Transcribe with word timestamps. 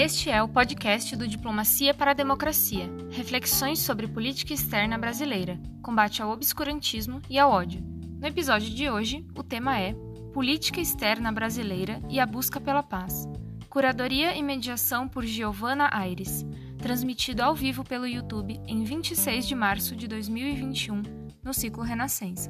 Este 0.00 0.30
é 0.30 0.40
o 0.40 0.46
podcast 0.46 1.16
do 1.16 1.26
Diplomacia 1.26 1.92
para 1.92 2.12
a 2.12 2.14
Democracia, 2.14 2.88
reflexões 3.10 3.80
sobre 3.80 4.06
política 4.06 4.54
externa 4.54 4.96
brasileira, 4.96 5.58
combate 5.82 6.22
ao 6.22 6.30
obscurantismo 6.30 7.20
e 7.28 7.36
ao 7.36 7.50
ódio. 7.50 7.82
No 8.20 8.24
episódio 8.24 8.70
de 8.70 8.88
hoje, 8.88 9.26
o 9.36 9.42
tema 9.42 9.76
é 9.76 9.96
Política 10.32 10.80
Externa 10.80 11.32
Brasileira 11.32 12.00
e 12.08 12.20
a 12.20 12.26
Busca 12.26 12.60
pela 12.60 12.80
Paz. 12.80 13.28
Curadoria 13.68 14.36
e 14.36 14.40
mediação 14.40 15.08
por 15.08 15.24
Giovanna 15.24 15.90
Aires, 15.92 16.46
transmitido 16.80 17.42
ao 17.42 17.52
vivo 17.52 17.82
pelo 17.82 18.06
YouTube 18.06 18.60
em 18.68 18.84
26 18.84 19.48
de 19.48 19.54
março 19.56 19.96
de 19.96 20.06
2021, 20.06 21.02
no 21.42 21.52
ciclo 21.52 21.82
Renascença. 21.82 22.48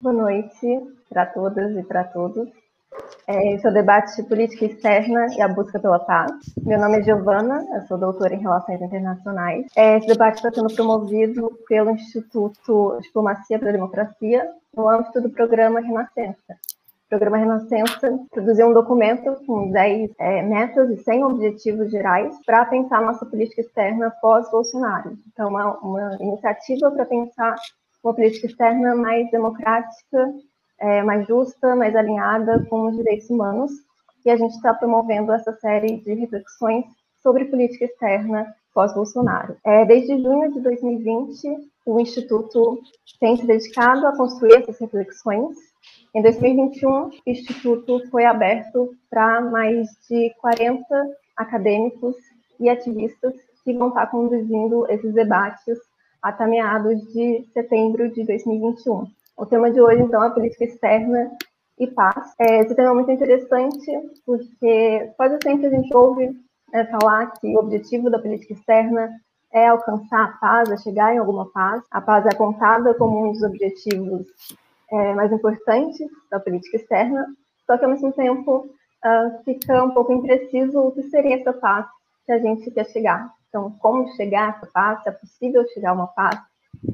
Boa 0.00 0.14
noite 0.14 0.80
para 1.08 1.26
todas 1.26 1.76
e 1.76 1.82
para 1.82 2.04
todos. 2.04 2.67
É, 3.28 3.52
esse 3.52 3.66
é 3.66 3.70
o 3.70 3.74
debate 3.74 4.16
de 4.16 4.26
política 4.26 4.64
externa 4.64 5.26
e 5.36 5.42
a 5.42 5.48
busca 5.48 5.78
pela 5.78 5.98
paz. 5.98 6.32
Meu 6.64 6.80
nome 6.80 6.98
é 6.98 7.02
Giovana, 7.02 7.62
eu 7.74 7.82
sou 7.82 7.98
doutora 7.98 8.34
em 8.34 8.40
Relações 8.40 8.80
Internacionais. 8.80 9.66
É, 9.76 9.98
esse 9.98 10.06
debate 10.06 10.36
está 10.36 10.50
sendo 10.50 10.74
promovido 10.74 11.52
pelo 11.68 11.90
Instituto 11.90 12.98
Diplomacia 13.02 13.58
para 13.58 13.68
a 13.68 13.72
Democracia, 13.72 14.50
no 14.74 14.88
âmbito 14.88 15.20
do 15.20 15.28
programa 15.28 15.78
Renascença. 15.78 16.54
O 17.04 17.08
programa 17.10 17.36
Renascença 17.36 18.18
produziu 18.30 18.68
um 18.68 18.72
documento 18.72 19.36
com 19.46 19.70
10 19.70 20.10
é, 20.18 20.40
metas 20.40 20.88
e 20.88 20.96
100 20.96 21.24
objetivos 21.24 21.90
gerais 21.90 22.34
para 22.46 22.64
pensar 22.64 23.02
nossa 23.02 23.26
política 23.26 23.60
externa 23.60 24.10
pós-Bolsonaro. 24.22 25.18
Então, 25.30 25.50
uma, 25.50 25.76
uma 25.80 26.16
iniciativa 26.18 26.90
para 26.90 27.04
pensar 27.04 27.56
uma 28.02 28.14
política 28.14 28.46
externa 28.46 28.94
mais 28.94 29.30
democrática 29.30 30.32
é, 30.80 31.02
mais 31.02 31.26
justa, 31.26 31.74
mais 31.74 31.94
alinhada 31.94 32.64
com 32.68 32.86
os 32.86 32.96
direitos 32.96 33.28
humanos. 33.30 33.70
E 34.24 34.30
a 34.30 34.36
gente 34.36 34.54
está 34.54 34.74
promovendo 34.74 35.32
essa 35.32 35.52
série 35.54 35.98
de 35.98 36.14
reflexões 36.14 36.84
sobre 37.22 37.46
política 37.46 37.84
externa 37.84 38.54
pós-Bolsonaro. 38.74 39.56
É, 39.64 39.84
desde 39.84 40.22
junho 40.22 40.52
de 40.52 40.60
2020, 40.60 41.70
o 41.86 41.98
Instituto 41.98 42.80
tem 43.18 43.36
se 43.36 43.46
dedicado 43.46 44.06
a 44.06 44.16
construir 44.16 44.56
essas 44.56 44.78
reflexões. 44.78 45.56
Em 46.14 46.22
2021, 46.22 46.90
o 46.90 47.10
Instituto 47.26 48.08
foi 48.10 48.24
aberto 48.24 48.94
para 49.10 49.40
mais 49.40 49.88
de 50.08 50.32
40 50.40 50.84
acadêmicos 51.36 52.14
e 52.60 52.68
ativistas 52.68 53.34
que 53.64 53.72
vão 53.72 53.88
estar 53.88 54.06
conduzindo 54.06 54.86
esses 54.90 55.12
debates 55.12 55.78
até 56.22 56.46
meados 56.46 57.00
de 57.12 57.46
setembro 57.52 58.10
de 58.12 58.24
2021. 58.24 59.06
O 59.38 59.46
tema 59.46 59.70
de 59.70 59.80
hoje, 59.80 60.02
então, 60.02 60.24
é 60.24 60.30
política 60.30 60.64
externa 60.64 61.30
e 61.78 61.86
paz. 61.86 62.34
É, 62.40 62.58
esse 62.58 62.74
tema 62.74 62.90
é 62.90 62.94
muito 62.94 63.12
interessante 63.12 63.86
porque 64.26 65.12
quase 65.16 65.38
sempre 65.40 65.68
a 65.68 65.70
gente 65.70 65.94
ouve 65.94 66.36
né, 66.72 66.84
falar 66.86 67.30
que 67.30 67.46
o 67.46 67.60
objetivo 67.60 68.10
da 68.10 68.18
política 68.18 68.54
externa 68.54 69.08
é 69.52 69.68
alcançar 69.68 70.24
a 70.24 70.32
paz, 70.38 70.72
é 70.72 70.76
chegar 70.78 71.14
em 71.14 71.18
alguma 71.18 71.48
paz. 71.52 71.84
A 71.92 72.00
paz 72.00 72.26
é 72.26 72.34
contada 72.34 72.92
como 72.94 73.28
um 73.28 73.32
dos 73.32 73.44
objetivos 73.44 74.26
é, 74.90 75.14
mais 75.14 75.30
importantes 75.30 76.04
da 76.28 76.40
política 76.40 76.76
externa, 76.76 77.24
só 77.64 77.78
que 77.78 77.84
ao 77.84 77.92
mesmo 77.92 78.12
tempo 78.12 78.68
uh, 79.04 79.44
fica 79.44 79.84
um 79.84 79.92
pouco 79.92 80.12
impreciso 80.12 80.80
o 80.80 80.90
que 80.90 81.04
seria 81.04 81.36
essa 81.36 81.52
paz 81.52 81.86
que 82.26 82.32
a 82.32 82.40
gente 82.40 82.68
quer 82.72 82.86
chegar. 82.86 83.32
Então, 83.48 83.70
como 83.78 84.08
chegar 84.16 84.48
a 84.48 84.56
essa 84.56 84.66
paz? 84.66 85.00
Se 85.04 85.08
é 85.10 85.12
possível 85.12 85.64
chegar 85.68 85.90
a 85.90 85.94
uma 85.94 86.08
paz? 86.08 86.40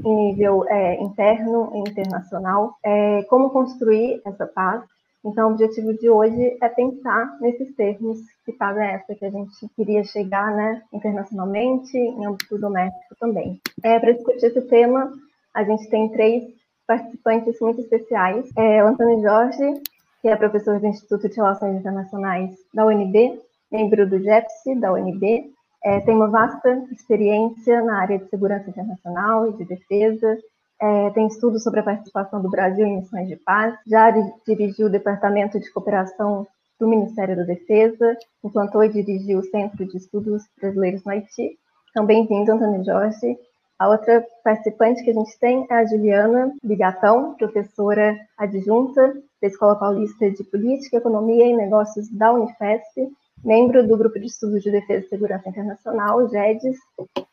Em 0.04 0.28
nível 0.28 0.64
é, 0.68 1.00
interno 1.02 1.70
e 1.74 1.90
internacional, 1.90 2.76
é, 2.84 3.22
como 3.24 3.50
construir 3.50 4.20
essa 4.24 4.46
paz. 4.46 4.82
Então, 5.24 5.48
o 5.48 5.52
objetivo 5.52 5.94
de 5.94 6.10
hoje 6.10 6.56
é 6.60 6.68
pensar 6.68 7.38
nesses 7.40 7.74
termos 7.74 8.18
que 8.44 8.52
paz 8.52 8.76
é 8.76 8.94
essa 8.94 9.14
que 9.14 9.24
a 9.24 9.30
gente 9.30 9.68
queria 9.74 10.04
chegar 10.04 10.54
né, 10.54 10.82
internacionalmente, 10.92 11.96
em 11.96 12.26
âmbito 12.26 12.58
doméstico 12.58 13.16
também. 13.18 13.58
É, 13.82 13.98
Para 13.98 14.12
discutir 14.12 14.46
esse 14.46 14.60
tema, 14.62 15.10
a 15.54 15.64
gente 15.64 15.88
tem 15.88 16.10
três 16.10 16.44
participantes 16.86 17.58
muito 17.60 17.80
especiais. 17.80 18.50
É, 18.56 18.84
o 18.84 18.88
Antônio 18.88 19.22
Jorge, 19.22 19.80
que 20.20 20.28
é 20.28 20.36
professor 20.36 20.78
do 20.78 20.86
Instituto 20.86 21.28
de 21.28 21.36
Relações 21.36 21.78
Internacionais 21.78 22.50
da 22.74 22.84
UNB, 22.84 23.40
membro 23.72 24.08
do 24.08 24.18
GEPSI 24.18 24.74
da 24.78 24.92
UNB, 24.92 25.53
é, 25.84 26.00
tem 26.00 26.14
uma 26.14 26.30
vasta 26.30 26.82
experiência 26.90 27.82
na 27.82 28.00
área 28.00 28.18
de 28.18 28.28
segurança 28.30 28.70
internacional 28.70 29.50
e 29.50 29.52
de 29.52 29.64
defesa, 29.66 30.38
é, 30.80 31.10
tem 31.10 31.26
estudos 31.26 31.62
sobre 31.62 31.80
a 31.80 31.84
participação 31.84 32.40
do 32.40 32.50
Brasil 32.50 32.86
em 32.86 32.96
missões 32.96 33.28
de 33.28 33.36
paz, 33.36 33.74
já 33.86 34.10
dirigiu 34.46 34.86
o 34.86 34.90
Departamento 34.90 35.60
de 35.60 35.70
Cooperação 35.70 36.46
do 36.80 36.88
Ministério 36.88 37.36
da 37.36 37.44
Defesa, 37.44 38.16
implantou 38.42 38.82
e 38.82 38.88
dirigiu 38.88 39.38
o 39.38 39.44
Centro 39.44 39.86
de 39.86 39.96
Estudos 39.96 40.42
Brasileiros 40.60 41.04
no 41.04 41.12
Haiti. 41.12 41.58
Então, 41.90 42.04
bem-vindo, 42.04 42.50
Antônio 42.50 42.84
Jorge. 42.84 43.38
A 43.78 43.88
outra 43.88 44.24
participante 44.42 45.02
que 45.02 45.10
a 45.10 45.14
gente 45.14 45.38
tem 45.38 45.66
é 45.70 45.74
a 45.74 45.84
Juliana 45.84 46.52
Bigatão, 46.62 47.34
professora 47.34 48.16
adjunta 48.38 49.14
da 49.40 49.48
Escola 49.48 49.76
Paulista 49.76 50.30
de 50.30 50.42
Política, 50.44 50.96
Economia 50.96 51.46
e 51.46 51.56
Negócios 51.56 52.08
da 52.08 52.32
Unifesp, 52.32 53.08
membro 53.44 53.86
do 53.86 53.96
Grupo 53.96 54.18
de 54.18 54.26
Estudos 54.26 54.62
de 54.62 54.70
Defesa 54.70 55.04
e 55.04 55.08
Segurança 55.08 55.48
Internacional, 55.48 56.28
GEDES, 56.28 56.78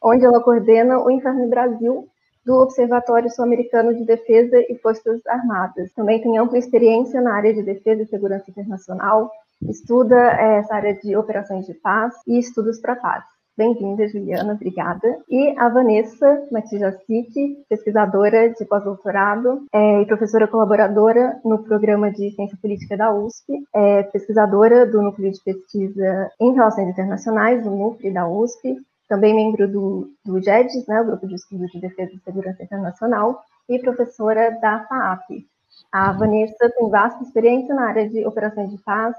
onde 0.01 0.25
ela 0.25 0.41
coordena 0.41 0.99
o 0.99 1.09
Inferno 1.09 1.47
Brasil 1.47 2.07
do 2.45 2.55
Observatório 2.55 3.29
Sul-Americano 3.29 3.95
de 3.95 4.03
Defesa 4.03 4.57
e 4.67 4.75
Forças 4.75 5.25
Armadas. 5.27 5.93
Também 5.93 6.21
tem 6.21 6.37
ampla 6.37 6.57
experiência 6.57 7.21
na 7.21 7.35
área 7.35 7.53
de 7.53 7.63
defesa 7.63 8.01
e 8.01 8.07
segurança 8.07 8.49
internacional, 8.49 9.31
estuda 9.69 10.15
eh, 10.15 10.57
essa 10.57 10.75
área 10.75 10.93
de 10.95 11.15
operações 11.15 11.67
de 11.67 11.73
paz 11.75 12.13
e 12.27 12.39
estudos 12.39 12.79
para 12.79 12.95
paz. 12.95 13.23
Bem-vinda, 13.57 14.07
Juliana, 14.07 14.53
obrigada. 14.53 15.19
E 15.29 15.53
a 15.57 15.67
Vanessa 15.67 16.47
Matijacic, 16.51 17.57
pesquisadora 17.67 18.49
de 18.49 18.63
pós-doutorado 18.65 19.65
é, 19.73 20.01
e 20.01 20.05
professora 20.05 20.47
colaboradora 20.47 21.39
no 21.43 21.61
programa 21.61 22.09
de 22.09 22.31
Ciência 22.31 22.57
Política 22.61 22.95
da 22.95 23.13
USP, 23.13 23.61
é, 23.75 24.03
pesquisadora 24.03 24.85
do 24.85 25.01
Núcleo 25.01 25.31
de 25.31 25.43
Pesquisa 25.43 26.31
em 26.39 26.53
Relações 26.53 26.87
Internacionais, 26.87 27.61
do 27.61 27.71
NUPRI 27.71 28.11
da 28.11 28.25
USP, 28.25 28.77
também 29.09 29.35
membro 29.35 29.67
do, 29.67 30.09
do 30.25 30.41
GEDES, 30.41 30.87
né, 30.87 31.01
o 31.01 31.05
Grupo 31.05 31.27
de 31.27 31.35
Estudos 31.35 31.69
de 31.71 31.81
Defesa 31.81 32.13
e 32.13 32.19
Segurança 32.19 32.63
Internacional, 32.63 33.43
e 33.67 33.77
professora 33.79 34.51
da 34.61 34.85
FAAP. 34.85 35.45
A 35.91 36.13
Vanessa 36.13 36.71
tem 36.77 36.89
vasta 36.89 37.21
experiência 37.21 37.75
na 37.75 37.89
área 37.89 38.09
de 38.09 38.25
operações 38.25 38.71
de 38.71 38.77
paz, 38.77 39.13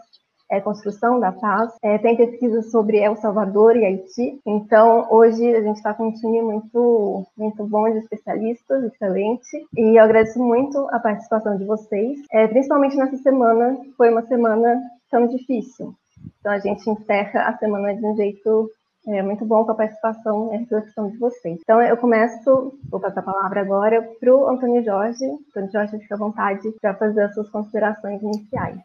é, 0.53 0.61
construção 0.61 1.19
da 1.19 1.33
paz. 1.33 1.73
É, 1.83 1.97
tem 1.97 2.15
pesquisa 2.15 2.61
sobre 2.63 2.99
El 2.99 3.17
Salvador 3.17 3.75
e 3.75 3.87
Haiti. 3.87 4.39
Então, 4.47 5.07
hoje 5.11 5.45
a 5.57 5.63
gente 5.63 5.77
está 5.77 5.95
com 5.95 6.09
um 6.09 6.13
time 6.13 6.43
muito, 6.43 7.27
muito 7.37 7.67
bom 7.67 7.91
de 7.91 7.99
especialistas, 7.99 8.85
excelente. 8.85 9.67
E 9.75 9.99
eu 9.99 10.05
agradeço 10.05 10.39
muito 10.39 10.87
a 10.91 11.01
participação 11.01 11.57
de 11.57 11.65
vocês, 11.65 12.19
é, 12.31 12.47
principalmente 12.47 12.97
nessa 12.97 13.17
semana, 13.17 13.77
que 13.77 13.93
foi 13.93 14.11
uma 14.11 14.23
semana 14.27 14.79
tão 15.11 15.27
difícil. 15.27 15.95
Então, 16.39 16.53
a 16.53 16.59
gente 16.59 16.89
encerra 16.89 17.49
a 17.49 17.57
semana 17.57 17.95
de 17.95 18.05
um 18.05 18.15
jeito 18.15 18.71
é 19.05 19.21
muito 19.21 19.45
bom 19.45 19.65
com 19.65 19.73
a 19.73 19.75
participação 19.75 20.53
e 20.53 20.55
a 20.55 20.59
reflexão 20.61 21.11
de 21.11 21.17
vocês. 21.17 21.59
Então, 21.61 21.83
eu 21.83 21.97
começo, 21.97 22.79
vou 22.89 23.01
passar 23.01 23.19
a 23.19 23.25
palavra 23.25 23.61
agora 23.61 24.01
para 24.21 24.33
o 24.33 24.49
Antônio 24.49 24.85
Jorge. 24.85 25.25
Antônio 25.49 25.73
Jorge, 25.73 25.99
fica 25.99 26.15
à 26.15 26.19
vontade 26.19 26.71
para 26.81 26.95
fazer 26.95 27.23
as 27.23 27.35
suas 27.35 27.51
considerações 27.51 28.23
iniciais. 28.23 28.79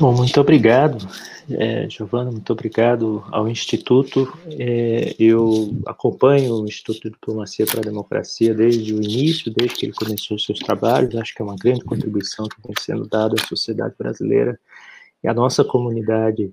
Bom, 0.00 0.14
muito 0.14 0.40
obrigado, 0.40 0.96
é, 1.50 1.86
Giovana, 1.86 2.30
muito 2.30 2.50
obrigado 2.50 3.22
ao 3.30 3.46
Instituto. 3.46 4.32
É, 4.58 5.14
eu 5.18 5.74
acompanho 5.84 6.54
o 6.54 6.64
Instituto 6.64 7.02
de 7.02 7.10
Diplomacia 7.10 7.66
para 7.66 7.80
a 7.80 7.84
Democracia 7.84 8.54
desde 8.54 8.94
o 8.94 8.96
início, 8.96 9.52
desde 9.52 9.76
que 9.76 9.84
ele 9.84 9.92
começou 9.92 10.38
os 10.38 10.44
seus 10.46 10.58
trabalhos. 10.58 11.14
Acho 11.16 11.34
que 11.34 11.42
é 11.42 11.44
uma 11.44 11.54
grande 11.54 11.84
contribuição 11.84 12.48
que 12.48 12.56
vem 12.66 12.74
sendo 12.80 13.06
dada 13.06 13.34
à 13.38 13.46
sociedade 13.46 13.94
brasileira 13.98 14.58
e 15.22 15.28
à 15.28 15.34
nossa 15.34 15.62
comunidade 15.62 16.50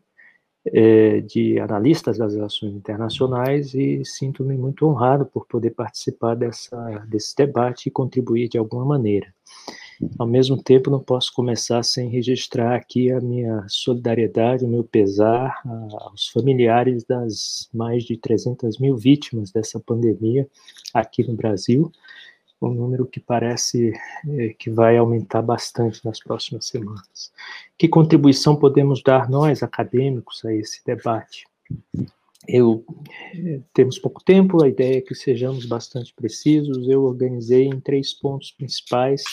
é, 0.66 1.22
de 1.22 1.58
analistas 1.58 2.18
das 2.18 2.34
relações 2.36 2.74
internacionais 2.74 3.74
e 3.74 4.04
sinto-me 4.04 4.58
muito 4.58 4.86
honrado 4.86 5.26
por 5.26 5.48
poder 5.48 5.72
participar 5.72 6.36
dessa, 6.36 6.76
desse 7.08 7.34
debate 7.34 7.88
e 7.88 7.92
contribuir 7.92 8.50
de 8.50 8.58
alguma 8.58 8.84
maneira. 8.84 9.37
Ao 10.18 10.28
mesmo 10.28 10.62
tempo, 10.62 10.92
não 10.92 11.00
posso 11.00 11.34
começar 11.34 11.82
sem 11.84 12.10
registrar 12.10 12.76
aqui 12.76 13.12
a 13.12 13.20
minha 13.20 13.66
solidariedade, 13.68 14.64
o 14.64 14.68
meu 14.68 14.84
pesar 14.84 15.62
aos 15.66 16.28
familiares 16.28 17.04
das 17.04 17.68
mais 17.74 18.04
de 18.04 18.16
300 18.16 18.78
mil 18.78 18.96
vítimas 18.96 19.52
dessa 19.52 19.80
pandemia 19.80 20.48
aqui 20.94 21.28
no 21.28 21.36
Brasil, 21.36 21.92
um 22.62 22.70
número 22.70 23.06
que 23.06 23.20
parece 23.20 23.94
é, 24.28 24.50
que 24.50 24.70
vai 24.70 24.98
aumentar 24.98 25.42
bastante 25.42 26.04
nas 26.06 26.20
próximas 26.20 26.68
semanas. 26.68 27.32
Que 27.78 27.88
contribuição 27.88 28.56
podemos 28.56 29.02
dar 29.02 29.30
nós, 29.30 29.62
acadêmicos, 29.64 30.44
a 30.46 30.54
esse 30.54 30.84
debate? 30.86 31.46
Eu 32.48 32.84
é, 33.36 33.60
temos 33.74 34.00
pouco 34.00 34.24
tempo, 34.24 34.64
a 34.64 34.68
ideia 34.68 35.00
é 35.00 35.02
que 35.02 35.14
sejamos 35.14 35.66
bastante 35.66 36.14
precisos. 36.14 36.88
Eu 36.88 37.04
organizei 37.04 37.66
em 37.66 37.80
três 37.80 38.14
pontos 38.14 38.52
principais 38.52 39.24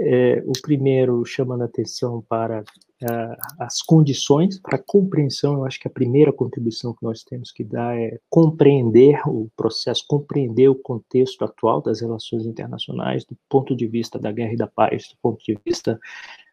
É, 0.00 0.42
o 0.46 0.52
primeiro 0.62 1.24
chamando 1.24 1.64
atenção 1.64 2.24
para 2.28 2.62
uh, 3.02 3.36
as 3.58 3.82
condições 3.82 4.58
para 4.58 4.78
compreensão. 4.78 5.54
Eu 5.54 5.64
acho 5.64 5.80
que 5.80 5.88
a 5.88 5.90
primeira 5.90 6.32
contribuição 6.32 6.94
que 6.94 7.02
nós 7.02 7.22
temos 7.22 7.50
que 7.50 7.64
dar 7.64 7.96
é 7.96 8.18
compreender 8.28 9.20
o 9.26 9.50
processo, 9.56 10.04
compreender 10.08 10.68
o 10.68 10.74
contexto 10.74 11.44
atual 11.44 11.80
das 11.80 12.00
relações 12.00 12.46
internacionais 12.46 13.24
do 13.24 13.36
ponto 13.48 13.74
de 13.74 13.86
vista 13.86 14.18
da 14.18 14.32
guerra 14.32 14.52
e 14.52 14.56
da 14.56 14.66
paz, 14.66 15.08
do 15.08 15.16
ponto 15.20 15.44
de 15.44 15.58
vista 15.64 15.98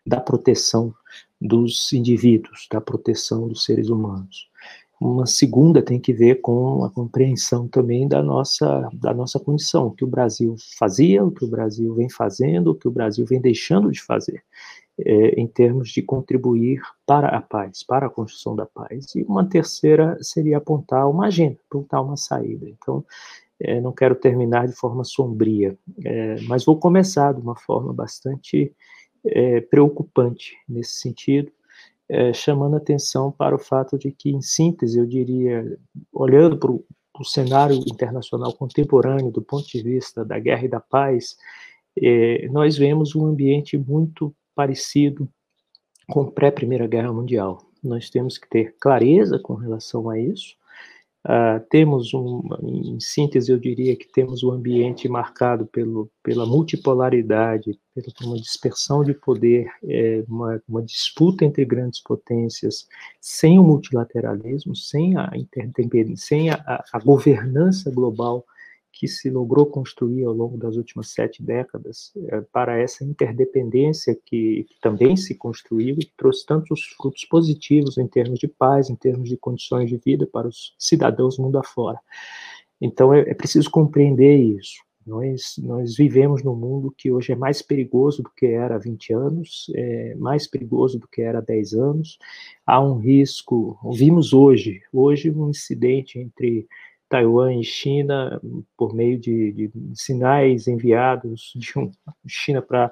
da 0.05 0.19
proteção 0.19 0.93
dos 1.41 1.91
indivíduos, 1.91 2.67
da 2.71 2.79
proteção 2.79 3.47
dos 3.47 3.63
seres 3.63 3.89
humanos. 3.89 4.49
Uma 4.99 5.25
segunda 5.25 5.81
tem 5.81 5.99
que 5.99 6.13
ver 6.13 6.41
com 6.41 6.83
a 6.85 6.89
compreensão 6.89 7.67
também 7.67 8.07
da 8.07 8.23
nossa, 8.23 8.89
da 8.93 9.13
nossa 9.13 9.39
condição, 9.39 9.87
o 9.87 9.91
que 9.91 10.03
o 10.03 10.07
Brasil 10.07 10.55
fazia, 10.77 11.23
o 11.23 11.31
que 11.31 11.43
o 11.43 11.49
Brasil 11.49 11.93
vem 11.93 12.09
fazendo, 12.09 12.71
o 12.71 12.75
que 12.75 12.87
o 12.87 12.91
Brasil 12.91 13.25
vem 13.25 13.41
deixando 13.41 13.91
de 13.91 14.01
fazer 14.01 14.41
é, 14.99 15.39
em 15.39 15.47
termos 15.47 15.89
de 15.89 16.01
contribuir 16.01 16.81
para 17.05 17.27
a 17.29 17.41
paz, 17.41 17.83
para 17.83 18.07
a 18.07 18.09
construção 18.09 18.55
da 18.55 18.65
paz. 18.65 19.13
E 19.15 19.23
uma 19.23 19.45
terceira 19.45 20.17
seria 20.21 20.57
apontar 20.57 21.09
uma 21.09 21.27
agenda, 21.27 21.57
apontar 21.69 22.03
uma 22.03 22.15
saída. 22.15 22.69
Então, 22.69 23.03
é, 23.59 23.79
não 23.81 23.91
quero 23.91 24.15
terminar 24.15 24.67
de 24.67 24.73
forma 24.73 25.03
sombria, 25.03 25.77
é, 26.03 26.41
mas 26.41 26.65
vou 26.65 26.77
começar 26.77 27.33
de 27.33 27.41
uma 27.41 27.55
forma 27.55 27.93
bastante 27.93 28.73
é, 29.25 29.61
preocupante 29.61 30.57
nesse 30.67 30.99
sentido, 30.99 31.51
é, 32.09 32.33
chamando 32.33 32.75
atenção 32.75 33.31
para 33.31 33.55
o 33.55 33.59
fato 33.59 33.97
de 33.97 34.11
que, 34.11 34.29
em 34.29 34.41
síntese, 34.41 34.99
eu 34.99 35.05
diria, 35.05 35.77
olhando 36.13 36.57
para 36.57 36.71
o 36.71 37.25
cenário 37.25 37.75
internacional 37.75 38.53
contemporâneo, 38.53 39.31
do 39.31 39.41
ponto 39.41 39.67
de 39.67 39.81
vista 39.81 40.23
da 40.23 40.37
guerra 40.37 40.65
e 40.65 40.69
da 40.69 40.79
paz, 40.79 41.37
é, 42.01 42.47
nós 42.49 42.77
vemos 42.77 43.15
um 43.15 43.25
ambiente 43.25 43.77
muito 43.77 44.35
parecido 44.53 45.27
com 46.07 46.25
pré-Primeira 46.25 46.87
Guerra 46.87 47.11
Mundial. 47.11 47.61
Nós 47.83 48.09
temos 48.09 48.37
que 48.37 48.49
ter 48.49 48.75
clareza 48.79 49.39
com 49.39 49.53
relação 49.53 50.09
a 50.09 50.19
isso. 50.19 50.55
Uh, 51.25 51.59
temos 51.71 52.13
um, 52.13 52.39
em 52.61 52.99
síntese, 52.99 53.51
eu 53.51 53.57
diria 53.57 53.95
que 53.95 54.07
temos 54.07 54.43
um 54.43 54.51
ambiente 54.51 55.09
marcado 55.09 55.65
pelo, 55.65 56.07
pela 56.21 56.45
multipolaridade, 56.45 57.79
pela 57.95 58.13
uma 58.29 58.39
dispersão 58.39 59.03
de 59.03 59.15
poder, 59.15 59.67
é, 59.83 60.23
uma, 60.27 60.61
uma, 60.69 60.83
disputa 60.83 61.43
entre 61.43 61.65
grandes 61.65 61.99
potências, 61.99 62.87
sem 63.19 63.57
o 63.57 63.63
multilateralismo, 63.63 64.75
sem 64.75 65.17
a 65.17 65.31
sem 66.15 66.51
a, 66.51 66.83
a 66.93 66.99
governança 66.99 67.89
global 67.89 68.45
que 68.95 69.09
se 69.09 69.29
logrou 69.29 69.65
construir 69.65 70.23
ao 70.23 70.33
longo 70.33 70.57
das 70.57 70.77
últimas 70.77 71.09
sete 71.09 71.43
décadas 71.43 72.13
é, 72.29 72.39
para 72.39 72.79
essa 72.79 73.03
interdependência 73.03 74.17
que, 74.25 74.65
também 74.81 75.17
se 75.17 75.35
construiu 75.35 75.97
e 75.99 76.09
trouxe 76.15 76.45
tantos 76.45 76.81
frutos 76.97 77.25
positivos 77.25 77.97
em 77.97 78.07
termos 78.07 78.39
de 78.39 78.47
paz, 78.47 78.89
em 78.89 78.95
termos 78.95 79.27
de 79.27 79.35
condições 79.35 79.89
de 79.89 79.97
vida 79.97 80.25
para 80.25 80.47
os 80.47 80.73
cidadãos 80.79 81.37
mundo 81.37 81.57
afora. 81.57 81.99
Então 82.79 83.13
é, 83.13 83.19
é 83.29 83.33
preciso 83.33 83.69
compreender 83.69 84.37
isso. 84.37 84.85
Nós, 85.05 85.55
nós 85.59 85.95
vivemos 85.97 86.41
num 86.41 86.55
mundo 86.55 86.93
que 86.97 87.11
hoje 87.11 87.33
é 87.33 87.35
mais 87.35 87.61
perigoso 87.61 88.23
do 88.23 88.31
que 88.35 88.47
era 88.47 88.75
há 88.75 88.79
20 88.79 89.13
anos, 89.13 89.71
é 89.75 90.15
mais 90.15 90.47
perigoso 90.47 90.97
do 90.97 91.07
que 91.07 91.21
era 91.21 91.39
há 91.39 91.41
10 91.41 91.73
anos. 91.73 92.17
Há 92.65 92.81
um 92.81 92.97
risco, 92.97 93.77
vimos 93.93 94.33
hoje, 94.33 94.81
hoje 94.91 95.29
um 95.29 95.49
incidente 95.49 96.17
entre 96.17 96.65
Taiwan 97.09 97.55
e 97.55 97.63
China 97.63 98.41
por 98.77 98.93
meio 98.93 99.19
de, 99.19 99.51
de 99.51 99.71
sinais 99.93 100.67
enviados 100.67 101.53
de 101.55 101.77
um, 101.77 101.91
China 102.27 102.61
para 102.61 102.91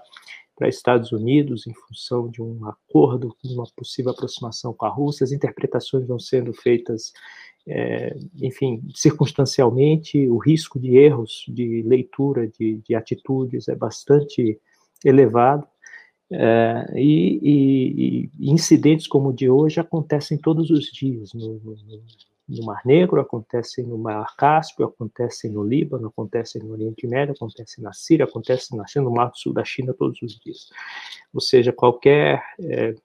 Estados 0.63 1.11
Unidos 1.11 1.65
em 1.67 1.73
função 1.73 2.29
de 2.29 2.41
um 2.41 2.65
acordo, 2.67 3.35
uma 3.43 3.65
possível 3.75 4.11
aproximação 4.11 4.73
com 4.73 4.85
a 4.85 4.89
Rússia. 4.89 5.23
As 5.23 5.31
interpretações 5.31 6.07
vão 6.07 6.19
sendo 6.19 6.53
feitas, 6.53 7.11
é, 7.67 8.15
enfim, 8.41 8.81
circunstancialmente. 8.93 10.27
O 10.27 10.37
risco 10.37 10.79
de 10.79 10.95
erros 10.95 11.45
de 11.47 11.81
leitura 11.83 12.47
de, 12.47 12.77
de 12.77 12.95
atitudes 12.95 13.67
é 13.67 13.75
bastante 13.75 14.59
elevado. 15.03 15.67
É, 16.31 16.85
e, 16.95 17.39
e, 17.43 18.29
e, 18.39 18.51
incidentes 18.51 19.05
como 19.05 19.29
o 19.29 19.33
de 19.33 19.49
hoje 19.49 19.79
acontecem 19.79 20.37
todos 20.37 20.71
os 20.71 20.85
dias 20.85 21.31
no, 21.33 21.59
no, 21.59 21.75
no 22.47 22.65
Mar 22.65 22.81
Negro, 22.85 23.21
acontecem 23.21 23.85
no 23.85 23.97
Mar 23.97 24.35
Cáspio, 24.35 24.85
acontecem 24.85 25.51
no 25.51 25.63
Líbano, 25.63 26.07
acontecem 26.07 26.61
no 26.61 26.71
Oriente 26.71 27.07
Médio, 27.07 27.33
acontecem 27.33 27.83
na 27.83 27.93
Síria, 27.93 28.25
acontecem 28.25 28.77
na 28.77 28.85
China, 28.85 29.05
no 29.05 29.11
Mar 29.11 29.29
do 29.29 29.37
Sul 29.37 29.53
da 29.53 29.63
China 29.63 29.93
todos 29.93 30.21
os 30.21 30.39
dias. 30.39 30.69
Ou 31.33 31.41
seja, 31.41 31.71
qualquer 31.71 32.43
é, 32.59 32.95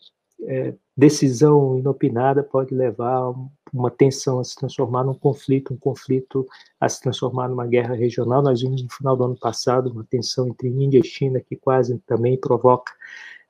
é, 0.43 0.75
decisão 0.96 1.79
inopinada 1.79 2.43
pode 2.43 2.75
levar 2.75 3.32
uma 3.73 3.90
tensão 3.90 4.40
a 4.40 4.44
se 4.44 4.56
transformar 4.56 5.05
num 5.05 5.14
conflito, 5.14 5.75
um 5.75 5.76
conflito 5.76 6.46
a 6.81 6.88
se 6.88 7.00
transformar 7.00 7.49
numa 7.49 7.67
guerra 7.67 7.94
regional. 7.94 8.43
Nós 8.43 8.61
vimos 8.61 8.82
no 8.82 8.91
final 8.91 9.17
do 9.17 9.25
ano 9.25 9.37
passado 9.38 9.91
uma 9.91 10.05
tensão 10.05 10.49
entre 10.49 10.69
Índia 10.69 10.99
e 10.99 11.05
China 11.05 11.41
que 11.41 11.56
quase 11.56 11.99
também 12.06 12.37
provoca 12.38 12.93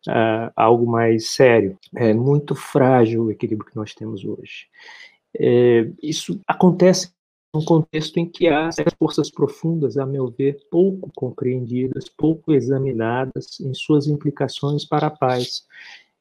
uh, 0.09 0.53
algo 0.57 0.87
mais 0.87 1.31
sério. 1.31 1.79
É 1.95 2.13
muito 2.13 2.55
frágil 2.55 3.25
o 3.25 3.31
equilíbrio 3.31 3.71
que 3.71 3.77
nós 3.77 3.95
temos 3.95 4.25
hoje. 4.25 4.67
É, 5.37 5.91
isso 6.03 6.41
acontece 6.47 7.13
num 7.55 7.65
contexto 7.65 8.19
em 8.19 8.29
que 8.29 8.49
há 8.49 8.71
forças 8.99 9.31
profundas, 9.31 9.97
a 9.97 10.05
meu 10.05 10.29
ver, 10.29 10.59
pouco 10.71 11.11
compreendidas, 11.15 12.09
pouco 12.09 12.53
examinadas 12.53 13.59
em 13.61 13.73
suas 13.73 14.07
implicações 14.07 14.85
para 14.85 15.07
a 15.07 15.11
paz 15.11 15.65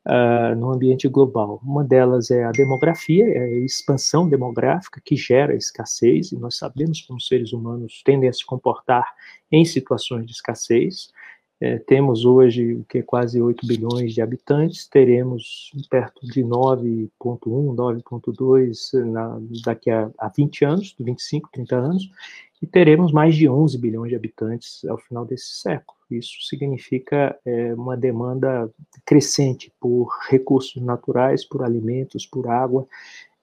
uh, 0.07 0.55
no 0.55 0.71
ambiente 0.71 1.07
global. 1.07 1.59
Uma 1.63 1.83
delas 1.83 2.31
é 2.31 2.45
a 2.45 2.51
demografia, 2.51 3.27
é 3.27 3.39
a 3.39 3.59
expansão 3.59 4.27
demográfica 4.27 5.01
que 5.03 5.15
gera 5.15 5.55
escassez, 5.55 6.31
e 6.31 6.37
nós 6.37 6.57
sabemos 6.57 7.01
como 7.01 7.19
seres 7.19 7.51
humanos 7.51 8.01
tendem 8.05 8.29
a 8.29 8.33
se 8.33 8.45
comportar 8.45 9.05
em 9.51 9.65
situações 9.65 10.25
de 10.25 10.31
escassez. 10.31 11.11
É, 11.59 11.79
temos 11.79 12.23
hoje 12.23 12.75
o 12.75 12.83
que 12.83 13.01
quase 13.01 13.41
8 13.41 13.65
bilhões 13.65 14.13
de 14.13 14.21
habitantes, 14.21 14.87
teremos 14.87 15.71
perto 15.89 16.25
de 16.27 16.43
9.1, 16.43 17.09
9.2 17.75 19.61
daqui 19.65 19.89
a, 19.89 20.11
a 20.19 20.29
20 20.29 20.65
anos, 20.65 20.95
25, 20.99 21.49
30 21.51 21.75
anos, 21.75 22.11
e 22.61 22.67
teremos 22.67 23.11
mais 23.11 23.35
de 23.35 23.49
11 23.49 23.77
bilhões 23.77 24.09
de 24.09 24.15
habitantes 24.15 24.85
ao 24.85 24.97
final 24.97 25.25
desse 25.25 25.61
século. 25.61 25.97
Isso 26.09 26.41
significa 26.47 27.37
é, 27.45 27.73
uma 27.73 27.97
demanda 27.97 28.69
crescente 29.05 29.71
por 29.79 30.09
recursos 30.29 30.81
naturais, 30.81 31.43
por 31.43 31.63
alimentos, 31.63 32.25
por 32.25 32.47
água. 32.47 32.87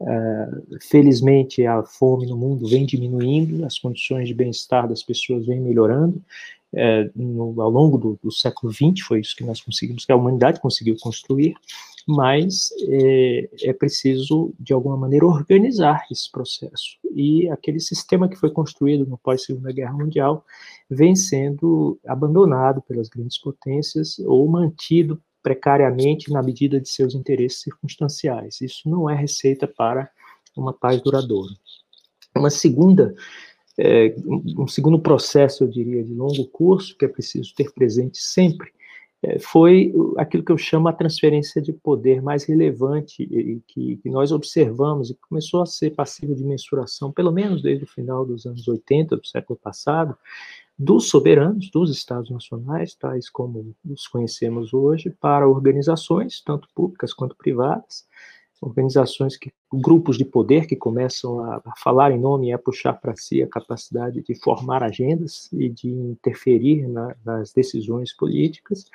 É, 0.01 0.49
felizmente, 0.81 1.65
a 1.67 1.83
fome 1.83 2.27
no 2.27 2.37
mundo 2.37 2.67
vem 2.67 2.87
diminuindo, 2.87 3.65
as 3.65 3.79
condições 3.79 4.29
de 4.29 4.35
bem-estar 4.35 4.89
das 4.89 5.03
pessoas 5.03 5.47
vêm 5.47 5.61
melhorando, 5.61 6.21
é, 6.77 7.11
no, 7.15 7.61
ao 7.61 7.71
longo 7.71 7.99
do, 7.99 8.19
do, 8.23 8.33
século 8.33 8.73
XX, 8.73 9.01
foi 9.07 9.21
isso 9.21 9.37
que 9.37 9.45
nós 9.45 9.61
conseguimos, 9.61 10.05
que 10.05 10.13
a 10.13 10.17
humanidade 10.17 10.61
conseguiu 10.61 10.97
construir, 11.01 11.55
mas 12.07 12.71
é, 12.89 13.49
é, 13.63 13.73
preciso, 13.73 14.53
de 14.59 14.73
alguma 14.73 14.97
maneira, 14.97 15.27
organizar 15.27 16.07
esse 16.11 16.31
processo. 16.31 16.99
E 17.15 17.49
aquele 17.49 17.81
sistema 17.81 18.29
que 18.29 18.37
foi 18.37 18.51
construído 18.51 19.07
no 19.07 19.17
pós-Segunda 19.17 19.73
Guerra 19.73 19.93
Mundial 19.93 20.45
vem 20.91 21.17
sendo 21.17 21.99
abandonado 22.07 22.83
pelas 22.83 23.09
grandes 23.09 23.39
potências 23.39 24.19
ou 24.19 24.47
mantido 24.49 25.21
precariamente 25.43 26.31
na 26.31 26.43
medida 26.43 26.81
de 26.81 26.89
seus 26.89 27.15
interesses 27.15 27.61
circunstanciais. 27.61 28.61
Isso 28.61 28.89
não 28.89 29.09
é 29.09 29.15
receita 29.15 29.67
para 29.67 30.11
uma 30.57 30.73
paz 30.73 31.01
duradoura. 31.03 31.53
Uma 32.37 32.51
segunda 32.51 33.15
é, 33.79 34.15
um 34.27 34.67
segundo 34.67 34.99
processo, 34.99 35.65
eu 35.65 35.69
diria, 35.69 36.03
de 36.03 36.15
longo 36.15 36.47
curso, 36.49 36.97
que 36.97 37.05
é 37.05 37.09
preciso 37.09 37.55
ter 37.55 37.73
presente 37.73 38.19
sempre, 38.19 38.73
é, 39.25 39.39
foi 39.39 39.93
aquilo 40.19 40.45
que 40.45 40.53
eu 40.53 40.59
chamo 40.59 40.87
a 40.87 40.93
transferência 40.93 41.61
de 41.61 41.73
poder 41.73 42.21
mais 42.21 42.45
relevante 42.45 43.23
e 43.23 43.61
que, 43.67 43.97
que, 43.97 44.11
nós 44.11 44.31
observamos 44.31 45.11
e 45.11 45.15
começou 45.29 45.63
a 45.63 45.67
ser 45.67 45.91
passível 45.91 46.35
de 46.35 46.45
mensuração, 46.45 47.11
pelo 47.11 47.33
menos 47.33 47.63
desde 47.63 47.85
o 47.85 47.89
final 47.89 48.27
dos 48.27 48.45
anos 48.45 48.69
80 48.69 49.17
do 49.17 49.27
século 49.27 49.59
passado, 49.59 50.15
dos 50.79 51.09
soberanos, 51.09 51.71
dos 51.71 51.91
estados 51.91 52.31
nacionais, 52.31 52.95
tais 52.95 53.31
como 53.31 53.75
os 53.89 54.07
conhecemos 54.07 54.75
hoje, 54.75 55.09
para 55.09 55.49
organizações, 55.49 56.43
tanto 56.45 56.69
públicas 56.75 57.15
quanto 57.15 57.35
privadas, 57.35 58.07
organizações 58.61 59.37
que 59.37 59.53
grupos 59.73 60.17
de 60.17 60.25
poder 60.25 60.67
que 60.67 60.77
começam 60.77 61.41
a, 61.41 61.57
a 61.57 61.73
falar 61.77 62.13
em 62.13 62.19
nome 62.19 62.49
e 62.49 62.53
a 62.53 62.59
puxar 62.59 62.95
para 62.95 63.17
si 63.17 63.43
a 63.43 63.49
capacidade 63.49 64.23
de 64.23 64.35
formar 64.35 64.83
agendas 64.83 65.53
e 65.53 65.69
de 65.69 65.89
interferir 65.89 66.89
na, 66.89 67.15
nas 67.25 67.53
decisões 67.53 68.15
políticas, 68.15 68.87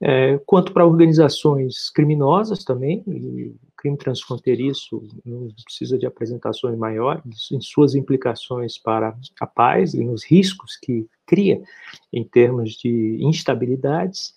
é, 0.00 0.38
quanto 0.44 0.72
para 0.72 0.86
organizações 0.86 1.88
criminosas 1.88 2.64
também, 2.64 3.02
o 3.06 3.54
crime 3.76 3.96
transfronteiriço 3.96 5.02
não 5.24 5.48
precisa 5.64 5.96
de 5.96 6.06
apresentações 6.06 6.76
maiores, 6.76 7.50
em 7.52 7.60
suas 7.60 7.94
implicações 7.94 8.76
para 8.76 9.16
a 9.40 9.46
paz 9.46 9.94
e 9.94 10.04
nos 10.04 10.24
riscos 10.24 10.76
que 10.76 11.06
cria 11.26 11.62
em 12.12 12.24
termos 12.24 12.72
de 12.72 13.18
instabilidades, 13.20 14.34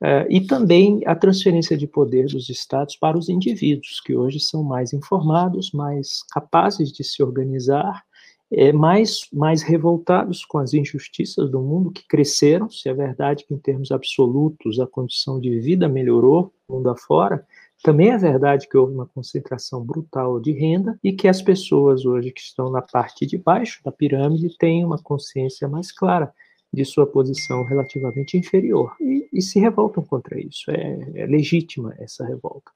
Uh, 0.00 0.30
e 0.30 0.40
também 0.40 1.02
a 1.06 1.16
transferência 1.16 1.76
de 1.76 1.86
poder 1.86 2.26
dos 2.26 2.48
estados 2.48 2.94
para 2.94 3.18
os 3.18 3.28
indivíduos, 3.28 4.00
que 4.00 4.14
hoje 4.14 4.38
são 4.38 4.62
mais 4.62 4.92
informados, 4.92 5.72
mais 5.72 6.22
capazes 6.30 6.92
de 6.92 7.02
se 7.02 7.20
organizar, 7.20 8.04
é, 8.50 8.72
mais, 8.72 9.26
mais 9.32 9.62
revoltados 9.62 10.44
com 10.44 10.58
as 10.58 10.72
injustiças 10.72 11.50
do 11.50 11.60
mundo 11.60 11.90
que 11.90 12.06
cresceram. 12.06 12.70
Se 12.70 12.88
é 12.88 12.94
verdade 12.94 13.44
que, 13.44 13.52
em 13.52 13.58
termos 13.58 13.90
absolutos, 13.90 14.80
a 14.80 14.86
condição 14.86 15.40
de 15.40 15.58
vida 15.60 15.88
melhorou 15.88 16.52
mundo 16.68 16.88
afora, 16.90 17.44
também 17.82 18.10
é 18.10 18.18
verdade 18.18 18.68
que 18.68 18.76
houve 18.76 18.94
uma 18.94 19.06
concentração 19.06 19.84
brutal 19.84 20.40
de 20.40 20.52
renda 20.52 20.98
e 21.02 21.12
que 21.12 21.28
as 21.28 21.40
pessoas 21.40 22.04
hoje 22.04 22.32
que 22.32 22.40
estão 22.40 22.70
na 22.70 22.82
parte 22.82 23.24
de 23.24 23.38
baixo 23.38 23.80
da 23.84 23.92
pirâmide 23.92 24.56
têm 24.58 24.84
uma 24.84 24.98
consciência 24.98 25.68
mais 25.68 25.92
clara 25.92 26.32
de 26.72 26.84
sua 26.84 27.06
posição 27.06 27.64
relativamente 27.64 28.36
inferior 28.36 28.94
e, 29.00 29.28
e 29.32 29.40
se 29.40 29.58
revoltam 29.58 30.04
contra 30.04 30.38
isso. 30.38 30.70
É, 30.70 31.22
é 31.22 31.26
legítima 31.26 31.94
essa 31.98 32.26
revolta. 32.26 32.70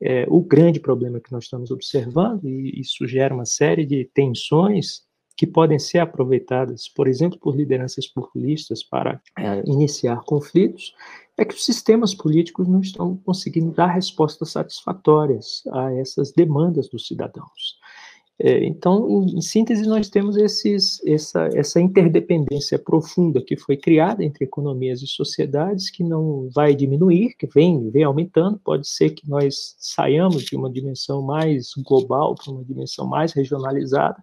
É, 0.00 0.26
o 0.28 0.40
grande 0.40 0.80
problema 0.80 1.20
que 1.20 1.30
nós 1.30 1.44
estamos 1.44 1.70
observando, 1.70 2.48
e 2.48 2.80
isso 2.80 3.06
gera 3.06 3.34
uma 3.34 3.46
série 3.46 3.86
de 3.86 4.04
tensões 4.12 5.02
que 5.36 5.46
podem 5.46 5.78
ser 5.78 5.98
aproveitadas, 5.98 6.88
por 6.88 7.08
exemplo, 7.08 7.38
por 7.38 7.56
lideranças 7.56 8.06
populistas 8.06 8.82
para 8.82 9.20
é, 9.38 9.62
iniciar 9.66 10.22
conflitos, 10.24 10.94
é 11.36 11.44
que 11.44 11.54
os 11.54 11.64
sistemas 11.64 12.14
políticos 12.14 12.68
não 12.68 12.80
estão 12.80 13.16
conseguindo 13.18 13.72
dar 13.72 13.86
respostas 13.86 14.50
satisfatórias 14.50 15.62
a 15.72 15.92
essas 15.94 16.32
demandas 16.32 16.88
dos 16.88 17.06
cidadãos. 17.06 17.78
É, 18.44 18.64
então, 18.64 19.08
em, 19.08 19.38
em, 19.38 19.40
síntese, 19.40 19.86
nós 19.86 20.10
temos 20.10 20.36
esses, 20.36 21.00
essa, 21.06 21.48
essa 21.54 21.80
interdependência 21.80 22.76
profunda 22.76 23.40
que 23.40 23.56
foi 23.56 23.76
criada 23.76 24.24
entre 24.24 24.44
economias 24.44 25.00
e 25.00 25.06
sociedades, 25.06 25.88
que 25.88 26.02
não 26.02 26.48
vai 26.52 26.74
diminuir, 26.74 27.36
que 27.38 27.46
vem, 27.46 27.88
vem 27.88 28.02
aumentando. 28.02 28.58
Pode 28.58 28.88
ser 28.88 29.10
que 29.10 29.30
nós 29.30 29.76
saiamos 29.78 30.42
de 30.42 30.56
uma 30.56 30.68
dimensão 30.68 31.22
mais 31.22 31.70
global 31.86 32.34
para 32.34 32.52
uma 32.52 32.64
dimensão 32.64 33.06
mais 33.06 33.32
regionalizada, 33.32 34.20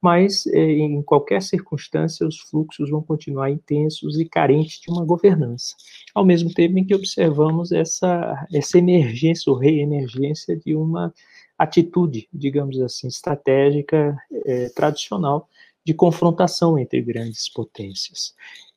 mas 0.00 0.46
é, 0.46 0.58
em 0.58 1.02
qualquer 1.02 1.42
circunstância 1.42 2.26
os 2.26 2.38
fluxos 2.40 2.88
vão 2.88 3.02
continuar 3.02 3.50
intensos 3.50 4.18
e 4.18 4.24
carentes 4.24 4.80
de 4.80 4.90
uma 4.90 5.04
governança. 5.04 5.76
Ao 6.14 6.24
mesmo 6.24 6.50
tempo 6.54 6.78
em 6.78 6.84
que 6.86 6.94
observamos 6.94 7.72
essa, 7.72 8.46
essa 8.54 8.78
emergência 8.78 9.52
ou 9.52 9.58
reemergência 9.58 10.56
de 10.56 10.74
uma 10.74 11.12
atitude, 11.60 12.26
digamos 12.32 12.80
assim, 12.80 13.06
estratégica 13.06 14.16
é, 14.46 14.70
tradicional 14.70 15.46
de 15.84 15.92
confrontação 15.92 16.78
entre 16.78 17.02
grandes 17.02 17.48
potências. 17.50 18.34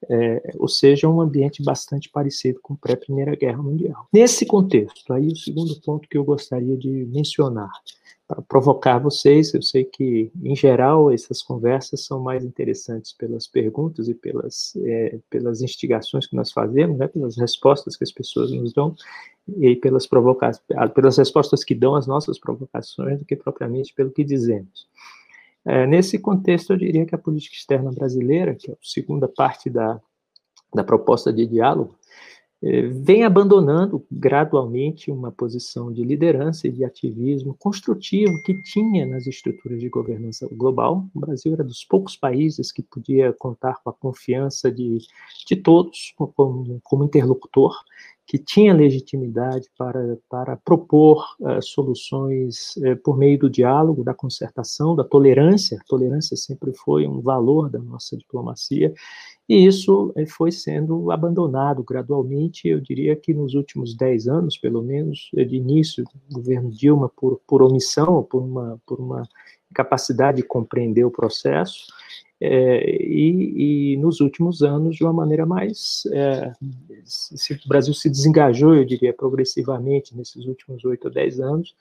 É, 0.10 0.54
ou 0.58 0.68
seja, 0.68 1.08
um 1.08 1.22
ambiente 1.22 1.64
bastante 1.64 2.10
parecido 2.10 2.60
com 2.62 2.76
pré-Primeira 2.76 3.36
Guerra 3.38 3.64
Mundial. 3.64 4.06
Nesse 4.12 4.46
contexto, 4.46 5.14
aí 5.14 5.28
o 5.28 5.36
segundo 5.36 5.80
ponto 5.80 6.10
que 6.10 6.18
eu 6.18 6.26
gostaria 6.26 6.76
de 6.76 6.90
mencionar, 7.06 7.72
para 8.28 8.42
provocar 8.42 9.00
vocês, 9.00 9.54
eu 9.54 9.62
sei 9.62 9.84
que, 9.84 10.32
em 10.42 10.56
geral, 10.56 11.12
essas 11.12 11.42
conversas 11.42 12.06
são 12.06 12.22
mais 12.22 12.44
interessantes 12.44 13.12
pelas 13.14 13.48
perguntas 13.48 14.08
e 14.08 14.14
pelas, 14.14 14.74
é, 14.78 15.20
pelas 15.30 15.62
instigações 15.62 16.26
que 16.26 16.36
nós 16.36 16.52
fazemos, 16.52 16.98
né, 16.98 17.08
pelas 17.08 17.38
respostas 17.38 17.98
que 17.98 18.04
as 18.04 18.12
pessoas 18.12 18.52
nos 18.52 18.74
dão, 18.74 18.96
e 19.58 19.76
pelas 19.76 20.08
provocações, 20.08 20.64
pelas 20.94 21.18
respostas 21.18 21.64
que 21.64 21.76
dão 21.76 21.96
às 21.96 22.08
nossas 22.08 22.40
provocações, 22.40 23.20
do 23.20 23.26
que 23.26 23.36
propriamente 23.36 23.94
pelo 23.94 24.12
que 24.12 24.24
dizemos. 24.24 24.88
É, 25.66 25.86
nesse 25.86 26.18
contexto, 26.18 26.74
eu 26.74 26.78
diria 26.78 27.06
que 27.06 27.16
a 27.16 27.18
política 27.18 27.56
externa 27.56 27.92
brasileira, 27.92 28.56
que 28.56 28.72
é 28.72 28.74
a 28.74 28.78
segunda 28.82 29.28
parte 29.28 29.70
da, 29.70 30.00
da 30.74 30.84
proposta 30.84 31.32
de 31.32 31.46
diálogo, 31.46 31.96
vem 32.94 33.26
abandonando 33.26 34.06
gradualmente 34.10 35.12
uma 35.12 35.32
posição 35.32 35.92
de 35.92 36.02
liderança 36.02 36.68
e 36.68 36.72
de 36.72 36.86
ativismo 36.86 37.56
construtivo 37.60 38.32
que 38.44 38.54
tinha 38.62 39.06
nas 39.06 39.28
estruturas 39.28 39.82
de 39.82 39.90
governança 39.90 40.48
global. 40.50 41.06
O 41.14 41.20
Brasil 41.20 41.54
era 41.54 41.64
dos 41.64 41.84
poucos 41.84 42.16
países 42.16 42.72
que 42.72 42.82
podia 42.82 43.34
contar 43.34 43.82
com 43.84 43.90
a 43.90 43.94
confiança 43.94 44.72
de, 44.72 45.00
de 45.46 45.56
todos 45.58 46.14
como, 46.16 46.80
como 46.82 47.04
interlocutor 47.04 47.74
que 48.26 48.38
tinha 48.38 48.74
legitimidade 48.74 49.70
para, 49.78 50.18
para 50.30 50.58
propor 50.58 51.26
uh, 51.42 51.62
soluções 51.62 52.76
uh, 52.78 52.96
por 53.04 53.18
meio 53.18 53.38
do 53.38 53.50
diálogo, 53.50 54.04
da 54.04 54.14
concertação, 54.14 54.96
da 54.96 55.04
tolerância. 55.04 55.78
A 55.78 55.84
tolerância 55.88 56.38
sempre 56.38 56.74
foi 56.74 57.06
um 57.06 57.22
valor 57.22 57.70
da 57.70 57.80
nossa 57.80 58.16
diplomacia, 58.16 58.94
e 59.48 59.66
isso 59.66 60.14
uh, 60.16 60.28
foi 60.28 60.52
sendo 60.52 61.12
abandonado 61.12 61.84
gradualmente. 61.84 62.68
Eu 62.68 62.80
diria 62.80 63.16
que 63.16 63.34
nos 63.34 63.54
últimos 63.54 63.96
dez 63.96 64.28
anos, 64.28 64.58
pelo 64.58 64.82
menos, 64.82 65.30
de 65.34 65.56
início 65.56 66.04
do 66.04 66.36
governo 66.36 66.72
Dilma, 66.72 67.10
por, 67.10 67.40
por 67.48 67.62
omissão, 67.62 68.24
por 68.24 68.42
uma, 68.42 68.82
por 68.86 69.00
uma 69.00 69.28
capacidade 69.74 70.38
de 70.38 70.44
compreender 70.44 71.04
o 71.04 71.12
processo, 71.12 71.88
é, 72.46 73.02
e, 73.02 73.94
e, 73.94 73.98
nos 73.98 74.20
últimos 74.20 74.62
anos, 74.62 74.98
de 74.98 75.04
uma 75.04 75.14
maneira 75.14 75.46
mais. 75.46 76.04
É, 76.12 76.52
se 77.06 77.54
o 77.54 77.68
Brasil 77.68 77.94
se 77.94 78.10
desengajou, 78.10 78.76
eu 78.76 78.84
diria, 78.84 79.14
progressivamente 79.14 80.16
nesses 80.16 80.46
últimos 80.46 80.84
oito 80.84 81.06
ou 81.06 81.14
dez 81.14 81.40
anos, 81.40 81.74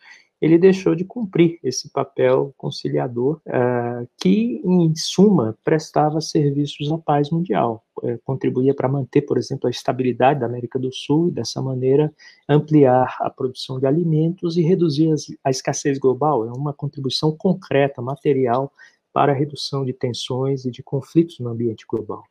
ele 0.43 0.59
deixou 0.59 0.97
de 0.97 1.05
cumprir 1.05 1.61
esse 1.63 1.89
papel 1.89 2.53
conciliador, 2.59 3.41
é, 3.47 4.07
que, 4.21 4.61
em 4.65 4.93
suma, 4.97 5.57
prestava 5.63 6.21
serviços 6.21 6.91
à 6.91 6.99
paz 6.99 7.31
mundial, 7.31 7.85
é, 8.03 8.19
contribuía 8.25 8.75
para 8.75 8.89
manter, 8.89 9.23
por 9.23 9.39
exemplo, 9.39 9.69
a 9.69 9.71
estabilidade 9.71 10.41
da 10.41 10.47
América 10.47 10.81
do 10.81 10.93
Sul 10.93 11.29
e, 11.29 11.31
dessa 11.31 11.63
maneira, 11.63 12.13
ampliar 12.49 13.17
a 13.21 13.31
produção 13.31 13.79
de 13.79 13.87
alimentos 13.87 14.57
e 14.57 14.63
reduzir 14.63 15.13
as, 15.13 15.27
a 15.45 15.51
escassez 15.51 15.97
global. 15.97 16.45
É 16.45 16.51
uma 16.51 16.73
contribuição 16.73 17.31
concreta, 17.31 18.03
material, 18.03 18.73
para 19.13 19.31
a 19.31 19.37
redução 19.37 19.85
de 19.85 19.93
tensões 19.93 20.65
e 20.65 20.73
de 20.73 20.83
conflitos 20.83 21.39
no 21.39 21.51
ambiente 21.51 21.85
global. 21.89 22.25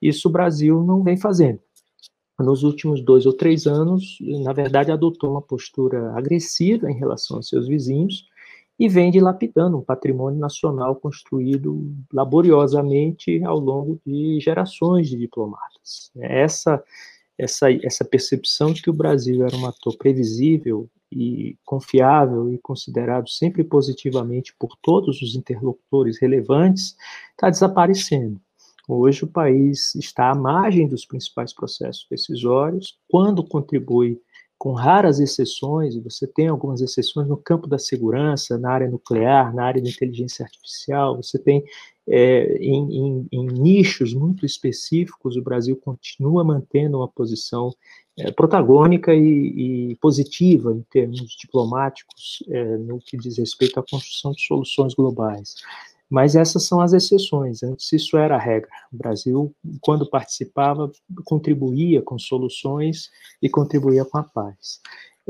Isso 0.00 0.28
o 0.28 0.32
Brasil 0.32 0.82
não 0.82 1.02
vem 1.02 1.18
fazendo. 1.18 1.60
Nos 2.38 2.62
últimos 2.62 3.02
dois 3.02 3.26
ou 3.26 3.32
três 3.32 3.66
anos, 3.66 4.18
na 4.20 4.52
verdade, 4.52 4.92
adotou 4.92 5.30
uma 5.30 5.42
postura 5.42 6.12
agressiva 6.12 6.90
em 6.90 6.96
relação 6.96 7.38
aos 7.38 7.48
seus 7.48 7.66
vizinhos 7.66 8.26
e 8.78 8.88
vem 8.88 9.10
dilapidando 9.10 9.76
um 9.76 9.82
patrimônio 9.82 10.38
nacional 10.38 10.94
construído 10.94 11.92
laboriosamente 12.12 13.42
ao 13.42 13.58
longo 13.58 14.00
de 14.06 14.38
gerações 14.40 15.08
de 15.08 15.16
diplomatas. 15.16 16.12
Essa, 16.16 16.82
essa, 17.36 17.72
essa 17.72 18.04
percepção 18.04 18.72
de 18.72 18.82
que 18.82 18.90
o 18.90 18.94
Brasil 18.94 19.44
era 19.44 19.56
um 19.56 19.66
ator 19.66 19.96
previsível 19.96 20.88
e 21.10 21.56
confiável 21.64 22.52
e 22.52 22.58
considerado 22.58 23.28
sempre 23.28 23.64
positivamente 23.64 24.54
por 24.56 24.76
todos 24.80 25.20
os 25.22 25.34
interlocutores 25.34 26.20
relevantes, 26.20 26.96
está 27.32 27.50
desaparecendo. 27.50 28.40
Hoje 28.88 29.24
o 29.24 29.28
país 29.28 29.94
está 29.94 30.30
à 30.30 30.34
margem 30.34 30.88
dos 30.88 31.04
principais 31.04 31.52
processos 31.52 32.06
decisórios, 32.10 32.96
quando 33.06 33.44
contribui 33.44 34.18
com 34.56 34.72
raras 34.72 35.20
exceções, 35.20 35.94
e 35.94 36.00
você 36.00 36.26
tem 36.26 36.48
algumas 36.48 36.80
exceções 36.80 37.28
no 37.28 37.36
campo 37.36 37.68
da 37.68 37.78
segurança, 37.78 38.58
na 38.58 38.72
área 38.72 38.90
nuclear, 38.90 39.54
na 39.54 39.64
área 39.64 39.80
da 39.80 39.88
inteligência 39.88 40.42
artificial, 40.42 41.16
você 41.16 41.38
tem 41.38 41.62
é, 42.08 42.56
em, 42.56 42.96
em, 42.96 43.28
em, 43.30 43.46
nichos 43.46 44.14
muito 44.14 44.46
específicos, 44.46 45.36
o 45.36 45.42
Brasil 45.42 45.76
continua 45.76 46.42
mantendo 46.42 46.96
uma 46.96 47.06
posição 47.06 47.70
é, 48.18 48.32
protagônica 48.32 49.14
e, 49.14 49.90
e, 49.90 49.96
positiva 49.96 50.72
em 50.72 50.82
termos 50.90 51.20
diplomáticos 51.38 52.42
é, 52.48 52.78
no 52.78 52.98
que 52.98 53.16
diz 53.18 53.36
respeito 53.36 53.78
à 53.78 53.84
construção 53.88 54.32
de 54.32 54.40
soluções 54.40 54.94
globais. 54.94 55.56
Mas 56.10 56.34
essas 56.34 56.64
são 56.64 56.80
as 56.80 56.92
exceções, 56.92 57.62
antes 57.62 57.92
isso 57.92 58.16
era 58.16 58.36
a 58.36 58.38
regra. 58.38 58.70
O 58.92 58.96
Brasil, 58.96 59.54
quando 59.80 60.08
participava, 60.08 60.90
contribuía 61.24 62.00
com 62.00 62.18
soluções 62.18 63.10
e 63.42 63.48
contribuía 63.48 64.04
com 64.04 64.18
a 64.18 64.22
paz. 64.22 64.80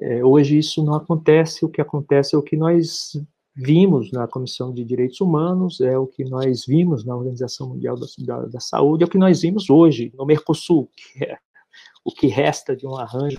É, 0.01 0.25
hoje 0.25 0.57
isso 0.57 0.85
não 0.85 0.95
acontece, 0.95 1.65
o 1.65 1.69
que 1.69 1.81
acontece 1.81 2.37
é 2.37 2.39
o 2.39 2.43
que 2.43 2.57
nós 2.57 3.21
vimos 3.57 4.13
na 4.13 4.29
Comissão 4.29 4.73
de 4.73 4.85
Direitos 4.85 5.21
Humanos, 5.21 5.81
é 5.81 5.99
o 5.99 6.07
que 6.07 6.25
nós 6.25 6.65
vimos 6.65 7.05
na 7.05 7.17
Organização 7.17 7.71
Mundial 7.71 7.99
da, 7.99 8.07
da, 8.19 8.47
da 8.47 8.61
Saúde, 8.61 9.03
é 9.03 9.07
o 9.07 9.11
que 9.11 9.19
nós 9.19 9.43
vimos 9.43 9.69
hoje 9.69 10.13
no 10.17 10.25
Mercosul, 10.25 10.89
que 10.95 11.25
é 11.25 11.39
o 12.05 12.13
que 12.13 12.29
resta 12.29 12.77
de 12.77 12.87
um 12.87 12.97
arranjo 12.97 13.39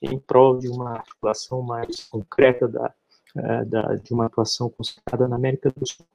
em 0.00 0.16
prol 0.16 0.58
de 0.58 0.68
uma 0.68 0.98
atuação 0.98 1.60
mais 1.60 2.04
concreta 2.04 2.68
da, 2.68 2.94
é, 3.36 3.64
da, 3.64 3.96
de 3.96 4.12
uma 4.12 4.26
atuação 4.26 4.70
concentrada 4.70 5.26
na 5.26 5.34
América 5.34 5.72
do 5.76 5.84
Sul. 5.84 6.06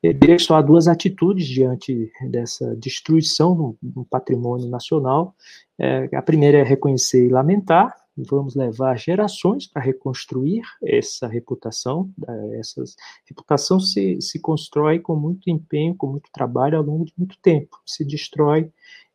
Que 0.00 0.38
só 0.38 0.56
há 0.56 0.62
duas 0.62 0.86
atitudes 0.88 1.46
diante 1.46 2.10
dessa 2.30 2.76
destruição 2.76 3.76
do, 3.82 4.04
patrimônio 4.04 4.68
nacional. 4.68 5.34
É, 5.78 6.08
a 6.14 6.22
primeira 6.22 6.58
é 6.58 6.62
reconhecer 6.62 7.26
e 7.26 7.28
lamentar, 7.28 7.94
vamos 8.16 8.54
levar 8.54 8.98
gerações 8.98 9.66
para 9.66 9.82
reconstruir 9.82 10.62
essa 10.82 11.26
reputação. 11.26 12.10
Essa 12.52 12.82
reputação 13.26 13.78
se, 13.78 14.20
se 14.20 14.40
constrói 14.40 14.98
com 14.98 15.14
muito 15.14 15.50
empenho, 15.50 15.94
com 15.96 16.06
muito 16.06 16.30
trabalho 16.32 16.78
ao 16.78 16.84
longo 16.84 17.04
de 17.04 17.12
muito 17.16 17.38
tempo, 17.40 17.78
se 17.86 18.04
destrói 18.04 18.70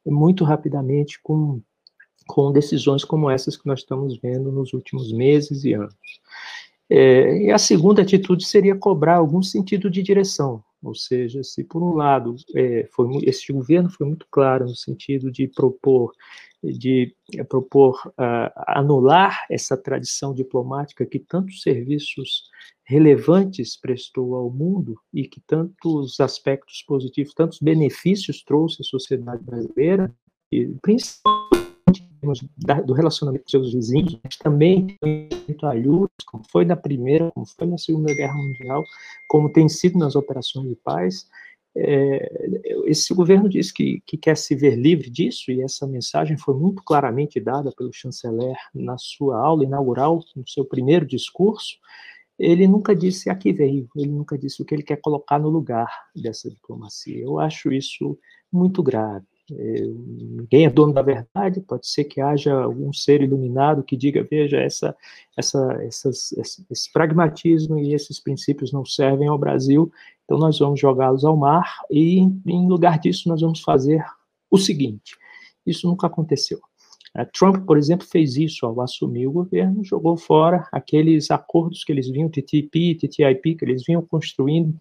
muito 0.06 0.44
rapidamente 0.44 1.22
com 1.22 1.62
com 2.28 2.52
decisões 2.52 3.04
como 3.04 3.30
essas 3.30 3.58
que 3.58 3.68
nós 3.68 3.80
estamos 3.80 4.18
vendo 4.18 4.52
nos 4.52 4.74
últimos 4.74 5.12
meses 5.12 5.64
e 5.64 5.74
anos. 5.74 5.94
É, 6.96 7.46
e 7.46 7.52
a 7.52 7.58
segunda 7.58 8.04
atitude 8.04 8.46
seria 8.46 8.76
cobrar 8.76 9.18
algum 9.18 9.42
sentido 9.42 9.90
de 9.90 10.04
direção, 10.04 10.64
ou 10.80 10.94
seja, 10.94 11.44
se 11.44 11.64
por 11.64 11.82
um 11.82 11.96
lado 11.96 12.36
é, 12.56 12.88
foi, 12.92 13.08
governo 13.50 13.90
foi 13.90 14.06
muito 14.06 14.28
claro 14.30 14.66
no 14.66 14.76
sentido 14.76 15.32
de 15.32 15.48
propor 15.48 16.12
de 16.64 17.16
é, 17.36 17.44
propor 17.44 18.00
uh, 18.10 18.54
anular 18.68 19.44
essa 19.50 19.76
tradição 19.76 20.36
diplomática 20.36 21.04
que 21.04 21.18
tantos 21.18 21.64
serviços 21.64 22.44
relevantes 22.86 23.76
prestou 23.76 24.36
ao 24.36 24.52
mundo 24.52 24.96
e 25.12 25.28
que 25.28 25.42
tantos 25.42 26.20
aspectos 26.20 26.84
positivos, 26.84 27.34
tantos 27.34 27.60
benefícios 27.60 28.44
trouxe 28.44 28.84
à 28.84 28.86
sociedade 28.86 29.44
brasileira, 29.44 30.14
e 30.52 30.68
principalmente 30.80 31.73
do 32.86 32.94
relacionamento 32.94 33.44
com 33.44 33.50
seus 33.50 33.74
vizinhos, 33.74 34.20
mas 34.24 34.38
também 34.38 34.98
muito 35.48 35.66
alhures, 35.66 36.12
como 36.26 36.44
foi 36.52 36.66
na 36.66 36.76
Primeira, 36.76 37.32
como 37.32 37.46
foi 37.46 37.68
na 37.68 37.78
Segunda 37.78 38.14
Guerra 38.14 38.36
Mundial, 38.36 38.84
como 39.28 39.52
tem 39.52 39.68
sido 39.70 39.98
nas 39.98 40.16
operações 40.16 40.70
de 40.70 40.76
paz. 40.76 41.28
É, 41.76 42.32
esse 42.86 43.14
governo 43.14 43.50
diz 43.50 43.72
que, 43.72 44.02
que 44.06 44.16
quer 44.18 44.38
se 44.38 44.56
ver 44.56 44.76
livre 44.76 45.10
disso, 45.10 45.52
e 45.52 45.62
essa 45.62 45.88
mensagem 45.88 46.38
foi 46.38 46.56
muito 46.56 46.84
claramente 46.84 47.40
dada 47.40 47.72
pelo 47.76 47.92
chanceler 47.92 48.56
na 48.74 48.98
sua 48.98 49.40
aula 49.40 49.64
inaugural, 49.64 50.24
no 50.36 50.48
seu 50.48 50.64
primeiro 50.66 51.06
discurso. 51.06 51.78
Ele 52.38 52.68
nunca 52.68 52.96
disse 52.96 53.30
a 53.30 53.36
que 53.36 53.54
veio, 53.54 53.88
ele 53.96 54.12
nunca 54.12 54.38
disse 54.38 54.62
o 54.62 54.66
que 54.66 54.74
ele 54.74 54.84
quer 54.84 55.00
colocar 55.02 55.40
no 55.40 55.50
lugar 55.50 55.88
dessa 56.16 56.50
diplomacia. 56.50 57.24
Eu 57.24 57.40
acho 57.40 57.72
isso 57.72 58.18
muito 58.52 58.82
grave. 58.84 59.26
É, 59.52 59.82
ninguém 59.82 60.66
é 60.66 60.70
dono 60.70 60.94
da 60.94 61.02
verdade, 61.02 61.60
pode 61.62 61.86
ser 61.88 62.06
que 62.06 62.22
haja 62.22 62.54
algum 62.54 62.94
ser 62.94 63.22
iluminado 63.22 63.84
que 63.84 63.98
diga, 63.98 64.24
veja, 64.24 64.58
essa, 64.58 64.96
essa, 65.38 65.74
essas, 65.84 66.32
esse, 66.34 66.66
esse 66.72 66.92
pragmatismo 66.92 67.78
e 67.78 67.94
esses 67.94 68.22
princípios 68.22 68.72
não 68.72 68.86
servem 68.86 69.28
ao 69.28 69.38
Brasil, 69.38 69.92
então 70.24 70.38
nós 70.38 70.58
vamos 70.58 70.80
jogá-los 70.80 71.26
ao 71.26 71.36
mar 71.36 71.82
e, 71.92 72.20
em 72.20 72.68
lugar 72.68 72.98
disso, 73.00 73.28
nós 73.28 73.42
vamos 73.42 73.60
fazer 73.60 74.04
o 74.50 74.58
seguinte: 74.58 75.18
isso 75.66 75.88
nunca 75.88 76.08
aconteceu. 76.08 76.60
Trump, 77.32 77.64
por 77.66 77.78
exemplo, 77.78 78.08
fez 78.08 78.38
isso 78.38 78.66
ao 78.66 78.82
assumir 78.82 79.28
o 79.28 79.32
governo, 79.32 79.84
jogou 79.84 80.18
fora 80.18 80.68
aqueles 80.72 81.30
acordos 81.30 81.84
que 81.84 81.92
eles 81.92 82.10
vinham, 82.10 82.28
TTIP, 82.28 82.96
TTIP, 82.96 83.56
que 83.56 83.66
eles 83.66 83.84
vinham 83.86 84.02
construindo 84.02 84.74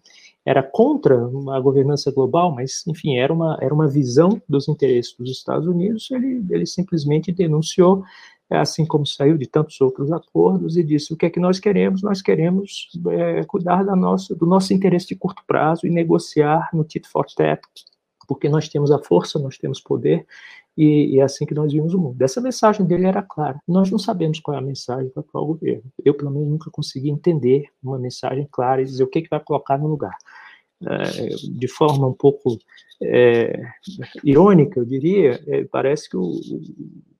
era 0.45 0.61
contra 0.61 1.17
uma 1.27 1.59
governança 1.59 2.11
global, 2.11 2.53
mas, 2.53 2.85
enfim, 2.87 3.17
era 3.17 3.31
uma, 3.31 3.57
era 3.61 3.73
uma 3.73 3.87
visão 3.87 4.41
dos 4.47 4.67
interesses 4.67 5.15
dos 5.17 5.31
Estados 5.31 5.67
Unidos, 5.67 6.09
ele, 6.11 6.45
ele 6.49 6.65
simplesmente 6.65 7.31
denunciou, 7.31 8.03
assim 8.49 8.85
como 8.85 9.05
saiu 9.05 9.37
de 9.37 9.47
tantos 9.47 9.79
outros 9.79 10.11
acordos, 10.11 10.75
e 10.75 10.83
disse, 10.83 11.13
o 11.13 11.17
que 11.17 11.25
é 11.25 11.29
que 11.29 11.39
nós 11.39 11.59
queremos? 11.59 12.01
Nós 12.01 12.21
queremos 12.21 12.89
é, 13.09 13.43
cuidar 13.45 13.83
da 13.83 13.95
nossa, 13.95 14.35
do 14.35 14.45
nosso 14.45 14.73
interesse 14.73 15.07
de 15.07 15.15
curto 15.15 15.41
prazo 15.47 15.87
e 15.87 15.89
negociar 15.89 16.69
no 16.73 16.83
tit 16.83 17.07
for 17.07 17.25
tat, 17.25 17.61
porque 18.27 18.49
nós 18.49 18.67
temos 18.67 18.91
a 18.91 18.99
força, 18.99 19.39
nós 19.39 19.57
temos 19.57 19.79
poder, 19.79 20.25
e, 20.77 21.15
e, 21.15 21.19
é 21.19 21.23
assim 21.23 21.45
que 21.45 21.53
nós 21.53 21.71
vimos 21.71 21.93
o 21.93 21.99
mundo. 21.99 22.21
Essa 22.21 22.41
mensagem 22.41 22.85
dele 22.85 23.05
era 23.05 23.21
clara. 23.21 23.59
Nós 23.67 23.91
não 23.91 23.99
sabemos 23.99 24.39
qual 24.39 24.55
é 24.55 24.59
a 24.59 24.63
mensagem 24.63 25.11
do 25.13 25.19
atual 25.19 25.45
governo. 25.45 25.83
Eu, 26.03 26.15
pelo 26.15 26.31
menos, 26.31 26.47
nunca 26.47 26.71
consegui 26.71 27.09
entender 27.09 27.67
uma 27.81 27.99
mensagem 27.99 28.47
clara 28.51 28.81
e 28.81 28.85
dizer 28.85 29.03
o 29.03 29.07
que, 29.07 29.21
que 29.21 29.29
vai 29.29 29.39
colocar 29.39 29.77
no 29.77 29.87
lugar. 29.87 30.15
É, 30.85 31.29
de 31.29 31.67
forma 31.67 32.07
um 32.07 32.13
pouco 32.13 32.57
é, 33.01 33.61
irônica, 34.23 34.79
eu 34.79 34.85
diria, 34.85 35.41
é, 35.47 35.63
parece 35.65 36.09
que 36.09 36.17
o, 36.17 36.23
o, 36.23 36.61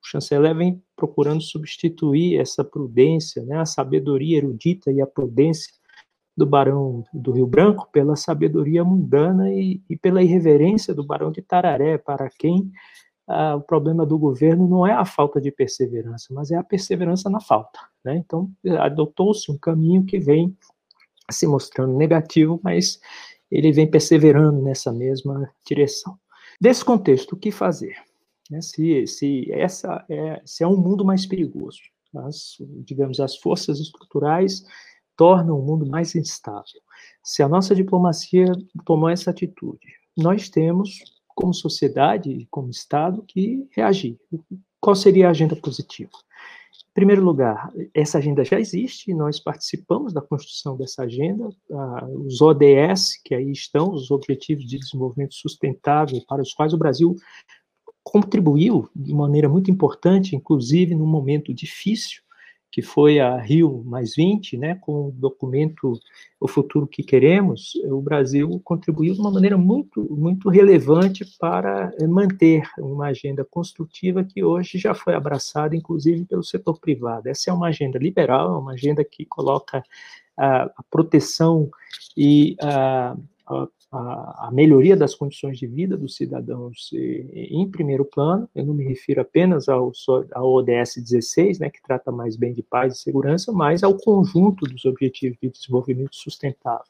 chanceler 0.03 0.53
vem 0.53 0.83
procurando 0.97 1.41
substituir 1.41 2.37
essa 2.37 2.61
prudência, 2.61 3.41
né, 3.43 3.57
a 3.57 3.65
sabedoria 3.65 4.37
erudita 4.37 4.91
e 4.91 4.99
a 4.99 5.07
prudência 5.07 5.71
do 6.35 6.45
Barão 6.45 7.05
do 7.13 7.31
Rio 7.31 7.47
Branco 7.47 7.87
pela 7.91 8.17
sabedoria 8.17 8.83
mundana 8.83 9.53
e, 9.53 9.81
e 9.89 9.95
pela 9.95 10.21
irreverência 10.21 10.93
do 10.93 11.05
Barão 11.05 11.31
de 11.31 11.41
Tararé, 11.41 11.97
para 11.97 12.29
quem 12.29 12.69
ah, 13.27 13.55
o 13.55 13.61
problema 13.61 14.05
do 14.05 14.17
governo 14.17 14.67
não 14.67 14.85
é 14.85 14.93
a 14.93 15.05
falta 15.05 15.39
de 15.39 15.51
perseverança, 15.51 16.33
mas 16.33 16.51
é 16.51 16.55
a 16.55 16.63
perseverança 16.63 17.29
na 17.29 17.39
falta. 17.39 17.79
Né? 18.03 18.17
Então, 18.17 18.51
adotou-se 18.79 19.51
um 19.51 19.57
caminho 19.57 20.05
que 20.05 20.19
vem 20.19 20.55
se 21.31 21.47
mostrando 21.47 21.97
negativo, 21.97 22.59
mas 22.63 22.99
ele 23.49 23.71
vem 23.71 23.89
perseverando 23.89 24.61
nessa 24.61 24.91
mesma 24.91 25.49
direção. 25.65 26.17
Desse 26.59 26.83
contexto, 26.83 27.33
o 27.33 27.37
que 27.37 27.51
fazer? 27.51 27.95
Né? 28.49 28.61
Se, 28.61 29.07
se, 29.07 29.51
essa 29.51 30.03
é, 30.09 30.41
se 30.43 30.63
é 30.63 30.67
um 30.67 30.77
mundo 30.77 31.05
mais 31.05 31.25
perigoso, 31.25 31.79
as, 32.15 32.57
digamos, 32.85 33.19
as 33.19 33.37
forças 33.37 33.79
estruturais 33.79 34.63
tornam 35.15 35.59
o 35.59 35.65
mundo 35.65 35.85
mais 35.85 36.15
instável. 36.15 36.81
Se 37.23 37.41
a 37.41 37.47
nossa 37.47 37.75
diplomacia 37.75 38.51
tomou 38.85 39.09
essa 39.09 39.31
atitude, 39.31 39.87
nós 40.17 40.49
temos 40.49 40.99
como 41.35 41.53
sociedade, 41.53 42.47
como 42.49 42.69
Estado, 42.69 43.23
que 43.27 43.67
reagir. 43.71 44.17
Qual 44.79 44.95
seria 44.95 45.27
a 45.27 45.31
agenda 45.31 45.55
positiva? 45.55 46.11
Em 46.11 46.93
primeiro 46.93 47.23
lugar, 47.23 47.71
essa 47.93 48.19
agenda 48.19 48.45
já 48.45 48.59
existe, 48.59 49.13
nós 49.13 49.39
participamos 49.39 50.13
da 50.13 50.21
construção 50.21 50.77
dessa 50.77 51.03
agenda, 51.03 51.49
os 52.25 52.39
ODS, 52.39 53.19
que 53.23 53.33
aí 53.33 53.51
estão, 53.51 53.91
os 53.91 54.11
Objetivos 54.11 54.65
de 54.65 54.77
Desenvolvimento 54.77 55.33
Sustentável, 55.33 56.23
para 56.27 56.41
os 56.41 56.53
quais 56.53 56.71
o 56.73 56.77
Brasil 56.77 57.15
contribuiu 58.03 58.87
de 58.95 59.13
maneira 59.13 59.49
muito 59.49 59.71
importante, 59.71 60.35
inclusive 60.35 60.93
num 60.93 61.07
momento 61.07 61.53
difícil, 61.53 62.21
que 62.73 62.81
foi 62.81 63.19
a 63.19 63.37
Rio 63.37 63.83
mais 63.85 64.15
20, 64.15 64.57
né, 64.57 64.73
com 64.81 65.09
o 65.09 65.11
documento 65.11 65.93
O 66.39 66.47
Futuro 66.47 66.87
que 66.87 67.03
Queremos, 67.03 67.75
o 67.85 68.01
Brasil 68.01 68.59
contribuiu 68.63 69.13
de 69.13 69.19
uma 69.19 69.29
maneira 69.29 69.55
muito, 69.55 70.01
muito 70.09 70.49
relevante 70.49 71.23
para 71.39 71.93
eh, 71.99 72.07
manter 72.07 72.63
uma 72.79 73.09
agenda 73.09 73.45
construtiva 73.45 74.23
que 74.23 74.43
hoje 74.43 74.79
já 74.79 74.95
foi 74.95 75.13
abraçada, 75.13 75.75
inclusive, 75.75 76.25
pelo 76.25 76.43
setor 76.43 76.79
privado. 76.79 77.29
Essa 77.29 77.51
é 77.51 77.53
uma 77.53 77.67
agenda 77.67 77.99
liberal, 77.99 78.55
é 78.55 78.57
uma 78.57 78.71
agenda 78.71 79.05
que 79.05 79.23
coloca 79.23 79.83
a, 80.35 80.67
proteção 80.89 81.69
e 82.17 82.55
a, 82.59 83.15
a 83.45 83.67
a, 83.93 84.49
melhoria 84.51 84.95
das 84.95 85.13
condições 85.13 85.59
de 85.59 85.67
vida 85.67 85.95
dos 85.95 86.15
cidadãos 86.15 86.89
em 86.93 87.69
primeiro 87.69 88.03
plano. 88.03 88.49
Eu 88.55 88.65
não 88.65 88.73
me 88.73 88.83
refiro 88.83 89.21
apenas 89.21 89.69
ao, 89.69 89.91
ao 90.33 90.53
ODS 90.53 90.95
16, 90.97 91.59
né, 91.59 91.69
que 91.69 91.81
trata 91.81 92.11
mais 92.11 92.35
bem 92.35 92.53
de 92.53 92.63
paz 92.63 92.95
e 92.95 92.99
segurança, 92.99 93.51
mas 93.51 93.83
ao 93.83 93.95
conjunto 93.95 94.65
dos 94.65 94.85
Objetivos 94.85 95.37
de 95.41 95.49
Desenvolvimento 95.49 96.15
Sustentável. 96.15 96.85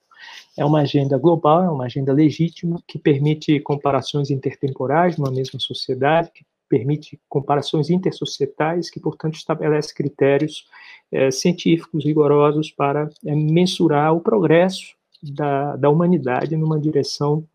É 0.58 0.64
uma 0.64 0.82
agenda 0.82 1.18
global, 1.18 1.64
é 1.64 1.70
uma 1.70 1.86
agenda 1.86 2.14
legítima 2.14 2.82
que 2.88 2.98
permite 2.98 3.60
comparações 3.60 4.32
intertemporais 4.32 5.18
numa 5.18 5.32
mesma 5.32 5.60
sociedade, 5.60 6.32
que 6.34 6.46
permite 6.70 7.20
comparações 7.28 7.90
intersocietais, 7.90 8.90
que, 8.90 9.00
portanto, 9.00 9.36
estabelece 9.36 9.94
critérios 9.94 10.66
é, 11.12 11.30
científicos 11.30 12.06
rigorosos 12.06 12.72
para 12.72 13.10
é, 13.26 13.36
mensurar 13.36 14.16
o 14.16 14.22
progresso 14.22 14.96
da, 15.32 15.76
da 15.76 15.90
humanidade 15.90 16.56
numa 16.58 16.80
direção 16.80 17.46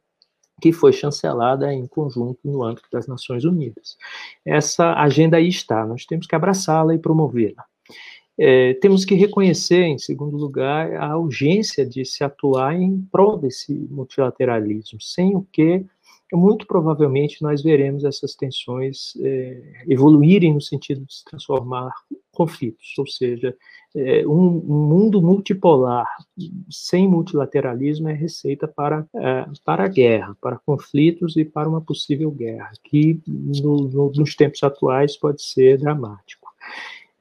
que 0.60 0.72
foi 0.72 0.92
chancelada 0.92 1.72
em 1.72 1.86
conjunto 1.86 2.40
no 2.44 2.64
âmbito 2.64 2.88
das 2.90 3.06
Nações 3.06 3.44
Unidas. 3.44 3.96
Essa 4.44 4.94
agenda 4.94 5.36
aí 5.36 5.48
está, 5.48 5.86
nós 5.86 6.04
temos 6.04 6.26
que 6.26 6.34
abraçá-la 6.34 6.94
e 6.94 6.98
promovê-la. 6.98 7.64
É, 8.40 8.74
temos 8.74 9.04
que 9.04 9.14
reconhecer, 9.14 9.82
em 9.82 9.98
segundo 9.98 10.36
lugar, 10.36 10.94
a 10.94 11.16
urgência 11.16 11.84
de 11.84 12.04
se 12.04 12.22
atuar 12.22 12.74
em 12.74 13.00
prol 13.10 13.36
desse 13.36 13.72
multilateralismo, 13.90 15.00
sem 15.00 15.34
o 15.34 15.46
que, 15.52 15.84
muito 16.36 16.66
provavelmente, 16.66 17.42
nós 17.42 17.62
veremos 17.62 18.04
essas 18.04 18.34
tensões 18.34 19.14
é, 19.20 19.84
evoluírem 19.86 20.54
no 20.54 20.60
sentido 20.60 21.04
de 21.04 21.14
se 21.14 21.24
transformar 21.24 21.90
conflitos, 22.32 22.94
ou 22.98 23.06
seja, 23.06 23.56
é, 23.96 24.26
um, 24.26 24.48
um, 24.58 24.86
mundo 24.86 25.22
multipolar 25.22 26.06
sem 26.70 27.08
multilateralismo 27.08 28.08
é 28.08 28.12
receita 28.12 28.68
para, 28.68 29.06
é, 29.16 29.46
para 29.64 29.84
a 29.84 29.88
guerra, 29.88 30.36
para 30.40 30.58
conflitos 30.58 31.36
e 31.36 31.44
para 31.44 31.68
uma 31.68 31.80
possível 31.80 32.30
guerra, 32.30 32.70
que 32.84 33.20
no, 33.26 33.88
no, 33.88 34.12
nos 34.12 34.34
tempos 34.36 34.62
atuais 34.62 35.16
pode 35.16 35.42
ser 35.42 35.78
dramático. 35.78 36.48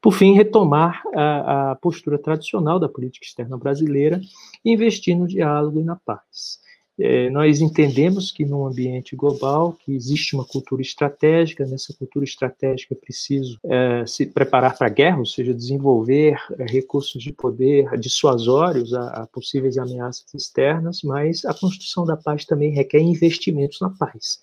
Por 0.02 0.14
fim, 0.14 0.34
retomar 0.34 1.02
a, 1.14 1.72
a 1.72 1.76
postura 1.76 2.20
tradicional 2.20 2.80
da 2.80 2.88
política 2.88 3.26
externa 3.26 3.58
brasileira 3.58 4.22
e 4.64 4.72
investir 4.72 5.18
no 5.18 5.28
diálogo 5.28 5.80
e 5.80 5.84
na 5.84 5.96
paz. 5.96 6.60
É, 7.00 7.30
nós 7.30 7.62
entendemos 7.62 8.32
que 8.32 8.44
num 8.44 8.66
ambiente 8.66 9.16
global 9.16 9.74
que 9.74 9.94
existe 9.94 10.34
uma 10.34 10.44
cultura 10.44 10.82
estratégica, 10.82 11.64
nessa 11.64 11.94
cultura 11.94 12.26
estratégica 12.26 12.96
é 12.96 12.98
preciso 12.98 13.60
é, 13.64 14.04
se 14.08 14.26
preparar 14.26 14.76
para 14.76 14.88
a 14.88 14.90
guerra, 14.90 15.20
ou 15.20 15.26
seja, 15.26 15.54
desenvolver 15.54 16.40
é, 16.58 16.66
recursos 16.66 17.22
de 17.22 17.32
poder 17.32 17.98
dissuasórios 18.00 18.96
a, 18.96 19.10
a, 19.10 19.28
possíveis 19.28 19.78
ameaças 19.78 20.34
externas, 20.34 21.04
mas 21.04 21.46
a 21.46 21.54
construção 21.54 22.04
da 22.04 22.18
paz 22.18 22.46
também 22.46 22.72
requer 22.72 23.00
investimentos 23.00 23.80
na 23.80 23.92
paz. 23.92 24.42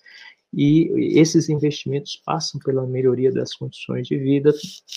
e 0.53 1.19
esses 1.19 1.49
investimentos 1.49 2.21
passam 2.25 2.61
pela 2.61 2.87
melhoria 2.87 3.31
das 3.31 3.53
condições 3.53 4.07
de 4.07 4.17
vida, 4.17 4.53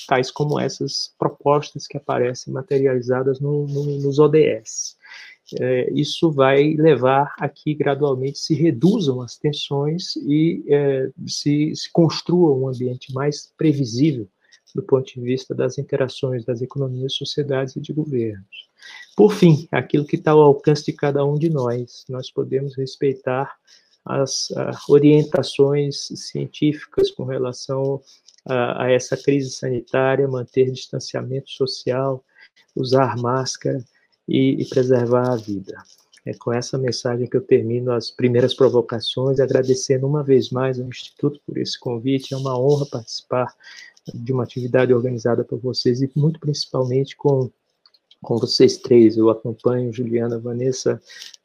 tais 0.07 0.31
como 0.31 0.61
essas 0.61 1.13
propostas 1.19 1.89
que 1.89 1.97
aparecem 1.97 2.53
materializadas 2.53 3.41
no, 3.41 3.67
no, 3.67 3.85
nos 3.99 4.21
ODS. 4.21 4.97
É, 5.59 5.91
isso 5.93 6.31
vai 6.31 6.75
levar 6.75 7.35
a 7.39 7.49
que 7.49 7.75
gradualmente 7.75 8.39
se 8.39 8.55
reduzam 8.55 9.23
as 9.23 9.37
tensões 9.37 10.15
e 10.17 10.63
é, 10.69 11.11
se, 11.27 11.75
se 11.75 11.91
construa 11.91 12.55
um 12.55 12.69
ambiente 12.69 13.13
mais 13.15 13.53
previsível 13.57 14.29
do 14.75 14.83
ponto 14.83 15.07
de 15.15 15.21
vista 15.21 15.55
das 15.55 15.79
interações 15.79 16.45
das 16.45 16.61
economias, 16.61 17.15
sociedades 17.15 17.75
e 17.77 17.81
de 17.81 17.93
governos. 17.93 18.69
Por 19.17 19.33
fim, 19.33 19.67
aquilo 19.73 20.05
que 20.05 20.17
está 20.17 20.33
ao 20.33 20.43
alcance 20.43 20.85
de 20.85 20.93
cada 20.93 21.25
um 21.25 21.39
de 21.39 21.49
nós, 21.49 22.05
nós 22.09 22.31
podemos 22.31 22.77
respeitar 22.77 23.57
as 24.05 24.51
uh, 24.51 24.71
orientações 24.89 26.09
científicas 26.15 27.11
com 27.11 27.25
relação 27.25 28.01
a, 28.47 28.85
a, 28.85 28.91
essa 28.91 29.17
crise 29.17 29.51
sanitária, 29.51 30.29
manter 30.29 30.71
distanciamento 30.71 31.51
social, 31.51 32.25
usar 32.77 33.17
máscara 33.17 33.83
e, 34.29 34.63
e 34.63 34.69
preservar 34.69 35.33
a 35.33 35.37
vida. 35.37 35.77
É 36.27 36.35
com 36.35 36.53
essa 36.53 36.77
mensagem 36.77 37.27
que 37.27 37.37
eu 37.37 37.41
termino 37.41 37.93
as 37.93 38.11
primeiras 38.11 38.53
provocações, 38.53 39.41
agradecendo 39.41 40.07
uma 40.07 40.23
vez 40.23 40.51
mais 40.51 40.79
ao 40.79 40.87
Instituto 40.87 41.41
por 41.47 41.57
esse 41.57 41.79
convite. 41.79 42.35
É 42.35 42.37
uma 42.37 42.59
honra 42.59 42.85
participar 42.87 43.55
de 44.13 44.33
uma 44.33 44.43
atividade 44.43 44.93
organizada 44.93 45.43
por 45.43 45.59
vocês 45.59 46.03
e 46.03 46.11
muito 46.15 46.39
principalmente 46.39 47.17
com 47.17 47.51
com 48.23 48.37
vocês 48.37 48.77
três. 48.77 49.17
Eu 49.17 49.31
acompanho 49.31 49.93
Juliana, 49.93 50.39
Vanessa 50.39 51.01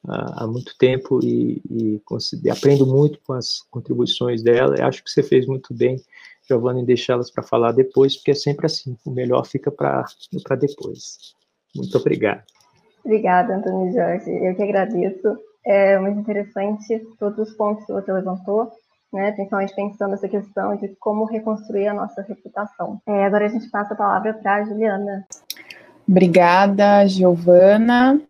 há, 0.08 0.43
há 0.43 0.48
muito 0.48 0.76
tempo 0.78 1.19
e, 1.24 1.62
e 1.69 2.50
aprendo 2.50 2.86
muito 2.86 3.19
com 3.26 3.34
as 3.34 3.62
contribuições 3.69 4.41
dela. 4.41 4.76
Eu 4.78 4.86
acho 4.86 5.04
que 5.04 5.12
você 5.12 5.24
fez 5.24 5.46
muito 5.46 5.74
bem, 5.74 6.02
Giovanna, 6.48 6.80
em 6.80 6.86
deixá-las 6.86 7.30
para 7.30 7.43
falar 7.43 7.72
depois, 7.72 8.15
porque 8.15 8.32
é 8.32 8.36
sempre 8.36 8.65
assim, 8.65 8.98
o 9.06 9.12
melhor 9.12 9.46
fica 9.46 9.72
para 9.72 10.06
depois. 10.60 11.36
Muito 11.76 11.98
obrigado. 11.98 12.43
Obrigada, 13.04 13.56
Antônio 13.56 13.92
Jorge. 13.92 14.30
Eu 14.30 14.56
que 14.56 14.63
agradeço. 14.63 15.38
É 15.66 15.98
muito 16.00 16.20
interessante 16.20 17.02
todos 17.20 17.50
os 17.50 17.56
pontos 17.56 17.86
que 17.86 17.94
você 17.94 18.12
levantou, 18.12 18.72
né, 19.12 19.32
principalmente 19.32 19.76
pensando 19.76 20.13
essa 20.13 20.28
questão 20.28 20.76
de 20.76 20.89
como 21.00 21.26
reconstruir 21.26 21.88
a 21.88 21.94
nossa 21.94 22.22
reputação. 22.22 23.00
É, 23.08 23.26
agora 23.26 23.46
a 23.46 23.50
gente 23.50 23.70
passa 23.70 23.94
a 23.94 23.98
palavra 23.98 24.34
para 24.34 24.56
a 24.56 24.63
Juliana. 24.66 25.26
Obrigada, 26.08 27.08
Giovana. 27.08 28.22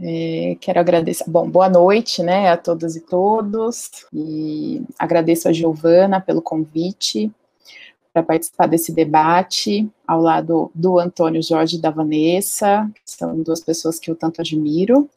É, 0.00 0.56
quero 0.60 0.80
agradecer, 0.80 1.24
bom, 1.28 1.48
boa 1.48 1.68
noite, 1.68 2.22
né, 2.22 2.50
a 2.50 2.56
todas 2.56 2.96
e 2.96 3.00
todos, 3.00 3.90
e 4.12 4.82
agradeço 4.98 5.46
a 5.46 5.52
Giovana 5.52 6.20
pelo 6.20 6.40
convite 6.40 7.30
para 8.12 8.22
participar 8.22 8.66
desse 8.66 8.92
debate, 8.92 9.88
ao 10.06 10.20
lado 10.20 10.70
do 10.74 10.98
Antônio 10.98 11.42
Jorge 11.42 11.76
e 11.76 11.80
da 11.80 11.90
Vanessa, 11.90 12.90
que 12.94 13.10
são 13.10 13.40
duas 13.42 13.60
pessoas 13.60 13.98
que 13.98 14.10
eu 14.10 14.16
tanto 14.16 14.40
admiro. 14.40 15.08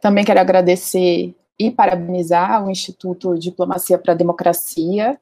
Também 0.00 0.24
quero 0.24 0.40
agradecer 0.40 1.34
e 1.58 1.70
parabenizar 1.70 2.64
o 2.64 2.70
Instituto 2.70 3.38
Diplomacia 3.38 3.98
para 3.98 4.12
a 4.12 4.16
Democracia, 4.16 5.18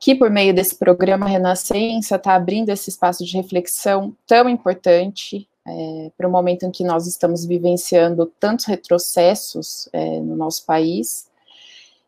que 0.00 0.14
por 0.14 0.30
meio 0.30 0.52
desse 0.52 0.74
programa 0.74 1.26
Renascença 1.26 2.16
está 2.16 2.34
abrindo 2.34 2.70
esse 2.70 2.90
espaço 2.90 3.24
de 3.24 3.36
reflexão 3.36 4.14
tão 4.26 4.48
importante 4.48 5.48
é, 5.66 6.10
para 6.16 6.28
o 6.28 6.30
momento 6.30 6.64
em 6.64 6.70
que 6.70 6.84
nós 6.84 7.06
estamos 7.06 7.44
vivenciando 7.44 8.26
tantos 8.38 8.66
retrocessos 8.66 9.88
é, 9.92 10.20
no 10.20 10.36
nosso 10.36 10.64
país 10.64 11.28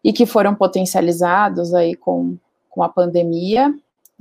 e 0.03 0.13
que 0.13 0.27
foram 0.27 0.55
potencializados 0.55 1.75
aí 1.75 1.95
com, 1.95 2.37
com 2.71 2.83
a 2.83 2.89
pandemia. 2.89 3.75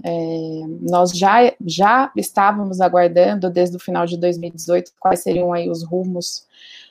É, 0.04 0.62
nós 0.82 1.12
já, 1.12 1.52
já 1.66 2.12
estávamos 2.16 2.82
aguardando 2.82 3.50
desde 3.50 3.76
o 3.76 3.80
final 3.80 4.06
de 4.06 4.18
2018 4.18 4.92
quais 5.00 5.24
seriam 5.24 5.52
aí 5.52 5.70
os 5.70 5.84
rumos 5.84 6.46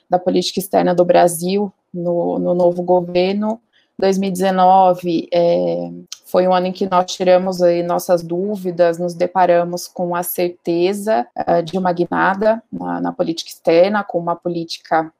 da 0.09 0.19
política 0.19 0.59
externa 0.59 0.93
do 0.93 1.05
Brasil 1.05 1.71
no, 1.93 2.37
no 2.37 2.53
novo 2.53 2.83
governo. 2.83 3.61
2019 3.97 5.27
é, 5.33 5.89
foi 6.25 6.47
um 6.47 6.53
ano 6.53 6.67
em 6.67 6.71
que 6.71 6.87
nós 6.89 7.11
tiramos 7.11 7.61
aí 7.61 7.81
nossas 7.81 8.21
dúvidas, 8.21 8.99
nos 8.99 9.13
deparamos 9.13 9.87
com 9.87 10.13
a 10.13 10.21
certeza 10.21 11.25
uh, 11.35 11.63
de 11.63 11.77
uma 11.77 11.91
guinada 11.91 12.61
na, 12.71 13.01
na, 13.01 13.11
política 13.11 13.49
externa, 13.49 14.03
com 14.03 14.19
uma 14.19 14.35
política 14.35 15.11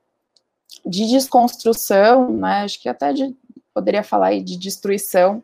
de 0.85 1.07
desconstrução, 1.07 2.31
né, 2.31 2.63
acho 2.63 2.79
que 2.81 2.87
até 2.87 3.13
de, 3.13 3.35
poderia 3.73 4.03
falar 4.03 4.27
aí 4.27 4.43
de 4.43 4.57
destruição 4.57 5.43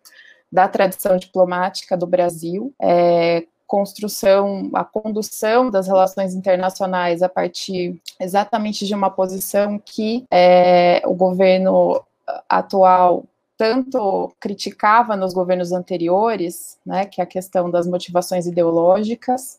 da 0.54 0.68
tradição 0.68 1.18
diplomática 1.18 1.98
do 1.98 2.06
Brasil, 2.06 2.72
é, 2.80 3.44
construção, 3.66 4.70
a 4.72 4.84
condução 4.84 5.72
das 5.72 5.88
relações 5.88 6.36
internacionais 6.36 7.24
a 7.24 7.28
partir 7.28 8.00
exatamente 8.20 8.86
de 8.86 8.94
uma 8.94 9.10
posição 9.10 9.82
que 9.84 10.28
é, 10.30 11.02
o 11.08 11.16
governo 11.16 12.00
atual 12.48 13.26
tanto 13.58 14.32
criticava 14.40 15.16
nos 15.16 15.34
governos 15.34 15.72
anteriores, 15.72 16.78
né, 16.86 17.06
que 17.06 17.20
é 17.20 17.24
a 17.24 17.28
questão 17.28 17.68
das 17.72 17.88
motivações 17.88 18.46
ideológicas. 18.46 19.58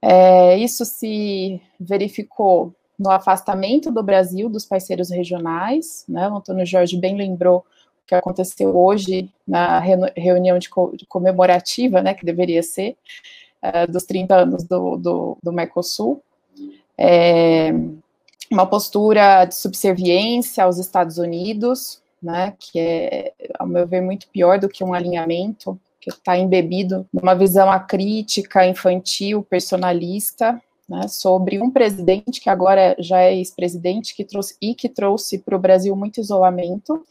É, 0.00 0.56
isso 0.56 0.86
se 0.86 1.60
verificou 1.78 2.72
no 2.98 3.10
afastamento 3.10 3.92
do 3.92 4.02
Brasil 4.02 4.48
dos 4.48 4.64
parceiros 4.64 5.10
regionais, 5.10 6.02
né, 6.08 6.30
o 6.30 6.36
Antônio 6.36 6.64
Jorge 6.64 6.96
bem 6.96 7.14
lembrou 7.14 7.62
que 8.10 8.14
aconteceu 8.16 8.76
hoje 8.76 9.30
na 9.46 9.78
reunião 9.78 10.58
de, 10.58 10.68
co 10.68 10.90
de 10.96 11.06
comemorativa, 11.06 12.02
né, 12.02 12.12
que 12.12 12.26
deveria 12.26 12.60
ser, 12.60 12.96
uh, 13.62 13.90
dos 13.90 14.02
30 14.02 14.34
anos 14.34 14.64
do, 14.64 14.96
do, 14.96 15.38
do 15.40 15.52
Mercosul. 15.52 16.20
É, 16.98 17.72
uma 18.50 18.66
postura 18.66 19.44
de 19.44 19.54
subserviência 19.54 20.64
aos 20.64 20.76
Estados 20.76 21.18
Unidos, 21.18 22.02
né, 22.20 22.52
que 22.58 22.80
é, 22.80 23.32
ao 23.56 23.66
meu 23.66 23.86
ver, 23.86 24.00
muito 24.00 24.26
pior 24.28 24.58
do 24.58 24.68
que 24.68 24.82
um 24.82 24.92
alinhamento, 24.92 25.78
que 26.00 26.10
está 26.10 26.36
embebido 26.36 27.06
numa 27.12 27.34
visão 27.34 27.70
acrítica, 27.70 28.66
infantil, 28.66 29.46
personalista, 29.48 30.60
né, 30.88 31.06
sobre 31.06 31.62
um 31.62 31.70
presidente 31.70 32.40
que 32.40 32.50
agora 32.50 32.96
já 32.98 33.20
é 33.20 33.36
ex-presidente 33.36 34.16
que 34.16 34.24
trouxe 34.24 34.56
e 34.60 34.74
que 34.74 34.88
trouxe 34.88 35.38
para 35.38 35.54
o 35.54 35.60
Brasil 35.60 35.94
muito 35.94 36.20
isolamento. 36.20 37.06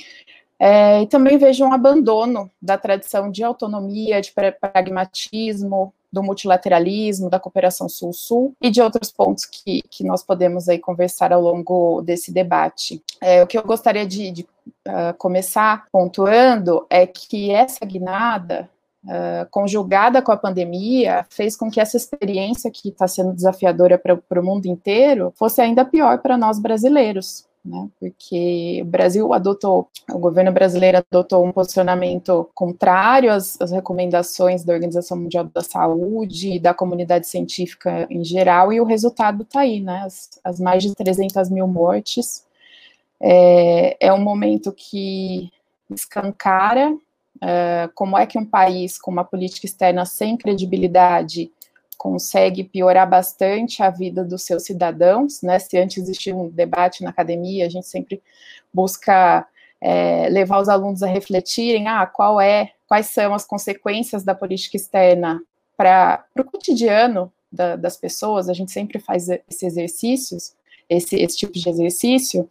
É, 0.59 1.01
e 1.01 1.07
também 1.07 1.37
vejo 1.37 1.63
um 1.63 1.71
abandono 1.71 2.51
da 2.61 2.77
tradição 2.77 3.31
de 3.31 3.43
autonomia, 3.43 4.21
de 4.21 4.33
pragmatismo, 4.33 5.93
do 6.11 6.23
multilateralismo, 6.23 7.29
da 7.29 7.39
cooperação 7.39 7.87
sul-sul 7.87 8.53
e 8.59 8.69
de 8.69 8.81
outros 8.81 9.11
pontos 9.11 9.45
que, 9.45 9.81
que 9.89 10.03
nós 10.03 10.23
podemos 10.23 10.67
aí 10.67 10.79
conversar 10.79 11.31
ao 11.31 11.41
longo 11.41 12.01
desse 12.01 12.31
debate. 12.31 13.01
É, 13.21 13.43
o 13.43 13.47
que 13.47 13.57
eu 13.57 13.63
gostaria 13.63 14.05
de, 14.05 14.31
de 14.31 14.41
uh, 14.41 15.13
começar 15.17 15.85
pontuando 15.91 16.85
é 16.89 17.07
que 17.07 17.51
essa 17.51 17.85
guinada 17.85 18.69
Uh, 19.01 19.47
conjugada 19.49 20.21
com 20.21 20.29
a 20.29 20.35
pandemia, 20.35 21.25
fez 21.29 21.55
com 21.55 21.71
que 21.71 21.79
essa 21.79 21.95
experiência 21.95 22.69
que 22.69 22.89
está 22.89 23.07
sendo 23.07 23.31
desafiadora 23.31 23.97
para 23.97 24.41
o 24.41 24.43
mundo 24.43 24.65
inteiro 24.65 25.31
fosse 25.37 25.61
ainda 25.61 25.85
pior 25.85 26.17
para 26.19 26.37
nós 26.37 26.59
brasileiros 26.59 27.45
né? 27.63 27.89
Porque 27.99 28.79
o 28.81 28.85
Brasil 28.85 29.33
adotou, 29.33 29.89
o 30.09 30.17
governo 30.17 30.51
brasileiro 30.51 30.97
adotou 30.97 31.45
um 31.45 31.51
posicionamento 31.51 32.49
contrário 32.53 33.31
às, 33.31 33.59
às 33.61 33.71
recomendações 33.71 34.63
da 34.63 34.73
Organização 34.73 35.17
Mundial 35.17 35.45
da 35.45 35.61
Saúde 35.61 36.53
e 36.53 36.59
da 36.59 36.73
comunidade 36.73 37.27
científica 37.27 38.07
em 38.09 38.23
geral, 38.23 38.71
e 38.71 38.79
o 38.79 38.85
resultado 38.85 39.43
está 39.43 39.61
aí, 39.61 39.79
né? 39.81 40.03
As, 40.05 40.29
as, 40.43 40.59
mais 40.59 40.83
de 40.83 40.95
300 40.95 41.49
mil 41.49 41.67
mortes. 41.67 42.47
É, 43.21 43.97
é 44.07 44.13
um 44.13 44.21
momento 44.21 44.71
que 44.71 45.51
escancara 45.89 46.93
uh, 46.93 47.91
como 47.93 48.17
é 48.17 48.25
que 48.25 48.37
um 48.37 48.45
país 48.45 48.97
com 48.97 49.11
uma 49.11 49.25
política 49.25 49.65
externa 49.65 50.05
sem 50.05 50.37
credibilidade 50.37 51.51
consegue 51.99 52.63
piorar 52.63 53.07
bastante 53.07 53.83
a 53.83 53.89
vida 53.89 54.23
dos 54.23 54.43
seus 54.43 54.63
cidadãos, 54.63 55.41
né? 55.41 55.59
Se 55.59 55.77
antes 55.77 55.97
existia 55.97 56.33
um 56.33 56.47
debate 56.47 57.03
na 57.03 57.09
academia, 57.09 57.65
a 57.65 57.69
gente 57.69 57.87
sempre 57.87 58.23
busca 58.73 59.45
é, 59.81 60.29
levar 60.29 60.61
os 60.61 60.69
alunos 60.69 61.03
a 61.03 61.07
refletirem, 61.07 61.89
ah, 61.89 62.05
qual 62.07 62.39
é, 62.39 62.71
quais 62.87 63.07
são 63.07 63.33
as 63.33 63.43
consequências 63.43 64.23
da 64.23 64.33
política 64.33 64.77
externa 64.77 65.41
para 65.75 66.23
o 66.39 66.43
cotidiano 66.45 67.33
da, 67.51 67.75
das 67.75 67.97
pessoas. 67.97 68.47
A 68.47 68.53
gente 68.53 68.71
sempre 68.71 68.97
faz 68.97 69.27
esses 69.27 69.61
exercícios, 69.61 70.53
esse, 70.89 71.17
esse 71.17 71.37
tipo 71.37 71.51
de 71.51 71.67
exercício. 71.67 72.49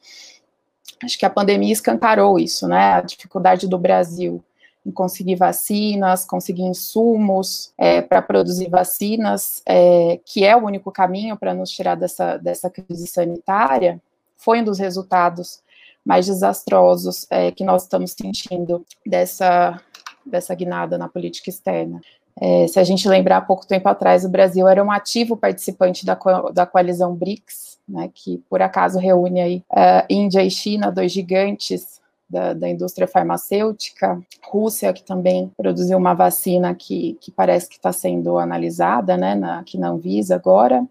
Acho 1.02 1.18
que 1.18 1.24
a 1.24 1.30
pandemia 1.30 1.72
escancarou 1.72 2.38
isso, 2.38 2.68
né? 2.68 2.92
A 2.92 3.00
dificuldade 3.00 3.66
do 3.66 3.78
Brasil 3.78 4.44
conseguir 4.92 5.36
vacinas, 5.36 6.24
conseguir 6.24 6.62
insumos 6.62 7.72
é, 7.76 8.00
para 8.00 8.22
produzir 8.22 8.68
vacinas, 8.68 9.62
é, 9.66 10.20
que 10.24 10.44
é 10.44 10.56
o 10.56 10.64
único 10.64 10.90
caminho 10.90 11.36
para 11.36 11.54
nos 11.54 11.70
tirar 11.70 11.94
dessa, 11.94 12.36
dessa 12.36 12.70
crise 12.70 13.06
sanitária, 13.06 14.00
foi 14.36 14.60
um 14.60 14.64
dos 14.64 14.78
resultados 14.78 15.60
mais 16.04 16.26
desastrosos 16.26 17.26
é, 17.28 17.50
que 17.50 17.64
nós 17.64 17.82
estamos 17.82 18.12
sentindo 18.12 18.84
dessa, 19.04 19.80
dessa 20.24 20.54
guinada 20.54 20.96
na 20.96 21.08
política 21.08 21.50
externa. 21.50 22.00
É, 22.40 22.66
se 22.68 22.78
a 22.78 22.84
gente 22.84 23.08
lembrar, 23.08 23.38
há 23.38 23.42
pouco 23.42 23.66
tempo 23.66 23.88
atrás, 23.88 24.24
o 24.24 24.28
Brasil 24.28 24.68
era 24.68 24.82
um 24.82 24.92
ativo 24.92 25.36
participante 25.36 26.06
da, 26.06 26.16
da 26.52 26.64
coalizão 26.64 27.14
BRICS, 27.14 27.78
né, 27.88 28.10
que 28.14 28.38
por 28.48 28.62
acaso 28.62 28.98
reúne 28.98 29.40
aí 29.40 29.64
uh, 29.72 30.04
Índia 30.08 30.42
e 30.42 30.50
China, 30.50 30.92
dois 30.92 31.10
gigantes 31.10 32.00
da, 32.28 32.52
da, 32.52 32.68
indústria 32.68 33.08
farmacêutica, 33.08 34.20
Rússia, 34.44 34.92
que 34.92 35.02
também 35.02 35.50
produziu 35.56 35.96
uma 35.96 36.14
vacina 36.14 36.74
que, 36.74 37.16
que 37.20 37.30
parece 37.30 37.68
que 37.68 37.76
está 37.76 37.92
sendo 37.92 38.38
analisada, 38.38 39.16
né, 39.16 39.34
na, 39.34 39.60
aqui 39.60 39.78
na 39.78 39.88
Anvisa 39.88 40.34
agora. 40.34 40.86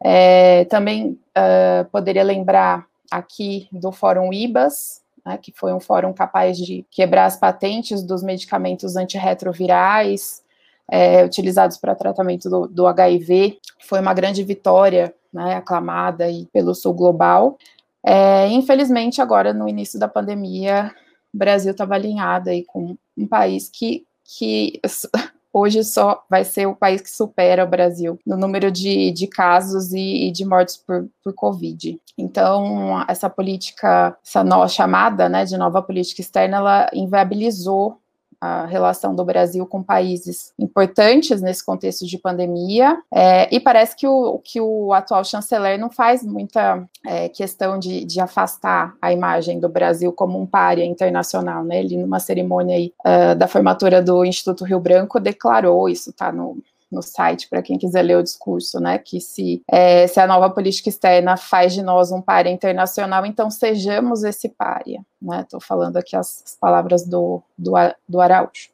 É, 0.00 0.64
também 0.66 1.18
uh, 1.36 1.84
poderia 1.90 2.24
lembrar 2.24 2.86
aqui 3.10 3.68
do 3.70 3.92
Fórum 3.92 4.32
IBAS, 4.32 5.02
né, 5.24 5.38
que 5.40 5.52
foi 5.54 5.72
um 5.72 5.80
fórum 5.80 6.12
capaz 6.12 6.56
de 6.58 6.84
quebrar 6.90 7.26
as 7.26 7.36
patentes 7.36 8.02
dos 8.02 8.22
medicamentos 8.22 8.96
antirretrovirais 8.96 10.42
é, 10.90 11.24
utilizados 11.24 11.76
para 11.76 11.94
tratamento 11.94 12.50
do, 12.50 12.66
do, 12.66 12.86
HIV. 12.86 13.58
Foi 13.80 14.00
uma 14.00 14.12
grande 14.12 14.42
vitória, 14.42 15.14
né, 15.32 15.54
aclamada 15.54 16.24
aí 16.24 16.46
pelo 16.52 16.74
Sul 16.74 16.92
Global. 16.92 17.56
É, 18.04 18.48
infelizmente, 18.48 19.20
agora 19.20 19.52
no 19.52 19.68
início 19.68 19.98
da 19.98 20.08
pandemia, 20.08 20.94
o 21.32 21.38
Brasil 21.38 21.72
estava 21.72 21.94
alinhado 21.94 22.50
aí 22.50 22.64
com 22.64 22.96
um 23.16 23.26
país 23.26 23.70
que, 23.72 24.04
que 24.24 24.80
hoje 25.52 25.84
só 25.84 26.24
vai 26.28 26.44
ser 26.44 26.66
o 26.66 26.74
país 26.74 27.00
que 27.00 27.10
supera 27.10 27.64
o 27.64 27.68
Brasil 27.68 28.18
no 28.26 28.36
número 28.36 28.70
de, 28.70 29.10
de 29.12 29.26
casos 29.26 29.92
e, 29.92 30.28
e 30.28 30.32
de 30.32 30.44
mortes 30.44 30.76
por, 30.76 31.08
por 31.22 31.32
Covid. 31.34 32.00
Então, 32.18 33.04
essa 33.08 33.30
política, 33.30 34.16
essa 34.24 34.42
nova 34.42 34.68
chamada 34.68 35.28
né, 35.28 35.44
de 35.44 35.56
nova 35.56 35.82
política 35.82 36.20
externa, 36.20 36.56
ela 36.56 36.90
inviabilizou 36.92 38.01
a 38.42 38.66
relação 38.66 39.14
do 39.14 39.24
Brasil 39.24 39.64
com 39.64 39.80
países 39.80 40.52
importantes 40.58 41.40
nesse 41.40 41.64
contexto 41.64 42.04
de 42.04 42.18
pandemia, 42.18 43.00
é, 43.14 43.48
e 43.54 43.60
parece 43.60 43.94
que 43.94 44.04
o, 44.04 44.40
que 44.40 44.60
o 44.60 44.92
atual 44.92 45.22
chanceler 45.24 45.78
não 45.78 45.88
faz 45.88 46.24
muita 46.24 46.84
é, 47.06 47.28
questão 47.28 47.78
de, 47.78 48.04
de, 48.04 48.20
afastar 48.20 48.94
a 49.00 49.12
imagem 49.12 49.60
do 49.60 49.68
Brasil 49.68 50.12
como 50.12 50.40
um 50.40 50.46
párea 50.46 50.84
internacional, 50.84 51.62
né? 51.62 51.78
Ele, 51.78 51.96
numa 51.96 52.18
cerimônia 52.18 52.76
aí, 52.76 52.92
uh, 53.06 53.36
da 53.36 53.46
formatura 53.46 54.02
do 54.02 54.24
Instituto 54.24 54.64
Rio 54.64 54.80
Branco, 54.80 55.20
declarou, 55.20 55.88
isso 55.88 56.10
está 56.10 56.32
no, 56.32 56.58
no 56.92 57.02
site 57.02 57.48
para 57.48 57.62
quem 57.62 57.78
quiser 57.78 58.02
ler 58.02 58.18
o 58.18 58.22
discurso, 58.22 58.78
né? 58.78 58.98
Que 58.98 59.20
se, 59.20 59.62
é, 59.66 60.06
se 60.06 60.20
a 60.20 60.26
nova 60.26 60.50
política 60.50 60.90
externa 60.90 61.36
faz 61.38 61.72
de 61.72 61.82
nós 61.82 62.12
um 62.12 62.20
párea 62.20 62.50
internacional, 62.50 63.24
então 63.24 63.50
sejamos 63.50 64.22
esse 64.22 64.50
párea, 64.50 65.04
né? 65.20 65.40
Estou 65.40 65.60
falando 65.60 65.96
aqui 65.96 66.14
as, 66.14 66.42
as, 66.44 66.54
palavras 66.54 67.04
do, 67.06 67.42
do, 67.56 67.72
do 68.06 68.20
Araújo. 68.20 68.70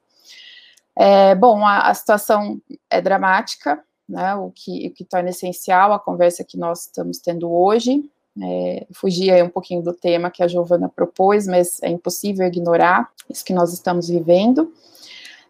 É, 0.97 1.35
bom, 1.37 1.65
a, 1.65 1.89
a, 1.89 1.95
situação 1.95 2.61
é 2.91 3.01
dramática, 3.01 3.83
né? 4.09 4.35
O 4.35 4.51
que, 4.51 4.89
o 4.89 4.91
que 4.91 5.05
torna 5.05 5.31
essencial 5.31 5.93
a 5.93 5.99
conversa 6.01 6.43
que 6.43 6.59
nós 6.59 6.87
estamos 6.87 7.19
tendo 7.19 7.51
hoje. 7.51 8.05
É, 8.41 8.87
fugir 8.93 9.43
um 9.43 9.49
pouquinho 9.49 9.83
do 9.83 9.93
tema 9.93 10.31
que 10.31 10.45
a 10.45 10.49
Giovana 10.49 10.89
propôs, 10.89 11.49
mas 11.49 11.83
é 11.83 11.89
impossível 11.89 12.47
ignorar 12.47 13.11
isso 13.29 13.45
que 13.45 13.53
nós 13.53 13.73
estamos 13.73 14.09
vivendo. 14.09 14.73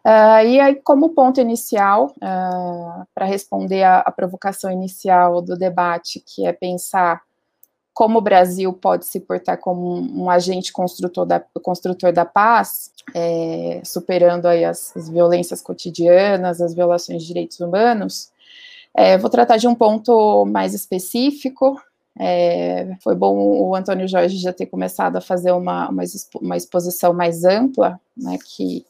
Uh, 0.09 0.47
e 0.47 0.59
aí, 0.59 0.75
como 0.77 1.11
ponto 1.11 1.39
inicial, 1.39 2.15
uh, 2.17 3.07
para 3.15 3.27
responder 3.27 3.83
à 3.83 4.11
provocação 4.11 4.71
inicial 4.73 5.43
do 5.43 5.55
debate, 5.55 6.19
que 6.25 6.47
é 6.47 6.53
pensar 6.53 7.21
como 7.93 8.19
o 8.19 8.23
Brasil 8.23 8.73
pode 8.73 9.05
se 9.05 9.21
portar 9.21 9.59
como 9.59 9.97
um, 9.97 10.23
um 10.23 10.31
agente 10.31 10.73
construtor 10.73 11.27
da, 11.27 11.41
construtor 11.63 12.11
da 12.11 12.25
paz, 12.25 12.91
é, 13.15 13.83
superando 13.85 14.47
aí 14.47 14.65
as, 14.65 14.97
as, 14.97 15.11
violências 15.11 15.61
cotidianas, 15.61 16.63
as 16.63 16.73
violações 16.73 17.21
de 17.21 17.29
direitos 17.29 17.61
humanos, 17.61 18.31
é, 18.95 19.19
vou 19.19 19.29
tratar 19.29 19.59
de 19.59 19.69
um 19.69 19.75
ponto 19.75 20.47
mais 20.47 20.73
específico. 20.73 21.79
É, 22.19 22.97
foi 23.03 23.15
bom 23.15 23.37
o 23.37 23.75
Antônio 23.75 24.09
Jorge 24.09 24.39
já 24.39 24.55
ter 24.55 24.67
começado 24.67 25.17
a 25.17 25.21
fazer 25.21 25.53
uma, 25.53 25.91
uma, 25.91 26.03
uma 26.41 26.57
exposição 26.57 27.13
mais 27.13 27.45
ampla, 27.45 28.01
né, 28.17 28.39
que 28.43 28.87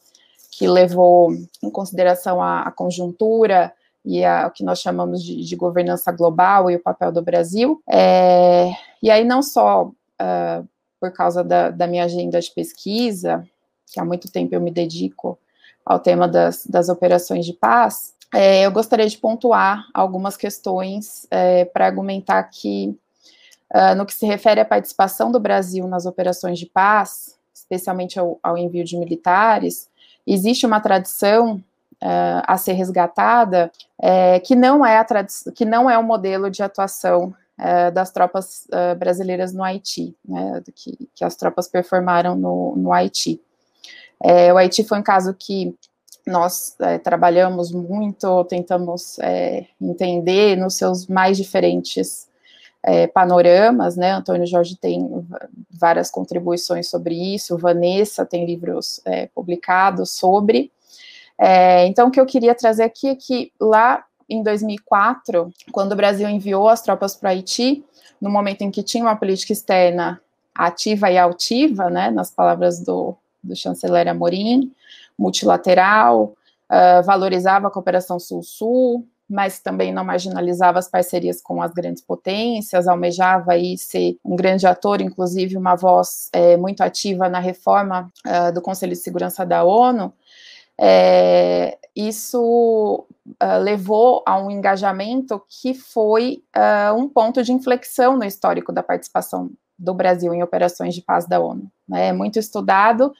que 0.59 0.67
levou 0.67 1.31
em 1.63 1.69
consideração 1.71 2.43
a, 2.43 2.63
a 2.63 2.71
conjuntura 2.71 3.73
e 4.03 4.25
a, 4.25 4.45
o 4.45 4.51
que 4.51 4.61
nós 4.61 4.81
chamamos 4.81 5.23
de, 5.23 5.45
de, 5.45 5.55
governança 5.55 6.11
global 6.11 6.69
e 6.69 6.75
o 6.75 6.83
papel 6.83 7.13
do 7.13 7.21
Brasil. 7.21 7.81
É, 7.89 8.69
e 9.01 9.09
aí, 9.09 9.23
não 9.23 9.41
só 9.41 9.85
uh, 9.85 10.67
por 10.99 11.13
causa 11.13 11.45
da, 11.45 11.69
da, 11.69 11.87
minha 11.87 12.03
agenda 12.03 12.41
de 12.41 12.51
pesquisa, 12.51 13.47
que 13.87 14.01
há 14.01 14.03
muito 14.03 14.29
tempo 14.29 14.53
eu 14.53 14.59
me 14.59 14.69
dedico 14.69 15.39
ao 15.85 15.97
tema 15.97 16.27
das, 16.27 16.65
das 16.65 16.89
operações 16.89 17.45
de 17.45 17.53
paz, 17.53 18.13
é, 18.33 18.65
eu 18.65 18.71
gostaria 18.71 19.07
de 19.07 19.17
pontuar 19.17 19.85
algumas 19.93 20.35
questões 20.35 21.25
é, 21.31 21.63
para 21.63 21.85
argumentar 21.85 22.43
que, 22.43 22.93
uh, 23.73 23.95
no 23.95 24.05
que 24.05 24.13
se 24.13 24.25
refere 24.25 24.59
à 24.59 24.65
participação 24.65 25.31
do 25.31 25.39
Brasil 25.39 25.87
nas 25.87 26.05
operações 26.05 26.59
de 26.59 26.65
paz, 26.65 27.39
especialmente 27.53 28.19
ao, 28.19 28.37
ao 28.43 28.57
envio 28.57 28.83
de 28.83 28.97
militares, 28.97 29.88
existe 30.33 30.65
uma 30.65 30.79
tradição 30.79 31.55
uh, 31.55 32.43
a 32.45 32.57
ser 32.57 32.73
resgatada 32.73 33.71
é, 34.01 34.39
que 34.39 34.55
não 34.55 34.85
é 34.85 34.97
a 34.97 35.05
que 35.55 35.65
não 35.65 35.89
é 35.89 35.97
o 35.97 36.03
modelo 36.03 36.49
de 36.49 36.63
atuação 36.63 37.33
uh, 37.59 37.91
das 37.91 38.11
tropas 38.11 38.67
brasileiras 38.97 39.53
no 39.53 39.63
Haiti, 39.63 40.15
né, 40.25 40.61
que, 40.75 41.09
que, 41.13 41.25
as 41.25 41.35
tropas 41.35 41.67
performaram 41.67 42.35
no, 42.35 42.75
no 42.75 42.93
Haiti. 42.93 43.41
O 44.53 44.57
Haiti 44.57 44.83
foi 44.83 44.99
um 44.99 45.03
caso 45.03 45.33
que 45.33 45.73
nós 46.27 46.75
trabalhamos 47.05 47.71
muito, 47.71 48.43
tentamos 48.43 49.17
entender 49.79 50.57
nos 50.57 50.75
seus 50.75 51.07
mais 51.07 51.37
diferentes 51.37 52.28
é, 52.83 53.07
panoramas, 53.07 53.95
né? 53.95 54.11
Antônio 54.11 54.47
Jorge 54.47 54.75
tem 54.75 55.07
várias 55.69 56.09
contribuições 56.09 56.89
sobre 56.89 57.15
isso, 57.15 57.57
Vanessa 57.57 58.25
tem 58.25 58.45
livros 58.45 59.01
é, 59.05 59.27
publicados 59.27 60.11
sobre. 60.11 60.71
É, 61.37 61.85
então, 61.87 62.07
o 62.07 62.11
que 62.11 62.19
eu 62.19 62.25
queria 62.25 62.55
trazer 62.55 62.83
aqui 62.83 63.07
é 63.07 63.15
que 63.15 63.51
lá 63.59 64.03
em 64.29 64.43
2004, 64.43 65.51
quando 65.71 65.93
o 65.93 65.95
Brasil 65.95 66.29
enviou 66.29 66.69
as 66.69 66.81
tropas 66.81 67.15
para 67.15 67.31
Haiti, 67.31 67.83
no 68.21 68.29
momento 68.29 68.61
em 68.61 68.69
que 68.69 68.83
tinha 68.83 69.03
uma 69.03 69.15
política 69.15 69.53
externa 69.53 70.21
ativa 70.53 71.09
e 71.09 71.17
altiva, 71.17 71.89
né, 71.89 72.11
nas 72.11 72.29
palavras 72.29 72.79
do, 72.79 73.15
do 73.41 73.55
chanceler 73.55 74.07
Amorim, 74.07 74.71
multilateral, 75.17 76.35
uh, 76.69 77.03
valorizava 77.03 77.67
a 77.67 77.71
cooperação 77.71 78.19
Sul-Sul, 78.19 79.07
mas 79.29 79.59
também 79.59 79.93
não 79.93 80.03
marginalizava 80.03 80.79
as 80.79 80.89
parcerias 80.89 81.41
com 81.41 81.61
as 81.61 81.71
grandes 81.71 82.01
potências, 82.01 82.87
almejava 82.87 83.53
aí 83.53 83.77
ser 83.77 84.17
um 84.25 84.35
grande 84.35 84.65
ator, 84.65 85.01
inclusive 85.01 85.55
uma 85.55 85.75
voz 85.75 86.29
é, 86.33 86.57
muito 86.57 86.81
ativa 86.81 87.29
na 87.29 87.39
reforma 87.39 88.11
uh, 88.25 88.51
do 88.51 88.61
Conselho 88.61 88.93
de 88.93 88.99
Segurança 88.99 89.45
da 89.45 89.63
ONU, 89.63 90.13
é, 90.81 91.77
isso 91.93 93.05
uh, 93.27 93.59
levou 93.61 94.23
a 94.25 94.39
um 94.39 94.49
engajamento 94.49 95.41
que 95.49 95.73
foi 95.73 96.41
uh, 96.55 96.95
um 96.95 97.09
ponto 97.09 97.43
de 97.43 97.51
inflexão 97.51 98.15
no 98.15 98.23
histórico 98.23 98.71
da 98.71 98.81
participação 98.81 99.51
do 99.77 99.93
Brasil 99.93 100.33
em 100.33 100.41
operações 100.41 100.95
de 100.95 101.01
paz 101.01 101.27
da 101.27 101.39
ONU. 101.39 101.69
Né? 101.87 102.07
É 102.07 102.13
muito 102.13 102.39
estudado, 102.39 103.13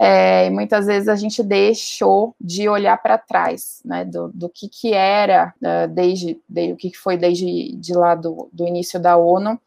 é, 0.00 0.46
e 0.46 0.50
muitas 0.50 0.86
vezes 0.86 1.08
a 1.08 1.16
gente 1.16 1.42
deixou 1.42 2.32
de 2.40 2.68
olhar 2.68 2.96
para 3.02 3.18
trás, 3.18 3.80
né, 3.84 4.04
do, 4.04 4.28
do, 4.32 4.48
que, 4.48 4.68
que 4.68 4.94
era 4.94 5.52
uh, 5.60 5.88
desde, 5.88 6.40
de, 6.48 6.72
o 6.72 6.76
que 6.76 6.96
foi 6.96 7.16
desde 7.16 7.74
de 7.74 7.94
lá 7.94 8.14
do, 8.14 8.48
do 8.52 8.64
início 8.64 9.00
da 9.00 9.16
ONU, 9.16 9.60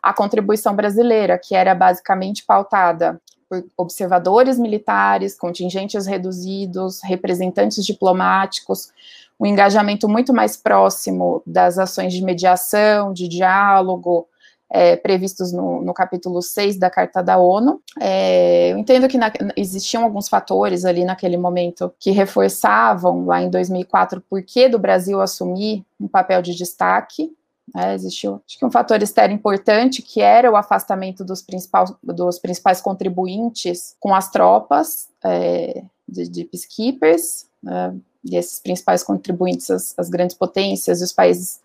a 0.00 0.12
contribuição 0.12 0.76
brasileira, 0.76 1.36
que 1.36 1.56
era 1.56 1.74
basicamente 1.74 2.44
pautada 2.44 3.20
por 3.48 3.64
observadores 3.76 4.60
militares, 4.60 5.36
contingentes 5.36 6.06
reduzidos, 6.06 7.00
representantes 7.02 7.84
diplomáticos, 7.84 8.92
um 9.40 9.46
engajamento 9.46 10.08
muito 10.08 10.32
mais 10.32 10.56
próximo 10.56 11.42
das 11.44 11.78
ações 11.78 12.12
de 12.12 12.22
mediação, 12.22 13.12
de 13.12 13.26
diálogo, 13.26 14.28
é, 14.74 14.96
previstos 14.96 15.52
no, 15.52 15.80
no, 15.82 15.94
capítulo 15.94 16.42
6 16.42 16.76
da 16.80 16.90
Carta 16.90 17.22
da 17.22 17.38
ONU. 17.38 17.80
É, 18.00 18.72
eu 18.72 18.78
entendo 18.78 19.06
que 19.06 19.16
na, 19.16 19.32
existiam 19.56 20.02
alguns 20.02 20.28
fatores 20.28 20.84
ali 20.84 21.04
naquele 21.04 21.36
momento 21.36 21.94
que 22.00 22.10
reforçavam, 22.10 23.24
lá 23.24 23.40
em 23.40 23.48
2004, 23.48 24.20
por 24.28 24.42
que 24.42 24.68
do 24.68 24.76
Brasil 24.76 25.20
assumir 25.20 25.84
um 26.00 26.08
papel 26.08 26.42
de 26.42 26.56
destaque. 26.56 27.32
É, 27.76 27.94
existiu 27.94 28.42
acho 28.46 28.58
que 28.58 28.66
um 28.66 28.70
fator 28.70 29.00
externo 29.00 29.34
importante 29.34 30.02
que 30.02 30.20
era 30.20 30.50
o 30.50 30.56
afastamento 30.56 31.24
dos, 31.24 31.40
principal, 31.40 31.96
dos 32.02 32.38
principais 32.38 32.80
contribuintes 32.80 33.96
com 33.98 34.14
as 34.14 34.28
tropas 34.30 35.08
é, 35.24 35.82
de, 36.06 36.28
de 36.28 36.44
peacekeepers, 36.44 37.46
né, 37.62 37.94
e 38.24 38.36
esses 38.36 38.58
principais 38.58 39.04
contribuintes, 39.04 39.70
as, 39.70 39.94
as 39.96 40.08
grandes 40.08 40.36
potências 40.36 41.00
e 41.00 41.04
os 41.04 41.12
países 41.12 41.60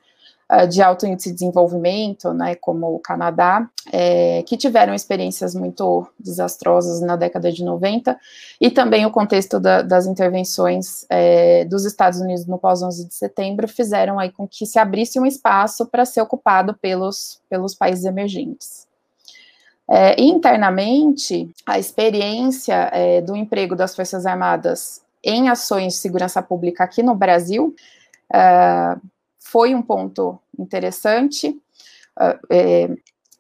de 0.68 0.82
alto 0.82 1.06
índice 1.06 1.30
de 1.30 1.36
desenvolvimento, 1.36 2.34
né, 2.34 2.56
como 2.56 2.96
o 2.96 3.00
Canadá, 3.00 3.70
é, 3.92 4.42
que 4.44 4.58
tiveram 4.58 4.96
experiências 4.96 5.54
muito 5.54 6.08
desastrosas 6.20 7.02
na 7.02 7.16
década 7.16 7.52
de 7.52 7.64
90, 7.64 8.20
e 8.60 8.72
também 8.72 9.06
o 9.06 9.12
contexto 9.12 9.60
da, 9.60 9.84
das 9.84 10.08
intervenções 10.08 11.06
é, 11.08 11.66
dos 11.66 11.86
Estados 11.86 12.20
Unidos 12.20 12.48
no 12.48 12.58
pós-11 12.58 13.08
de 13.08 13.14
setembro 13.14 13.68
fizeram 13.68 14.18
aí 14.18 14.32
com 14.32 14.48
que 14.48 14.66
se 14.66 14.80
abrisse 14.80 15.20
um 15.20 15.26
espaço 15.26 15.86
para 15.86 16.04
ser 16.04 16.22
ocupado 16.22 16.74
pelos, 16.74 17.40
pelos 17.48 17.76
países 17.76 18.06
emergentes. 18.06 18.88
É, 19.88 20.20
internamente, 20.22 21.50
a 21.66 21.78
experiência 21.78 22.90
é, 22.92 23.22
do 23.22 23.36
emprego 23.36 23.76
das 23.76 23.96
Forças 23.96 24.26
Armadas 24.26 25.02
em 25.24 25.50
ações 25.50 25.94
de 25.94 26.00
segurança 26.00 26.42
pública 26.42 26.84
aqui 26.84 27.04
no 27.04 27.16
Brasil 27.16 27.76
é, 28.34 28.96
foi 29.52 29.74
um 29.74 29.82
ponto 29.82 30.40
interessante, 30.58 31.60
é, 32.20 32.40
é, 32.52 32.90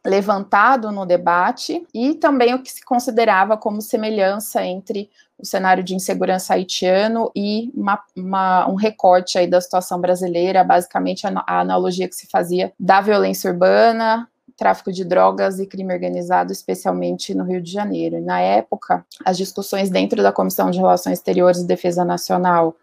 levantado 0.05 0.91
no 0.91 1.05
debate, 1.05 1.85
e 1.93 2.15
também 2.15 2.53
o 2.53 2.63
que 2.63 2.71
se 2.71 2.83
considerava 2.83 3.55
como 3.57 3.81
semelhança 3.81 4.65
entre 4.65 5.09
o 5.37 5.45
cenário 5.45 5.83
de 5.83 5.93
insegurança 5.93 6.53
haitiano 6.53 7.31
e 7.35 7.71
uma, 7.75 8.01
uma, 8.15 8.67
um 8.69 8.75
recorte 8.75 9.37
aí 9.37 9.47
da 9.47 9.61
situação 9.61 10.01
brasileira, 10.01 10.63
basicamente 10.63 11.27
a, 11.27 11.43
a 11.45 11.59
analogia 11.59 12.07
que 12.07 12.15
se 12.15 12.27
fazia 12.27 12.73
da 12.79 13.01
violência 13.01 13.51
urbana, 13.51 14.27
tráfico 14.57 14.91
de 14.91 15.05
drogas 15.05 15.59
e 15.59 15.67
crime 15.67 15.93
organizado, 15.93 16.51
especialmente 16.51 17.33
no 17.33 17.43
Rio 17.43 17.61
de 17.61 17.71
Janeiro. 17.71 18.17
E, 18.17 18.21
na 18.21 18.41
época, 18.41 19.05
as 19.23 19.37
discussões 19.37 19.89
dentro 19.89 20.21
da 20.21 20.33
Comissão 20.33 20.69
de 20.71 20.79
Relações 20.79 21.19
Exteriores 21.19 21.61
e 21.61 21.67
Defesa 21.67 22.03
Nacional 22.03 22.75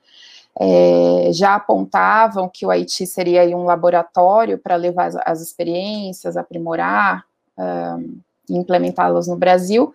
é, 0.59 1.31
já 1.33 1.55
apontavam 1.55 2.49
que 2.49 2.64
o 2.64 2.71
Haiti 2.71 3.07
seria 3.07 3.45
um 3.57 3.64
laboratório 3.64 4.59
para 4.59 4.77
levar 4.77 5.07
as, 5.07 5.16
as, 5.25 5.42
experiências, 5.42 6.37
aprimorar 6.37 7.25
um, 7.59 8.19
e 8.49 8.57
implementá-las 8.57 9.27
no 9.27 9.37
Brasil, 9.37 9.92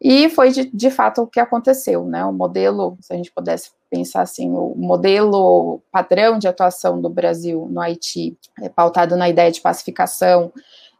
e 0.00 0.28
foi 0.28 0.50
de, 0.50 0.66
de, 0.66 0.90
fato 0.90 1.22
o 1.22 1.26
que 1.26 1.40
aconteceu, 1.40 2.04
né? 2.04 2.22
O 2.24 2.32
modelo, 2.32 2.98
se 3.00 3.12
a 3.14 3.16
gente 3.16 3.32
pudesse 3.32 3.70
pensar 3.88 4.22
assim, 4.22 4.50
o 4.50 4.74
modelo 4.76 5.80
padrão 5.90 6.38
de 6.38 6.46
atuação 6.46 7.00
do 7.00 7.08
Brasil 7.08 7.66
no 7.70 7.80
Haiti, 7.80 8.36
é 8.60 8.68
pautado 8.68 9.16
na 9.16 9.28
ideia 9.28 9.50
de 9.50 9.60
pacificação, 9.60 10.52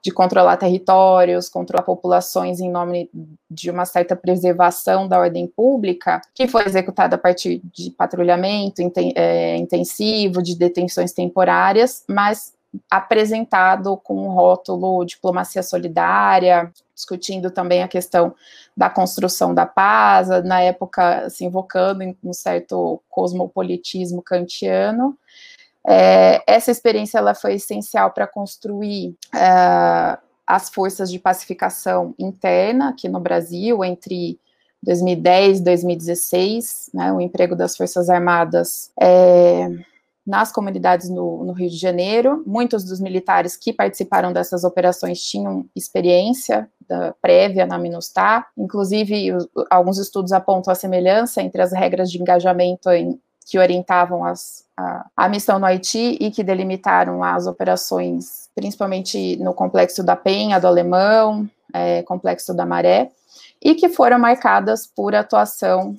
de 0.06 0.12
controlar 0.12 0.56
territórios, 0.56 1.48
controlar 1.48 1.82
populações 1.82 2.60
em 2.60 2.70
nome 2.70 3.10
de 3.50 3.72
uma 3.72 3.84
certa 3.84 4.14
preservação 4.14 5.08
da 5.08 5.18
ordem 5.18 5.48
pública, 5.48 6.20
que 6.32 6.46
foi 6.46 6.64
executada 6.64 7.16
a 7.16 7.18
partir 7.18 7.60
de 7.74 7.90
patrulhamento 7.90 8.80
é, 9.16 9.56
intensivo, 9.56 10.40
de 10.40 10.54
detenções 10.54 11.12
temporárias, 11.12 12.04
mas 12.08 12.54
apresentado 12.88 13.96
com 13.96 14.28
um 14.28 14.30
rótulo 14.30 15.04
diplomacia 15.04 15.62
solidária, 15.64 16.70
discutindo 16.94 17.50
também 17.50 17.82
a 17.82 17.88
questão 17.88 18.32
da 18.76 18.88
construção 18.88 19.52
da 19.52 19.66
paz, 19.66 20.28
na 20.44 20.60
época 20.60 21.22
se 21.22 21.26
assim, 21.26 21.46
invocando 21.46 22.04
um 22.22 22.32
certo 22.32 23.02
cosmopolitismo 23.10 24.22
kantiano, 24.22 25.18
é, 25.86 26.42
essa 26.46 26.70
experiência 26.70 27.18
ela 27.18 27.34
foi 27.34 27.54
essencial 27.54 28.10
para 28.10 28.26
construir 28.26 29.16
é, 29.34 30.18
as 30.46 30.68
forças 30.68 31.10
de 31.10 31.18
pacificação 31.18 32.14
interna 32.18 32.90
aqui 32.90 33.08
no 33.08 33.20
Brasil 33.20 33.84
entre 33.84 34.38
2010 34.82 35.58
e 35.60 35.64
2016, 35.64 36.90
né, 36.94 37.12
o 37.12 37.20
emprego 37.20 37.56
das 37.56 37.76
Forças 37.76 38.08
Armadas 38.08 38.90
é, 39.00 39.68
nas 40.26 40.52
comunidades 40.52 41.08
no, 41.08 41.44
no, 41.44 41.52
Rio 41.52 41.70
de 41.70 41.76
Janeiro. 41.76 42.42
Muitos 42.46 42.84
dos 42.84 43.00
militares 43.00 43.56
que 43.56 43.72
participaram 43.72 44.32
dessas 44.32 44.64
operações 44.64 45.20
tinham 45.22 45.66
experiência 45.74 46.68
da, 46.88 47.14
prévia 47.20 47.66
na 47.66 47.78
MINUSTAH, 47.78 48.46
inclusive 48.56 49.32
alguns 49.70 49.98
estudos 49.98 50.32
apontam 50.32 50.72
a 50.72 50.76
semelhança 50.76 51.42
entre 51.42 51.62
as 51.62 51.72
regras 51.72 52.10
de 52.10 52.20
engajamento 52.20 52.90
em, 52.90 53.20
que 53.46 53.58
orientavam 53.58 54.24
as, 54.24 54.64
a, 54.76 55.06
a, 55.16 55.28
missão 55.28 55.60
no 55.60 55.66
Haiti 55.66 56.18
e 56.20 56.32
que 56.32 56.42
delimitaram 56.42 57.22
as 57.22 57.46
operações, 57.46 58.50
principalmente 58.56 59.36
no 59.36 59.54
complexo 59.54 60.02
da 60.02 60.16
Penha, 60.16 60.58
do 60.58 60.66
Alemão, 60.66 61.48
é, 61.72 62.02
complexo 62.02 62.52
da 62.52 62.66
Maré, 62.66 63.12
e 63.62 63.76
que 63.76 63.88
foram 63.88 64.18
marcadas 64.18 64.84
por 64.84 65.14
atuação 65.14 65.96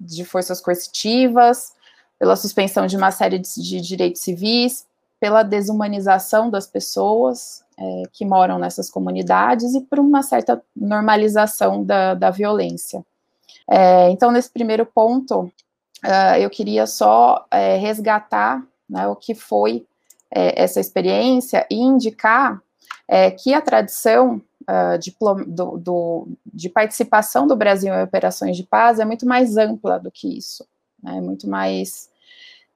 de 0.00 0.24
forças 0.24 0.60
coercitivas, 0.60 1.72
pela 2.18 2.36
suspensão 2.36 2.86
de 2.86 2.96
uma 2.96 3.10
série 3.10 3.40
de, 3.40 3.52
de 3.60 3.80
direitos 3.80 4.22
civis, 4.22 4.86
pela 5.18 5.42
desumanização 5.42 6.48
das 6.48 6.68
pessoas 6.68 7.64
é, 7.76 8.02
que 8.12 8.24
moram 8.24 8.60
nessas 8.60 8.88
comunidades 8.88 9.74
e 9.74 9.80
por 9.80 9.98
uma 9.98 10.22
certa 10.22 10.62
normalização 10.74 11.82
da, 11.82 12.14
da 12.14 12.30
violência. 12.30 13.04
É, 13.68 14.08
então, 14.10 14.30
nesse 14.30 14.50
primeiro 14.50 14.86
ponto, 14.86 15.50
uh, 16.04 16.36
eu 16.38 16.50
queria 16.50 16.86
só 16.86 17.46
é, 17.50 17.76
resgatar 17.76 18.64
né, 18.88 19.06
o 19.06 19.16
que 19.16 19.34
foi 19.34 19.86
é, 20.30 20.62
essa 20.62 20.80
experiência 20.80 21.66
e 21.70 21.76
indicar 21.76 22.60
é, 23.08 23.30
que 23.30 23.52
a 23.52 23.60
tradição 23.60 24.40
uh, 24.62 24.98
de, 24.98 25.14
do, 25.46 25.78
do, 25.78 26.28
de, 26.46 26.68
participação 26.68 27.46
do 27.46 27.56
Brasil 27.56 27.92
em 27.92 28.02
operações 28.02 28.56
de 28.56 28.62
paz 28.62 29.00
é 29.00 29.04
muito 29.04 29.26
mais 29.26 29.56
ampla 29.56 29.98
do 29.98 30.10
que 30.10 30.38
isso, 30.38 30.64
né, 31.02 31.18
é 31.18 31.20
muito 31.20 31.48
mais. 31.48 32.08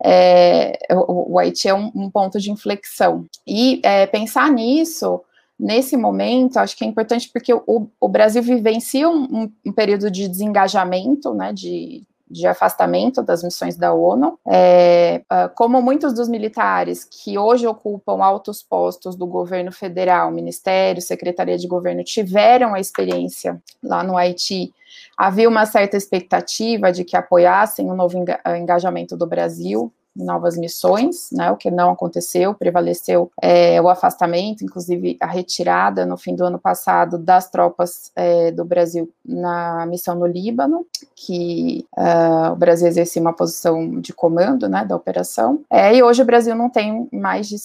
É, 0.05 0.77
o, 0.91 1.35
o, 1.35 1.39
Haiti 1.39 1.69
é 1.69 1.75
um, 1.75 1.91
um, 1.95 2.11
ponto 2.11 2.41
de 2.41 2.51
inflexão. 2.51 3.25
E 3.47 3.81
é, 3.85 4.07
pensar 4.07 4.51
nisso, 4.51 5.23
nesse 5.59 5.97
momento, 5.97 6.59
acho 6.59 6.77
que 6.77 6.85
é 6.85 6.89
importante 6.89 7.31
porque 7.33 7.55
o, 7.55 7.89
o 8.01 8.09
Brasil 8.09 8.43
vivencia 8.43 9.09
um, 9.09 9.23
um, 9.23 9.53
um, 9.67 9.73
período 9.73 10.11
de 10.11 10.29
desengajamento, 10.29 11.33
né, 11.33 11.53
de, 11.53 12.03
de 12.29 12.47
afastamento 12.47 13.23
das 13.23 13.43
missões 13.43 13.77
da 13.77 13.93
ONU. 13.93 14.39
É, 14.47 15.23
ah, 15.29 15.49
como 15.49 15.81
muitos 15.83 16.13
dos 16.13 16.29
militares 16.29 17.05
que 17.05 17.39
hoje 17.39 17.67
ocupam 17.67 18.23
altos 18.23 18.63
postos 18.63 19.15
do 19.15 19.27
governo 19.27 19.71
federal, 19.71 20.31
Ministério, 20.31 21.03
Secretaria 21.03 21.59
de 21.59 21.69
Governo, 21.69 22.03
tiveram 22.03 22.75
a 22.75 22.81
experiência 22.81 23.61
lá 23.83 24.03
no 24.03 24.17
Haiti, 24.17 24.73
havia 25.17 25.49
uma 25.49 25.67
certa 25.67 25.97
expectativa 25.97 26.91
de 26.91 27.05
que 27.05 27.17
apoiassem 27.17 27.91
o 27.91 27.95
novo 27.95 28.17
engajamento 28.57 29.17
do 29.17 29.27
Brasil 29.27 29.93
novas 30.15 30.57
missões, 30.57 31.29
né, 31.33 31.51
o 31.51 31.57
que 31.57 31.71
não 31.71 31.91
aconteceu, 31.91 32.55
prevaleceu 32.55 33.31
é, 33.43 33.81
o 33.81 33.89
afastamento, 33.89 34.65
inclusive 34.65 35.17
a 35.21 35.27
retirada 35.27 36.07
no 36.07 36.17
fim 36.17 36.35
do 36.35 36.45
ano 36.45 36.59
passado 36.59 37.19
das 37.19 37.51
tropas 37.51 38.13
é, 38.15 38.51
do 38.53 38.65
Brasil 38.65 39.11
na 39.25 39.85
missão 39.87 40.15
no 40.15 40.27
Líbano, 40.27 40.87
que 41.15 41.87
uh, 41.97 42.53
o 42.53 42.57
Brasil 42.57 42.87
exercia 42.87 43.21
uma 43.21 43.33
posição 43.33 44.01
de 44.01 44.13
comando, 44.13 44.69
né, 44.69 44.85
da 44.85 44.95
operação, 44.95 45.61
é, 45.71 45.95
e 45.95 46.03
hoje 46.03 46.23
o 46.23 46.27
Brasil 46.27 46.55
não 46.55 46.71
tem 46.71 47.09
mais 47.13 47.49
de 47.49 47.57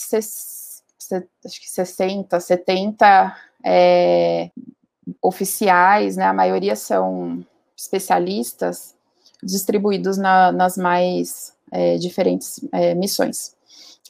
acho 1.45 1.62
que 1.62 1.69
60, 1.69 2.39
70 2.39 3.35
é, 3.63 4.51
oficiais, 5.21 6.17
né, 6.17 6.25
a 6.25 6.33
maioria 6.33 6.75
são 6.75 7.43
especialistas 7.75 8.95
distribuídos 9.41 10.17
na, 10.17 10.51
nas 10.51 10.77
mais 10.77 11.53
é, 11.71 11.97
diferentes 11.97 12.60
é, 12.71 12.93
missões. 12.93 13.55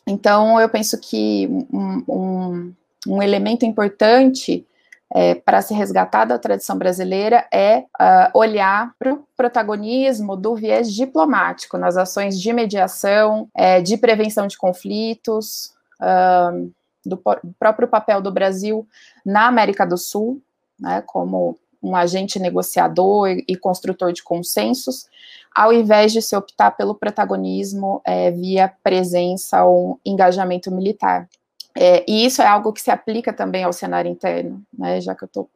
Então, 0.07 0.59
eu 0.59 0.69
penso 0.69 0.99
que 0.99 1.47
um, 1.71 2.03
um, 2.07 2.73
um 3.07 3.21
elemento 3.21 3.65
importante 3.65 4.65
é, 5.13 5.35
para 5.35 5.61
se 5.61 5.73
resgatar 5.73 6.25
da 6.25 6.37
tradição 6.37 6.77
brasileira 6.77 7.47
é 7.51 7.79
uh, 7.79 8.37
olhar 8.37 8.93
para 8.99 9.13
o 9.13 9.25
protagonismo 9.35 10.35
do 10.35 10.55
viés 10.55 10.93
diplomático 10.93 11.77
nas 11.77 11.97
ações 11.97 12.39
de 12.39 12.53
mediação, 12.53 13.49
é, 13.55 13.81
de 13.81 13.97
prevenção 13.97 14.45
de 14.45 14.57
conflitos, 14.57 15.73
uh, 15.99 16.71
do 17.03 17.17
próprio 17.57 17.87
papel 17.87 18.21
do 18.21 18.31
Brasil 18.31 18.87
na 19.25 19.47
América 19.47 19.85
do 19.85 19.97
Sul, 19.97 20.41
né, 20.79 21.01
como 21.05 21.57
um 21.81 21.95
agente 21.95 22.37
negociador 22.39 23.29
e 23.29 23.55
construtor 23.55 24.11
de 24.11 24.21
consensos, 24.21 25.07
ao 25.55 25.73
invés 25.73 26.11
de 26.11 26.21
se 26.21 26.35
optar 26.35 26.71
pelo 26.71 26.95
protagonismo 26.95 28.01
é, 28.05 28.31
via 28.31 28.71
presença 28.83 29.63
ou 29.63 29.99
engajamento 30.05 30.71
militar. 30.71 31.27
É, 31.75 32.03
e 32.07 32.25
isso 32.25 32.41
é 32.41 32.47
algo 32.47 32.73
que 32.73 32.81
se 32.81 32.91
aplica 32.91 33.31
também 33.31 33.63
ao 33.63 33.73
cenário 33.73 34.11
interno, 34.11 34.61
né? 34.77 34.99
Já 34.99 35.15
que 35.15 35.23
eu 35.23 35.27
estou 35.27 35.49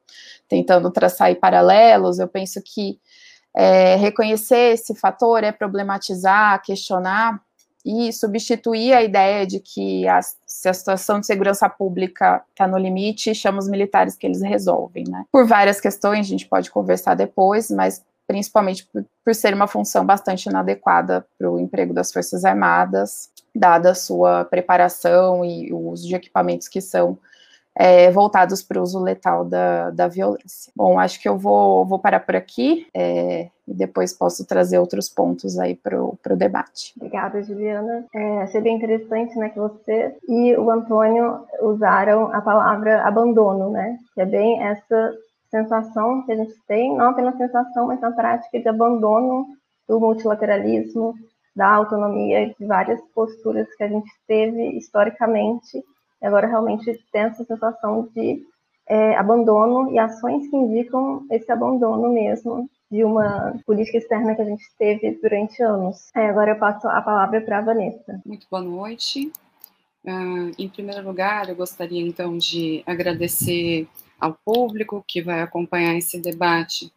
tentando 0.48 0.92
traçar 0.92 1.34
paralelos, 1.36 2.20
eu 2.20 2.28
penso 2.28 2.62
que 2.64 3.00
é, 3.56 3.96
reconhecer 3.96 4.74
esse 4.74 4.96
fator 4.96 5.44
é 5.44 5.52
problematizar, 5.52 6.62
questionar 6.64 7.42
e 7.86 8.14
substituir 8.14 8.94
a 8.94 9.04
ideia 9.04 9.46
de 9.46 9.60
que 9.60 10.08
a, 10.08 10.22
se 10.22 10.70
a 10.70 10.74
situação 10.74 11.20
de 11.20 11.26
segurança 11.26 11.68
pública 11.70 12.42
está 12.50 12.66
no 12.66 12.78
limite, 12.78 13.36
chama 13.36 13.60
os 13.60 13.68
militares 13.68 14.16
que 14.16 14.26
eles 14.26 14.42
resolvem, 14.42 15.04
né? 15.08 15.26
Por 15.32 15.46
várias 15.46 15.82
questões, 15.82 16.26
a 16.26 16.30
gente 16.30 16.48
pode 16.48 16.72
conversar 16.72 17.16
depois, 17.16 17.70
mas 17.70 18.02
principalmente 18.28 18.88
por 19.24 19.36
ser 19.36 19.54
uma 19.54 19.68
função 19.68 20.06
bastante 20.06 20.48
inadequada 20.48 21.26
para 21.38 21.50
o 21.50 21.60
emprego 21.60 21.94
das 21.94 22.12
Forças 22.12 22.46
Armadas, 22.46 23.30
dada 23.56 23.92
a 23.92 23.96
sua 23.96 24.46
preparação 24.46 25.44
e 25.46 25.72
o 25.72 25.90
uso 25.90 26.08
de 26.08 26.16
equipamentos 26.16 26.68
que 26.68 26.82
são 26.82 27.18
é, 27.76 28.12
voltados 28.12 28.62
para 28.62 28.80
o 28.80 28.84
uso 28.84 29.00
letal 29.00 29.44
da, 29.46 29.90
da 29.90 30.08
violência. 30.08 30.72
Bom, 30.76 31.00
acho 31.00 31.20
que 31.20 31.28
eu 31.28 31.38
vou, 31.38 31.86
vou 31.86 32.00
parar 32.00 32.20
por 32.20 32.36
aqui 32.36 32.88
é, 32.94 33.50
e 33.68 33.74
depois 33.74 34.14
posso 34.14 34.46
trazer 34.46 34.78
outros 34.78 35.10
pontos 35.10 35.58
aí 35.58 35.76
para 35.76 36.04
o 36.04 36.18
debate. 36.36 36.94
Obrigada, 36.98 37.42
Juliana. 37.42 38.06
É, 38.14 38.42
achei 38.42 38.62
bem 38.62 38.78
interessante 38.78 39.36
né, 39.38 39.50
que 39.50 39.60
você 39.60 40.16
e 40.28 40.56
o 40.56 40.70
Antônio 40.70 41.46
usaram 41.62 42.34
a 42.34 42.42
palavra 42.42 43.02
abandono, 43.04 43.72
né? 43.72 43.98
Que 44.14 44.22
é 44.22 44.26
bem 44.26 44.62
essa 44.62 45.14
sensação 45.54 46.24
que 46.24 46.32
a 46.32 46.36
gente 46.36 46.56
tem, 46.68 46.98
não 46.98 47.12
apenas 47.12 47.38
sensação, 47.38 47.86
mas 47.86 48.02
na 48.02 48.12
prática 48.12 48.60
de 48.60 48.68
abandono 48.68 49.46
do 49.88 50.00
multilateralismo, 50.00 51.14
da 51.56 51.70
autonomia 51.72 52.54
de 52.60 52.66
várias 52.66 53.00
posturas 53.14 53.68
que 53.76 53.84
a 53.84 53.88
gente 53.88 54.10
teve 54.28 54.76
historicamente 54.76 55.78
e 56.20 56.26
agora 56.26 56.48
realmente 56.48 57.00
tem 57.12 57.22
essa 57.22 57.44
sensação 57.44 58.10
de 58.16 58.42
é, 58.88 59.16
abandono 59.16 59.92
e 59.92 60.00
ações 60.00 60.50
que 60.50 60.56
indicam 60.56 61.26
esse 61.30 61.52
abandono 61.52 62.12
mesmo 62.12 62.68
de 62.90 63.04
uma 63.04 63.56
política 63.66 64.00
externa 64.00 64.36
que 64.36 64.42
a 64.42 64.46
gente 64.46 64.66
teve 64.78 65.20
durante 65.22 65.62
anos. 65.62 66.10
É, 66.16 66.30
agora 66.30 66.52
eu 66.52 66.60
passo 66.60 66.88
a 66.88 67.02
palavra 67.02 67.42
para 67.42 67.60
a 67.60 67.62
Vanessa. 67.62 68.22
Muito 68.26 68.48
boa 68.50 68.64
noite. 68.64 69.32
Uh, 70.06 70.52
em 70.58 70.68
primeiro 70.68 71.06
lugar, 71.06 71.48
eu 71.48 71.56
gostaria 71.56 72.02
então 72.02 72.38
de 72.38 72.84
agradecer 72.86 73.88
ao 74.24 74.34
público 74.46 75.04
que 75.08 75.22
vai 75.22 75.42
acompanhar 75.42 75.98
esse 75.98 76.20
debate, 76.20 76.92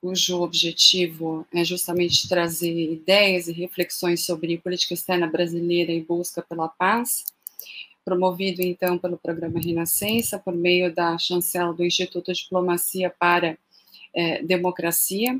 cujo 0.00 0.40
objetivo 0.40 1.46
é 1.52 1.62
justamente 1.64 2.28
trazer 2.28 2.72
ideias 2.92 3.48
e 3.48 3.52
reflexões 3.52 4.24
sobre 4.24 4.56
política 4.58 4.94
externa 4.94 5.26
brasileira 5.26 5.92
e 5.92 6.00
busca 6.02 6.40
pela 6.40 6.68
paz 6.68 7.24
promovido 8.08 8.62
então 8.62 8.96
pelo 8.96 9.18
programa 9.18 9.60
Renascença, 9.60 10.38
por 10.38 10.54
meio 10.54 10.94
da 10.94 11.18
chancela 11.18 11.74
do 11.74 11.84
Instituto 11.84 12.32
Diplomacia 12.32 13.10
para 13.10 13.58
é, 14.14 14.42
Democracia. 14.42 15.38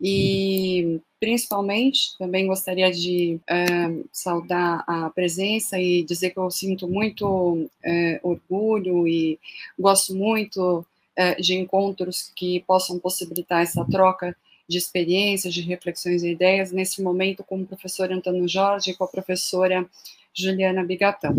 E, 0.00 1.00
principalmente, 1.20 2.16
também 2.18 2.46
gostaria 2.46 2.90
de 2.90 3.38
é, 3.48 3.64
saudar 4.12 4.84
a 4.86 5.08
presença 5.10 5.78
e 5.78 6.02
dizer 6.02 6.30
que 6.30 6.38
eu 6.38 6.50
sinto 6.50 6.88
muito 6.88 7.68
é, 7.82 8.20
orgulho 8.22 9.06
e 9.06 9.38
gosto 9.78 10.14
muito 10.14 10.84
é, 11.16 11.34
de 11.36 11.54
encontros 11.54 12.30
que 12.34 12.60
possam 12.66 12.98
possibilitar 12.98 13.62
essa 13.62 13.84
troca 13.84 14.36
de 14.68 14.78
experiências, 14.78 15.52
de 15.52 15.60
reflexões 15.60 16.22
e 16.22 16.30
ideias, 16.30 16.72
nesse 16.72 17.02
momento 17.02 17.44
com 17.44 17.60
o 17.60 17.66
professor 17.66 18.10
Antônio 18.10 18.48
Jorge 18.48 18.90
e 18.90 18.94
com 18.94 19.04
a 19.04 19.08
professora 19.08 19.86
Juliana 20.32 20.82
Bigatão. 20.82 21.34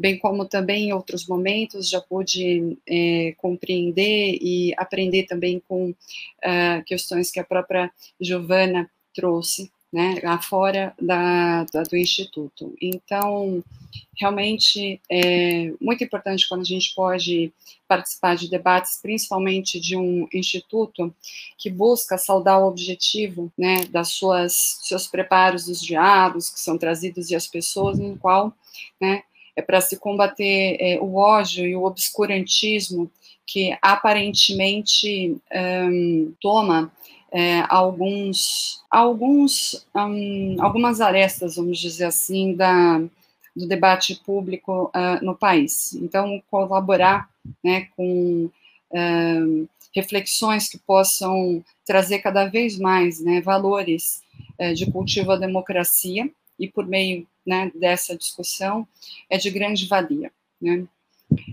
Bem 0.00 0.18
como 0.18 0.46
também 0.46 0.88
em 0.88 0.92
outros 0.94 1.26
momentos 1.26 1.90
já 1.90 2.00
pude 2.00 2.78
é, 2.88 3.34
compreender 3.36 4.38
e 4.40 4.72
aprender 4.78 5.24
também 5.24 5.62
com 5.68 5.90
uh, 5.90 6.84
questões 6.86 7.30
que 7.30 7.38
a 7.38 7.44
própria 7.44 7.92
Giovana 8.18 8.90
trouxe, 9.14 9.70
né, 9.92 10.14
fora 10.40 10.94
da, 10.98 11.64
da, 11.64 11.82
do 11.82 11.98
Instituto. 11.98 12.74
Então, 12.80 13.62
realmente 14.16 14.98
é 15.10 15.70
muito 15.78 16.02
importante 16.02 16.48
quando 16.48 16.62
a 16.62 16.64
gente 16.64 16.94
pode 16.94 17.52
participar 17.86 18.36
de 18.36 18.48
debates, 18.48 19.00
principalmente 19.02 19.78
de 19.78 19.98
um 19.98 20.26
instituto 20.32 21.14
que 21.58 21.68
busca 21.68 22.16
saudar 22.16 22.58
o 22.58 22.68
objetivo, 22.68 23.52
né, 23.58 23.84
das 23.90 24.12
suas 24.12 24.54
seus 24.82 25.06
preparos 25.06 25.66
dos 25.66 25.82
diálogos 25.82 26.48
que 26.48 26.60
são 26.60 26.78
trazidos 26.78 27.30
e 27.30 27.34
as 27.34 27.46
pessoas, 27.46 27.98
no 27.98 28.16
qual, 28.16 28.54
né, 28.98 29.24
é 29.60 29.62
para 29.62 29.80
se 29.80 29.98
combater 29.98 30.76
é, 30.80 30.98
o 31.00 31.16
ódio 31.16 31.66
e 31.66 31.76
o 31.76 31.84
obscurantismo 31.84 33.10
que 33.46 33.76
aparentemente 33.82 35.36
um, 35.52 36.32
toma 36.40 36.92
é, 37.32 37.64
alguns, 37.68 38.82
alguns, 38.90 39.86
um, 39.94 40.56
algumas 40.60 41.00
arestas, 41.00 41.56
vamos 41.56 41.78
dizer 41.78 42.04
assim, 42.04 42.54
da, 42.54 43.00
do 43.54 43.66
debate 43.66 44.20
público 44.24 44.90
uh, 44.94 45.24
no 45.24 45.36
país. 45.36 45.92
Então, 45.94 46.42
colaborar 46.50 47.28
né, 47.62 47.88
com 47.96 48.50
uh, 48.90 49.68
reflexões 49.94 50.68
que 50.68 50.78
possam 50.78 51.64
trazer 51.84 52.20
cada 52.20 52.46
vez 52.46 52.78
mais 52.78 53.20
né, 53.20 53.40
valores 53.40 54.22
uh, 54.60 54.74
de 54.74 54.90
cultivo 54.90 55.32
à 55.32 55.36
democracia 55.36 56.30
e 56.60 56.68
por 56.68 56.86
meio 56.86 57.26
né, 57.44 57.72
dessa 57.74 58.16
discussão 58.16 58.86
é 59.28 59.38
de 59.38 59.50
grande 59.50 59.86
valia. 59.86 60.30
Né? 60.60 60.86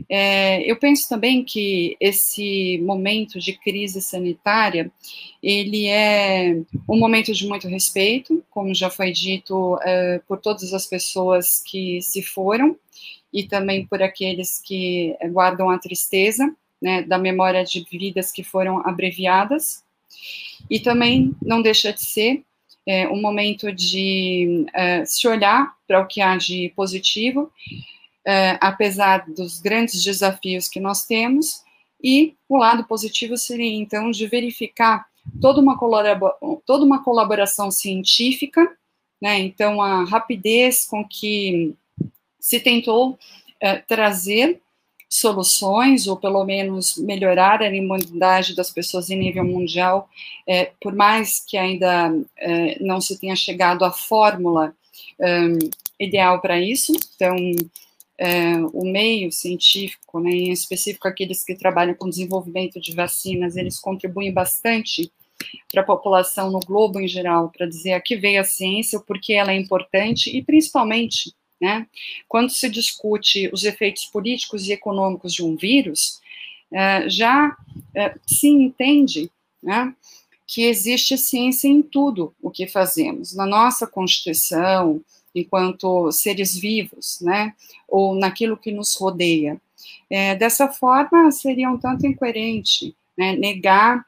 É, 0.10 0.70
eu 0.70 0.76
penso 0.78 1.08
também 1.08 1.44
que 1.44 1.96
esse 2.00 2.80
momento 2.80 3.40
de 3.40 3.54
crise 3.54 4.02
sanitária, 4.02 4.92
ele 5.42 5.88
é 5.88 6.60
um 6.90 6.98
momento 6.98 7.34
de 7.34 7.48
muito 7.48 7.68
respeito, 7.68 8.44
como 8.50 8.74
já 8.74 8.90
foi 8.90 9.12
dito 9.12 9.80
é, 9.82 10.20
por 10.28 10.40
todas 10.40 10.74
as 10.74 10.86
pessoas 10.86 11.62
que 11.66 12.02
se 12.02 12.22
foram, 12.22 12.76
e 13.32 13.44
também 13.44 13.86
por 13.86 14.02
aqueles 14.02 14.60
que 14.62 15.16
guardam 15.32 15.70
a 15.70 15.78
tristeza, 15.78 16.54
né, 16.82 17.02
da 17.04 17.18
memória 17.18 17.64
de 17.64 17.86
vidas 17.90 18.32
que 18.32 18.44
foram 18.44 18.80
abreviadas, 18.88 19.84
e 20.70 20.80
também 20.80 21.36
não 21.42 21.62
deixa 21.62 21.94
de 21.94 22.04
ser 22.04 22.44
é, 22.88 23.08
um 23.10 23.20
momento 23.22 23.70
de 23.72 24.66
é, 24.74 25.06
se 25.06 25.28
olhar 25.28 25.76
para 25.86 26.00
o 26.00 26.08
que 26.08 26.22
há 26.22 26.38
de 26.38 26.72
positivo, 26.74 27.52
é, 28.26 28.58
apesar 28.62 29.30
dos 29.30 29.60
grandes 29.60 30.02
desafios 30.02 30.70
que 30.70 30.80
nós 30.80 31.06
temos, 31.06 31.62
e 32.02 32.36
o 32.48 32.58
lado 32.58 32.86
positivo 32.86 33.36
seria, 33.36 33.76
então, 33.76 34.10
de 34.10 34.26
verificar 34.28 35.06
toda 35.42 35.60
uma, 35.60 35.78
toda 36.66 36.86
uma 36.86 37.04
colaboração 37.04 37.70
científica, 37.70 38.66
né, 39.22 39.40
então, 39.40 39.82
a 39.82 40.06
rapidez 40.06 40.86
com 40.86 41.06
que 41.06 41.76
se 42.40 42.60
tentou 42.62 43.20
é, 43.60 43.78
trazer 43.78 44.62
soluções, 45.10 46.08
ou 46.08 46.18
pelo 46.18 46.44
menos 46.44 46.98
melhorar 46.98 47.62
a 47.62 47.74
imunidade 47.74 48.56
das 48.56 48.70
pessoas 48.70 49.10
em 49.10 49.18
nível 49.18 49.44
mundial, 49.44 50.10
é, 50.46 50.72
por 50.82 50.94
mais 50.94 51.40
que 51.40 51.58
ainda 51.58 52.14
é, 52.38 52.78
não 52.84 53.00
se 53.00 53.20
tenha 53.20 53.36
chegado 53.36 53.86
à 53.86 53.92
fórmula 53.92 54.76
é, 55.20 55.48
ideal 56.00 56.42
para 56.42 56.60
isso. 56.60 56.92
Então, 57.16 57.36
é, 58.18 58.58
o 58.74 58.84
meio 58.84 59.32
científico, 59.32 60.20
né, 60.20 60.32
em 60.32 60.52
específico 60.52 61.08
aqueles 61.08 61.44
que 61.44 61.56
trabalham 61.56 61.94
com 61.94 62.10
desenvolvimento 62.10 62.80
de 62.80 62.94
vacinas, 62.94 63.56
eles 63.56 63.80
contribuem 63.80 64.34
bastante 64.34 65.12
para 65.72 65.82
a 65.82 65.86
população 65.86 66.52
no 66.52 66.60
globo 66.60 67.00
em 67.00 67.08
geral, 67.08 67.52
para 67.56 67.68
dizer 67.68 67.94
a 67.94 68.02
que 68.02 68.16
veio 68.16 68.42
a 68.42 68.44
ciência, 68.44 68.98
o 68.98 69.04
porquê 69.04 69.34
ela 69.34 69.52
é 69.52 69.56
importante 69.56 70.36
e 70.36 70.44
principalmente, 70.44 71.34
né, 71.60 71.88
quando 72.28 72.50
se 72.50 72.70
discute 72.70 73.50
os 73.52 73.64
efeitos 73.64 74.06
políticos 74.06 74.68
e 74.68 74.74
econômicos 74.74 75.34
de 75.34 75.44
um 75.44 75.56
vírus, 75.56 76.22
é, 76.72 77.10
já 77.10 77.56
é, 77.96 78.16
se 78.26 78.48
entende, 78.48 79.32
né, 79.62 79.94
que 80.46 80.64
existe 80.64 81.18
ciência 81.18 81.68
em 81.68 81.82
tudo 81.82 82.34
o 82.42 82.50
que 82.50 82.68
fazemos, 82.68 83.36
na 83.36 83.46
nossa 83.46 83.86
Constituição, 83.86 85.02
enquanto 85.36 86.12
seres 86.12 86.56
vivos, 86.56 87.20
né, 87.22 87.54
ou 87.88 88.16
naquilo 88.16 88.58
que 88.58 88.72
nos 88.72 88.96
rodeia. 88.96 89.60
É, 90.10 90.36
dessa 90.36 90.68
forma, 90.70 91.32
seria 91.32 91.70
um 91.70 91.78
tanto 91.78 92.06
incoerente 92.06 92.96
né, 93.18 93.36
negar 93.36 94.06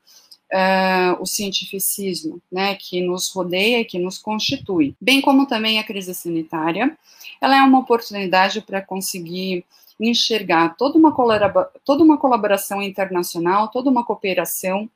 uh, 0.53 1.21
o 1.21 1.25
cientificismo 1.25 2.41
né, 2.51 2.75
que 2.75 3.01
nos 3.01 3.29
rodeia 3.29 3.85
que 3.85 3.99
nos 3.99 4.17
constitui, 4.17 4.95
bem 4.99 5.21
como 5.21 5.45
também 5.45 5.79
a 5.79 5.83
crise 5.83 6.13
sanitária. 6.13 6.97
Ela 7.41 7.57
é 7.57 7.61
uma 7.61 7.79
oportunidade 7.79 8.61
para 8.61 8.81
conseguir 8.81 9.65
enxergar 9.99 10.75
toda 10.77 10.97
uma, 10.97 11.13
toda 11.83 12.03
uma 12.03 12.17
colaboração 12.17 12.81
internacional, 12.81 13.67
toda 13.67 13.89
uma 13.89 14.05
cooperação 14.05 14.89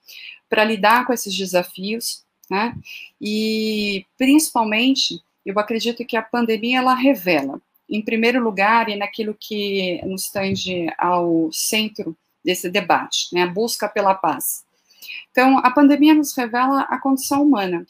para 0.50 0.64
lidar 0.64 1.06
com 1.06 1.14
esses 1.14 1.36
desafios, 1.36 2.24
né, 2.50 2.76
e 3.20 4.06
principalmente 4.18 5.22
eu 5.46 5.58
acredito 5.60 6.06
que 6.06 6.16
a 6.16 6.22
pandemia 6.22 6.78
ela 6.78 6.94
revela, 6.94 7.60
em 7.90 8.02
primeiro 8.02 8.42
lugar, 8.42 8.88
e 8.88 8.96
naquilo 8.96 9.36
que 9.38 10.02
nos 10.06 10.30
tange 10.30 10.88
ao 10.98 11.50
centro 11.52 12.16
desse 12.44 12.70
debate, 12.70 13.28
né, 13.34 13.44
a 13.44 13.48
busca 13.48 13.90
pela 13.90 14.14
paz. 14.14 14.64
Então, 15.34 15.58
a 15.58 15.72
pandemia 15.72 16.14
nos 16.14 16.36
revela 16.36 16.82
a 16.82 17.00
condição 17.00 17.42
humana. 17.42 17.88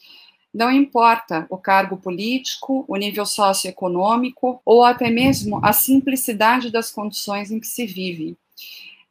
Não 0.52 0.72
importa 0.72 1.46
o 1.50 1.58
cargo 1.58 1.98
político, 1.98 2.86
o 2.88 2.96
nível 2.96 3.26
socioeconômico 3.26 4.62
ou 4.64 4.82
até 4.82 5.10
mesmo 5.10 5.60
a 5.62 5.74
simplicidade 5.74 6.70
das 6.70 6.90
condições 6.90 7.50
em 7.50 7.60
que 7.60 7.66
se 7.66 7.84
vive. 7.84 8.34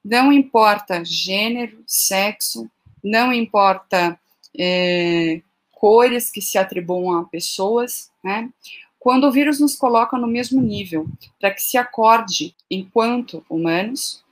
Não 0.03 0.34
importa 0.34 1.05
gênero, 1.05 1.84
sexo, 1.86 2.67
não 3.03 3.31
importa 3.31 4.19
é, 4.57 5.41
cores 5.71 6.31
que 6.31 6.41
se 6.41 6.57
atribuam 6.57 7.19
a 7.19 7.25
pessoas, 7.25 8.09
né? 8.23 8.49
Quando 8.97 9.27
o 9.27 9.31
vírus 9.31 9.59
nos 9.59 9.75
coloca 9.75 10.17
no 10.17 10.27
mesmo 10.27 10.59
nível, 10.59 11.07
para 11.39 11.51
que 11.51 11.61
se 11.61 11.77
acorde 11.77 12.55
enquanto 12.71 13.45
humanos 13.49 14.23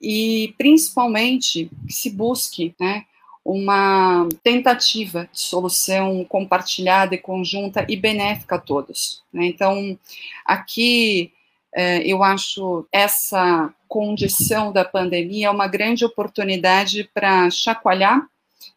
e 0.00 0.54
principalmente 0.56 1.70
que 1.86 1.92
se 1.92 2.08
busque, 2.10 2.74
né, 2.80 3.04
uma 3.44 4.26
tentativa 4.42 5.28
de 5.30 5.40
solução 5.40 6.24
compartilhada 6.24 7.14
e 7.14 7.18
conjunta 7.18 7.84
e 7.88 7.96
benéfica 7.96 8.54
a 8.56 8.60
todos. 8.60 9.22
Né? 9.32 9.46
Então, 9.46 9.98
aqui 10.46 11.32
é, 11.74 12.06
eu 12.06 12.22
acho 12.22 12.86
essa 12.90 13.74
condição 13.88 14.72
da 14.72 14.84
pandemia 14.84 15.50
uma 15.50 15.66
grande 15.66 16.04
oportunidade 16.04 17.10
para 17.12 17.50
chacoalhar, 17.50 18.26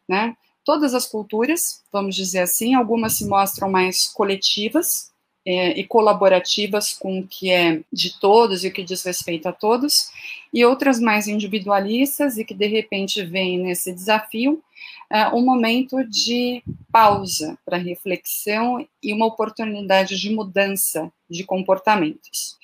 né? 0.08 0.36
Todas 0.64 0.94
as 0.94 1.06
culturas, 1.06 1.82
vamos 1.90 2.14
dizer 2.14 2.40
assim, 2.40 2.74
algumas 2.74 3.14
se 3.14 3.26
mostram 3.26 3.70
mais 3.70 4.06
coletivas, 4.06 5.10
é, 5.48 5.80
e 5.80 5.84
colaborativas 5.84 6.92
com 6.92 7.20
o 7.20 7.26
que 7.26 7.50
é 7.50 7.80
de 7.90 8.20
todos 8.20 8.64
e 8.64 8.68
o 8.68 8.72
que 8.72 8.84
diz 8.84 9.02
respeito 9.02 9.48
a 9.48 9.52
todos, 9.52 10.10
e 10.52 10.62
outras 10.62 11.00
mais 11.00 11.26
individualistas 11.26 12.36
e 12.36 12.44
que 12.44 12.52
de 12.52 12.66
repente 12.66 13.24
vêm 13.24 13.58
nesse 13.58 13.90
desafio 13.90 14.62
é, 15.10 15.26
um 15.28 15.42
momento 15.42 16.04
de 16.04 16.62
pausa 16.92 17.58
para 17.64 17.78
reflexão 17.78 18.86
e 19.02 19.14
uma 19.14 19.24
oportunidade 19.24 20.20
de 20.20 20.28
mudança 20.28 21.10
de 21.30 21.44
comportamentos. 21.44 22.58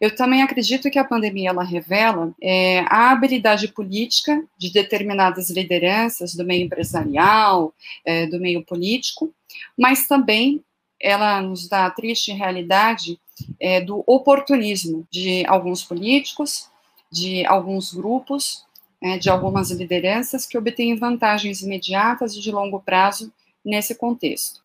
Eu 0.00 0.14
também 0.14 0.42
acredito 0.42 0.90
que 0.90 0.98
a 1.00 1.04
pandemia 1.04 1.50
ela 1.50 1.64
revela 1.64 2.32
é, 2.40 2.84
a 2.86 3.10
habilidade 3.10 3.66
política 3.66 4.44
de 4.56 4.72
determinadas 4.72 5.50
lideranças 5.50 6.36
do 6.36 6.44
meio 6.44 6.66
empresarial, 6.66 7.74
é, 8.04 8.26
do 8.26 8.38
meio 8.38 8.64
político, 8.64 9.34
mas 9.76 10.06
também 10.06 10.62
ela 11.02 11.42
nos 11.42 11.68
dá 11.68 11.86
a 11.86 11.90
triste 11.90 12.32
realidade 12.32 13.18
é, 13.58 13.80
do 13.80 14.04
oportunismo 14.06 15.06
de 15.10 15.44
alguns 15.46 15.82
políticos, 15.82 16.68
de 17.10 17.44
alguns 17.46 17.92
grupos, 17.92 18.64
é, 19.02 19.18
de 19.18 19.28
algumas 19.28 19.70
lideranças 19.70 20.46
que 20.46 20.56
obtêm 20.56 20.96
vantagens 20.96 21.60
imediatas 21.60 22.36
e 22.36 22.40
de 22.40 22.52
longo 22.52 22.80
prazo 22.80 23.32
nesse 23.64 23.96
contexto. 23.96 24.62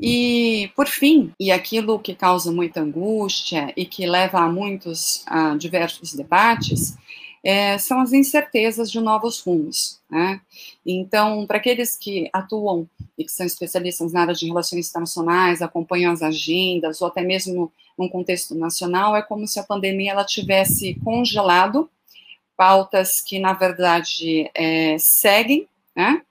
E, 0.00 0.70
por 0.76 0.86
fim, 0.86 1.32
e 1.40 1.50
aquilo 1.50 1.98
que 1.98 2.14
causa 2.14 2.52
muita 2.52 2.80
angústia 2.80 3.72
e 3.76 3.84
que 3.84 4.06
leva 4.06 4.40
a 4.40 4.48
muitos 4.48 5.22
a 5.26 5.56
diversos 5.56 6.14
debates, 6.14 6.96
é, 7.44 7.78
são 7.78 8.00
as 8.00 8.12
incertezas 8.12 8.90
de 8.90 9.00
novos 9.00 9.40
rumos. 9.40 10.00
Né? 10.10 10.40
Então, 10.84 11.46
para 11.46 11.58
aqueles 11.58 11.96
que 11.96 12.28
atuam 12.32 12.88
e 13.16 13.24
que 13.24 13.32
são 13.32 13.46
especialistas 13.46 14.12
na 14.12 14.22
área 14.22 14.34
de 14.34 14.46
relações 14.46 14.88
internacionais, 14.88 15.62
acompanham 15.62 16.12
as 16.12 16.22
agendas, 16.22 17.00
ou 17.00 17.08
até 17.08 17.22
mesmo 17.22 17.72
num 17.98 18.08
contexto 18.08 18.54
nacional, 18.54 19.16
é 19.16 19.22
como 19.22 19.46
se 19.46 19.58
a 19.58 19.64
pandemia 19.64 20.12
ela 20.12 20.24
tivesse 20.24 20.94
congelado 21.04 21.90
pautas 22.56 23.20
que, 23.26 23.38
na 23.38 23.52
verdade, 23.52 24.50
é, 24.54 24.96
seguem, 24.98 25.68
né? 25.94 26.22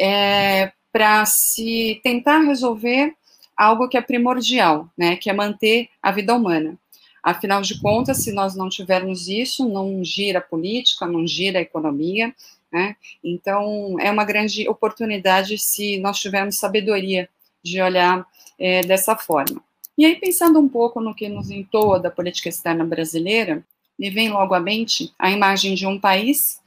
É, 0.00 0.72
para 0.92 1.24
se 1.24 2.00
tentar 2.02 2.40
resolver 2.40 3.14
algo 3.56 3.88
que 3.88 3.96
é 3.96 4.00
primordial, 4.00 4.88
né, 4.96 5.16
que 5.16 5.30
é 5.30 5.32
manter 5.32 5.88
a 6.02 6.10
vida 6.10 6.34
humana. 6.34 6.76
Afinal 7.22 7.62
de 7.62 7.80
contas, 7.80 8.24
se 8.24 8.32
nós 8.32 8.56
não 8.56 8.68
tivermos 8.68 9.28
isso, 9.28 9.68
não 9.68 10.02
gira 10.02 10.40
a 10.40 10.42
política, 10.42 11.06
não 11.06 11.26
gira 11.26 11.58
a 11.58 11.62
economia, 11.62 12.34
né? 12.72 12.96
Então, 13.22 13.96
é 14.00 14.10
uma 14.10 14.24
grande 14.24 14.68
oportunidade 14.68 15.56
se 15.58 15.98
nós 15.98 16.18
tivermos 16.18 16.56
sabedoria 16.56 17.28
de 17.62 17.80
olhar 17.80 18.26
é, 18.58 18.80
dessa 18.80 19.14
forma. 19.14 19.62
E 19.96 20.06
aí, 20.06 20.16
pensando 20.16 20.58
um 20.58 20.68
pouco 20.68 21.00
no 21.00 21.14
que 21.14 21.28
nos 21.28 21.50
entoa 21.50 22.00
da 22.00 22.10
política 22.10 22.48
externa 22.48 22.84
brasileira, 22.84 23.62
me 23.98 24.10
vem 24.10 24.30
logo 24.30 24.54
à 24.54 24.60
mente 24.60 25.12
a 25.18 25.30
imagem 25.30 25.74
de 25.74 25.86
um 25.86 26.00
país, 26.00 26.60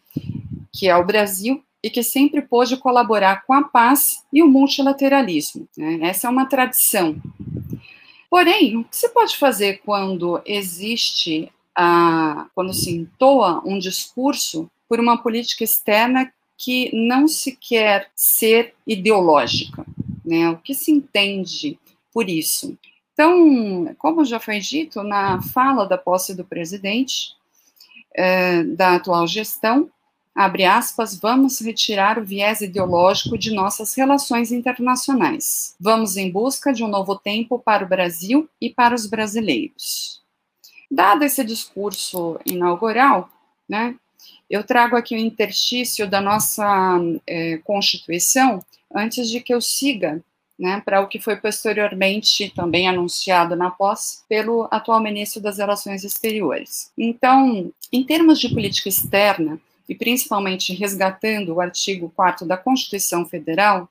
que 0.71 0.87
é 0.87 0.95
o 0.95 1.05
Brasil, 1.05 1.61
e 1.83 1.89
que 1.89 2.01
sempre 2.01 2.41
pôde 2.41 2.77
colaborar 2.77 3.45
com 3.45 3.53
a 3.53 3.63
paz 3.63 4.01
e 4.31 4.41
o 4.41 4.47
multilateralismo. 4.47 5.67
Né? 5.77 5.99
Essa 6.01 6.27
é 6.27 6.29
uma 6.31 6.47
tradição 6.47 7.15
Porém, 8.35 8.75
o 8.75 8.83
que 8.83 8.97
se 8.97 9.07
pode 9.07 9.37
fazer 9.37 9.79
quando 9.85 10.41
existe, 10.45 11.49
quando 12.53 12.73
se 12.73 12.91
entoa 12.91 13.61
um 13.65 13.79
discurso 13.79 14.69
por 14.89 14.99
uma 14.99 15.17
política 15.17 15.63
externa 15.63 16.29
que 16.57 16.93
não 16.93 17.29
se 17.29 17.55
quer 17.55 18.11
ser 18.13 18.73
ideológica? 18.85 19.85
Né? 20.25 20.49
O 20.49 20.57
que 20.57 20.73
se 20.73 20.91
entende 20.91 21.79
por 22.13 22.27
isso? 22.27 22.77
Então, 23.13 23.95
como 23.97 24.25
já 24.25 24.37
foi 24.37 24.59
dito 24.59 25.01
na 25.01 25.41
fala 25.41 25.87
da 25.87 25.97
posse 25.97 26.35
do 26.35 26.43
presidente, 26.43 27.37
eh, 28.13 28.65
da 28.65 28.95
atual 28.95 29.25
gestão, 29.27 29.89
abre 30.35 30.65
aspas, 30.65 31.17
vamos 31.17 31.61
retirar 31.61 32.19
o 32.19 32.25
viés 32.25 32.59
ideológico 32.59 33.37
de 33.37 33.51
nossas 33.51 33.95
relações 33.95 34.51
internacionais. 34.51 35.75
Vamos 35.79 36.17
em 36.17 36.29
busca 36.29 36.73
de 36.73 36.83
um 36.83 36.89
novo 36.89 37.15
tempo 37.15 37.57
para 37.57 37.85
o 37.85 37.87
Brasil 37.87 38.49
e 38.59 38.69
para 38.69 38.93
os 38.93 39.05
brasileiros. 39.05 40.21
Dado 40.91 41.23
esse 41.23 41.43
discurso 41.43 42.37
inaugural, 42.45 43.29
né, 43.67 43.95
eu 44.49 44.63
trago 44.63 44.95
aqui 44.95 45.15
o 45.15 45.19
interstício 45.19 46.07
da 46.07 46.19
nossa 46.19 46.99
é, 47.25 47.57
Constituição, 47.59 48.63
antes 48.93 49.29
de 49.29 49.39
que 49.39 49.53
eu 49.53 49.61
siga 49.61 50.21
né, 50.57 50.81
para 50.85 51.01
o 51.01 51.07
que 51.07 51.19
foi 51.19 51.35
posteriormente 51.35 52.51
também 52.55 52.87
anunciado 52.87 53.55
na 53.55 53.71
posse 53.71 54.23
pelo 54.27 54.67
atual 54.71 55.01
ministro 55.01 55.41
das 55.41 55.57
Relações 55.57 56.03
Exteriores. 56.03 56.91
Então, 56.97 57.71
em 57.91 58.03
termos 58.03 58.39
de 58.39 58.49
política 58.49 58.89
externa, 58.89 59.59
e 59.87 59.95
principalmente 59.95 60.73
resgatando 60.73 61.53
o 61.53 61.61
artigo 61.61 62.11
4 62.15 62.45
da 62.45 62.57
Constituição 62.57 63.25
Federal, 63.25 63.87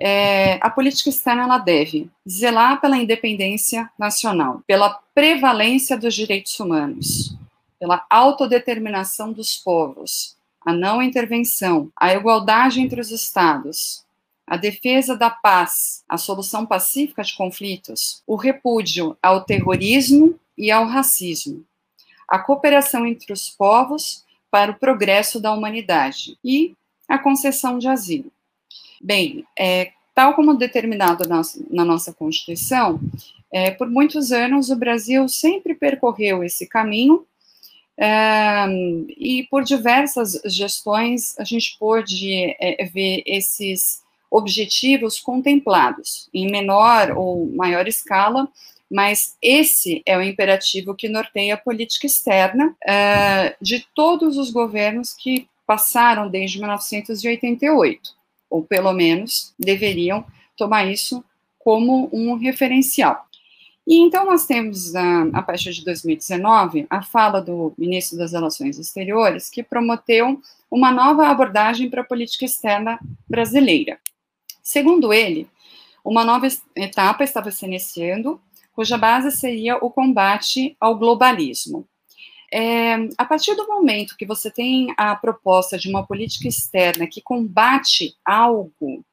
é, 0.00 0.58
a 0.60 0.70
política 0.70 1.10
externa 1.10 1.42
ela 1.42 1.58
deve 1.58 2.08
zelar 2.28 2.80
pela 2.80 2.96
independência 2.96 3.90
nacional, 3.98 4.62
pela 4.66 5.00
prevalência 5.14 5.96
dos 5.96 6.14
direitos 6.14 6.58
humanos, 6.58 7.36
pela 7.78 8.04
autodeterminação 8.08 9.32
dos 9.32 9.56
povos, 9.56 10.36
a 10.64 10.72
não 10.72 11.02
intervenção, 11.02 11.90
a 11.96 12.14
igualdade 12.14 12.80
entre 12.80 13.00
os 13.00 13.10
estados, 13.10 14.04
a 14.46 14.56
defesa 14.56 15.16
da 15.16 15.30
paz, 15.30 16.04
a 16.08 16.16
solução 16.16 16.64
pacífica 16.64 17.22
de 17.22 17.34
conflitos, 17.34 18.22
o 18.26 18.36
repúdio 18.36 19.16
ao 19.22 19.44
terrorismo 19.44 20.38
e 20.56 20.70
ao 20.70 20.86
racismo, 20.86 21.64
a 22.28 22.38
cooperação 22.38 23.06
entre 23.06 23.32
os 23.32 23.50
povos 23.50 24.23
para 24.54 24.70
o 24.70 24.78
progresso 24.78 25.40
da 25.40 25.52
humanidade 25.52 26.38
e 26.44 26.76
a 27.08 27.18
concessão 27.18 27.76
de 27.76 27.88
asilo. 27.88 28.30
Bem, 29.02 29.44
é, 29.58 29.90
tal 30.14 30.34
como 30.34 30.54
determinado 30.54 31.28
na, 31.28 31.42
na 31.68 31.84
nossa 31.84 32.12
Constituição, 32.14 33.00
é, 33.52 33.72
por 33.72 33.90
muitos 33.90 34.30
anos 34.30 34.70
o 34.70 34.76
Brasil 34.76 35.28
sempre 35.28 35.74
percorreu 35.74 36.44
esse 36.44 36.68
caminho 36.68 37.26
é, 37.98 38.64
e 39.18 39.44
por 39.50 39.64
diversas 39.64 40.40
gestões 40.44 41.36
a 41.36 41.42
gente 41.42 41.76
pôde 41.76 42.56
é, 42.60 42.84
ver 42.84 43.24
esses 43.26 44.04
objetivos 44.30 45.18
contemplados 45.18 46.28
em 46.32 46.48
menor 46.48 47.10
ou 47.16 47.50
maior 47.56 47.88
escala 47.88 48.48
mas 48.90 49.36
esse 49.40 50.02
é 50.06 50.16
o 50.16 50.22
imperativo 50.22 50.94
que 50.94 51.08
norteia 51.08 51.54
a 51.54 51.58
política 51.58 52.06
externa 52.06 52.76
uh, 52.84 53.54
de 53.60 53.86
todos 53.94 54.36
os 54.36 54.50
governos 54.50 55.12
que 55.12 55.48
passaram 55.66 56.28
desde 56.28 56.58
1988, 56.58 58.10
ou 58.50 58.62
pelo 58.62 58.92
menos 58.92 59.54
deveriam 59.58 60.24
tomar 60.56 60.84
isso 60.84 61.24
como 61.58 62.08
um 62.12 62.34
referencial. 62.36 63.26
E 63.86 63.98
então 63.98 64.24
nós 64.24 64.46
temos, 64.46 64.94
uh, 64.94 65.30
a 65.32 65.42
partir 65.42 65.72
de 65.72 65.84
2019, 65.84 66.86
a 66.88 67.02
fala 67.02 67.40
do 67.40 67.74
ministro 67.76 68.18
das 68.18 68.32
Relações 68.32 68.78
Exteriores, 68.78 69.50
que 69.50 69.62
prometeu 69.62 70.40
uma 70.70 70.90
nova 70.90 71.28
abordagem 71.28 71.90
para 71.90 72.00
a 72.00 72.04
política 72.06 72.44
externa 72.44 72.98
brasileira. 73.28 73.98
Segundo 74.62 75.12
ele, 75.12 75.46
uma 76.04 76.24
nova 76.24 76.48
etapa 76.76 77.24
estava 77.24 77.50
se 77.50 77.64
iniciando 77.64 78.40
cuja 78.74 78.98
base 78.98 79.30
seria 79.30 79.76
o 79.76 79.90
combate 79.90 80.76
ao 80.80 80.98
globalismo. 80.98 81.86
É, 82.52 82.94
a 83.18 83.24
partir 83.24 83.54
do 83.54 83.66
momento 83.66 84.16
que 84.16 84.26
você 84.26 84.50
tem 84.50 84.94
a 84.96 85.14
proposta 85.16 85.78
de 85.78 85.88
uma 85.88 86.06
política 86.06 86.46
externa 86.46 87.06
que 87.06 87.20
combate 87.20 88.16
algo, 88.24 89.04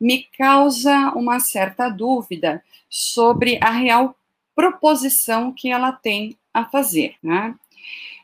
me 0.00 0.26
causa 0.36 1.12
uma 1.14 1.38
certa 1.38 1.88
dúvida 1.88 2.62
sobre 2.88 3.58
a 3.62 3.70
real 3.70 4.14
proposição 4.54 5.52
que 5.52 5.70
ela 5.70 5.92
tem 5.92 6.36
a 6.52 6.64
fazer. 6.64 7.14
Né? 7.22 7.54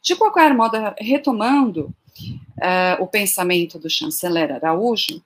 De 0.03 0.17
qualquer 0.17 0.55
modo, 0.55 0.77
retomando 0.99 1.95
uh, 2.59 3.03
o 3.03 3.07
pensamento 3.07 3.79
do 3.79 3.89
chanceler 3.89 4.53
Araújo, 4.53 5.23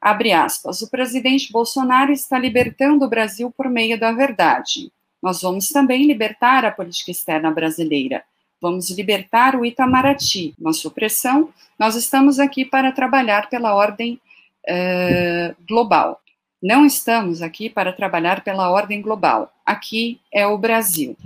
abre 0.00 0.32
aspas, 0.32 0.80
o 0.82 0.90
presidente 0.90 1.52
Bolsonaro 1.52 2.12
está 2.12 2.38
libertando 2.38 3.04
o 3.04 3.08
Brasil 3.08 3.52
por 3.54 3.68
meio 3.68 3.98
da 3.98 4.12
verdade. 4.12 4.90
Nós 5.22 5.42
vamos 5.42 5.68
também 5.68 6.06
libertar 6.06 6.64
a 6.64 6.70
política 6.70 7.10
externa 7.10 7.50
brasileira. 7.50 8.24
Vamos 8.60 8.90
libertar 8.90 9.56
o 9.56 9.64
Itamaraty, 9.64 10.54
uma 10.58 10.72
supressão. 10.72 11.50
Nós 11.78 11.94
estamos 11.94 12.38
aqui 12.38 12.64
para 12.64 12.92
trabalhar 12.92 13.48
pela 13.48 13.74
ordem 13.74 14.20
uh, 14.68 15.56
global. 15.66 16.20
Não 16.62 16.84
estamos 16.84 17.40
aqui 17.40 17.70
para 17.70 17.92
trabalhar 17.92 18.44
pela 18.44 18.70
ordem 18.70 19.00
global. 19.00 19.52
Aqui 19.64 20.20
é 20.32 20.46
o 20.46 20.58
Brasil. 20.58 21.16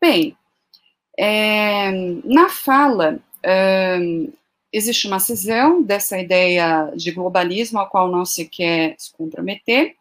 Bem, 0.00 0.36
é, 1.18 1.90
na 2.24 2.48
fala, 2.48 3.18
é, 3.42 3.98
existe 4.72 5.06
uma 5.06 5.20
cisão 5.20 5.82
dessa 5.82 6.18
ideia 6.18 6.92
de 6.96 7.10
globalismo, 7.10 7.78
a 7.78 7.86
qual 7.86 8.10
não 8.10 8.24
se 8.24 8.46
quer 8.46 8.94
se 8.98 9.12
comprometer, 9.12 9.94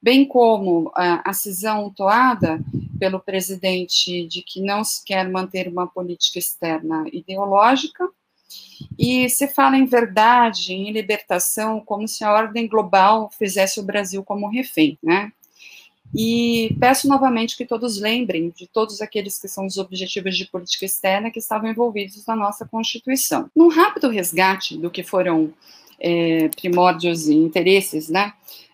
bem 0.00 0.24
como 0.24 0.92
a, 0.94 1.28
a 1.28 1.32
cisão 1.32 1.90
toada 1.90 2.60
pelo 2.98 3.18
presidente 3.18 4.26
de 4.26 4.42
que 4.42 4.60
não 4.60 4.84
se 4.84 5.04
quer 5.04 5.28
manter 5.28 5.68
uma 5.68 5.86
política 5.86 6.38
externa 6.38 7.04
ideológica, 7.12 8.08
e 8.98 9.28
se 9.28 9.48
fala 9.48 9.76
em 9.76 9.84
verdade, 9.84 10.72
em 10.72 10.92
libertação, 10.92 11.80
como 11.80 12.06
se 12.06 12.22
a 12.22 12.32
ordem 12.32 12.68
global 12.68 13.30
fizesse 13.36 13.80
o 13.80 13.82
Brasil 13.82 14.22
como 14.22 14.48
refém, 14.48 14.98
né? 15.02 15.32
E 16.14 16.76
peço 16.80 17.08
novamente 17.08 17.56
que 17.56 17.66
todos 17.66 18.00
lembrem 18.00 18.52
de 18.56 18.66
todos 18.66 19.00
aqueles 19.00 19.38
que 19.38 19.48
são 19.48 19.66
os 19.66 19.76
objetivos 19.76 20.36
de 20.36 20.46
política 20.46 20.84
externa 20.84 21.30
que 21.30 21.38
estavam 21.38 21.70
envolvidos 21.70 22.24
na 22.26 22.36
nossa 22.36 22.66
Constituição. 22.66 23.50
Num 23.54 23.68
rápido 23.68 24.08
resgate 24.08 24.78
do 24.78 24.90
que 24.90 25.02
foram 25.02 25.52
é, 25.98 26.48
primórdios 26.48 27.28
e 27.28 27.34
interesses, 27.34 28.08
né, 28.08 28.32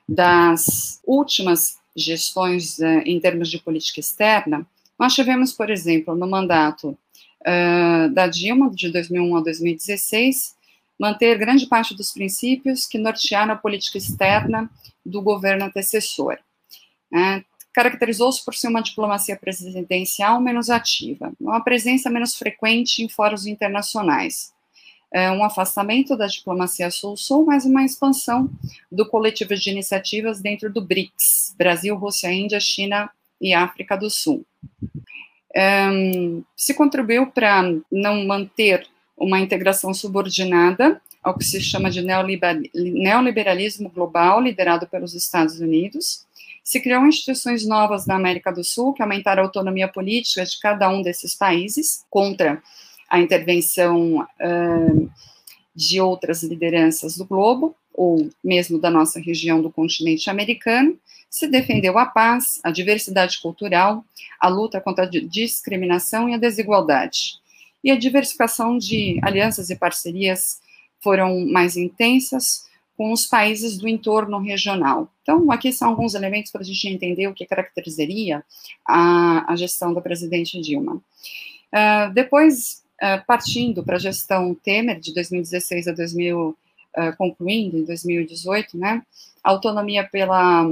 das 0.09 1.01
últimas 1.07 1.79
gestões 1.97 2.81
é, 2.81 3.03
em 3.03 3.19
termos 3.21 3.51
de 3.51 3.59
política 3.59 4.01
externa, 4.01 4.67
nós 4.99 5.15
tivemos, 5.15 5.53
por 5.53 5.71
exemplo, 5.71 6.15
no 6.15 6.29
mandato 6.29 6.97
uh, 7.41 8.09
da 8.13 8.27
Dilma, 8.29 8.71
de 8.71 8.91
2001 8.91 9.37
a 9.37 9.41
2016, 9.41 10.55
manter 10.99 11.37
grande 11.39 11.67
parte 11.67 11.97
dos 11.97 12.13
princípios 12.13 12.87
que 12.87 12.99
nortearam 12.99 13.55
a 13.55 13.57
política 13.57 13.99
externa 13.99 14.71
do 15.05 15.21
governo 15.21 15.65
antecessor. 15.65 16.39
Uh, 17.13 17.45
Caracterizou-se 17.75 18.45
por 18.45 18.55
ser 18.55 18.69
uma 18.69 18.83
diplomacia 18.83 19.35
presidencial 19.35 20.43
menos 20.43 20.69
ativa, 20.69 21.33
uma 21.41 21.65
presença 21.65 22.11
menos 22.11 22.35
frequente 22.35 23.03
em 23.03 23.09
fóruns 23.09 23.47
internacionais, 23.47 24.53
uh, 25.15 25.33
um 25.33 25.43
afastamento 25.43 26.15
da 26.15 26.27
diplomacia 26.27 26.91
sul-sul, 26.91 27.47
mas 27.47 27.65
uma 27.65 27.83
expansão 27.83 28.51
do 28.91 29.09
coletivo 29.09 29.55
de 29.55 29.71
iniciativas 29.71 30.41
dentro 30.41 30.71
do 30.71 30.83
BRICS, 30.83 31.55
Brasil, 31.57 31.97
Rússia, 31.97 32.31
Índia, 32.31 32.61
China 32.61 33.11
e 33.41 33.55
África 33.55 33.97
do 33.97 34.11
Sul 34.11 34.45
um, 35.57 36.43
se 36.57 36.75
contribuiu 36.75 37.27
para 37.27 37.63
não 37.91 38.25
manter 38.25 38.87
uma 39.17 39.39
integração 39.39 39.93
subordinada 39.93 41.01
ao 41.23 41.37
que 41.37 41.45
se 41.45 41.61
chama 41.61 41.91
de 41.91 42.03
neoliberalismo 42.03 43.89
global, 43.89 44.41
liderado 44.41 44.87
pelos 44.89 45.15
Estados 45.15 45.61
Unidos. 45.61 46.27
Se 46.63 46.81
criou 46.81 47.07
instituições 47.07 47.67
novas 47.67 48.07
na 48.07 48.15
América 48.15 48.53
do 48.53 48.63
Sul 48.63 48.93
que 48.93 49.03
aumentaram 49.03 49.43
a 49.43 49.47
autonomia 49.47 49.89
política 49.89 50.45
de 50.45 50.59
cada 50.61 50.89
um 50.89 51.03
desses 51.03 51.35
países 51.35 52.05
contra 52.09 52.63
a 53.11 53.21
intervenção 53.21 54.21
uh, 54.21 55.11
de 55.75 56.01
outras 56.01 56.43
lideranças 56.43 57.17
do 57.17 57.27
globo, 57.27 57.75
ou 57.93 58.31
mesmo 58.43 58.79
da 58.79 58.91
nossa 58.91 59.21
região 59.21 59.61
do 59.61 59.71
continente 59.71 60.31
americano, 60.31 60.99
se 61.29 61.47
defendeu 61.47 61.99
a 61.99 62.07
paz, 62.07 62.61
a 62.63 62.71
diversidade 62.71 63.41
cultural, 63.41 64.05
a 64.41 64.49
luta 64.49 64.81
contra 64.81 65.05
a 65.05 65.09
discriminação 65.09 66.29
e 66.29 66.35
a 66.35 66.39
desigualdade. 66.39 67.41
E 67.83 67.91
a 67.91 67.99
diversificação 67.99 68.79
de 68.79 69.19
alianças 69.23 69.69
e 69.71 69.77
parcerias 69.77 70.61
foram 71.01 71.47
mais 71.47 71.77
intensas 71.77 72.65
com 73.03 73.11
os 73.11 73.27
países 73.27 73.77
do 73.77 73.89
entorno 73.89 74.39
regional. 74.39 75.11
Então, 75.23 75.51
aqui 75.51 75.73
são 75.73 75.89
alguns 75.89 76.15
elementos 76.15 76.53
para 76.53 76.61
a 76.61 76.65
gente 76.65 76.87
entender 76.87 77.27
o 77.27 77.35
que 77.35 77.45
caracterizaria 77.45 78.45
a, 78.87 79.53
a 79.53 79.57
gestão 79.57 79.93
da 79.93 80.01
presidente 80.01 80.61
Dilma. 80.61 80.95
Uh, 80.95 82.15
depois, 82.15 82.85
uh, 83.03 83.27
partindo 83.27 83.83
para 83.83 83.97
a 83.97 83.99
gestão 83.99 84.55
Temer, 84.55 85.01
de 85.01 85.13
2016 85.13 85.89
a 85.89 85.93
2000, 85.93 86.51
uh, 86.51 86.57
concluindo 87.19 87.77
em 87.77 87.85
2018, 87.85 88.79
né, 88.79 89.03
autonomia 89.43 90.05
pela 90.05 90.65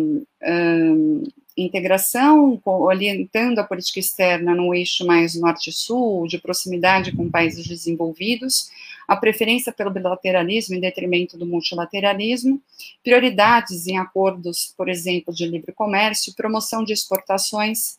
integração, 1.57 2.61
orientando 2.65 3.59
a 3.59 3.65
política 3.65 3.99
externa 3.99 4.55
no 4.55 4.73
eixo 4.73 5.05
mais 5.05 5.35
norte-sul, 5.35 6.29
de 6.29 6.39
proximidade 6.39 7.11
com 7.11 7.29
países 7.29 7.67
desenvolvidos, 7.67 8.71
a 9.11 9.17
preferência 9.17 9.73
pelo 9.73 9.91
bilateralismo 9.91 10.77
em 10.77 10.81
detrimento 10.81 11.37
do 11.37 11.45
multilateralismo, 11.45 12.63
prioridades 13.03 13.89
em 13.89 13.99
acordos, 13.99 14.73
por 14.77 14.89
exemplo, 14.89 15.35
de 15.35 15.49
livre 15.49 15.73
comércio, 15.73 16.33
promoção 16.37 16.85
de 16.85 16.93
exportações, 16.93 17.99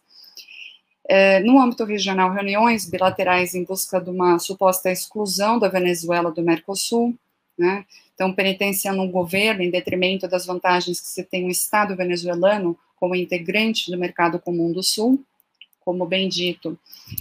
é, 1.04 1.42
no 1.42 1.60
âmbito 1.60 1.84
regional, 1.84 2.32
reuniões 2.32 2.90
bilaterais 2.90 3.54
em 3.54 3.66
busca 3.66 4.00
de 4.00 4.10
uma 4.10 4.40
suposta 4.40 4.90
exclusão 4.90 5.60
da 5.60 5.68
Venezuela 5.68 6.32
do 6.32 6.42
Mercosul, 6.42 7.14
né? 7.58 7.86
Então, 8.16 8.32
penitenciando 8.32 9.02
um 9.02 9.12
governo 9.12 9.64
em 9.64 9.70
detrimento 9.70 10.30
das 10.30 10.46
vantagens 10.46 11.02
que 11.02 11.08
se 11.08 11.26
tem 11.26 11.46
o 11.46 11.52
Estado 11.52 11.94
venezuelano 11.94 12.80
como 12.96 13.16
integrante 13.16 13.92
do 13.92 13.98
mercado 13.98 14.40
comum 14.40 14.72
do 14.72 14.82
Sul, 14.82 15.22
como 15.82 16.06
bem 16.06 16.30
dito, 16.30 16.80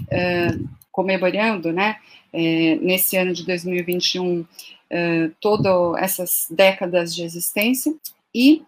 é, 0.08 0.50
comemorando, 0.90 1.72
né, 1.72 1.96
é, 2.32 2.76
nesse 2.76 3.16
ano 3.16 3.32
de 3.32 3.44
2021, 3.44 4.44
é, 4.88 5.30
todas 5.40 6.02
essas 6.02 6.46
décadas 6.50 7.14
de 7.14 7.22
existência, 7.22 7.94
e 8.34 8.62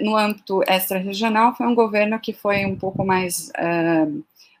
no 0.00 0.16
âmbito 0.16 0.64
extra-regional 0.66 1.54
foi 1.54 1.64
um 1.64 1.76
governo 1.76 2.18
que 2.18 2.32
foi 2.32 2.66
um 2.66 2.74
pouco 2.74 3.04
mais 3.04 3.52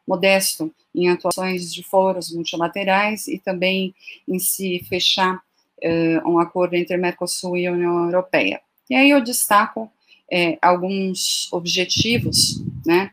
modesto 0.06 0.72
em 0.94 1.08
atuações 1.08 1.72
de 1.72 1.82
foros 1.82 2.32
multilaterais 2.32 3.28
e 3.28 3.38
também 3.38 3.94
em 4.26 4.38
se 4.38 4.84
fechar 4.88 5.36
uh, 5.36 6.28
um 6.28 6.38
acordo 6.38 6.74
entre 6.74 6.96
Mercosul 6.96 7.56
e 7.56 7.68
União 7.68 8.04
Europeia. 8.04 8.60
E 8.88 8.94
aí 8.94 9.10
eu 9.10 9.20
destaco 9.20 9.90
é, 10.30 10.58
alguns 10.60 11.48
objetivos, 11.52 12.62
né, 12.84 13.10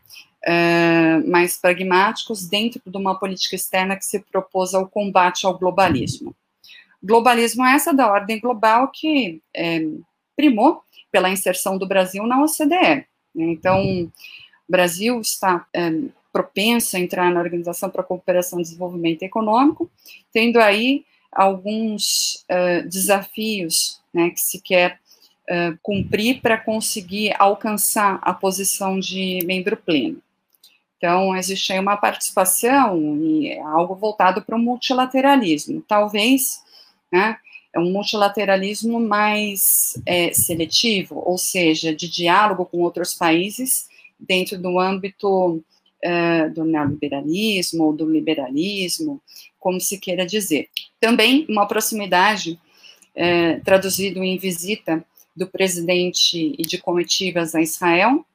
mais 1.26 1.58
pragmáticos 1.58 2.48
dentro 2.48 2.82
de 2.86 2.98
uma 2.98 3.20
política 3.20 3.56
externa 3.56 3.98
que 3.98 4.06
se 4.06 4.20
propôs 4.20 4.74
ao 4.74 4.88
combate 4.88 5.46
ao 5.46 5.58
globalismo. 5.58 6.36
Globalismo 7.04 7.66
é 7.66 7.76
essa 7.76 7.94
da 7.94 8.12
ordem 8.12 8.40
global 8.40 8.90
que 8.90 9.42
é, 9.56 9.86
primou 10.36 10.82
pela 11.12 11.30
inserção 11.30 11.78
do 11.78 11.88
Brasil 11.88 12.26
na 12.26 12.44
OCDE. 12.44 13.06
Então, 13.36 14.06
o 14.06 14.12
Brasil 14.68 15.20
está 15.22 15.66
é, 15.74 15.92
propenso 16.34 16.98
a 16.98 17.00
entrar 17.00 17.32
na 17.32 17.40
Organização 17.40 17.90
para 17.90 18.02
a 18.02 18.06
Cooperação 18.06 18.60
e 18.60 18.64
Desenvolvimento 18.64 19.24
Econômico, 19.24 19.90
tendo 20.32 20.60
aí 20.60 21.06
alguns 21.32 22.44
desafios 22.90 24.02
né, 24.14 24.30
que 24.32 24.40
se 24.40 24.60
quer 24.62 25.00
cumprir 25.84 26.42
para 26.42 26.58
conseguir 26.58 27.36
alcançar 27.38 28.20
a 28.22 28.34
posição 28.34 29.00
de 29.00 29.40
membro 29.46 29.78
pleno. 29.78 30.22
Então, 30.98 31.36
existe 31.36 31.78
uma 31.78 31.96
participação 31.96 32.98
e 33.22 33.50
é 33.50 33.62
algo 33.62 33.96
voltado 33.96 34.42
para 34.42 34.56
o 34.56 34.60
multilateralismo. 34.60 35.84
Talvez 35.88 36.60
né, 37.12 37.38
é 37.74 37.80
um 37.80 37.92
multilateralismo 37.92 39.00
mais 39.00 39.62
é, 40.06 40.34
seletivo, 40.34 41.22
ou 41.24 41.38
seja, 41.38 41.94
de 41.96 42.10
diálogo 42.10 42.66
com 42.66 42.80
outros 42.82 43.14
países 43.14 43.88
dentro 44.20 44.58
do 44.60 44.80
âmbito 44.80 45.64
uh, 46.04 46.54
do 46.54 46.66
neoliberalismo 46.66 47.86
ou 47.86 47.94
do 47.94 48.10
liberalismo, 48.10 49.22
como 49.60 49.80
se 49.80 50.00
queira 50.00 50.26
dizer. 50.26 50.70
Também 51.00 51.46
uma 51.48 51.68
proximidade, 51.68 52.60
uh, 53.16 53.64
traduzido 53.64 54.24
em 54.24 54.38
visita 54.38 55.06
do 55.36 55.46
presidente 55.46 56.56
e 56.58 56.64
de 56.64 56.80
comitivas 56.80 57.54
a 57.54 57.62
Israel, 57.62 58.26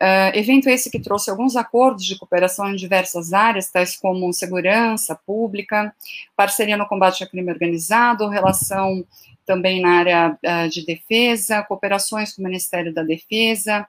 Uh, 0.00 0.30
evento 0.32 0.68
esse 0.68 0.90
que 0.90 1.00
trouxe 1.00 1.28
alguns 1.28 1.56
acordos 1.56 2.04
de 2.04 2.16
cooperação 2.16 2.70
em 2.70 2.76
diversas 2.76 3.32
áreas, 3.32 3.68
tais 3.68 3.96
como 3.96 4.32
segurança 4.32 5.18
pública, 5.26 5.92
parceria 6.36 6.76
no 6.76 6.86
combate 6.86 7.24
ao 7.24 7.28
crime 7.28 7.50
organizado, 7.50 8.28
relação 8.28 9.04
também 9.44 9.80
na 9.80 9.98
área 9.98 10.38
uh, 10.44 10.68
de 10.68 10.86
defesa, 10.86 11.62
cooperações 11.64 12.32
com 12.32 12.42
o 12.42 12.44
Ministério 12.44 12.94
da 12.94 13.02
Defesa, 13.02 13.88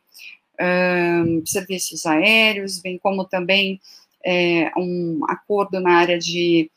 um, 0.60 1.46
serviços 1.46 2.06
aéreos, 2.06 2.80
bem 2.80 2.98
como 2.98 3.24
também 3.24 3.80
é, 4.26 4.72
um 4.78 5.22
acordo 5.28 5.80
na 5.80 5.94
área 5.94 6.18
de 6.18 6.70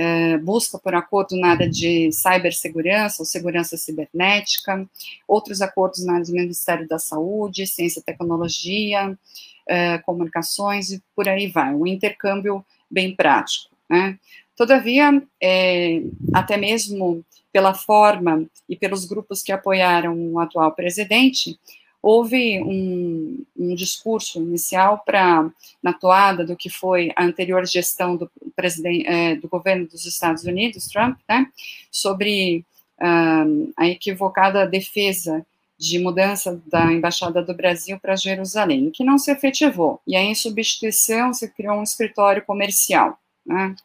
é, 0.00 0.38
busca 0.38 0.78
por 0.78 0.94
acordo 0.94 1.36
na 1.36 1.48
área 1.48 1.68
de 1.68 2.12
cibersegurança 2.12 3.20
ou 3.20 3.26
segurança 3.26 3.76
cibernética, 3.76 4.88
outros 5.26 5.60
acordos 5.60 6.04
na 6.04 6.12
área 6.12 6.24
do 6.24 6.30
Ministério 6.30 6.86
da 6.86 7.00
Saúde, 7.00 7.66
ciência 7.66 7.98
e 7.98 8.04
tecnologia, 8.04 9.18
é, 9.66 9.98
comunicações 9.98 10.92
e 10.92 11.02
por 11.16 11.28
aí 11.28 11.48
vai, 11.48 11.74
um 11.74 11.84
intercâmbio 11.84 12.64
bem 12.88 13.12
prático. 13.16 13.74
Né? 13.90 14.16
Todavia, 14.56 15.20
é, 15.42 16.00
até 16.32 16.56
mesmo 16.56 17.24
pela 17.52 17.74
forma 17.74 18.46
e 18.68 18.76
pelos 18.76 19.04
grupos 19.04 19.42
que 19.42 19.50
apoiaram 19.50 20.16
o 20.32 20.38
atual 20.38 20.70
presidente, 20.76 21.58
houve 22.02 22.60
um, 22.62 23.44
um 23.56 23.74
discurso 23.74 24.38
inicial 24.38 25.02
para 25.04 25.50
na 25.82 25.92
toada 25.92 26.44
do 26.44 26.56
que 26.56 26.70
foi 26.70 27.10
a 27.16 27.24
anterior 27.24 27.66
gestão 27.66 28.16
do 28.16 28.30
presidente 28.54 29.06
é, 29.06 29.36
do 29.36 29.48
governo 29.48 29.86
dos 29.86 30.06
Estados 30.06 30.44
Unidos, 30.44 30.88
Trump, 30.88 31.18
né, 31.28 31.46
sobre 31.90 32.64
um, 33.00 33.72
a 33.76 33.88
equivocada 33.88 34.66
defesa 34.66 35.44
de 35.78 35.98
mudança 35.98 36.60
da 36.66 36.92
embaixada 36.92 37.40
do 37.40 37.54
Brasil 37.54 37.98
para 38.00 38.16
Jerusalém, 38.16 38.90
que 38.90 39.04
não 39.04 39.16
se 39.16 39.30
efetivou. 39.30 40.00
E 40.06 40.16
aí, 40.16 40.26
em 40.26 40.34
substituição, 40.34 41.32
se 41.32 41.48
criou 41.48 41.76
um 41.76 41.84
escritório 41.84 42.44
comercial. 42.44 43.16
Né? 43.46 43.76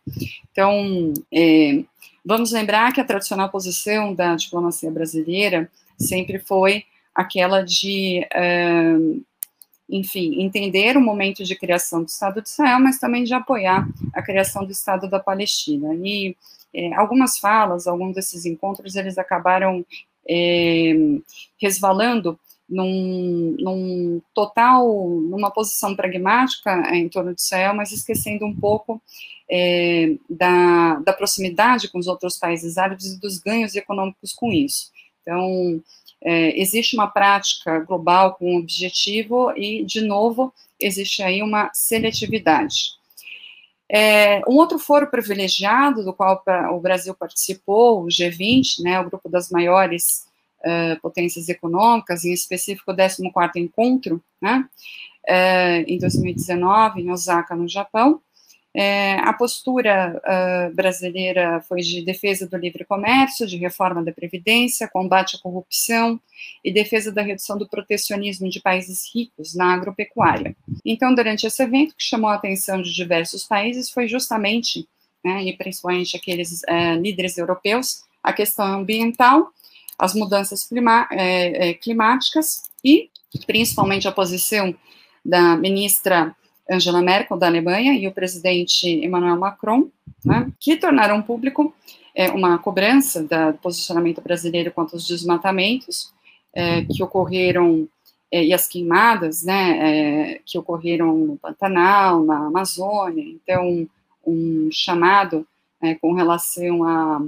Então, 0.51 1.13
é, 1.31 1.83
vamos 2.25 2.51
lembrar 2.51 2.91
que 2.93 2.99
a 2.99 3.03
tradicional 3.05 3.49
posição 3.49 4.13
da 4.13 4.35
diplomacia 4.35 4.89
brasileira 4.89 5.69
sempre 5.99 6.39
foi 6.39 6.83
aquela 7.13 7.61
de, 7.61 8.25
uh, 8.33 9.23
enfim, 9.89 10.41
entender 10.41 10.97
o 10.97 11.01
momento 11.01 11.43
de 11.43 11.55
criação 11.55 12.03
do 12.03 12.07
Estado 12.07 12.41
de 12.41 12.49
Israel, 12.49 12.79
mas 12.79 12.99
também 12.99 13.23
de 13.23 13.33
apoiar 13.33 13.87
a 14.13 14.21
criação 14.21 14.65
do 14.65 14.71
Estado 14.71 15.09
da 15.09 15.19
Palestina. 15.19 15.93
E 15.95 16.35
é, 16.73 16.93
algumas 16.95 17.37
falas, 17.37 17.85
alguns 17.85 18.15
desses 18.15 18.45
encontros, 18.45 18.95
eles 18.95 19.17
acabaram 19.17 19.85
é, 20.27 20.93
resvalando 21.61 22.39
num, 22.67 23.55
num, 23.59 24.21
total, 24.33 24.87
numa 25.07 25.51
posição 25.51 25.95
pragmática 25.95 26.95
em 26.95 27.07
torno 27.07 27.35
de 27.35 27.41
Israel, 27.41 27.75
mas 27.75 27.91
esquecendo 27.91 28.45
um 28.45 28.55
pouco 28.55 29.01
é, 29.49 30.15
da, 30.29 30.95
da 30.99 31.13
proximidade 31.13 31.89
com 31.89 31.99
os 31.99 32.07
outros 32.07 32.37
países 32.37 32.77
árabes 32.77 33.13
e 33.13 33.19
dos 33.19 33.37
ganhos 33.37 33.75
econômicos 33.75 34.33
com 34.33 34.51
isso. 34.51 34.91
Então, 35.21 35.81
é, 36.23 36.59
existe 36.59 36.95
uma 36.95 37.07
prática 37.07 37.79
global 37.79 38.35
com 38.35 38.55
um 38.55 38.59
objetivo 38.59 39.51
e, 39.57 39.83
de 39.83 40.01
novo, 40.01 40.53
existe 40.79 41.21
aí 41.21 41.43
uma 41.43 41.69
seletividade. 41.73 42.93
É, 43.89 44.39
um 44.47 44.55
outro 44.55 44.79
foro 44.79 45.07
privilegiado 45.07 46.03
do 46.03 46.13
qual 46.13 46.41
o 46.71 46.79
Brasil 46.79 47.13
participou, 47.13 48.01
o 48.01 48.07
G20, 48.07 48.81
né, 48.81 48.99
o 48.99 49.05
grupo 49.05 49.29
das 49.29 49.49
maiores 49.49 50.25
uh, 50.61 50.99
potências 51.01 51.49
econômicas, 51.49 52.23
em 52.23 52.31
específico 52.31 52.91
o 52.91 52.95
14º 52.95 53.57
encontro, 53.57 54.23
né, 54.41 54.65
uh, 55.29 55.83
em 55.85 55.99
2019, 55.99 57.01
em 57.01 57.11
Osaka, 57.11 57.55
no 57.55 57.67
Japão, 57.67 58.21
é, 58.75 59.19
a 59.19 59.31
postura 59.33 60.19
uh, 60.25 60.75
brasileira 60.75 61.61
foi 61.67 61.81
de 61.81 62.01
defesa 62.01 62.47
do 62.47 62.57
livre 62.57 62.83
comércio, 62.83 63.45
de 63.45 63.55
reforma 63.57 64.03
da 64.03 64.11
Previdência, 64.11 64.87
combate 64.87 65.35
à 65.35 65.39
corrupção 65.39 66.19
e 66.63 66.73
defesa 66.73 67.11
da 67.11 67.21
redução 67.21 67.55
do 67.55 67.69
protecionismo 67.69 68.49
de 68.49 68.59
países 68.59 69.03
ricos 69.13 69.53
na 69.53 69.75
agropecuária. 69.75 70.55
Então, 70.83 71.13
durante 71.13 71.45
esse 71.45 71.61
evento, 71.61 71.95
que 71.95 72.03
chamou 72.03 72.31
a 72.31 72.35
atenção 72.35 72.81
de 72.81 72.91
diversos 72.91 73.43
países 73.43 73.91
foi 73.91 74.07
justamente, 74.07 74.87
né, 75.23 75.43
e 75.43 75.55
principalmente 75.55 76.17
aqueles 76.17 76.63
uh, 76.63 76.99
líderes 76.99 77.37
europeus, 77.37 78.03
a 78.23 78.33
questão 78.33 78.65
ambiental, 78.65 79.51
as 79.99 80.15
mudanças 80.15 80.67
clima 80.67 81.07
é, 81.11 81.69
é, 81.69 81.73
climáticas 81.75 82.63
e, 82.83 83.11
principalmente, 83.45 84.07
a 84.07 84.11
posição 84.11 84.73
da 85.23 85.55
ministra 85.55 86.35
Angela 86.69 87.01
Merkel, 87.01 87.37
da 87.37 87.47
Alemanha, 87.47 87.93
e 87.93 88.07
o 88.07 88.11
presidente 88.11 88.87
Emmanuel 88.87 89.37
Macron, 89.37 89.89
né, 90.23 90.51
que 90.59 90.75
tornaram 90.77 91.21
público 91.21 91.73
é, 92.15 92.29
uma 92.29 92.57
cobrança 92.57 93.23
do 93.23 93.57
posicionamento 93.61 94.21
brasileiro 94.21 94.71
quanto 94.71 94.95
aos 94.95 95.07
desmatamentos 95.07 96.13
é, 96.53 96.83
que 96.85 97.01
ocorreram 97.03 97.87
é, 98.31 98.43
e 98.43 98.53
as 98.53 98.67
queimadas, 98.67 99.43
né, 99.43 99.77
é, 100.35 100.41
que 100.45 100.57
ocorreram 100.57 101.17
no 101.17 101.37
Pantanal, 101.37 102.23
na 102.23 102.47
Amazônia, 102.47 103.23
então 103.23 103.87
um 104.25 104.69
chamado 104.71 105.45
é, 105.81 105.95
com 105.95 106.13
relação 106.13 106.83
à, 106.83 107.21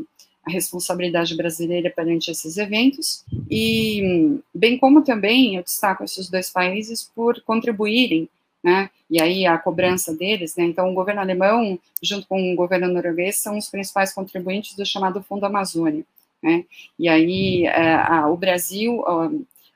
à 0.43 0.49
responsabilidade 0.49 1.35
brasileira 1.35 1.91
perante 1.93 2.31
esses 2.31 2.57
eventos, 2.57 3.25
e 3.49 4.39
bem 4.53 4.77
como 4.77 5.03
também 5.03 5.57
eu 5.57 5.63
destaco 5.63 6.03
esses 6.03 6.29
dois 6.29 6.49
países 6.49 7.03
por 7.13 7.41
contribuírem 7.41 8.29
né? 8.65 8.89
E 9.07 9.21
aí 9.21 9.45
a 9.45 9.59
cobrança 9.59 10.11
deles, 10.11 10.55
né? 10.55 10.63
Então, 10.63 10.89
o 10.89 10.95
governo 10.95 11.21
alemão, 11.21 11.77
junto 12.01 12.27
com 12.27 12.51
o 12.51 12.55
governo 12.55 12.87
norueguês, 12.87 13.39
são 13.39 13.59
os 13.59 13.69
principais 13.69 14.11
contribuintes 14.11 14.75
do 14.75 14.83
chamado 14.83 15.21
Fundo 15.21 15.45
Amazônia, 15.45 16.03
né? 16.41 16.65
E 16.97 17.07
aí 17.07 17.67
é, 17.67 17.93
a, 17.93 18.27
o 18.27 18.35
Brasil 18.35 19.03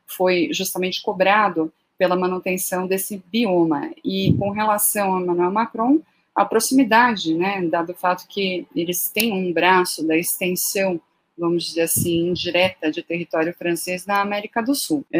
foi 0.07 0.49
justamente 0.51 1.03
cobrado 1.03 1.71
pela 1.99 2.15
manutenção 2.15 2.87
desse 2.87 3.21
bioma. 3.31 3.91
E 4.03 4.33
com 4.39 4.49
relação 4.49 5.15
a 5.15 5.21
Emmanuel 5.21 5.51
Macron, 5.51 5.99
a 6.33 6.43
proximidade, 6.43 7.35
né? 7.35 7.61
Dado 7.67 7.91
o 7.91 7.95
fato 7.95 8.27
que 8.27 8.65
eles 8.75 9.07
têm 9.09 9.31
um 9.31 9.53
braço 9.53 10.03
da 10.07 10.17
extensão 10.17 10.99
vamos 11.37 11.63
dizer 11.63 11.83
assim, 11.83 12.27
indireta 12.27 12.91
de 12.91 13.01
território 13.01 13.53
francês 13.53 14.05
na 14.05 14.19
América 14.19 14.61
do 14.61 14.75
Sul. 14.75 15.05
É, 15.09 15.19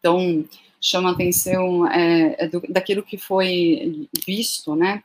então, 0.00 0.44
chama 0.84 1.12
atenção 1.12 1.90
é, 1.90 2.36
é, 2.44 2.46
do, 2.46 2.60
daquilo 2.68 3.02
que 3.02 3.16
foi 3.16 4.06
visto, 4.26 4.76
né, 4.76 5.02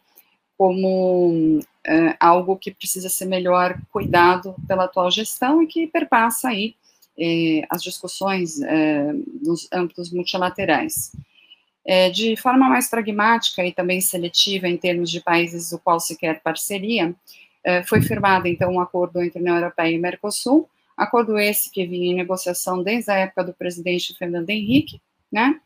como 0.58 1.62
é, 1.88 2.18
algo 2.20 2.58
que 2.58 2.70
precisa 2.70 3.08
ser 3.08 3.26
melhor 3.26 3.80
cuidado 3.90 4.54
pela 4.68 4.84
atual 4.84 5.10
gestão 5.10 5.64
e 5.64 5.68
que 5.68 5.88
perpassa 5.88 6.50
aí 6.50 6.76
é, 7.18 7.62
as 7.70 7.82
discussões 7.82 8.62
é, 8.62 9.14
nos 9.42 9.70
âmbitos 9.72 10.12
multilaterais. 10.12 11.14
É, 11.86 12.10
de 12.10 12.36
forma 12.36 12.68
mais 12.68 12.90
pragmática 12.90 13.66
e 13.66 13.72
também 13.72 14.02
seletiva 14.02 14.68
em 14.68 14.76
termos 14.76 15.10
de 15.10 15.22
países 15.22 15.70
do 15.70 15.80
qual 15.80 16.00
se 16.00 16.18
quer 16.18 16.42
parceria, 16.42 17.16
foi 17.88 18.02
firmado 18.02 18.48
então 18.48 18.72
um 18.72 18.80
acordo 18.80 19.22
entre 19.22 19.38
a 19.38 19.42
União 19.42 19.56
Europeia 19.56 19.94
e 19.94 19.98
Mercosul, 19.98 20.68
acordo 20.96 21.38
esse 21.38 21.72
que 21.72 21.86
vinha 21.86 22.12
em 22.12 22.16
negociação 22.16 22.82
desde 22.82 23.12
a 23.12 23.16
época 23.16 23.44
do 23.44 23.54
presidente 23.54 24.16
Fernando 24.18 24.50
Henrique, 24.50 25.00
né? 25.32 25.60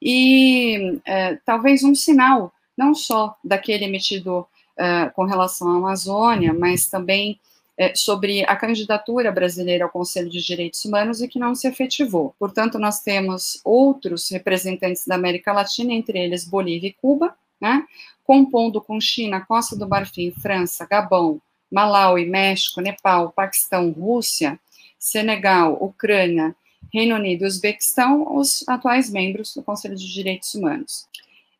E 0.00 1.00
é, 1.04 1.36
talvez 1.44 1.82
um 1.82 1.94
sinal, 1.94 2.52
não 2.76 2.94
só 2.94 3.36
daquele 3.42 3.84
emitido 3.84 4.46
é, 4.76 5.10
com 5.10 5.24
relação 5.24 5.72
à 5.72 5.76
Amazônia, 5.76 6.54
mas 6.54 6.86
também 6.86 7.38
é, 7.76 7.94
sobre 7.94 8.44
a 8.44 8.56
candidatura 8.56 9.30
brasileira 9.30 9.84
ao 9.84 9.90
Conselho 9.90 10.28
de 10.28 10.44
Direitos 10.44 10.84
Humanos 10.84 11.20
e 11.20 11.28
que 11.28 11.38
não 11.38 11.54
se 11.54 11.66
efetivou. 11.68 12.34
Portanto, 12.38 12.78
nós 12.78 13.00
temos 13.00 13.60
outros 13.64 14.28
representantes 14.30 15.06
da 15.06 15.14
América 15.14 15.52
Latina, 15.52 15.92
entre 15.92 16.18
eles 16.18 16.44
Bolívia 16.44 16.88
e 16.88 16.92
Cuba, 16.92 17.36
né, 17.60 17.84
compondo 18.24 18.80
com 18.80 19.00
China, 19.00 19.40
Costa 19.40 19.76
do 19.76 19.88
Marfim, 19.88 20.30
França, 20.30 20.86
Gabão, 20.86 21.40
Malaui, 21.70 22.24
México, 22.24 22.80
Nepal, 22.80 23.32
Paquistão, 23.32 23.90
Rússia, 23.90 24.58
Senegal, 24.98 25.76
Ucrânia 25.80 26.54
Reino 26.92 27.16
Unido 27.16 27.44
e 27.44 27.46
Uzbequistão, 27.46 28.36
os 28.36 28.64
atuais 28.68 29.10
membros 29.10 29.54
do 29.54 29.62
Conselho 29.62 29.96
de 29.96 30.12
Direitos 30.12 30.54
Humanos. 30.54 31.06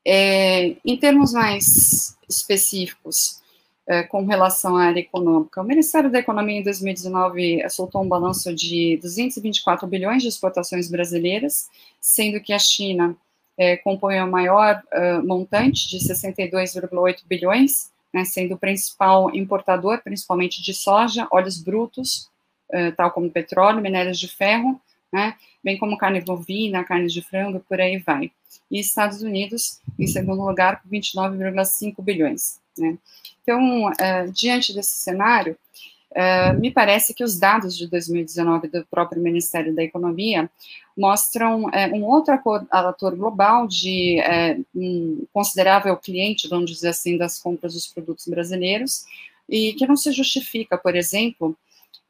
É, 0.06 0.76
em 0.84 0.96
termos 0.96 1.32
mais 1.32 2.16
específicos, 2.28 3.42
é, 3.86 4.02
com 4.02 4.24
relação 4.24 4.76
à 4.76 4.84
área 4.84 5.00
econômica, 5.00 5.60
o 5.60 5.64
Ministério 5.64 6.10
da 6.10 6.18
Economia 6.18 6.60
em 6.60 6.62
2019 6.62 7.68
soltou 7.70 8.02
um 8.02 8.08
balanço 8.08 8.54
de 8.54 8.98
224 9.02 9.86
bilhões 9.86 10.22
de 10.22 10.28
exportações 10.28 10.90
brasileiras, 10.90 11.68
sendo 12.00 12.40
que 12.40 12.52
a 12.52 12.58
China 12.58 13.16
é, 13.58 13.76
compõe 13.76 14.20
o 14.20 14.30
maior 14.30 14.80
uh, 14.94 15.26
montante 15.26 15.88
de 15.88 15.98
62,8 15.98 17.22
bilhões, 17.26 17.90
né, 18.14 18.24
sendo 18.24 18.54
o 18.54 18.58
principal 18.58 19.34
importador, 19.34 20.00
principalmente 20.02 20.62
de 20.62 20.72
soja, 20.72 21.26
óleos 21.30 21.60
brutos, 21.60 22.30
uh, 22.72 22.94
tal 22.96 23.10
como 23.10 23.30
petróleo, 23.30 23.82
minérios 23.82 24.18
de 24.18 24.28
ferro, 24.28 24.80
né? 25.12 25.34
bem 25.62 25.76
como 25.78 25.98
carne 25.98 26.20
bovina, 26.20 26.84
carne 26.84 27.09
de 27.09 27.22
frango, 27.22 27.61
por 27.61 27.80
aí 27.80 27.98
vai. 27.98 28.30
E 28.70 28.78
Estados 28.78 29.22
Unidos, 29.22 29.80
em 29.98 30.06
segundo 30.06 30.44
lugar, 30.44 30.82
com 30.82 30.88
29,5 30.88 32.02
bilhões. 32.02 32.61
Né? 32.76 32.96
Então, 33.42 33.86
uh, 33.86 34.32
diante 34.32 34.74
desse 34.74 34.94
cenário, 34.96 35.56
uh, 36.12 36.59
me 36.61 36.70
parece 36.70 37.14
que 37.14 37.24
os 37.24 37.38
dados 37.38 37.76
de 37.76 37.86
2019 37.88 38.68
do 38.68 38.86
próprio 38.86 39.22
Ministério 39.22 39.74
da 39.74 39.82
Economia 39.82 40.50
mostram 40.96 41.64
uh, 41.64 41.94
um 41.94 42.04
outro 42.04 42.34
ator 42.70 43.16
global 43.16 43.66
de 43.66 44.18
um 44.74 45.24
considerável 45.32 45.96
cliente, 45.96 46.48
vamos 46.48 46.70
dizer 46.70 46.88
assim, 46.88 47.16
das 47.16 47.38
compras 47.38 47.74
dos 47.74 47.86
produtos 47.86 48.28
brasileiros, 48.28 49.06
e 49.48 49.72
que 49.72 49.86
não 49.86 49.96
se 49.96 50.12
justifica, 50.12 50.76
por 50.76 50.94
exemplo, 50.94 51.56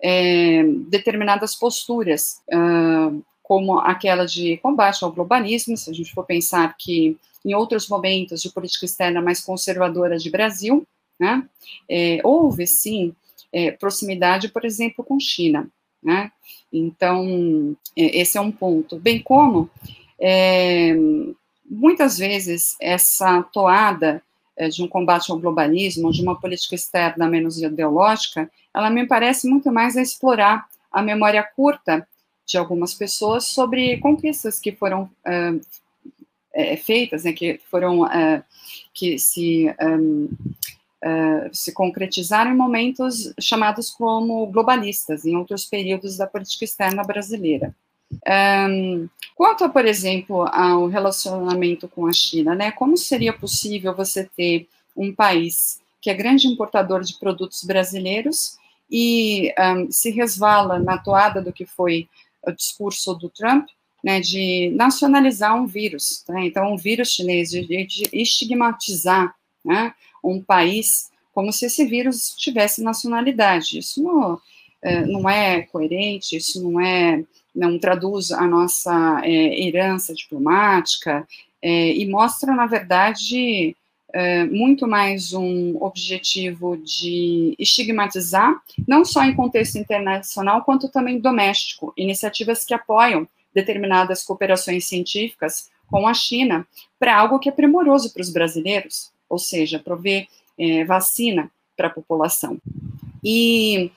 é, 0.02 0.62
determinadas 0.88 1.54
posturas, 1.56 2.40
uh, 2.52 3.22
como 3.42 3.78
aquela 3.78 4.26
de 4.26 4.58
combate 4.58 5.02
ao 5.02 5.12
globalismo, 5.12 5.76
se 5.76 5.90
a 5.90 5.92
gente 5.92 6.12
for 6.12 6.24
pensar 6.24 6.76
que 6.78 7.16
em 7.44 7.54
outros 7.54 7.88
momentos 7.88 8.42
de 8.42 8.50
política 8.50 8.84
externa 8.84 9.22
mais 9.22 9.40
conservadora 9.40 10.18
de 10.18 10.30
Brasil, 10.30 10.86
né, 11.18 11.42
é, 11.88 12.20
houve 12.22 12.66
sim 12.66 13.14
é, 13.52 13.70
proximidade, 13.70 14.48
por 14.48 14.64
exemplo, 14.64 15.04
com 15.04 15.18
China. 15.18 15.68
Né? 16.02 16.30
Então, 16.72 17.76
é, 17.96 18.20
esse 18.20 18.36
é 18.36 18.40
um 18.40 18.52
ponto. 18.52 18.98
Bem 18.98 19.20
como, 19.20 19.70
é, 20.20 20.94
muitas 21.68 22.18
vezes, 22.18 22.76
essa 22.80 23.42
toada 23.44 24.22
de 24.66 24.82
um 24.82 24.88
combate 24.88 25.30
ao 25.30 25.38
globalismo, 25.38 26.10
de 26.10 26.22
uma 26.22 26.40
política 26.40 26.74
externa 26.74 27.28
menos 27.28 27.60
ideológica, 27.60 28.50
ela 28.74 28.90
me 28.90 29.06
parece 29.06 29.48
muito 29.48 29.70
mais 29.70 29.96
a 29.96 30.02
explorar 30.02 30.66
a 30.90 31.02
memória 31.02 31.42
curta 31.42 32.06
de 32.46 32.56
algumas 32.56 32.94
pessoas 32.94 33.44
sobre 33.44 33.98
conquistas 33.98 34.58
que 34.58 34.72
foram 34.72 35.02
uh, 35.02 35.60
é, 36.52 36.76
feitas, 36.76 37.24
né, 37.24 37.32
que 37.32 37.60
foram 37.70 38.02
uh, 38.02 38.42
que 38.94 39.18
se 39.18 39.66
um, 39.80 40.28
se 41.52 41.72
concretizaram 41.72 42.50
em 42.50 42.56
momentos 42.56 43.32
chamados 43.40 43.88
como 43.88 44.44
globalistas, 44.48 45.24
em 45.24 45.36
outros 45.36 45.64
períodos 45.64 46.16
da 46.16 46.26
política 46.26 46.64
externa 46.64 47.04
brasileira. 47.04 47.72
Um, 48.10 49.08
quanto, 49.34 49.68
por 49.68 49.84
exemplo, 49.84 50.46
ao 50.52 50.86
relacionamento 50.86 51.86
com 51.88 52.06
a 52.06 52.12
China, 52.12 52.54
né, 52.54 52.70
como 52.70 52.96
seria 52.96 53.32
possível 53.32 53.94
você 53.94 54.24
ter 54.24 54.66
um 54.96 55.14
país 55.14 55.80
que 56.00 56.10
é 56.10 56.14
grande 56.14 56.46
importador 56.46 57.02
de 57.02 57.18
produtos 57.18 57.64
brasileiros 57.64 58.56
e 58.90 59.52
um, 59.58 59.90
se 59.90 60.10
resvala 60.10 60.78
na 60.78 60.96
toada 60.96 61.42
do 61.42 61.52
que 61.52 61.66
foi 61.66 62.08
o 62.42 62.52
discurso 62.52 63.14
do 63.14 63.28
Trump, 63.28 63.68
né, 64.02 64.20
de 64.20 64.72
nacionalizar 64.74 65.54
um 65.54 65.66
vírus, 65.66 66.24
né, 66.28 66.46
então 66.46 66.72
um 66.72 66.76
vírus 66.76 67.12
chinês, 67.12 67.50
de, 67.50 67.66
de 67.66 68.08
estigmatizar 68.12 69.34
né, 69.64 69.92
um 70.22 70.40
país 70.40 71.10
como 71.32 71.52
se 71.52 71.66
esse 71.66 71.84
vírus 71.84 72.34
tivesse 72.36 72.82
nacionalidade. 72.82 73.78
Isso 73.78 74.02
não, 74.02 74.40
é, 74.82 75.06
não 75.06 75.28
é 75.30 75.62
coerente, 75.62 76.36
isso 76.36 76.60
não 76.62 76.80
é, 76.80 77.22
não 77.58 77.78
traduz 77.78 78.30
a 78.30 78.46
nossa 78.46 79.20
é, 79.24 79.66
herança 79.66 80.14
diplomática 80.14 81.26
é, 81.60 81.92
e 81.92 82.08
mostra, 82.08 82.54
na 82.54 82.66
verdade, 82.66 83.76
é, 84.12 84.44
muito 84.44 84.86
mais 84.86 85.32
um 85.32 85.76
objetivo 85.82 86.76
de 86.76 87.54
estigmatizar, 87.58 88.54
não 88.86 89.04
só 89.04 89.24
em 89.24 89.34
contexto 89.34 89.76
internacional, 89.76 90.62
quanto 90.62 90.88
também 90.88 91.18
doméstico, 91.18 91.92
iniciativas 91.96 92.64
que 92.64 92.72
apoiam 92.72 93.28
determinadas 93.52 94.22
cooperações 94.22 94.86
científicas 94.86 95.68
com 95.90 96.06
a 96.06 96.14
China 96.14 96.66
para 96.98 97.16
algo 97.16 97.38
que 97.40 97.48
é 97.48 97.52
primoroso 97.52 98.12
para 98.12 98.22
os 98.22 98.30
brasileiros, 98.30 99.10
ou 99.28 99.38
seja, 99.38 99.80
prover 99.80 100.28
é, 100.56 100.84
vacina 100.84 101.50
para 101.76 101.88
a 101.88 101.90
população. 101.90 102.58
E 103.22 103.90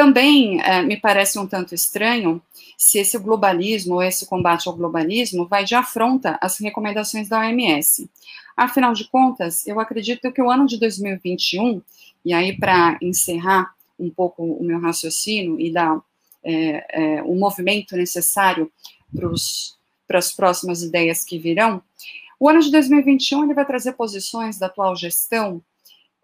também 0.00 0.58
é, 0.62 0.82
me 0.82 0.96
parece 0.96 1.38
um 1.38 1.46
tanto 1.46 1.74
estranho 1.74 2.40
se 2.78 2.98
esse 2.98 3.18
globalismo, 3.18 3.96
ou 3.96 4.02
esse 4.02 4.24
combate 4.24 4.66
ao 4.66 4.74
globalismo, 4.74 5.46
vai 5.46 5.62
de 5.62 5.74
afronta 5.74 6.38
às 6.40 6.58
recomendações 6.58 7.28
da 7.28 7.40
OMS. 7.40 8.08
Afinal 8.56 8.94
de 8.94 9.06
contas, 9.10 9.66
eu 9.66 9.78
acredito 9.78 10.32
que 10.32 10.40
o 10.40 10.50
ano 10.50 10.64
de 10.64 10.80
2021, 10.80 11.82
e 12.24 12.32
aí 12.32 12.56
para 12.56 12.96
encerrar 13.02 13.74
um 13.98 14.08
pouco 14.08 14.42
o 14.42 14.64
meu 14.64 14.80
raciocínio 14.80 15.60
e 15.60 15.70
dar 15.70 16.00
é, 16.42 17.18
é, 17.18 17.22
o 17.22 17.34
movimento 17.34 17.94
necessário 17.94 18.72
para 19.12 20.18
as 20.18 20.32
próximas 20.32 20.82
ideias 20.82 21.22
que 21.22 21.38
virão, 21.38 21.82
o 22.38 22.48
ano 22.48 22.60
de 22.60 22.70
2021 22.70 23.44
ele 23.44 23.52
vai 23.52 23.66
trazer 23.66 23.92
posições 23.92 24.58
da 24.58 24.64
atual 24.64 24.96
gestão 24.96 25.62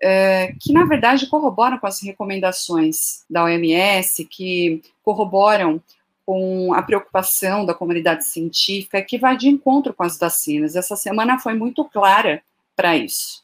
é, 0.01 0.53
que, 0.61 0.73
na 0.73 0.85
verdade, 0.85 1.27
corroboram 1.27 1.79
com 1.79 1.87
as 1.87 2.03
recomendações 2.03 3.25
da 3.29 3.45
OMS, 3.45 4.25
que 4.25 4.83
corroboram 5.03 5.81
com 6.25 6.75
a 6.75 6.83
preocupação 6.83 7.65
da 7.65 7.75
comunidade 7.75 8.25
científica, 8.25 9.03
que 9.03 9.17
vai 9.17 9.37
de 9.37 9.49
encontro 9.49 9.95
com 9.95 10.03
as 10.03 10.19
vacinas. 10.19 10.75
Essa 10.75 10.97
semana 10.97 11.39
foi 11.39 11.55
muito 11.55 11.85
clara 11.85 12.43
para 12.75 12.97
isso. 12.97 13.43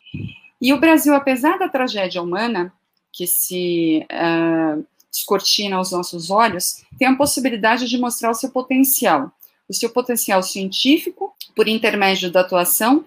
E 0.60 0.72
o 0.72 0.80
Brasil, 0.80 1.14
apesar 1.14 1.58
da 1.58 1.68
tragédia 1.68 2.22
humana 2.22 2.72
que 3.12 3.26
se 3.26 4.06
uh, 4.10 4.84
descortina 5.10 5.76
aos 5.76 5.92
nossos 5.92 6.30
olhos, 6.30 6.84
tem 6.98 7.08
a 7.08 7.16
possibilidade 7.16 7.88
de 7.88 7.98
mostrar 7.98 8.30
o 8.30 8.34
seu 8.34 8.50
potencial 8.50 9.30
o 9.68 9.74
seu 9.74 9.90
potencial 9.90 10.42
científico 10.42 11.34
por 11.56 11.66
intermédio 11.66 12.30
da 12.30 12.40
atuação 12.40 13.04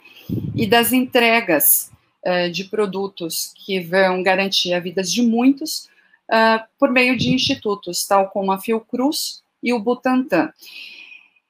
e 0.55 0.65
das 0.65 0.91
entregas 0.91 1.91
uh, 2.25 2.51
de 2.51 2.65
produtos 2.65 3.53
que 3.55 3.79
vão 3.79 4.23
garantir 4.23 4.73
a 4.73 4.79
vida 4.79 5.01
de 5.01 5.21
muitos 5.21 5.87
uh, 6.29 6.63
por 6.79 6.91
meio 6.91 7.17
de 7.17 7.29
institutos, 7.29 8.05
tal 8.05 8.29
como 8.29 8.51
a 8.51 8.59
Fiocruz 8.59 9.43
e 9.61 9.73
o 9.73 9.79
Butantan. 9.79 10.51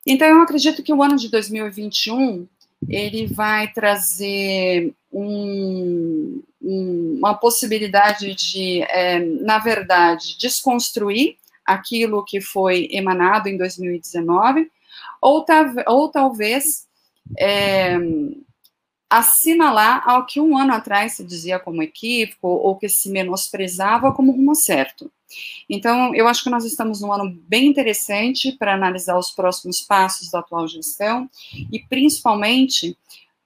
Então, 0.06 0.28
eu 0.28 0.42
acredito 0.42 0.84
que 0.84 0.94
o 0.94 1.02
ano 1.02 1.16
de 1.16 1.30
2021 1.30 2.48
ele 2.88 3.26
vai 3.26 3.72
trazer 3.72 4.94
um, 5.12 6.44
um, 6.62 7.18
uma 7.18 7.34
possibilidade 7.34 8.36
de, 8.36 8.82
é, 8.84 9.20
na 9.20 9.58
verdade, 9.60 10.38
desconstruir 10.38 11.38
aquilo 11.66 12.24
que 12.24 12.40
foi 12.40 12.88
emanado 12.92 13.50
em 13.50 13.58
2019 13.58 14.70
ou, 15.22 15.44
ou 15.88 16.10
talvez 16.10 16.86
é, 17.38 17.98
assinalar 19.10 20.08
ao 20.08 20.26
que 20.26 20.40
um 20.40 20.58
ano 20.58 20.74
atrás 20.74 21.14
se 21.14 21.24
dizia 21.24 21.60
como 21.60 21.84
equívoco 21.84 22.48
ou 22.48 22.76
que 22.76 22.90
se 22.90 23.10
menosprezava 23.10 24.12
como 24.12 24.32
rumo 24.32 24.56
certo. 24.56 25.12
Então, 25.70 26.14
eu 26.16 26.28
acho 26.28 26.44
que 26.44 26.50
nós 26.50 26.66
estamos 26.66 27.02
num 27.02 27.12
ano 27.12 27.38
bem 27.48 27.68
interessante 27.68 28.52
para 28.54 28.74
analisar 28.74 29.18
os 29.18 29.32
próximos 29.32 29.82
passos 29.82 30.32
da 30.32 30.40
atual 30.40 30.68
gestão 30.68 31.30
e, 31.72 31.80
principalmente, 31.80 32.98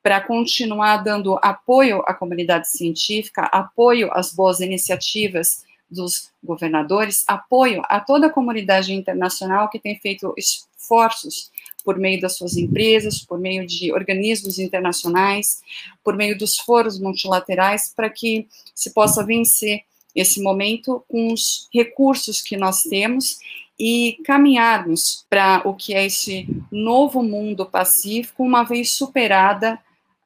para 0.01 0.21
continuar 0.21 0.97
dando 0.97 1.37
apoio 1.41 2.01
à 2.05 2.13
comunidade 2.13 2.69
científica, 2.69 3.43
apoio 3.43 4.09
às 4.13 4.33
boas 4.33 4.59
iniciativas 4.59 5.65
dos 5.89 6.31
governadores, 6.43 7.23
apoio 7.27 7.81
a 7.85 7.99
toda 7.99 8.27
a 8.27 8.31
comunidade 8.31 8.93
internacional 8.93 9.69
que 9.69 9.79
tem 9.79 9.97
feito 9.99 10.33
esforços 10.37 11.51
por 11.89 11.97
meio 11.97 12.21
das 12.21 12.37
suas 12.37 12.55
empresas, 12.55 13.25
por 13.25 13.39
meio 13.39 13.65
de 13.65 13.91
organismos 13.91 14.59
internacionais, 14.59 15.59
por 16.03 16.15
meio 16.15 16.37
dos 16.37 16.59
foros 16.59 16.99
multilaterais, 16.99 17.91
para 17.95 18.11
que 18.11 18.47
se 18.75 18.93
possa 18.93 19.25
vencer 19.25 19.81
esse 20.15 20.39
momento 20.39 21.03
com 21.07 21.33
os 21.33 21.67
recursos 21.73 22.43
que 22.43 22.55
nós 22.55 22.83
temos 22.83 23.39
e 23.79 24.19
caminharmos 24.23 25.25
para 25.27 25.63
o 25.65 25.73
que 25.73 25.95
é 25.95 26.05
esse 26.05 26.47
novo 26.71 27.23
mundo 27.23 27.65
pacífico, 27.65 28.43
uma 28.43 28.61
vez 28.61 28.91
superada 28.91 29.79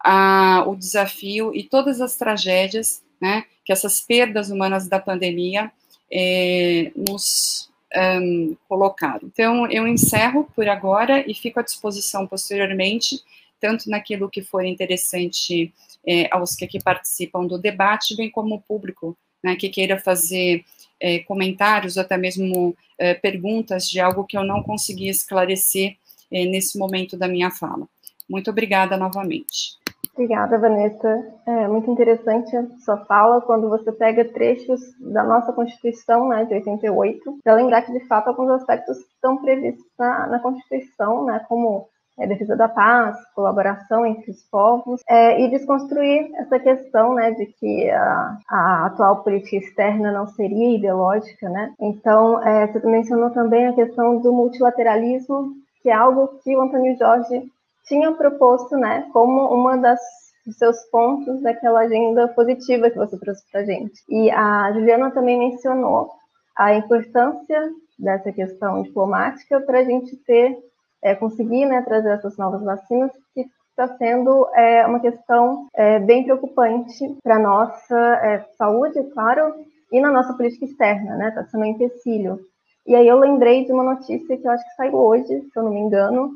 a, 0.04 0.66
o 0.68 0.76
desafio 0.76 1.56
e 1.56 1.64
todas 1.64 2.02
as 2.02 2.18
tragédias 2.18 3.02
né, 3.22 3.46
que 3.64 3.72
essas 3.72 4.02
perdas 4.02 4.50
humanas 4.50 4.90
da 4.90 5.00
pandemia 5.00 5.72
eh, 6.12 6.92
nos 6.94 7.72
um, 7.96 8.56
colocaram. 8.68 9.28
Então, 9.32 9.70
eu 9.70 9.88
encerro 9.88 10.50
por 10.56 10.68
agora 10.68 11.24
e 11.30 11.34
fico 11.34 11.60
à 11.60 11.64
disposição 11.64 12.26
posteriormente, 12.28 13.22
tanto 13.60 13.90
naquilo 13.90 14.30
que 14.30 14.42
for 14.42 14.66
interessante 14.66 15.74
é, 16.06 16.28
aos 16.32 16.56
que 16.56 16.66
aqui 16.66 16.82
participam 16.82 17.46
do 17.46 17.58
debate, 17.58 18.16
bem 18.16 18.30
como 18.30 18.56
o 18.56 18.62
público 18.62 19.18
né, 19.44 19.56
que 19.56 19.70
queira 19.70 20.00
fazer 20.00 20.64
é, 21.00 21.20
comentários, 21.20 21.98
ou 21.98 22.02
até 22.02 22.18
mesmo 22.18 22.76
é, 22.98 23.14
perguntas 23.14 23.88
de 23.90 24.00
algo 24.00 24.26
que 24.26 24.38
eu 24.38 24.44
não 24.44 24.64
consegui 24.64 25.10
esclarecer 25.10 25.98
nesse 26.32 26.80
momento 26.80 27.16
da 27.16 27.28
minha 27.28 27.52
fala. 27.52 27.88
Muito 28.28 28.50
obrigada 28.50 28.98
novamente. 28.98 29.78
Obrigada, 30.12 30.60
Vanessa. 30.60 31.26
É 31.48 31.68
muito 31.68 31.90
interessante 31.90 32.56
a 32.56 32.68
sua 32.84 32.98
fala 33.06 33.42
quando 33.42 33.70
você 33.70 33.92
pega 33.92 34.26
trechos 34.26 34.80
da 35.00 35.24
nossa 35.24 35.52
Constituição, 35.54 36.28
né, 36.28 36.46
de 36.46 36.54
88, 36.54 37.40
para 37.44 37.56
lembrar 37.56 37.82
que, 37.82 37.92
de 37.92 38.06
fato, 38.08 38.28
alguns 38.28 38.52
aspectos 38.52 38.98
estão 39.00 39.38
previstos 39.38 39.86
na, 39.98 40.28
na 40.28 40.40
Constituição, 40.40 41.26
né, 41.26 41.44
como 41.48 41.88
é, 42.20 42.28
defesa 42.28 42.56
da 42.56 42.70
paz, 42.70 43.18
colaboração 43.34 44.06
entre 44.06 44.32
os 44.32 44.44
povos, 44.44 45.02
é, 45.10 45.42
e 45.42 45.50
desconstruir 45.50 46.30
essa 46.36 46.60
questão 46.60 47.16
né, 47.16 47.32
de 47.32 47.48
que 47.48 47.90
a, 47.90 48.38
a, 48.50 48.86
atual 48.86 49.24
política 49.24 49.58
externa 49.58 50.12
não 50.12 50.28
seria 50.28 50.78
ideológica. 50.78 51.50
Né? 51.50 51.74
Então, 51.80 52.42
é, 52.44 52.68
você 52.68 52.86
mencionou 52.88 53.32
também 53.32 53.68
a 53.68 53.74
questão 53.74 54.20
do 54.20 54.32
multilateralismo, 54.32 55.54
que 55.82 55.90
é 55.90 55.94
algo 55.94 56.40
que 56.44 56.56
o 56.56 56.62
Antônio 56.62 56.96
Jorge 56.98 57.52
tinha 57.86 58.12
proposto, 58.14 58.76
né, 58.78 59.10
como 59.12 59.54
uma 59.54 59.78
das 59.78 60.00
dos 60.46 60.58
seus 60.58 60.78
pontos 60.92 61.42
daquela 61.42 61.82
agenda 61.82 62.28
positiva 62.30 62.90
que 62.90 62.98
você 62.98 63.18
trouxe 63.18 63.44
para 63.52 63.62
a 63.62 63.66
gente. 63.66 64.04
E 64.10 64.30
a 64.30 64.72
Juliana 64.74 65.12
também 65.12 65.40
mencionou 65.40 66.12
a 66.56 66.74
importância 66.76 67.72
dessa 67.98 68.32
questão 68.32 68.84
diplomática 68.84 69.62
para 69.62 69.80
a 69.80 69.84
gente 69.84 70.16
ter, 70.18 70.58
é, 71.02 71.16
conseguir 71.16 71.66
né, 71.66 71.82
trazer 71.82 72.10
essas 72.10 72.38
novas 72.38 72.62
vacinas, 72.62 73.12
que 73.34 73.46
está 73.70 73.88
sendo 73.98 74.48
é, 74.54 74.86
uma 74.86 75.00
questão 75.00 75.68
é, 75.74 76.00
bem 76.00 76.24
preocupante 76.24 77.18
para 77.24 77.38
a 77.38 77.40
nossa 77.40 77.98
é, 77.98 78.46
saúde, 78.58 79.02
claro, 79.14 79.54
e 79.92 80.00
na 80.00 80.12
nossa 80.12 80.34
política 80.34 80.66
externa, 80.66 81.16
né? 81.16 81.30
Está 81.30 81.46
sendo 81.46 81.62
um 81.62 81.68
empecilho. 81.68 82.40
E 82.86 82.96
aí 82.96 83.08
eu 83.08 83.18
lembrei 83.18 83.66
de 83.66 83.72
uma 83.72 83.84
notícia 83.84 84.38
que 84.38 84.46
eu 84.46 84.52
acho 84.52 84.64
que 84.64 84.76
saiu 84.76 84.96
hoje, 84.96 85.26
se 85.26 85.52
eu 85.56 85.64
não 85.64 85.72
me 85.72 85.80
engano, 85.80 86.32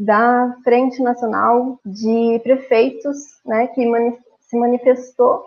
da 0.00 0.56
Frente 0.64 1.02
Nacional 1.02 1.78
de 1.84 2.40
Prefeitos, 2.42 3.18
né, 3.44 3.66
que 3.68 3.86
mani 3.86 4.18
se 4.40 4.58
manifestou 4.58 5.44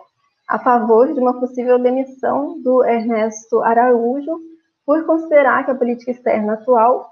a 0.48 0.58
favor 0.58 1.12
de 1.12 1.20
uma 1.20 1.38
possível 1.38 1.78
demissão 1.78 2.58
do 2.62 2.84
Ernesto 2.84 3.60
Araújo 3.62 4.40
por 4.86 5.04
considerar 5.04 5.64
que 5.64 5.72
a 5.72 5.74
política 5.74 6.12
externa 6.12 6.54
atual 6.54 7.10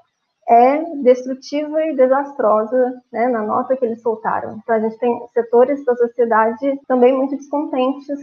é 0.49 0.79
destrutiva 1.03 1.85
e 1.85 1.97
desastrosa, 1.97 3.03
né, 3.13 3.29
na 3.29 3.43
nota 3.43 3.77
que 3.77 3.85
eles 3.85 4.01
soltaram. 4.01 4.59
Então, 4.63 4.77
a 4.77 4.81
gente 4.81 4.99
tem 4.99 5.21
setores 5.35 5.85
da 5.85 5.97
sociedade 5.97 6.81
também 6.87 7.13
muito 7.13 7.37
descontentes 7.37 8.19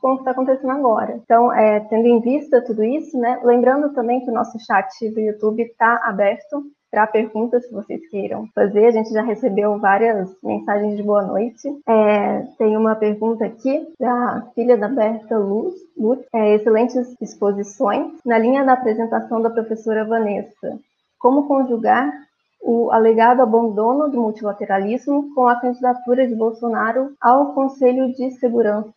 com 0.00 0.12
o 0.12 0.14
que 0.16 0.20
está 0.22 0.32
acontecendo 0.32 0.70
agora. 0.70 1.18
Então, 1.24 1.52
é, 1.52 1.80
tendo 1.80 2.06
em 2.06 2.20
vista 2.20 2.60
tudo 2.60 2.84
isso, 2.84 3.16
né, 3.18 3.40
lembrando 3.42 3.94
também 3.94 4.20
que 4.20 4.30
o 4.30 4.34
nosso 4.34 4.58
chat 4.58 5.08
do 5.10 5.20
YouTube 5.20 5.62
está 5.62 6.00
aberto 6.04 6.64
para 6.94 7.08
perguntas 7.08 7.66
que 7.66 7.74
vocês 7.74 8.06
queiram 8.08 8.46
fazer. 8.54 8.86
A 8.86 8.90
gente 8.92 9.10
já 9.10 9.22
recebeu 9.22 9.76
várias 9.80 10.30
mensagens 10.40 10.96
de 10.96 11.02
boa 11.02 11.22
noite. 11.22 11.68
É, 11.88 12.42
tem 12.56 12.76
uma 12.76 12.94
pergunta 12.94 13.44
aqui 13.44 13.84
da 13.98 14.46
filha 14.54 14.76
da 14.76 14.86
Berta 14.86 15.36
Luz. 15.36 15.74
Luz 15.98 16.20
é, 16.32 16.54
excelentes 16.54 17.16
exposições. 17.20 18.12
Na 18.24 18.38
linha 18.38 18.64
da 18.64 18.74
apresentação 18.74 19.42
da 19.42 19.50
professora 19.50 20.04
Vanessa, 20.04 20.78
como 21.18 21.48
conjugar 21.48 22.12
o 22.62 22.92
alegado 22.92 23.42
abandono 23.42 24.08
do 24.08 24.20
multilateralismo 24.20 25.34
com 25.34 25.48
a 25.48 25.56
candidatura 25.56 26.28
de 26.28 26.34
Bolsonaro 26.36 27.12
ao 27.20 27.54
Conselho 27.54 28.14
de 28.14 28.30
Segurança 28.38 28.94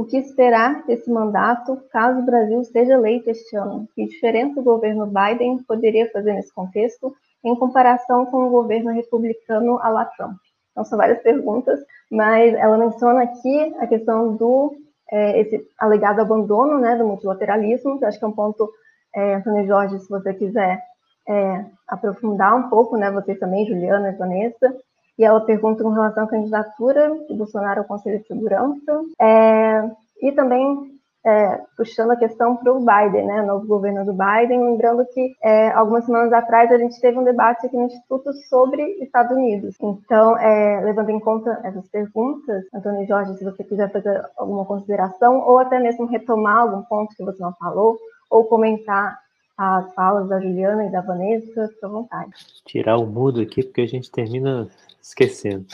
o 0.00 0.04
que 0.06 0.16
esperar 0.16 0.82
desse 0.86 1.10
mandato 1.10 1.76
caso 1.92 2.20
o 2.20 2.24
Brasil 2.24 2.64
seja 2.64 2.94
eleito 2.94 3.28
este 3.28 3.54
ano? 3.54 3.86
Que 3.94 4.06
diferença 4.06 4.58
o 4.58 4.62
governo 4.64 5.06
Biden 5.06 5.62
poderia 5.64 6.10
fazer 6.10 6.32
nesse 6.32 6.50
contexto 6.54 7.14
em 7.44 7.54
comparação 7.54 8.24
com 8.24 8.46
o 8.46 8.50
governo 8.50 8.92
republicano 8.92 9.78
a 9.78 9.90
la 9.90 10.06
Trump? 10.06 10.38
Então, 10.70 10.86
são 10.86 10.96
várias 10.96 11.20
perguntas, 11.20 11.78
mas 12.10 12.54
ela 12.54 12.78
menciona 12.78 13.24
aqui 13.24 13.74
a 13.78 13.86
questão 13.86 14.34
do 14.36 14.74
é, 15.12 15.38
esse 15.42 15.68
alegado 15.78 16.20
abandono 16.20 16.78
né, 16.78 16.96
do 16.96 17.06
multilateralismo, 17.06 17.98
que 17.98 18.06
acho 18.06 18.18
que 18.18 18.24
é 18.24 18.28
um 18.28 18.32
ponto, 18.32 18.72
é, 19.14 19.34
Antônio 19.34 19.66
Jorge, 19.66 19.98
se 19.98 20.08
você 20.08 20.32
quiser 20.32 20.80
é, 21.28 21.66
aprofundar 21.86 22.56
um 22.56 22.70
pouco, 22.70 22.96
né, 22.96 23.10
vocês 23.10 23.38
também, 23.38 23.66
Juliana 23.66 24.08
e 24.08 24.16
Vanessa, 24.16 24.74
e 25.20 25.24
ela 25.24 25.42
pergunta 25.42 25.82
com 25.82 25.90
relação 25.90 26.24
à 26.24 26.26
candidatura 26.26 27.14
de 27.28 27.34
Bolsonaro 27.34 27.80
ao 27.80 27.86
Conselho 27.86 28.20
de 28.20 28.26
Segurança, 28.26 29.04
é, 29.20 29.90
e 30.22 30.32
também 30.32 30.98
é, 31.22 31.60
puxando 31.76 32.12
a 32.12 32.16
questão 32.16 32.56
para 32.56 32.72
o 32.72 32.80
Biden, 32.80 33.26
né, 33.26 33.42
novo 33.42 33.66
governo 33.66 34.02
do 34.06 34.14
Biden, 34.14 34.64
lembrando 34.64 35.04
que 35.12 35.34
é, 35.42 35.72
algumas 35.72 36.06
semanas 36.06 36.32
atrás 36.32 36.72
a 36.72 36.78
gente 36.78 36.98
teve 36.98 37.18
um 37.18 37.24
debate 37.24 37.66
aqui 37.66 37.76
no 37.76 37.84
Instituto 37.84 38.32
sobre 38.48 38.82
Estados 39.02 39.36
Unidos. 39.36 39.76
Então, 39.78 40.38
é, 40.38 40.80
levando 40.82 41.10
em 41.10 41.20
conta 41.20 41.60
essas 41.64 41.86
perguntas, 41.88 42.64
Antônio 42.72 43.06
Jorge, 43.06 43.36
se 43.36 43.44
você 43.44 43.62
quiser 43.62 43.92
fazer 43.92 44.24
alguma 44.38 44.64
consideração, 44.64 45.46
ou 45.46 45.58
até 45.58 45.78
mesmo 45.78 46.06
retomar 46.06 46.60
algum 46.60 46.80
ponto 46.80 47.14
que 47.14 47.22
você 47.22 47.42
não 47.42 47.52
falou, 47.56 47.98
ou 48.30 48.44
comentar 48.44 49.18
as 49.58 49.92
falas 49.92 50.26
da 50.30 50.40
Juliana 50.40 50.86
e 50.86 50.90
da 50.90 51.02
Vanessa, 51.02 51.68
fica 51.68 51.86
à 51.86 51.90
vontade. 51.90 52.32
Tirar 52.64 52.96
o 52.96 53.06
mudo 53.06 53.42
aqui, 53.42 53.62
porque 53.62 53.82
a 53.82 53.86
gente 53.86 54.10
termina 54.10 54.66
esquecendo. 55.02 55.66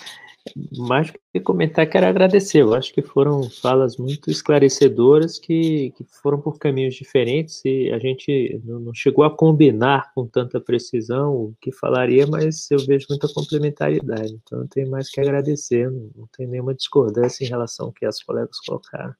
Mais 0.79 1.11
que 1.11 1.41
comentar, 1.41 1.89
quero 1.89 2.07
agradecer. 2.07 2.63
Eu 2.63 2.75
acho 2.75 2.93
que 2.93 3.03
foram 3.03 3.51
falas 3.51 3.97
muito 3.97 4.31
esclarecedoras 4.31 5.39
que, 5.39 5.93
que 5.97 6.05
foram 6.23 6.41
por 6.41 6.59
caminhos 6.59 6.95
diferentes 6.95 7.63
e 7.65 7.91
a 7.93 7.99
gente 7.99 8.61
não 8.65 8.95
chegou 8.95 9.25
a 9.25 9.37
combinar 9.37 10.13
com 10.15 10.27
tanta 10.27 10.61
precisão 10.61 11.35
o 11.35 11.55
que 11.61 11.73
falaria, 11.73 12.27
mas 12.27 12.71
eu 12.71 12.79
vejo 12.79 13.07
muita 13.11 13.29
complementaridade. 13.33 14.39
Então, 14.45 14.61
eu 14.61 14.69
tenho 14.69 14.91
mais 14.91 15.11
que 15.11 15.21
agradecer. 15.21 15.91
Não, 15.91 16.11
não 16.15 16.29
tenho 16.37 16.51
nenhuma 16.51 16.75
discordância 16.75 17.45
em 17.45 17.49
relação 17.49 17.87
ao 17.87 17.93
que 17.93 18.07
as 18.07 18.23
colegas 18.23 18.61
colocaram. 18.61 19.15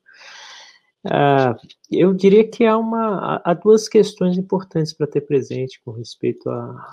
Ah, 1.11 1.57
eu 1.91 2.13
diria 2.15 2.49
que 2.49 2.65
há, 2.65 2.77
uma, 2.77 3.41
há 3.45 3.55
duas 3.55 3.89
questões 3.89 4.37
importantes 4.37 4.93
para 4.93 5.07
ter 5.07 5.23
presente 5.23 5.81
com 5.85 5.93
respeito 5.93 6.49
à, 6.49 6.87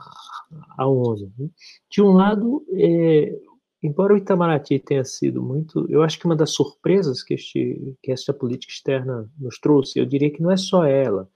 à 0.78 0.88
ONU. 0.88 1.32
Né? 1.38 1.50
De 1.90 2.02
um 2.02 2.12
lado, 2.12 2.66
é, 2.74 3.34
embora 3.82 4.14
o 4.14 4.18
Itamaraty 4.18 4.80
tenha 4.80 5.04
sido 5.04 5.42
muito, 5.42 5.86
eu 5.90 6.04
acho 6.04 6.20
que 6.20 6.26
uma 6.26 6.36
das 6.36 6.52
surpresas 6.52 7.24
que, 7.24 7.34
este, 7.34 7.96
que 8.02 8.12
esta 8.12 8.34
política 8.34 8.72
externa 8.72 9.30
nos 9.40 9.60
trouxe, 9.60 10.00
eu 10.00 10.06
diria 10.06 10.32
que 10.32 10.42
não 10.42 10.52
é 10.52 10.58
só 10.58 10.86
ela. 10.86 11.30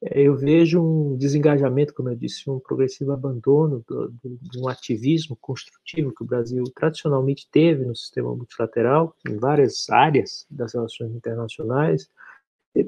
É, 0.00 0.22
eu 0.22 0.36
vejo 0.36 0.80
um 0.80 1.16
desengajamento, 1.16 1.92
como 1.92 2.08
eu 2.08 2.16
disse, 2.16 2.48
um 2.48 2.60
progressivo 2.60 3.12
abandono 3.12 3.84
do, 3.86 4.08
do, 4.08 4.38
de 4.40 4.58
um 4.60 4.68
ativismo 4.68 5.36
construtivo 5.40 6.14
que 6.14 6.22
o 6.22 6.26
Brasil 6.26 6.62
tradicionalmente 6.74 7.48
teve 7.50 7.84
no 7.84 7.96
sistema 7.96 8.34
multilateral, 8.34 9.14
em 9.28 9.36
várias 9.36 9.90
áreas 9.90 10.46
das 10.50 10.74
relações 10.74 11.12
internacionais, 11.14 12.08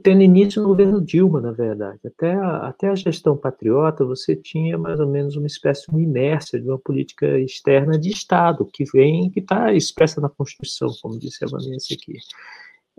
tendo 0.05 0.23
início 0.23 0.63
no 0.63 0.69
governo 0.69 1.01
Dilma, 1.01 1.41
na 1.41 1.51
verdade. 1.51 1.99
Até 2.07 2.33
a, 2.35 2.69
até 2.69 2.89
a 2.89 2.95
gestão 2.95 3.37
patriota, 3.37 4.05
você 4.05 4.37
tinha 4.37 4.79
mais 4.79 5.01
ou 5.01 5.09
menos 5.09 5.35
uma 5.35 5.49
espécie 5.49 5.91
de 5.91 6.01
inércia 6.01 6.61
de 6.61 6.69
uma 6.69 6.79
política 6.79 7.39
externa 7.41 7.99
de 7.99 8.11
Estado, 8.11 8.65
que 8.73 8.85
vem, 8.85 9.31
que 9.31 9.41
está 9.41 9.73
expressa 9.73 10.21
na 10.21 10.29
Constituição, 10.29 10.91
como 11.03 11.19
disse 11.19 11.45
a 11.45 11.49
Vanessa 11.49 11.93
aqui 11.95 12.19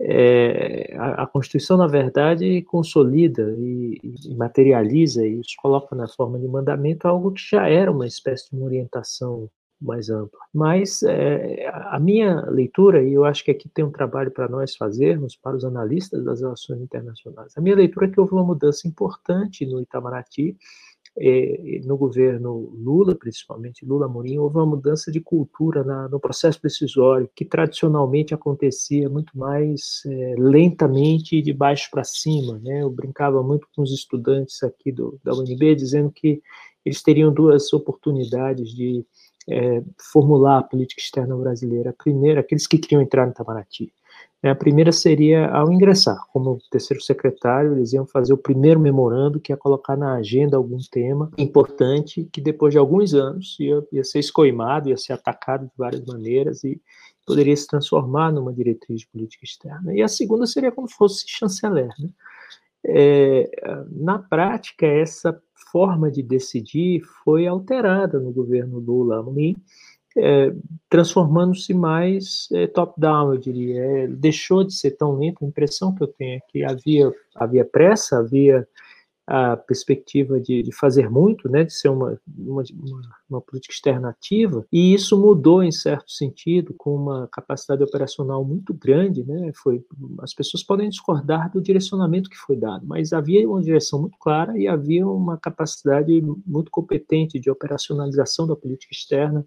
é, 0.04 0.94
a, 0.96 1.22
a, 1.22 1.26
Constituição, 1.26 1.76
na 1.76 1.86
verdade, 1.86 2.62
consolida 2.62 3.54
e, 3.56 4.00
e, 4.02 4.34
materializa 4.34 5.24
e 5.24 5.40
isso 5.40 5.54
coloca 5.58 5.94
na 5.94 6.08
forma 6.08 6.38
de 6.38 6.48
mandamento 6.48 7.06
algo 7.06 7.32
que 7.32 7.42
já 7.50 7.68
era 7.68 7.90
uma 7.90 8.06
espécie 8.06 8.50
de 8.50 8.56
uma 8.56 8.66
orientação 8.66 9.48
mais 9.80 10.10
ampla. 10.10 10.38
Mas 10.52 11.02
é, 11.02 11.68
a 11.68 11.98
minha 12.00 12.42
leitura, 12.50 13.02
e 13.02 13.12
eu 13.12 13.24
acho 13.24 13.44
que 13.44 13.50
aqui 13.50 13.68
tem 13.68 13.84
um 13.84 13.90
trabalho 13.90 14.30
para 14.30 14.48
nós 14.48 14.76
fazermos, 14.76 15.36
para 15.36 15.56
os 15.56 15.64
analistas 15.64 16.24
das 16.24 16.40
relações 16.40 16.80
internacionais, 16.80 17.52
a 17.56 17.60
minha 17.60 17.76
leitura 17.76 18.06
é 18.06 18.10
que 18.10 18.20
houve 18.20 18.32
uma 18.32 18.44
mudança 18.44 18.86
importante 18.88 19.66
no 19.66 19.80
Itamaraty, 19.80 20.56
no 21.84 21.96
governo 21.96 22.70
Lula, 22.74 23.14
principalmente 23.14 23.84
Lula 23.84 24.06
Amorim, 24.06 24.38
houve 24.38 24.56
uma 24.56 24.66
mudança 24.66 25.12
de 25.12 25.20
cultura 25.20 25.84
na, 25.84 26.08
no 26.08 26.18
processo 26.18 26.60
decisório, 26.62 27.28
que 27.34 27.44
tradicionalmente 27.44 28.32
acontecia 28.32 29.10
muito 29.10 29.36
mais 29.36 30.02
é, 30.06 30.34
lentamente 30.38 31.36
e 31.36 31.42
de 31.42 31.52
baixo 31.52 31.90
para 31.90 32.02
cima. 32.02 32.58
Né? 32.62 32.82
Eu 32.82 32.90
brincava 32.90 33.42
muito 33.42 33.68
com 33.76 33.82
os 33.82 33.92
estudantes 33.92 34.62
aqui 34.62 34.90
do, 34.90 35.20
da 35.22 35.34
UNB, 35.34 35.74
dizendo 35.74 36.10
que 36.10 36.42
eles 36.84 37.02
teriam 37.02 37.32
duas 37.32 37.72
oportunidades 37.72 38.70
de 38.70 39.04
é, 39.48 39.82
formular 40.12 40.58
a 40.58 40.62
política 40.62 41.02
externa 41.02 41.36
brasileira. 41.36 41.90
A 41.90 41.94
primeira, 41.94 42.40
aqueles 42.40 42.66
que 42.66 42.78
queriam 42.78 43.02
entrar 43.02 43.26
no 43.26 43.32
Itamaraty. 43.32 43.92
Né, 44.42 44.50
a 44.50 44.54
primeira 44.54 44.90
seria, 44.90 45.48
ao 45.48 45.72
ingressar 45.72 46.26
como 46.32 46.58
terceiro 46.70 47.02
secretário, 47.02 47.72
eles 47.72 47.92
iam 47.92 48.04
fazer 48.04 48.32
o 48.32 48.36
primeiro 48.36 48.80
memorando, 48.80 49.38
que 49.38 49.52
ia 49.52 49.56
colocar 49.56 49.96
na 49.96 50.14
agenda 50.14 50.56
algum 50.56 50.78
tema 50.90 51.30
importante, 51.38 52.28
que 52.32 52.40
depois 52.40 52.72
de 52.72 52.78
alguns 52.78 53.14
anos 53.14 53.56
ia, 53.60 53.82
ia 53.92 54.02
ser 54.02 54.18
escoimado, 54.18 54.88
ia 54.88 54.96
ser 54.96 55.12
atacado 55.12 55.66
de 55.66 55.72
várias 55.76 56.04
maneiras 56.04 56.64
e 56.64 56.80
poderia 57.24 57.56
se 57.56 57.68
transformar 57.68 58.32
numa 58.32 58.52
diretriz 58.52 59.00
de 59.00 59.06
política 59.06 59.44
externa. 59.44 59.94
E 59.94 60.02
a 60.02 60.08
segunda 60.08 60.44
seria 60.44 60.72
como 60.72 60.88
fosse 60.88 61.24
chanceler. 61.28 61.90
Né? 61.98 62.08
É, 62.84 63.48
na 63.90 64.18
prática, 64.18 64.84
essa 64.86 65.40
forma 65.70 66.10
de 66.10 66.22
decidir 66.22 67.02
foi 67.24 67.46
alterada 67.46 68.18
no 68.18 68.32
governo 68.32 68.78
Lula, 68.78 69.16
é, 70.16 70.52
transformando-se 70.88 71.72
mais 71.72 72.48
é, 72.52 72.66
top-down, 72.66 73.34
eu 73.34 73.38
diria. 73.38 73.80
É, 73.80 74.06
deixou 74.06 74.64
de 74.64 74.74
ser 74.74 74.92
tão 74.92 75.16
lento. 75.18 75.44
A 75.44 75.48
impressão 75.48 75.94
que 75.94 76.02
eu 76.02 76.08
tenho 76.08 76.36
é 76.36 76.40
que 76.48 76.64
havia, 76.64 77.12
havia 77.34 77.64
pressa, 77.64 78.18
havia 78.18 78.66
a 79.26 79.56
perspectiva 79.56 80.40
de, 80.40 80.62
de 80.62 80.72
fazer 80.72 81.08
muito, 81.08 81.48
né, 81.48 81.64
de 81.64 81.72
ser 81.72 81.88
uma, 81.88 82.20
uma, 82.36 82.62
uma, 83.30 83.40
política 83.40 83.72
externa 83.72 84.10
ativa, 84.10 84.66
e 84.70 84.92
isso 84.92 85.18
mudou 85.18 85.62
em 85.62 85.70
certo 85.70 86.10
sentido, 86.10 86.74
com 86.76 86.94
uma 86.94 87.28
capacidade 87.32 87.82
operacional 87.82 88.44
muito 88.44 88.74
grande. 88.74 89.24
Né, 89.24 89.52
foi, 89.54 89.82
as 90.20 90.34
pessoas 90.34 90.62
podem 90.62 90.88
discordar 90.88 91.50
do 91.52 91.62
direcionamento 91.62 92.28
que 92.28 92.36
foi 92.36 92.56
dado, 92.56 92.84
mas 92.86 93.12
havia 93.12 93.48
uma 93.48 93.62
direção 93.62 94.00
muito 94.00 94.18
clara 94.18 94.58
e 94.58 94.66
havia 94.66 95.06
uma 95.06 95.38
capacidade 95.38 96.20
muito 96.44 96.70
competente 96.70 97.38
de 97.38 97.50
operacionalização 97.50 98.46
da 98.46 98.56
política 98.56 98.92
externa 98.92 99.46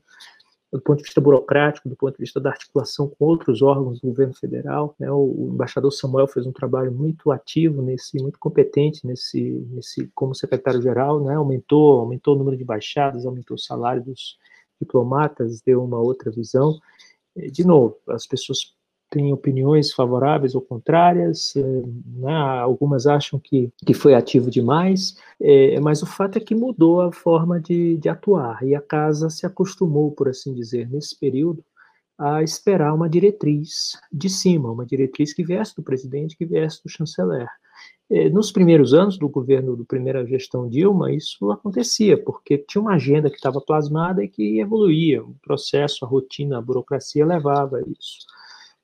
do 0.76 0.82
ponto 0.82 0.98
de 0.98 1.04
vista 1.04 1.22
burocrático, 1.22 1.88
do 1.88 1.96
ponto 1.96 2.16
de 2.18 2.22
vista 2.22 2.40
da 2.40 2.50
articulação 2.50 3.08
com 3.08 3.26
outros 3.26 3.62
órgãos 3.62 4.02
do 4.02 4.08
governo 4.08 4.34
federal. 4.34 4.94
Né? 5.00 5.10
O, 5.10 5.50
embaixador 5.54 5.92
Samuel 5.92 6.28
fez 6.28 6.46
um 6.46 6.52
trabalho 6.52 6.92
muito 6.92 7.32
ativo 7.32 7.82
nesse, 7.82 8.22
muito 8.22 8.38
competente 8.38 9.08
nesse, 9.08 9.42
nesse 9.70 10.12
como 10.14 10.36
secretário-geral, 10.36 11.24
né? 11.24 11.36
aumentou, 11.36 12.00
aumentou 12.00 12.36
o 12.36 12.38
número 12.38 12.58
de 12.58 12.64
embaixadas, 12.64 13.26
aumentou 13.26 13.56
o 13.56 13.60
salário 13.60 14.04
dos 14.04 14.38
diplomatas, 14.82 15.62
deu 15.62 15.82
uma 15.82 16.00
outra 16.00 16.30
visão. 16.30 16.78
De 17.36 17.66
novo, 17.66 17.98
as 18.10 18.28
pessoas 18.28 18.76
têm 19.16 19.32
opiniões 19.32 19.94
favoráveis 19.94 20.56
ou 20.56 20.62
contrárias, 20.62 21.56
eh, 21.56 21.84
né? 22.18 22.34
algumas 22.34 23.08
acham 23.08 23.40
que, 23.40 23.72
que 23.86 23.94
foi 23.94 24.14
ativo 24.14 24.52
demais, 24.52 25.16
é, 25.42 25.80
mas 25.80 26.04
o 26.04 26.06
fato 26.06 26.38
é 26.38 26.42
que 26.42 26.54
mudou 26.54 27.00
a 27.00 27.14
forma 27.14 27.58
de, 27.58 27.98
de 27.98 28.10
atuar, 28.10 28.62
e 28.62 28.76
a 28.76 28.82
casa 28.82 29.30
se 29.30 29.46
acostumou, 29.46 30.12
por 30.12 30.28
assim 30.28 30.54
dizer, 30.54 30.90
nesse 30.90 31.18
período, 31.18 31.64
a 32.18 32.44
esperar 32.44 32.94
uma 32.94 33.10
diretriz 33.10 33.94
de 34.12 34.30
cima, 34.30 34.70
uma 34.70 34.86
diretriz 34.86 35.34
que 35.34 35.44
viesse 35.44 35.74
do 35.74 35.84
presidente, 35.84 36.36
que 36.36 36.46
viesse 36.46 36.84
do 36.84 36.90
chanceler. 36.90 37.48
É, 38.10 38.30
nos 38.30 38.52
primeiros 38.52 38.94
anos 38.94 39.18
do 39.18 39.30
governo, 39.30 39.78
da 39.78 39.86
primeira 39.86 40.26
gestão 40.26 40.70
Dilma, 40.70 41.12
isso 41.14 41.50
acontecia, 41.52 42.22
porque 42.22 42.58
tinha 42.58 42.82
uma 42.82 42.96
agenda 42.96 43.30
que 43.30 43.38
estava 43.38 43.62
plasmada 43.62 44.24
e 44.24 44.28
que 44.28 44.60
evoluía, 44.60 45.24
o 45.24 45.36
processo, 45.42 46.04
a 46.04 46.08
rotina, 46.08 46.58
a 46.58 46.62
burocracia 46.62 47.26
levava 47.26 47.78
a 47.78 47.82
isso. 47.82 48.26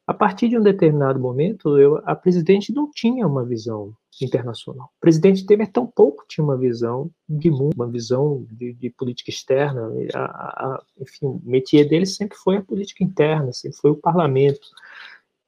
A 0.07 0.13
partir 0.13 0.49
de 0.49 0.57
um 0.57 0.61
determinado 0.61 1.19
momento, 1.19 1.77
eu, 1.77 2.01
a 2.05 2.15
presidente 2.15 2.73
não 2.73 2.89
tinha 2.89 3.25
uma 3.27 3.45
visão 3.45 3.93
internacional. 4.21 4.87
O 4.97 4.99
presidente 4.99 5.45
Temer 5.45 5.71
tampouco 5.71 6.25
tinha 6.27 6.43
uma 6.43 6.57
visão 6.57 7.09
de 7.29 7.49
mundo, 7.49 7.73
uma 7.75 7.87
visão 7.87 8.45
de, 8.51 8.73
de 8.73 8.89
política 8.89 9.29
externa. 9.29 9.89
A, 10.13 10.19
a, 10.19 10.83
enfim, 10.99 11.27
o 11.27 11.41
métier 11.43 11.87
dele 11.87 12.05
sempre 12.05 12.37
foi 12.37 12.57
a 12.57 12.61
política 12.61 13.03
interna, 13.03 13.53
sempre 13.53 13.77
foi 13.77 13.91
o 13.91 13.95
parlamento. 13.95 14.67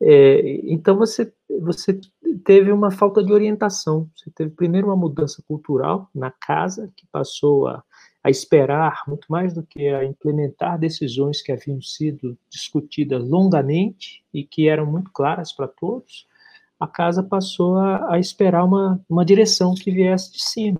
É, 0.01 0.62
então 0.66 0.97
você, 0.97 1.34
você 1.62 1.99
teve 2.43 2.72
uma 2.72 2.91
falta 2.91 3.24
de 3.24 3.34
orientação. 3.34 4.10
Você 4.16 4.30
teve 4.32 4.51
primeiro 4.51 4.88
uma 4.88 4.95
mudança 4.95 5.43
cultural 5.47 6.10
na 6.14 6.32
casa, 6.32 6.91
que 6.95 7.06
passou 7.12 7.68
a 7.68 7.84
a 8.24 8.30
esperar 8.30 9.03
muito 9.05 9.28
mais 9.30 9.53
do 9.53 9.61
que 9.61 9.88
a 9.89 10.05
implementar 10.05 10.80
decisões 10.80 11.41
que 11.41 11.51
haviam 11.51 11.82
sido 11.82 12.38
discutidas 12.49 13.21
longamente 13.28 14.24
e 14.34 14.43
que 14.45 14.69
eram 14.69 14.86
muito 14.86 15.11
claras 15.11 15.51
para 15.51 15.67
todos, 15.67 16.26
a 16.80 16.88
casa 16.88 17.21
passou 17.21 17.78
a, 17.78 18.13
a, 18.13 18.19
esperar 18.19 18.63
uma, 18.63 19.03
uma 19.09 19.26
direção 19.26 19.76
que 19.76 19.91
viesse 19.91 20.32
de 20.32 20.41
cima. 20.41 20.80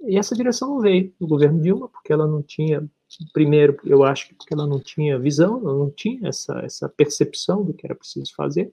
E 0.00 0.16
essa 0.16 0.34
direção 0.34 0.70
não 0.70 0.80
veio 0.80 1.12
do 1.20 1.26
governo 1.26 1.60
Dilma, 1.60 1.88
porque 1.88 2.12
ela 2.12 2.26
não 2.26 2.42
tinha, 2.42 2.88
primeiro, 3.32 3.76
eu 3.84 4.04
acho 4.04 4.28
que 4.28 4.34
porque 4.34 4.54
ela 4.54 4.66
não 4.66 4.80
tinha 4.80 5.18
visão, 5.18 5.58
ela 5.58 5.74
não 5.74 5.90
tinha 5.90 6.28
essa, 6.28 6.60
essa 6.60 6.88
percepção 6.88 7.64
do 7.64 7.74
que 7.74 7.86
era 7.86 7.94
preciso 7.94 8.32
fazer. 8.34 8.72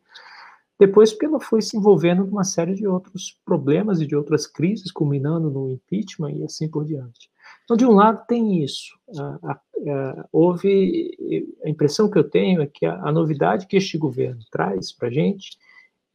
Depois, 0.79 1.11
porque 1.11 1.25
ela 1.25 1.39
foi 1.39 1.61
se 1.61 1.75
envolvendo 1.75 2.23
numa 2.23 2.43
série 2.43 2.75
de 2.75 2.87
outros 2.87 3.35
problemas 3.43 3.99
e 3.99 4.05
de 4.05 4.15
outras 4.15 4.45
crises, 4.45 4.91
culminando 4.91 5.49
no 5.49 5.71
impeachment 5.71 6.31
e 6.31 6.43
assim 6.43 6.69
por 6.69 6.85
diante. 6.85 7.29
Então, 7.67 7.75
de 7.75 7.85
um 7.85 7.91
lado, 7.91 8.25
tem 8.25 8.63
isso. 8.63 8.97
A, 9.19 9.39
a, 9.43 9.51
a, 9.51 10.25
houve. 10.31 11.51
A 11.65 11.69
impressão 11.69 12.09
que 12.09 12.17
eu 12.17 12.23
tenho 12.23 12.61
é 12.61 12.65
que 12.65 12.85
a, 12.85 13.11
novidade 13.11 13.67
que 13.67 13.75
este 13.75 13.97
governo 13.97 14.39
traz 14.49 14.93
para 14.93 15.09
a 15.09 15.11
gente 15.11 15.57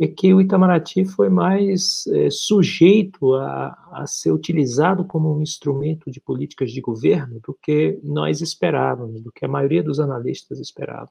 é 0.01 0.07
que 0.07 0.33
o 0.33 0.41
Itamaraty 0.41 1.05
foi 1.05 1.29
mais 1.29 2.07
é, 2.07 2.31
sujeito 2.31 3.35
a, 3.35 4.03
ser 4.07 4.33
utilizado 4.33 5.05
como 5.05 5.37
um 5.37 5.43
instrumento 5.43 6.11
de 6.11 6.23
políticas 6.23 6.73
de 6.73 6.81
governo 6.81 7.39
do 7.47 7.55
que 7.63 8.01
nós 8.03 8.41
esperávamos, 8.41 9.21
do 9.21 9.31
que 9.31 9.45
a 9.45 9.49
maioria 9.49 9.83
dos 9.83 10.01
analistas 10.01 10.59
esperavam. 10.59 11.11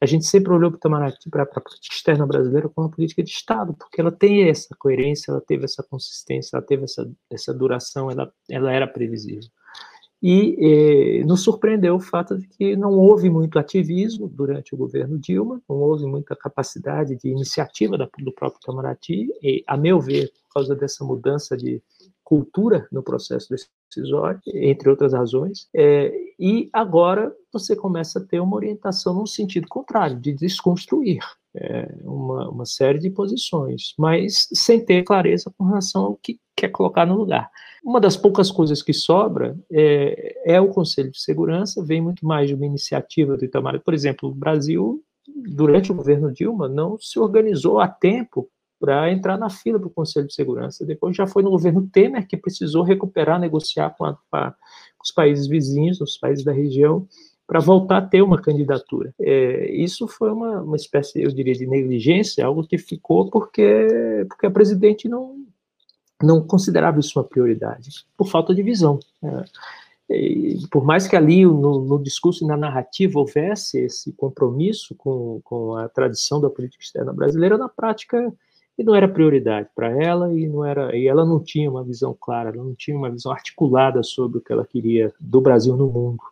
A 0.00 0.06
gente 0.06 0.26
sempre 0.26 0.52
olhou 0.52 0.72
para 0.72 0.76
o 0.76 0.80
Itamaraty, 0.80 1.30
para 1.30 1.44
a 1.44 1.60
política 1.60 1.94
externa 1.94 2.26
brasileira, 2.26 2.68
como 2.68 2.88
uma 2.88 2.92
política 2.92 3.22
de 3.22 3.30
Estado, 3.30 3.74
porque 3.74 4.00
ela 4.00 4.10
tem 4.10 4.48
essa 4.48 4.74
coerência, 4.76 5.30
ela 5.30 5.40
teve 5.40 5.64
essa 5.64 5.84
consistência, 5.84 6.56
ela 6.56 6.66
teve 6.66 6.82
essa, 6.82 7.08
essa 7.30 7.54
duração, 7.54 8.10
ela, 8.10 8.32
ela 8.50 8.72
era 8.72 8.88
previsível. 8.88 9.48
E 10.20 11.20
eh, 11.20 11.24
nos 11.24 11.42
surpreendeu 11.42 11.94
o 11.94 12.00
fato 12.00 12.36
de 12.36 12.48
que 12.48 12.74
não 12.74 12.92
houve 12.92 13.30
muito 13.30 13.58
ativismo 13.58 14.28
durante 14.28 14.74
o 14.74 14.76
governo 14.76 15.16
Dilma, 15.18 15.62
não 15.68 15.76
houve 15.76 16.06
muita 16.06 16.34
capacidade 16.34 17.16
de 17.16 17.28
iniciativa 17.28 17.96
da, 17.96 18.08
do 18.18 18.32
próprio 18.32 18.58
Itamaraty, 18.60 19.28
e, 19.40 19.62
a 19.66 19.76
meu 19.76 20.00
ver, 20.00 20.32
por 20.48 20.54
causa 20.54 20.74
dessa 20.74 21.04
mudança 21.04 21.56
de 21.56 21.80
cultura 22.24 22.88
no 22.90 23.02
processo 23.02 23.48
decisório, 23.88 24.40
entre 24.46 24.88
outras 24.88 25.12
razões, 25.12 25.68
é, 25.74 26.12
e 26.38 26.68
agora 26.72 27.34
você 27.52 27.74
começa 27.74 28.18
a 28.18 28.24
ter 28.24 28.40
uma 28.40 28.56
orientação 28.56 29.14
no 29.14 29.26
sentido 29.26 29.66
contrário, 29.68 30.18
de 30.20 30.32
desconstruir 30.32 31.20
é, 31.56 31.92
uma, 32.02 32.48
uma 32.50 32.66
série 32.66 32.98
de 32.98 33.10
posições, 33.10 33.94
mas 33.98 34.46
sem 34.52 34.84
ter 34.84 35.02
clareza 35.02 35.52
com 35.56 35.64
relação 35.64 36.04
ao 36.04 36.16
que 36.16 36.38
quer 36.56 36.68
colocar 36.68 37.06
no 37.06 37.16
lugar. 37.16 37.50
Uma 37.84 38.00
das 38.00 38.16
poucas 38.16 38.50
coisas 38.50 38.82
que 38.82 38.92
sobra 38.92 39.56
é, 39.70 40.54
é, 40.54 40.60
o 40.60 40.68
Conselho 40.68 41.10
de 41.10 41.20
Segurança, 41.20 41.84
vem 41.84 42.00
muito 42.00 42.26
mais 42.26 42.48
de 42.48 42.54
uma 42.54 42.66
iniciativa 42.66 43.36
do 43.36 43.44
Itamaraty. 43.44 43.84
Por 43.84 43.94
exemplo, 43.94 44.28
o 44.28 44.34
Brasil, 44.34 45.02
durante 45.26 45.90
o 45.90 45.94
governo 45.94 46.32
Dilma, 46.32 46.68
não 46.68 46.98
se 46.98 47.18
organizou 47.18 47.80
a 47.80 47.88
tempo 47.88 48.48
para 48.78 49.10
entrar 49.10 49.36
na 49.36 49.50
fila 49.50 49.78
para 49.78 49.88
o 49.88 49.92
Conselho 49.92 50.26
de 50.26 50.34
Segurança. 50.34 50.86
Depois 50.86 51.16
já 51.16 51.26
foi 51.26 51.42
no 51.42 51.50
governo 51.50 51.88
Temer 51.92 52.26
que 52.26 52.36
precisou 52.36 52.82
recuperar, 52.82 53.40
negociar 53.40 53.90
com, 53.96 54.04
a, 54.04 54.14
com 54.14 55.02
os 55.02 55.10
países 55.10 55.46
vizinhos, 55.46 56.00
os 56.00 56.16
países 56.16 56.44
da 56.44 56.52
região, 56.52 57.06
para 57.46 57.60
voltar 57.60 57.98
a 57.98 58.06
ter 58.06 58.22
uma 58.22 58.40
candidatura. 58.40 59.14
É, 59.18 59.72
isso 59.72 60.06
foi 60.06 60.30
uma, 60.30 60.60
uma 60.60 60.76
espécie, 60.76 61.22
eu 61.22 61.30
diria, 61.30 61.54
de 61.54 61.66
negligência, 61.66 62.44
algo 62.44 62.66
que 62.66 62.76
ficou 62.76 63.30
porque, 63.30 64.26
porque 64.28 64.46
a 64.46 64.50
presidente 64.50 65.08
não, 65.08 65.34
não 66.22 66.42
considerava 66.42 67.00
isso 67.00 67.18
uma 67.18 67.24
prioridade, 67.24 68.04
por 68.16 68.28
falta 68.28 68.54
de 68.54 68.62
visão. 68.62 68.98
Né? 69.22 69.44
por 70.70 70.84
mais 70.84 71.06
que 71.06 71.14
ali 71.14 71.44
no, 71.44 71.84
no, 71.84 72.02
discurso 72.02 72.42
e 72.42 72.46
na 72.46 72.56
narrativa 72.56 73.18
houvesse 73.18 73.78
esse 73.78 74.10
compromisso 74.12 74.94
com, 74.94 75.38
com 75.44 75.74
a 75.74 75.86
tradição 75.86 76.40
da 76.40 76.48
política 76.48 76.82
externa 76.82 77.12
brasileira, 77.12 77.58
na 77.58 77.68
prática 77.68 78.32
e 78.78 78.84
não 78.84 78.94
era 78.94 79.08
prioridade 79.08 79.68
para 79.74 79.90
ela 80.02 80.32
e 80.32 80.46
não 80.46 80.64
era 80.64 80.96
e 80.96 81.08
ela 81.08 81.26
não 81.26 81.42
tinha 81.42 81.68
uma 81.68 81.82
visão 81.82 82.16
clara, 82.18 82.50
ela 82.50 82.62
não 82.62 82.74
tinha 82.74 82.96
uma 82.96 83.10
visão 83.10 83.32
articulada 83.32 84.02
sobre 84.02 84.38
o 84.38 84.40
que 84.40 84.52
ela 84.52 84.64
queria 84.64 85.12
do 85.18 85.40
Brasil 85.40 85.76
no 85.76 85.90
mundo, 85.90 86.22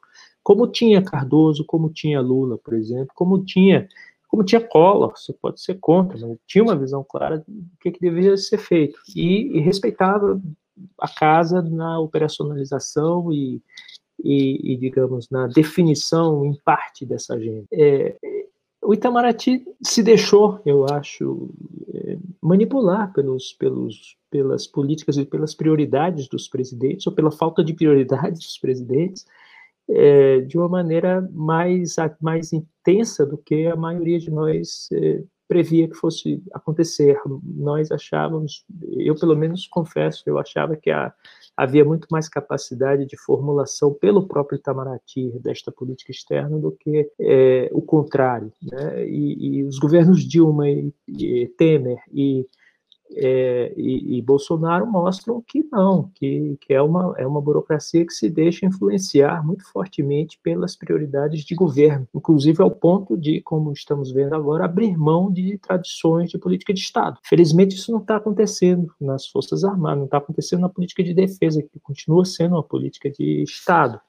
como 0.42 0.68
tinha 0.68 1.03
Cardoso, 1.03 1.64
como 1.64 1.90
tinha 1.90 2.20
Lula, 2.20 2.57
por 2.57 2.74
exemplo, 2.74 3.11
como 3.14 3.44
tinha 3.44 3.88
como 4.28 4.44
tinha 4.44 4.61
Collor, 4.61 5.12
você 5.16 5.32
pode 5.32 5.61
ser 5.61 5.78
contra, 5.80 6.18
mas 6.18 6.36
tinha 6.47 6.62
uma 6.62 6.76
visão 6.76 7.05
clara 7.09 7.38
do 7.47 7.64
que, 7.80 7.92
que 7.92 8.01
deveria 8.01 8.36
ser 8.36 8.59
feito 8.59 8.99
e, 9.14 9.57
e 9.57 9.61
respeitava 9.61 10.40
a 11.01 11.09
casa 11.09 11.62
na 11.62 11.99
operacionalização 12.01 13.32
e, 13.32 13.62
e, 14.22 14.72
e, 14.72 14.76
digamos, 14.76 15.30
na 15.30 15.47
definição 15.47 16.44
em 16.44 16.55
parte 16.64 17.07
dessa 17.07 17.34
agenda. 17.34 17.66
É, 17.72 18.16
o 18.87 18.95
Itamaraty 18.95 19.64
se 19.82 20.03
deixou, 20.03 20.61
eu 20.64 20.87
acho, 20.87 21.51
é, 21.93 22.19
manipular 22.40 23.12
pelos, 23.12 23.52
pelos, 23.52 24.16
pelas 24.31 24.66
políticas 24.66 25.16
e 25.16 25.24
pelas 25.24 25.55
prioridades 25.55 26.28
dos 26.28 26.47
presidentes, 26.47 27.06
ou 27.06 27.12
pela 27.12 27.32
falta 27.32 27.65
de 27.65 27.74
prioridades 27.74 28.40
dos 28.40 28.59
presidentes, 28.59 29.27
é, 29.89 30.40
de 30.40 30.56
uma 30.56 30.69
maneira 30.69 31.28
mais, 31.32 31.97
mais 32.20 32.52
intensa 32.52 33.27
do 33.27 33.36
que 33.36 33.66
a 33.66 33.77
maioria 33.77 34.19
de 34.19 34.31
nós 34.31 34.89
é, 34.93 35.23
previa 35.48 35.89
que 35.89 35.94
fosse 35.94 36.43
acontecer. 36.52 37.20
Nós 37.43 37.90
achávamos, 37.90 38.65
eu 38.98 39.15
pelo 39.16 39.36
menos 39.36 39.66
confesso, 39.66 40.23
eu 40.27 40.39
achava 40.39 40.77
que 40.77 40.90
a, 40.90 41.12
havia 41.57 41.85
muito 41.85 42.07
mais 42.11 42.28
capacidade 42.28 43.07
de 43.07 43.16
formulação 43.16 43.95
pelo 43.95 44.27
próprio 44.27 44.59
Itamaraty 44.59 45.31
desta 45.41 45.73
política 45.73 46.12
externa 46.12 46.59
do 46.59 46.70
que 46.70 47.11
é, 47.19 47.70
o 47.73 47.81
contrário. 47.81 48.53
Né? 48.62 49.09
E, 49.09 49.59
e, 49.59 49.65
os 49.65 49.78
governos 49.78 50.23
Dilma 50.23 50.69
e, 50.69 50.93
e 51.09 51.49
Temer 51.57 51.99
e 52.12 52.47
é, 53.12 53.73
e, 53.77 54.19
e, 54.19 54.23
Bolsonaro 54.23 54.87
mostram 54.87 55.43
que 55.47 55.66
não, 55.70 56.11
que, 56.15 56.57
que 56.61 56.74
é, 56.74 56.83
uma, 56.83 57.15
é 57.16 57.27
uma 57.27 57.41
burocracia 57.41 58.05
que 58.05 58.12
se 58.12 58.28
deixa 58.28 58.66
influenciar 58.66 59.45
muito 59.45 59.65
fortemente 59.70 60.39
pelas 60.43 60.77
prioridades 60.77 61.45
de 61.45 61.55
governo, 61.55 62.09
inclusive 62.15 62.62
ao 62.62 62.70
ponto 62.70 63.16
de, 63.16 63.41
como 63.43 63.73
estamos 63.73 64.12
vendo 64.12 64.35
agora, 64.35 64.65
abrir 64.65 64.97
mão 64.97 65.31
de 65.31 65.59
tradições 65.59 66.31
de 66.31 66.39
política 66.39 66.74
de 66.74 66.81
Estado. 66.81 67.19
Felizmente, 67.23 67.77
isso 67.77 67.93
não 67.93 68.01
está 68.01 68.16
acontecendo 68.16 68.93
nas 69.01 69.27
Forças 69.27 69.65
Armadas, 69.65 69.99
não 69.99 70.05
está 70.07 70.19
acontecendo 70.19 70.61
na 70.61 70.69
política 70.69 71.03
de 71.03 71.15
defesa, 71.15 71.62
que 71.62 71.81
continua 71.81 72.24
sendo 72.24 72.55
uma 72.55 72.62
política 72.62 73.11
de 73.11 73.43
Estado. 73.43 74.01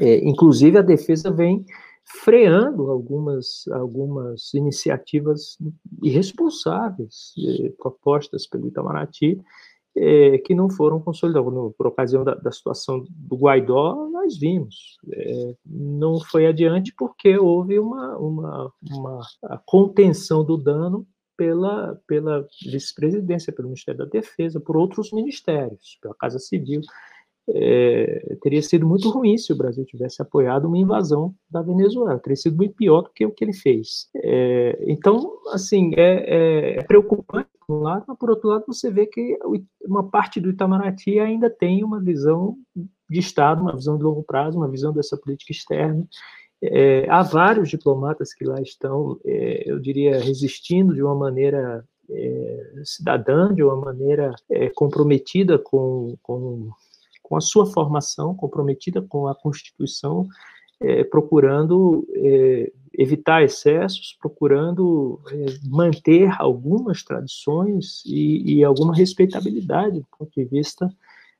É, 0.00 0.26
inclusive, 0.26 0.78
a 0.78 0.82
defesa 0.82 1.30
vem 1.30 1.64
freando 2.06 2.90
algumas, 2.90 3.66
algumas 3.72 4.54
iniciativas 4.54 5.58
irresponsáveis 6.02 7.32
eh, 7.38 7.72
propostas 7.78 8.46
pelo 8.46 8.68
Itamaraty 8.68 9.40
é, 9.96 10.38
que 10.38 10.54
não 10.54 10.68
foram 10.68 11.00
consolidados. 11.00 11.52
No, 11.52 11.72
por 11.72 11.86
ocasião 11.86 12.22
da, 12.22 12.34
da, 12.34 12.52
situação 12.52 13.04
do 13.08 13.36
Guaidó, 13.36 14.08
nós 14.10 14.38
vimos. 14.38 14.98
É, 15.10 15.54
não 15.64 16.20
foi 16.20 16.46
adiante 16.46 16.94
porque 16.96 17.38
houve 17.38 17.78
uma, 17.78 18.16
uma, 18.18 18.72
uma 18.90 19.20
contenção 19.64 20.44
do 20.44 20.56
dano 20.56 21.06
pela, 21.36 21.98
pela 22.06 22.46
vice-presidência, 22.64 23.52
pelo 23.52 23.68
Ministério 23.68 23.98
da 23.98 24.06
Defesa, 24.06 24.60
por 24.60 24.76
outros 24.76 25.12
ministérios, 25.12 25.98
pela 26.00 26.14
Casa 26.14 26.38
Civil 26.38 26.80
é, 27.48 28.36
teria 28.42 28.62
sido 28.62 28.86
muito 28.86 29.08
ruim 29.10 29.38
se 29.38 29.52
o 29.52 29.56
Brasil 29.56 29.84
tivesse 29.84 30.20
apoiado 30.20 30.66
uma 30.66 30.78
invasão 30.78 31.34
da 31.50 31.62
Venezuela. 31.62 32.18
Teria 32.18 32.36
sido 32.36 32.56
muito 32.56 32.74
pior 32.74 33.02
do 33.02 33.10
que 33.10 33.24
o 33.24 33.30
que 33.30 33.44
ele 33.44 33.52
fez. 33.52 34.08
É, 34.16 34.78
então, 34.86 35.38
assim, 35.52 35.92
é, 35.96 36.76
é, 36.76 36.78
é, 36.78 36.82
preocupante 36.82 37.48
por 37.66 37.78
um 37.78 37.82
lado, 37.82 38.04
mas 38.08 38.18
por 38.18 38.30
outro 38.30 38.48
lado 38.48 38.64
você 38.66 38.90
vê 38.90 39.06
que 39.06 39.38
uma 39.84 40.08
parte 40.08 40.40
do 40.40 40.50
Itamaraty 40.50 41.18
ainda 41.18 41.48
tem 41.48 41.84
uma 41.84 42.00
visão 42.00 42.56
de 43.08 43.18
Estado, 43.20 43.62
uma 43.62 43.76
visão 43.76 43.96
de 43.96 44.02
longo 44.02 44.22
prazo, 44.22 44.58
uma 44.58 44.68
visão 44.68 44.92
dessa 44.92 45.16
política 45.16 45.52
externa. 45.52 46.06
É, 46.62 47.08
há 47.08 47.22
vários 47.22 47.68
diplomatas 47.68 48.32
que 48.32 48.44
lá 48.44 48.60
estão, 48.60 49.20
é, 49.24 49.70
eu 49.70 49.78
diria, 49.78 50.18
resistindo 50.18 50.94
de 50.94 51.02
uma 51.02 51.14
maneira 51.14 51.84
é, 52.10 52.72
cidadã, 52.84 53.52
de 53.54 53.62
uma 53.62 53.76
maneira 53.76 54.34
é, 54.50 54.70
comprometida 54.70 55.58
com, 55.58 56.16
com 56.22 56.70
com 57.28 57.36
a 57.36 57.40
sua 57.40 57.66
formação, 57.66 58.34
comprometida 58.34 59.02
com 59.02 59.26
a 59.26 59.34
Constituição, 59.34 60.28
é, 60.80 61.02
procurando 61.02 62.06
é, 62.14 62.72
evitar 62.94 63.42
excessos, 63.42 64.16
procurando 64.20 65.20
é, 65.32 65.46
manter 65.68 66.30
algumas 66.38 67.02
tradições 67.02 68.02
e, 68.06 68.58
e, 68.58 68.64
alguma 68.64 68.94
respeitabilidade 68.94 69.98
do 69.98 70.06
ponto 70.16 70.30
de 70.36 70.44
vista 70.44 70.88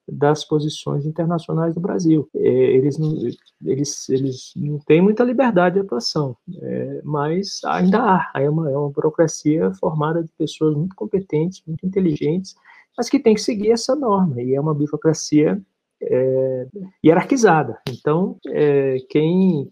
das 0.09 0.45
posições 0.45 1.07
internacionais 1.07 1.75
do 1.75 1.81
Brasil. 1.81 2.29
É, 2.35 2.49
eles, 2.49 2.99
não, 2.99 3.17
eles, 3.65 4.09
eles 4.09 4.53
não 4.57 4.79
têm 4.81 5.01
muita 5.01 5.23
liberdade 5.23 5.75
de 5.75 5.81
atuação, 5.83 6.37
é, 6.63 7.01
mas 7.05 7.61
ainda 7.65 7.99
há. 8.01 8.33
É 8.35 8.51
uma, 8.51 8.71
é 8.71 8.77
uma 8.77 8.91
burocracia 8.91 9.73
formada 9.75 10.23
de 10.23 10.33
pessoas 10.37 10.75
muito 10.75 10.97
competentes, 10.97 11.63
muito 11.65 11.87
inteligentes, 11.87 12.57
mas 12.97 13.09
que 13.09 13.21
tem 13.21 13.35
que 13.35 13.41
seguir 13.41 13.71
essa 13.71 13.95
norma, 13.95 14.43
e 14.43 14.55
é 14.55 14.61
uma 14.61 14.75
burocracia 14.75 15.61
é, 16.03 16.67
hierarquizada. 17.05 17.79
Então, 17.89 18.39
é, 18.49 18.99
quem 19.09 19.69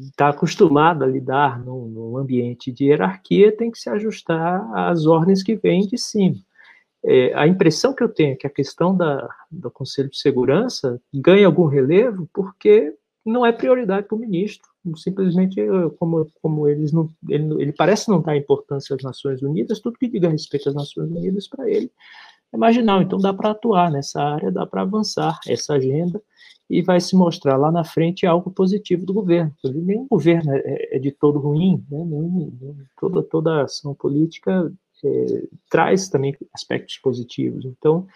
está 0.00 0.28
acostumado 0.28 1.04
a 1.04 1.06
lidar 1.06 1.64
num, 1.64 1.86
num, 1.86 2.16
ambiente 2.18 2.70
de 2.70 2.86
hierarquia 2.86 3.54
tem 3.56 3.70
que 3.70 3.78
se 3.78 3.88
ajustar 3.88 4.68
às 4.74 5.06
ordens 5.06 5.42
que 5.42 5.56
vêm 5.56 5.86
de 5.86 5.98
cima. 5.98 6.36
É, 7.02 7.32
a 7.34 7.46
impressão 7.46 7.94
que 7.94 8.02
eu 8.02 8.08
tenho 8.08 8.32
é 8.32 8.36
que 8.36 8.46
a 8.46 8.50
questão 8.50 8.94
da, 8.94 9.28
do 9.50 9.70
Conselho 9.70 10.10
de 10.10 10.18
Segurança 10.18 11.00
ganha 11.12 11.46
algum 11.46 11.64
relevo 11.64 12.28
porque 12.32 12.94
não 13.24 13.44
é 13.44 13.52
prioridade 13.52 14.06
para 14.06 14.16
o 14.16 14.20
ministro. 14.20 14.68
Simplesmente, 14.96 15.56
como, 15.98 16.26
como 16.42 16.66
eles 16.66 16.90
não, 16.90 17.08
ele, 17.28 17.62
ele 17.62 17.72
parece 17.72 18.08
não 18.08 18.20
dar 18.20 18.36
importância 18.36 18.96
às 18.96 19.02
Nações 19.02 19.42
Unidas, 19.42 19.78
tudo 19.78 19.98
que 19.98 20.08
diga 20.08 20.28
respeito 20.28 20.70
às 20.70 20.74
Nações 20.74 21.10
Unidas 21.10 21.46
para 21.46 21.70
ele 21.70 21.90
é 22.52 22.56
marginal. 22.56 23.02
Então 23.02 23.18
dá 23.18 23.32
para 23.32 23.50
atuar 23.50 23.90
nessa 23.90 24.22
área, 24.22 24.50
dá 24.50 24.66
para 24.66 24.82
avançar 24.82 25.38
essa 25.46 25.74
agenda 25.74 26.22
e 26.68 26.82
vai 26.82 27.00
se 27.00 27.16
mostrar 27.16 27.56
lá 27.56 27.72
na 27.72 27.84
frente 27.84 28.26
algo 28.26 28.50
positivo 28.50 29.04
do 29.04 29.12
governo. 29.12 29.52
Nenhum 29.64 30.06
governo 30.08 30.52
é, 30.54 30.96
é 30.96 30.98
de 30.98 31.10
todo 31.10 31.38
ruim, 31.38 31.84
né? 31.90 31.98
Toda, 32.98 33.22
toda 33.22 33.64
ação 33.64 33.92
política 33.94 34.72
é, 35.04 35.48
traz 35.68 36.08
também 36.08 36.36
aspectos 36.54 36.96
positivos. 36.98 37.64
Então, 37.64 38.06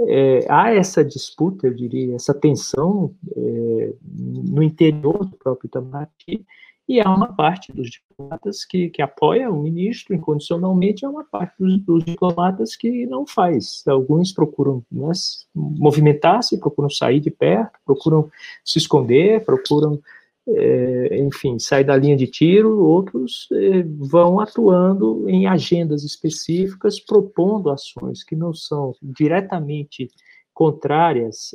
é, 0.00 0.46
há 0.48 0.74
essa 0.74 1.04
disputa, 1.04 1.66
eu 1.66 1.74
diria, 1.74 2.16
essa 2.16 2.34
tensão 2.34 3.14
é, 3.36 3.92
no 4.04 4.62
interior 4.62 5.24
do 5.24 5.36
próprio 5.36 5.68
Itamaraty, 5.68 6.44
e 6.92 7.00
há 7.00 7.08
uma 7.08 7.32
parte 7.32 7.72
dos 7.72 7.88
diplomatas 7.88 8.66
que, 8.66 8.90
que 8.90 9.00
apoia 9.00 9.50
o 9.50 9.62
ministro 9.62 10.14
incondicionalmente, 10.14 11.06
há 11.06 11.08
uma 11.08 11.24
parte 11.24 11.54
dos, 11.58 11.78
dos 11.78 12.04
diplomatas 12.04 12.76
que 12.76 13.06
não 13.06 13.26
faz. 13.26 13.82
Alguns 13.86 14.30
procuram 14.30 14.84
né, 14.92 15.10
movimentar-se, 15.54 16.60
procuram 16.60 16.90
sair 16.90 17.18
de 17.18 17.30
perto, 17.30 17.78
procuram 17.86 18.30
se 18.62 18.76
esconder, 18.76 19.42
procuram, 19.42 19.98
é, 20.46 21.18
enfim, 21.18 21.58
sair 21.58 21.84
da 21.84 21.96
linha 21.96 22.14
de 22.16 22.26
tiro, 22.26 22.84
outros 22.84 23.48
é, 23.52 23.82
vão 23.82 24.38
atuando 24.38 25.26
em 25.30 25.46
agendas 25.46 26.04
específicas, 26.04 27.00
propondo 27.00 27.70
ações 27.70 28.22
que 28.22 28.36
não 28.36 28.52
são 28.52 28.94
diretamente 29.02 30.10
contrárias 30.54 31.54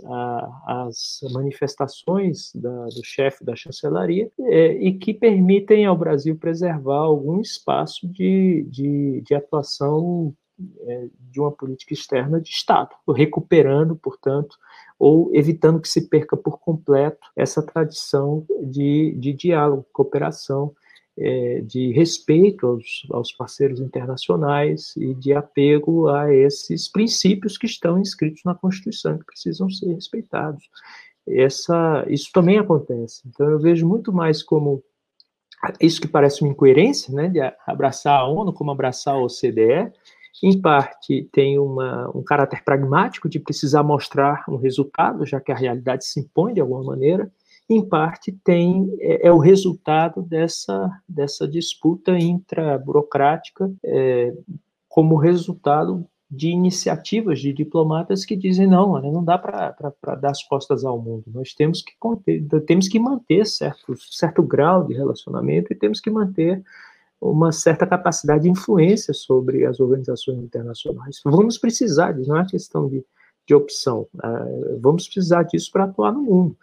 às 0.65 1.19
manifestações 1.31 2.51
da, 2.53 2.85
do 2.85 3.03
chefe 3.03 3.43
da 3.43 3.55
chancelaria 3.55 4.29
é, 4.39 4.73
e 4.73 4.93
que 4.97 5.13
permitem 5.13 5.85
ao 5.85 5.97
Brasil 5.97 6.35
preservar 6.35 6.99
algum 6.99 7.39
espaço 7.39 8.07
de, 8.07 8.65
de, 8.69 9.21
de 9.21 9.35
atuação 9.35 10.33
é, 10.87 11.07
de 11.31 11.39
uma 11.39 11.51
política 11.51 11.93
externa 11.93 12.41
de 12.41 12.49
Estado, 12.49 12.89
recuperando, 13.15 13.95
portanto, 13.95 14.57
ou 14.97 15.29
evitando 15.33 15.79
que 15.79 15.87
se 15.87 16.09
perca 16.09 16.35
por 16.35 16.59
completo 16.59 17.19
essa 17.35 17.61
tradição 17.61 18.43
de, 18.63 19.15
de 19.19 19.33
diálogo, 19.33 19.85
cooperação 19.93 20.73
é, 21.18 21.61
de 21.61 21.91
respeito 21.91 22.68
aos, 22.68 23.07
aos, 23.11 23.31
parceiros 23.31 23.80
internacionais 23.80 24.95
e 24.95 25.15
de 25.15 25.34
apego 25.34 26.07
a 26.07 26.34
esses 26.34 26.88
princípios 26.88 27.57
que 27.57 27.65
estão 27.65 27.99
inscritos 27.99 28.44
na 28.45 28.53
Constituição, 28.53 29.18
que 29.18 29.26
precisam 29.26 29.69
ser 29.69 29.94
respeitados. 29.94 30.64
Essa, 31.27 32.06
isso 32.07 32.30
também 32.34 32.60
acontece. 32.60 33.22
Então, 33.26 33.49
eu 33.49 33.60
vejo 33.60 33.88
muito 33.88 34.14
mais 34.14 34.44
como 34.44 34.84
isso 35.81 35.99
que 35.99 36.07
parece 36.07 36.44
uma 36.44 36.52
incoerência, 36.52 37.14
né, 37.14 37.30
de 37.30 37.39
abraçar 37.65 38.19
a 38.19 38.27
ONU 38.27 38.53
como 38.53 38.72
abraçar 38.72 39.15
a 39.15 39.19
OCDE, 39.19 39.91
em 40.44 40.61
parte 40.61 41.27
tem 41.31 41.57
uma, 41.57 42.11
um 42.15 42.23
caráter 42.23 42.64
pragmático 42.64 43.27
de 43.27 43.39
precisar 43.39 43.81
mostrar 43.81 44.44
um 44.48 44.56
resultado, 44.56 45.26
já 45.26 45.41
que 45.41 45.52
a 45.52 45.56
realidade 45.56 46.06
se 46.06 46.19
impõe 46.19 46.53
de 46.53 46.61
alguma 46.61 46.84
maneira, 46.84 47.31
em 47.69 47.84
parte 47.88 48.31
tem 48.44 48.95
é, 48.99 49.27
é 49.27 49.31
o 49.31 49.38
resultado 49.38 50.22
dessa, 50.22 50.89
dessa 51.07 51.48
disputa 51.48 52.18
intra-burocrática 52.18 53.72
é, 53.84 54.34
como 54.88 55.15
resultado 55.15 56.06
de 56.30 56.49
iniciativas 56.49 57.39
de 57.39 57.53
diplomatas 57.53 58.26
que 58.26 58.35
dizem 58.35 58.68
não, 58.68 59.02
não 59.02 59.23
dá 59.23 59.38
para 59.38 59.73
dar 60.19 60.31
as 60.31 60.44
costas 60.44 60.84
ao 60.84 60.99
mundo, 60.99 61.23
nós 61.27 61.53
temos 61.53 61.81
que 61.81 61.94
conter, 61.98 62.45
temos 62.65 62.88
que 62.89 62.99
manter 62.99 63.45
certo, 63.45 63.95
certo 63.98 64.44
grau 64.44 64.84
de 64.84 64.94
relacionamento 64.94 65.72
e 65.72 65.76
temos 65.76 66.02
que 66.02 66.10
manter 66.10 66.61
uma 67.19 67.52
certa 67.52 67.88
capacidade 67.88 68.44
de 68.44 68.49
influência 68.49 69.14
sobre 69.14 69.65
as 69.65 69.80
organizações 69.80 70.38
internacionais. 70.39 71.19
Vamos 71.23 71.57
precisar 71.57 72.11
disso, 72.11 72.30
não 72.30 72.39
é 72.39 72.45
questão 72.45 72.88
de, 72.88 73.03
de 73.45 73.56
opção, 73.56 74.07
uh, 74.15 74.80
vamos 74.80 75.07
precisar 75.07 75.44
disso 75.44 75.72
para 75.72 75.85
atuar 75.85 76.11
no 76.11 76.22
mundo. 76.22 76.57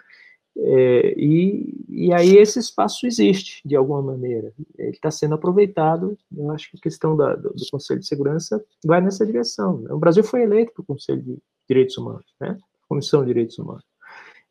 É, 0.57 1.15
e, 1.19 1.85
e 1.89 2.13
aí 2.13 2.37
esse 2.37 2.59
espaço 2.59 3.07
existe, 3.07 3.61
de 3.65 3.75
alguma 3.75 4.01
maneira. 4.01 4.53
Ele 4.79 4.91
está 4.91 5.11
sendo 5.11 5.35
aproveitado. 5.35 6.17
Eu 6.37 6.51
acho 6.51 6.71
que 6.71 6.77
a 6.77 6.81
questão 6.81 7.17
da, 7.17 7.35
do, 7.35 7.51
do, 7.51 7.67
Conselho 7.71 8.01
de 8.01 8.07
Segurança 8.07 8.65
vai 8.85 9.01
nessa 9.01 9.27
direção. 9.27 9.79
Né? 9.79 9.93
O 9.93 9.99
Brasil 9.99 10.23
foi 10.23 10.43
eleito 10.43 10.73
para 10.73 10.83
o 10.83 10.87
Conselho 10.87 11.23
de 11.23 11.39
Direitos 11.69 11.97
Humanos, 11.99 12.27
né? 12.41 12.59
Comissão 12.89 13.23
de 13.23 13.29
Direitos 13.29 13.59
Humanos, 13.59 13.85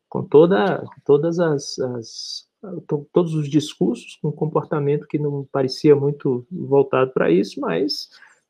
com 0.08 0.24
toda, 0.24 0.84
todas 1.04 1.38
as, 1.38 1.78
as 1.78 2.46
to, 2.86 3.06
todos 3.12 3.34
os 3.34 3.48
discursos, 3.48 4.18
com 4.20 4.28
um 4.28 4.32
comportamento 4.32 5.06
que 5.06 5.18
não 5.18 5.46
parecia 5.50 5.94
muito 5.94 6.44
voltado 6.50 7.12
para 7.12 7.30
isso, 7.30 7.60
mas 7.60 8.08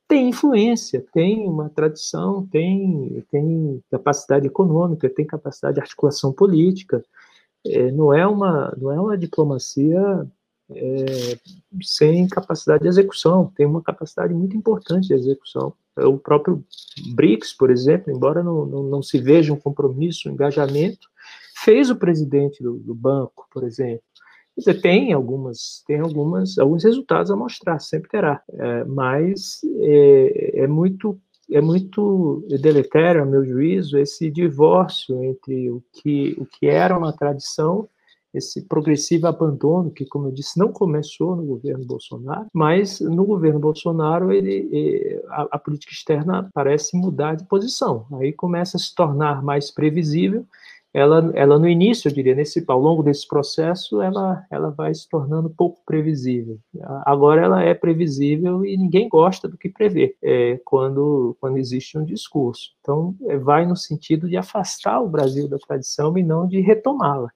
tem 0.08 0.28
influência, 0.28 1.04
tem 1.12 1.46
uma 1.46 1.68
tradição, 1.68 2.46
tem, 2.46 3.24
tem 3.30 3.82
capacidade 3.90 4.46
econômica, 4.46 5.08
tem 5.08 5.26
capacidade 5.26 5.74
de 5.74 5.80
articulação 5.80 6.32
política 6.32 7.04
é, 7.66 7.90
não, 7.90 8.12
é 8.12 8.26
uma, 8.26 8.74
não 8.76 8.92
é 8.92 9.00
uma 9.00 9.16
diplomacia 9.16 10.26
é, 10.70 11.38
sem 11.82 12.26
capacidade 12.28 12.82
de 12.82 12.88
execução, 12.88 13.52
tem 13.54 13.66
uma 13.66 13.82
capacidade 13.82 14.32
muito 14.34 14.56
importante 14.56 15.08
de 15.08 15.14
execução. 15.14 15.72
É, 15.96 16.04
o 16.04 16.18
próprio 16.18 16.64
BRICS, 17.14 17.52
por 17.52 17.70
exemplo, 17.70 18.12
embora 18.12 18.42
não, 18.42 18.66
não, 18.66 18.82
não 18.84 19.02
se 19.02 19.18
veja 19.20 19.52
um 19.52 19.58
compromisso, 19.58 20.28
um 20.28 20.32
engajamento, 20.32 21.08
fez 21.56 21.90
o 21.90 21.96
presidente 21.96 22.62
do, 22.62 22.74
do 22.78 22.94
banco, 22.94 23.46
por 23.52 23.64
exemplo. 23.64 24.02
Tem 24.80 25.12
algumas, 25.12 25.82
tem 25.84 25.98
algumas, 25.98 26.58
alguns 26.58 26.84
resultados 26.84 27.30
a 27.30 27.36
mostrar, 27.36 27.80
sempre 27.80 28.08
terá, 28.08 28.40
é, 28.48 28.84
mas 28.84 29.60
é, 29.80 30.60
é 30.60 30.66
muito 30.66 31.18
é 31.50 31.60
muito 31.60 32.46
deletério, 32.60 33.22
a 33.22 33.26
meu 33.26 33.44
juízo, 33.44 33.98
esse 33.98 34.30
divórcio 34.30 35.22
entre 35.22 35.70
o 35.70 35.82
que, 35.92 36.34
o 36.38 36.46
que 36.46 36.66
era 36.66 36.96
uma 36.96 37.12
tradição 37.12 37.88
esse 38.34 38.62
progressivo 38.62 39.28
abandono 39.28 39.92
que, 39.92 40.04
como 40.04 40.26
eu 40.26 40.32
disse, 40.32 40.58
não 40.58 40.72
começou 40.72 41.36
no 41.36 41.44
governo 41.44 41.84
Bolsonaro, 41.86 42.46
mas 42.52 42.98
no 42.98 43.24
governo 43.24 43.60
Bolsonaro 43.60 44.32
ele, 44.32 45.22
a, 45.28 45.48
a 45.52 45.58
política 45.58 45.92
externa 45.92 46.50
parece 46.52 46.96
mudar 46.96 47.36
de 47.36 47.46
posição. 47.46 48.06
Aí 48.14 48.32
começa 48.32 48.76
a 48.76 48.80
se 48.80 48.92
tornar 48.92 49.42
mais 49.42 49.70
previsível 49.70 50.44
ela, 50.94 51.32
ela 51.34 51.58
no 51.58 51.68
início, 51.68 52.08
eu 52.08 52.14
diria, 52.14 52.36
nesse, 52.36 52.64
ao 52.68 52.78
longo 52.78 53.02
desse 53.02 53.26
processo, 53.26 54.00
ela, 54.00 54.46
ela 54.48 54.70
vai 54.70 54.94
se 54.94 55.08
tornando 55.08 55.50
pouco 55.50 55.82
previsível. 55.84 56.56
Agora 57.04 57.42
ela 57.42 57.60
é 57.64 57.74
previsível 57.74 58.64
e 58.64 58.76
ninguém 58.76 59.08
gosta 59.08 59.48
do 59.48 59.58
que 59.58 59.68
prevê 59.68 60.16
é, 60.22 60.60
quando, 60.64 61.36
quando 61.40 61.58
existe 61.58 61.98
um 61.98 62.04
discurso. 62.04 62.70
Então, 62.80 63.12
é, 63.26 63.36
vai 63.36 63.66
no 63.66 63.74
sentido 63.74 64.28
de 64.28 64.36
afastar 64.36 65.00
o 65.00 65.08
Brasil 65.08 65.48
da 65.48 65.58
tradição 65.58 66.16
e 66.16 66.22
não 66.22 66.46
de 66.46 66.60
retomá-la. 66.60 67.28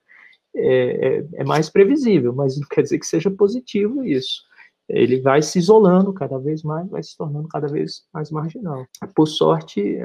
É, 0.55 1.17
é, 1.17 1.25
é 1.41 1.43
mais 1.43 1.69
previsível, 1.69 2.33
mas 2.33 2.57
não 2.57 2.65
quer 2.71 2.81
dizer 2.81 2.97
que 2.97 3.05
seja 3.05 3.29
positivo 3.29 4.05
isso 4.05 4.47
ele 4.91 5.21
vai 5.21 5.39
se 5.39 5.59
isolando 5.59 6.11
cada 6.11 6.39
vez 6.39 6.63
mais, 6.63 6.89
vai 6.89 7.03
se 7.03 7.15
tornando 7.15 7.47
cada 7.47 7.67
vez 7.67 8.07
mais 8.11 8.31
marginal. 8.31 8.87
Por 9.13 9.27
sorte, 9.27 9.99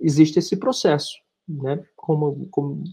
existe 0.00 0.40
esse 0.40 0.56
processo 0.56 1.12
né, 1.50 1.82
como, 1.96 2.46
como 2.50 2.84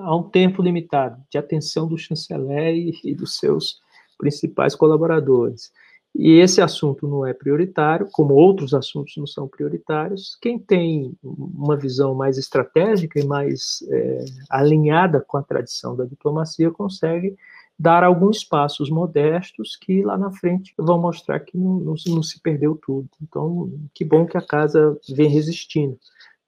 há 0.00 0.16
um 0.16 0.22
tempo 0.22 0.62
limitado 0.62 1.22
de 1.30 1.38
atenção 1.38 1.86
do 1.86 1.98
chanceler 1.98 2.74
e, 2.74 2.92
e 3.04 3.14
dos 3.14 3.36
seus 3.38 3.80
principais 4.18 4.74
colaboradores. 4.74 5.70
E 6.14 6.32
esse 6.40 6.60
assunto 6.60 7.08
não 7.08 7.24
é 7.26 7.32
prioritário, 7.32 8.06
como 8.12 8.34
outros 8.34 8.74
assuntos 8.74 9.14
não 9.16 9.26
são 9.26 9.48
prioritários. 9.48 10.36
Quem 10.42 10.58
tem 10.58 11.16
uma 11.22 11.76
visão 11.76 12.14
mais 12.14 12.36
estratégica 12.36 13.18
e 13.18 13.24
mais 13.24 13.82
é, 13.90 14.24
alinhada 14.50 15.24
com 15.26 15.38
a 15.38 15.42
tradição 15.42 15.96
da 15.96 16.04
diplomacia 16.04 16.70
consegue 16.70 17.34
dar 17.78 18.04
alguns 18.04 18.44
passos 18.44 18.90
modestos 18.90 19.74
que 19.74 20.02
lá 20.02 20.18
na 20.18 20.30
frente 20.30 20.74
vão 20.76 21.00
mostrar 21.00 21.40
que 21.40 21.56
não, 21.56 21.78
não, 21.80 21.94
não 22.08 22.22
se 22.22 22.38
perdeu 22.40 22.78
tudo. 22.80 23.08
Então, 23.22 23.72
que 23.94 24.04
bom 24.04 24.26
que 24.26 24.36
a 24.36 24.46
casa 24.46 24.96
vem 25.08 25.30
resistindo 25.30 25.98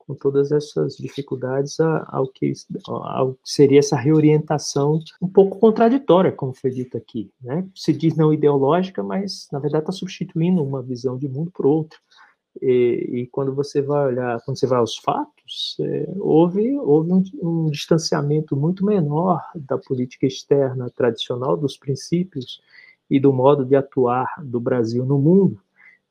com 0.06 0.14
todas 0.14 0.52
essas 0.52 0.96
dificuldades 0.96 1.78
ao 1.80 2.28
que, 2.28 2.52
ao 2.86 3.34
que 3.34 3.38
seria 3.44 3.78
essa 3.78 3.96
reorientação 3.96 5.00
um 5.20 5.28
pouco 5.28 5.58
contraditória, 5.58 6.32
como 6.32 6.52
foi 6.52 6.70
dito 6.70 6.96
aqui. 6.96 7.30
Né? 7.42 7.66
Se 7.74 7.92
diz 7.92 8.16
não 8.16 8.32
ideológica, 8.32 9.02
mas 9.02 9.48
na 9.52 9.58
verdade 9.58 9.82
está 9.82 9.92
substituindo 9.92 10.62
uma 10.62 10.82
visão 10.82 11.16
de 11.16 11.28
mundo 11.28 11.50
por 11.52 11.66
outra. 11.66 11.98
E, 12.62 13.10
e, 13.12 13.26
quando 13.26 13.52
você 13.52 13.82
vai 13.82 14.06
olhar, 14.06 14.40
quando 14.44 14.58
você 14.58 14.66
vai 14.66 14.78
aos 14.78 14.96
fatos, 14.96 15.76
é, 15.80 16.12
houve, 16.18 16.78
houve 16.78 17.12
um, 17.12 17.22
um, 17.42 17.70
distanciamento 17.70 18.56
muito 18.56 18.86
menor 18.86 19.42
da 19.56 19.76
política 19.76 20.26
externa 20.26 20.88
tradicional, 20.88 21.56
dos 21.56 21.76
princípios 21.76 22.60
e 23.10 23.18
do 23.18 23.32
modo 23.32 23.64
de 23.64 23.74
atuar 23.74 24.28
do 24.42 24.60
Brasil 24.60 25.04
no 25.04 25.18
mundo, 25.18 25.60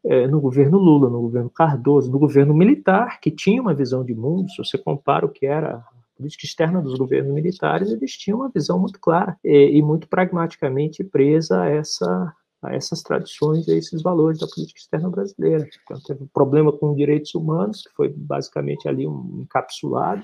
é, 0.05 0.27
no 0.27 0.41
governo 0.41 0.77
Lula, 0.77 1.09
no 1.09 1.21
governo 1.21 1.49
Cardoso, 1.49 2.11
no 2.11 2.19
governo 2.19 2.53
militar, 2.53 3.19
que 3.19 3.31
tinha 3.31 3.61
uma 3.61 3.73
visão 3.73 4.03
de 4.03 4.13
mundo, 4.13 4.49
se 4.51 4.57
você 4.57 4.77
compara 4.77 5.25
o 5.25 5.29
que 5.29 5.45
era 5.45 5.75
a 5.77 5.83
política 6.17 6.45
externa 6.45 6.81
dos 6.81 6.97
governos 6.97 7.33
militares, 7.33 7.89
eles 7.89 8.11
tinham 8.11 8.39
uma 8.39 8.49
visão 8.49 8.77
muito 8.77 8.99
clara 8.99 9.37
e, 9.43 9.77
e 9.77 9.81
muito 9.81 10.07
pragmaticamente 10.07 11.03
presa 11.03 11.61
a, 11.61 11.69
essa, 11.69 12.33
a 12.61 12.75
essas 12.75 13.01
tradições 13.01 13.67
e 13.67 13.71
a 13.71 13.77
esses 13.77 14.01
valores 14.01 14.39
da 14.39 14.47
política 14.47 14.79
externa 14.79 15.09
brasileira. 15.09 15.67
Então, 15.83 15.99
teve 16.05 16.23
um 16.23 16.27
problema 16.33 16.71
com 16.71 16.93
direitos 16.93 17.33
humanos, 17.33 17.83
que 17.83 17.93
foi 17.95 18.09
basicamente 18.09 18.87
ali 18.87 19.07
um 19.07 19.41
encapsulado, 19.41 20.23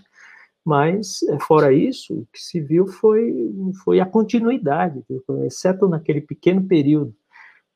mas, 0.66 1.24
é, 1.24 1.40
fora 1.40 1.72
isso, 1.72 2.14
o 2.14 2.28
que 2.34 2.40
se 2.40 2.60
viu 2.60 2.86
foi, 2.86 3.50
foi 3.84 4.02
a 4.02 4.06
continuidade, 4.06 5.02
exceto 5.46 5.88
naquele 5.88 6.22
pequeno 6.22 6.62
período 6.64 7.16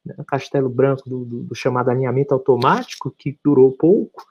né, 0.06 0.16
Castelo 0.28 0.70
Branco 0.70 1.10
do, 1.10 1.26
do, 1.26 1.44
do, 1.44 1.56
chamado 1.56 1.90
alinhamento 1.90 2.34
automático, 2.34 3.14
que 3.18 3.38
durou 3.44 3.72
pouco, 3.72 4.24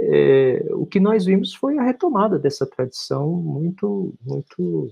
é, 0.00 0.64
o 0.70 0.86
que 0.86 1.00
nós 1.00 1.24
vimos 1.24 1.54
foi 1.54 1.76
a 1.78 1.82
retomada 1.82 2.38
dessa 2.38 2.64
tradição 2.64 3.32
muito, 3.32 4.14
muito, 4.24 4.90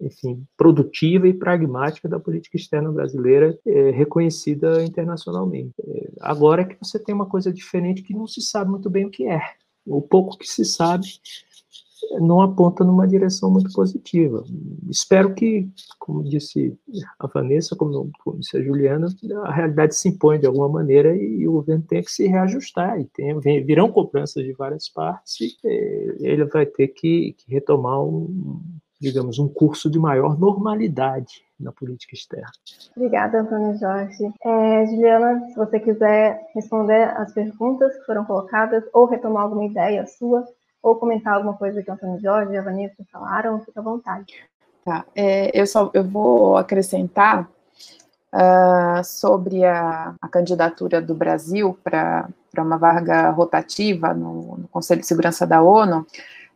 enfim, 0.00 0.46
produtiva 0.56 1.26
e 1.26 1.34
pragmática 1.34 2.08
da 2.08 2.20
política 2.20 2.56
externa 2.56 2.92
brasileira, 2.92 3.58
é, 3.66 3.90
reconhecida 3.90 4.84
internacionalmente. 4.84 5.74
É, 5.84 6.08
agora 6.20 6.62
é 6.62 6.64
que 6.64 6.76
você 6.80 6.98
tem 6.98 7.14
uma 7.14 7.26
coisa 7.26 7.52
diferente 7.52 8.02
que 8.02 8.14
não 8.14 8.28
se 8.28 8.40
sabe 8.40 8.70
muito 8.70 8.88
bem 8.88 9.06
o 9.06 9.10
que 9.10 9.26
é. 9.26 9.40
O 9.84 10.00
pouco 10.00 10.38
que 10.38 10.46
se 10.46 10.64
sabe 10.64 11.06
não 12.20 12.40
aponta 12.40 12.84
numa 12.84 13.06
direção 13.06 13.50
muito 13.50 13.72
positiva. 13.72 14.44
Espero 14.88 15.34
que, 15.34 15.68
como 15.98 16.22
disse 16.22 16.76
a 17.18 17.26
Vanessa, 17.26 17.76
como, 17.76 18.10
como 18.22 18.38
disse 18.38 18.56
a 18.56 18.62
Juliana, 18.62 19.08
a 19.44 19.52
realidade 19.52 19.94
se 19.96 20.08
impõe 20.08 20.38
de 20.38 20.46
alguma 20.46 20.68
maneira 20.68 21.16
e, 21.16 21.40
e 21.40 21.48
o 21.48 21.52
governo 21.52 21.84
tem 21.86 22.02
que 22.02 22.10
se 22.10 22.26
reajustar. 22.26 23.00
E 23.00 23.04
tem, 23.04 23.38
virão 23.64 23.90
cobranças 23.90 24.44
de 24.44 24.52
várias 24.52 24.88
partes 24.88 25.58
é, 25.64 26.16
ele 26.20 26.44
vai 26.44 26.66
ter 26.66 26.88
que, 26.88 27.34
que 27.38 27.52
retomar 27.52 28.02
um, 28.02 28.60
digamos, 29.00 29.38
um 29.38 29.48
curso 29.48 29.90
de 29.90 29.98
maior 29.98 30.38
normalidade 30.38 31.42
na 31.58 31.72
política 31.72 32.14
externa. 32.14 32.50
Obrigada, 32.96 33.40
Antônio 33.40 33.78
Jorge. 33.78 34.32
É, 34.44 34.86
Juliana, 34.86 35.48
se 35.48 35.56
você 35.56 35.80
quiser 35.80 36.40
responder 36.54 37.04
as 37.16 37.32
perguntas 37.32 37.96
que 37.96 38.04
foram 38.04 38.24
colocadas 38.24 38.84
ou 38.92 39.06
retomar 39.06 39.44
alguma 39.44 39.64
ideia 39.64 40.06
sua, 40.06 40.44
ou 40.82 40.96
comentar 40.96 41.34
alguma 41.34 41.54
coisa 41.54 41.82
que 41.82 41.90
o 41.90 41.94
Antônio 41.94 42.20
Jorge 42.20 42.52
e 42.52 42.56
a 42.56 42.62
Vanessa 42.62 43.04
falaram, 43.10 43.60
fica 43.60 43.80
à 43.80 43.82
vontade. 43.82 44.34
Tá, 44.84 45.04
é, 45.14 45.50
eu 45.58 45.66
só 45.66 45.90
eu 45.92 46.04
vou 46.04 46.56
acrescentar 46.56 47.48
uh, 48.32 49.04
sobre 49.04 49.64
a, 49.64 50.14
a, 50.20 50.28
candidatura 50.28 51.00
do 51.00 51.14
Brasil 51.14 51.78
para 51.84 52.28
uma 52.56 52.78
vaga 52.78 53.30
rotativa 53.30 54.14
no, 54.14 54.56
no, 54.58 54.68
Conselho 54.68 55.00
de 55.00 55.06
Segurança 55.06 55.46
da 55.46 55.60
ONU. 55.60 56.06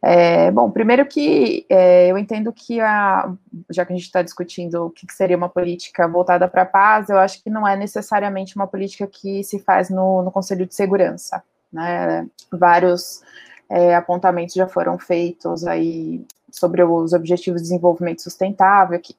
É, 0.05 0.51
bom, 0.51 0.69
primeiro 0.71 1.07
que 1.07 1.65
é, 1.69 2.11
eu 2.11 2.19
entendo 2.19 2.53
que, 2.53 2.81
a, 2.81 3.33
já 3.71 3.85
que 3.85 3.93
a 3.93 3.97
gente 3.97 4.07
está 4.07 4.21
discutindo 4.21 4.87
o 4.87 4.91
que, 4.91 5.07
que, 5.07 5.15
seria 5.15 5.37
uma 5.37 5.49
política 5.49 6.09
voltada 6.09 6.49
para 6.49 6.63
a 6.63 6.67
paz, 6.67 7.09
eu 7.09 7.19
acho 7.19 7.43
que 7.43 7.49
não 7.49 7.69
é 7.69 7.77
necessariamente 7.77 8.57
uma 8.57 8.67
política 8.67 9.07
que 9.07 9.45
se 9.45 9.61
faz 9.61 9.91
no, 9.91 10.23
no 10.23 10.33
Conselho 10.33 10.67
de 10.67 10.75
Segurança. 10.75 11.43
Né? 11.73 12.27
Vários 12.51 13.23
é, 13.73 13.95
apontamentos 13.95 14.55
já 14.55 14.69
foram 14.69 14.99
feitos 14.99 15.67
aí 15.67 16.23
sobre 16.51 16.85
os 16.85 17.15
objetivos 17.15 17.63
de 17.63 17.69
desenvolvimento 17.69 18.21
sustentável, 18.21 19.01
que, 19.01 19.17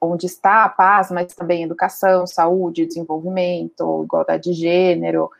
onde 0.00 0.24
está 0.24 0.64
a 0.64 0.68
paz, 0.70 1.10
mas 1.10 1.34
também 1.34 1.62
educação, 1.62 2.26
saúde, 2.26 2.86
desenvolvimento, 2.86 4.02
igualdade 4.04 4.44
de 4.44 4.54
gênero. 4.54 5.30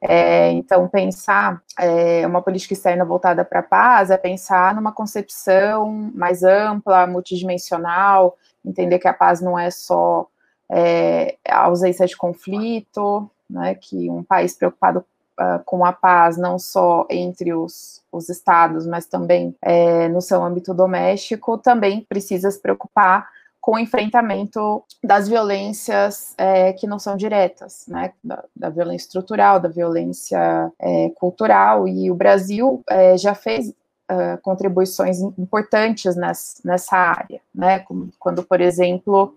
É, 0.00 0.50
então, 0.52 0.88
pensar 0.88 1.62
é, 1.78 2.26
uma 2.26 2.40
política 2.40 2.72
externa 2.72 3.04
voltada 3.04 3.44
para 3.44 3.60
a 3.60 3.62
paz 3.62 4.10
é 4.10 4.16
pensar 4.16 4.74
numa 4.74 4.90
concepção 4.90 6.10
mais 6.14 6.42
ampla, 6.42 7.06
multidimensional, 7.06 8.38
entender 8.64 8.98
que 9.00 9.06
a 9.08 9.12
paz 9.12 9.42
não 9.42 9.58
é 9.58 9.70
só 9.70 10.26
é, 10.70 11.36
a 11.46 11.64
ausência 11.64 12.06
de 12.06 12.16
conflito, 12.16 13.30
né, 13.50 13.74
que 13.74 14.08
um 14.08 14.22
país 14.22 14.54
preocupado 14.56 15.04
uh, 15.40 15.62
com 15.64 15.84
a 15.84 15.92
paz, 15.92 16.36
não 16.36 16.58
só 16.58 17.06
entre 17.10 17.52
os, 17.52 18.02
os 18.10 18.28
estados, 18.28 18.86
mas 18.86 19.06
também 19.06 19.54
é, 19.62 20.08
no 20.08 20.20
seu 20.20 20.42
âmbito 20.42 20.74
doméstico, 20.74 21.58
também 21.58 22.06
precisa 22.08 22.50
se 22.50 22.60
preocupar 22.60 23.28
com 23.60 23.76
o 23.76 23.78
enfrentamento 23.78 24.82
das 25.04 25.28
violências 25.28 26.34
é, 26.36 26.72
que 26.72 26.84
não 26.84 26.98
são 26.98 27.16
diretas, 27.16 27.84
né, 27.86 28.12
da, 28.22 28.44
da 28.56 28.68
violência 28.68 29.06
estrutural, 29.06 29.60
da 29.60 29.68
violência 29.68 30.72
é, 30.80 31.10
cultural, 31.10 31.86
e 31.86 32.10
o 32.10 32.14
Brasil 32.14 32.82
é, 32.90 33.16
já 33.16 33.36
fez 33.36 33.68
uh, 33.68 34.40
contribuições 34.42 35.20
importantes 35.38 36.16
nessa, 36.16 36.60
nessa 36.64 36.96
área, 36.96 37.40
né, 37.54 37.84
quando, 38.18 38.42
por 38.42 38.60
exemplo, 38.60 39.36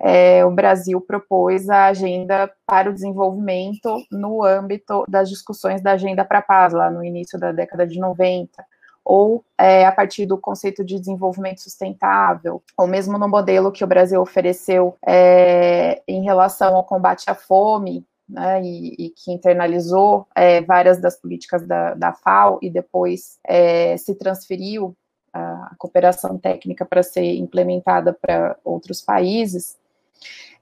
é, 0.00 0.44
o 0.44 0.50
Brasil 0.50 1.00
propôs 1.00 1.68
a 1.68 1.86
agenda 1.86 2.50
para 2.66 2.90
o 2.90 2.94
desenvolvimento 2.94 3.96
no 4.10 4.44
âmbito 4.44 5.04
das 5.08 5.28
discussões 5.28 5.82
da 5.82 5.92
Agenda 5.92 6.24
para 6.24 6.38
a 6.38 6.42
Paz, 6.42 6.72
lá 6.72 6.90
no 6.90 7.04
início 7.04 7.38
da 7.38 7.52
década 7.52 7.86
de 7.86 7.98
90, 7.98 8.64
ou 9.04 9.44
é, 9.58 9.86
a 9.86 9.92
partir 9.92 10.26
do 10.26 10.38
conceito 10.38 10.84
de 10.84 10.98
desenvolvimento 10.98 11.62
sustentável, 11.62 12.62
ou 12.76 12.86
mesmo 12.86 13.18
no 13.18 13.28
modelo 13.28 13.72
que 13.72 13.82
o 13.82 13.86
Brasil 13.86 14.20
ofereceu 14.20 14.96
é, 15.06 16.02
em 16.06 16.22
relação 16.22 16.76
ao 16.76 16.84
combate 16.84 17.28
à 17.28 17.34
fome, 17.34 18.04
né, 18.28 18.62
e, 18.62 19.06
e, 19.06 19.10
que 19.10 19.32
internalizou 19.32 20.26
é, 20.34 20.60
várias 20.60 21.00
das 21.00 21.18
políticas 21.18 21.66
da, 21.66 21.94
da 21.94 22.12
FAO 22.12 22.58
e 22.60 22.68
depois 22.68 23.38
é, 23.42 23.96
se 23.96 24.14
transferiu 24.14 24.94
a 25.32 25.74
cooperação 25.78 26.38
técnica 26.38 26.84
para 26.84 27.02
ser 27.02 27.36
implementada 27.36 28.12
para 28.12 28.56
outros 28.64 29.00
países. 29.00 29.76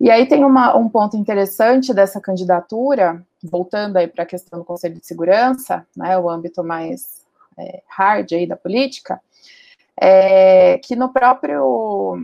E 0.01 0.11
aí 0.11 0.27
tem 0.27 0.45
uma, 0.45 0.77
um 0.77 0.89
ponto 0.89 1.17
interessante 1.17 1.95
dessa 1.95 2.21
candidatura, 2.21 3.23
voltando 3.43 3.97
aí 3.97 4.07
para 4.07 4.25
a 4.25 4.27
questão 4.27 4.59
do 4.59 4.65
Conselho 4.65 5.01
de 5.01 5.07
Segurança, 5.07 5.87
né, 5.97 6.19
o 6.19 6.29
âmbito 6.29 6.63
mais 6.63 7.23
é, 7.59 7.83
hard 7.89 8.33
aí 8.33 8.47
da 8.47 8.57
política, 8.57 9.21
é, 9.99 10.79
que 10.79 10.95
no 10.95 11.11
próprio, 11.11 12.19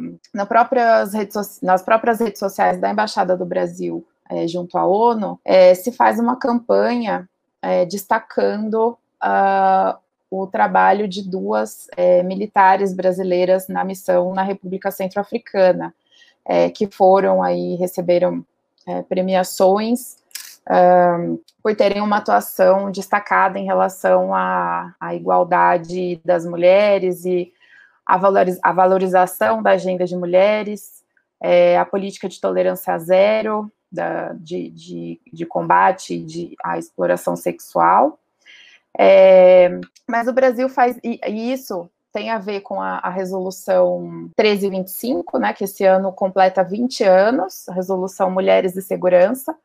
próprias 0.47 1.15
redes, 1.15 1.61
nas 1.63 1.83
próprias 1.83 2.21
redes 2.21 2.39
sociais 2.39 2.79
da 2.79 2.91
Embaixada 2.91 3.37
do 3.37 3.47
Brasil 3.47 4.07
é, 4.29 4.47
junto 4.47 4.77
à 4.79 4.87
ONU, 4.87 5.39
é, 5.45 5.75
se 5.75 5.93
faz 5.93 6.19
uma 6.19 6.37
campanha 6.37 7.29
é, 7.61 7.85
destacando 7.85 8.99
uh, 9.23 9.99
o 10.31 10.47
trabalho 10.47 11.07
de 11.07 11.23
duas 11.23 11.89
é, 11.97 12.23
militares 12.23 12.95
brasileiras 12.95 13.69
na 13.69 13.85
missão 13.85 14.35
na 14.35 14.43
República 14.43 14.91
Centro-Africana, 14.91 15.95
é, 16.45 16.71
que 16.71 16.87
foram 16.87 17.43
aí, 17.43 17.77
receberam 17.77 18.45
premiações 19.09 20.17
um, 20.71 21.39
por 21.63 21.75
terem 21.75 22.01
uma 22.03 22.19
atuação 22.19 22.91
destacada 22.91 23.59
em 23.59 23.65
relação 23.65 24.35
à, 24.35 24.95
à 25.01 25.15
igualdade 25.15 26.21
das 26.25 26.45
mulheres 26.45 27.25
e 27.25 27.53
a, 28.07 28.17
valoriz, 28.17 28.59
valorização 28.75 29.63
da 29.63 29.71
agenda 29.71 30.05
de 30.05 30.17
mulheres, 30.17 31.03
é, 31.41 31.79
a 31.79 31.85
política 31.85 32.29
de 32.29 32.41
tolerância 32.41 32.97
zero, 32.99 33.71
da, 33.91 34.33
de, 34.33 34.71
de, 34.71 35.21
de, 35.33 35.47
combate 35.47 36.19
de, 36.19 36.57
à 36.65 36.79
exploração 36.79 37.37
sexual. 37.37 38.19
É, 38.99 39.81
mas 40.09 40.29
o 40.29 40.33
Brasil 40.33 40.69
faz 40.69 40.99
e 41.03 41.53
isso 41.53 41.89
tem 42.13 42.31
a 42.31 42.39
ver 42.39 42.61
com 42.61 42.81
a, 42.81 42.99
a, 42.99 43.09
resolução 43.09 44.01
1325, 44.39 45.39
né, 45.39 45.53
que 45.53 45.65
esse 45.65 45.85
ano 45.85 46.13
completa 46.13 46.63
20 46.63 47.03
anos, 47.05 47.69
a 47.69 47.73
resolução 47.73 48.31
Mulheres 48.31 48.77
e 48.77 48.83
Segurança, 48.83 49.57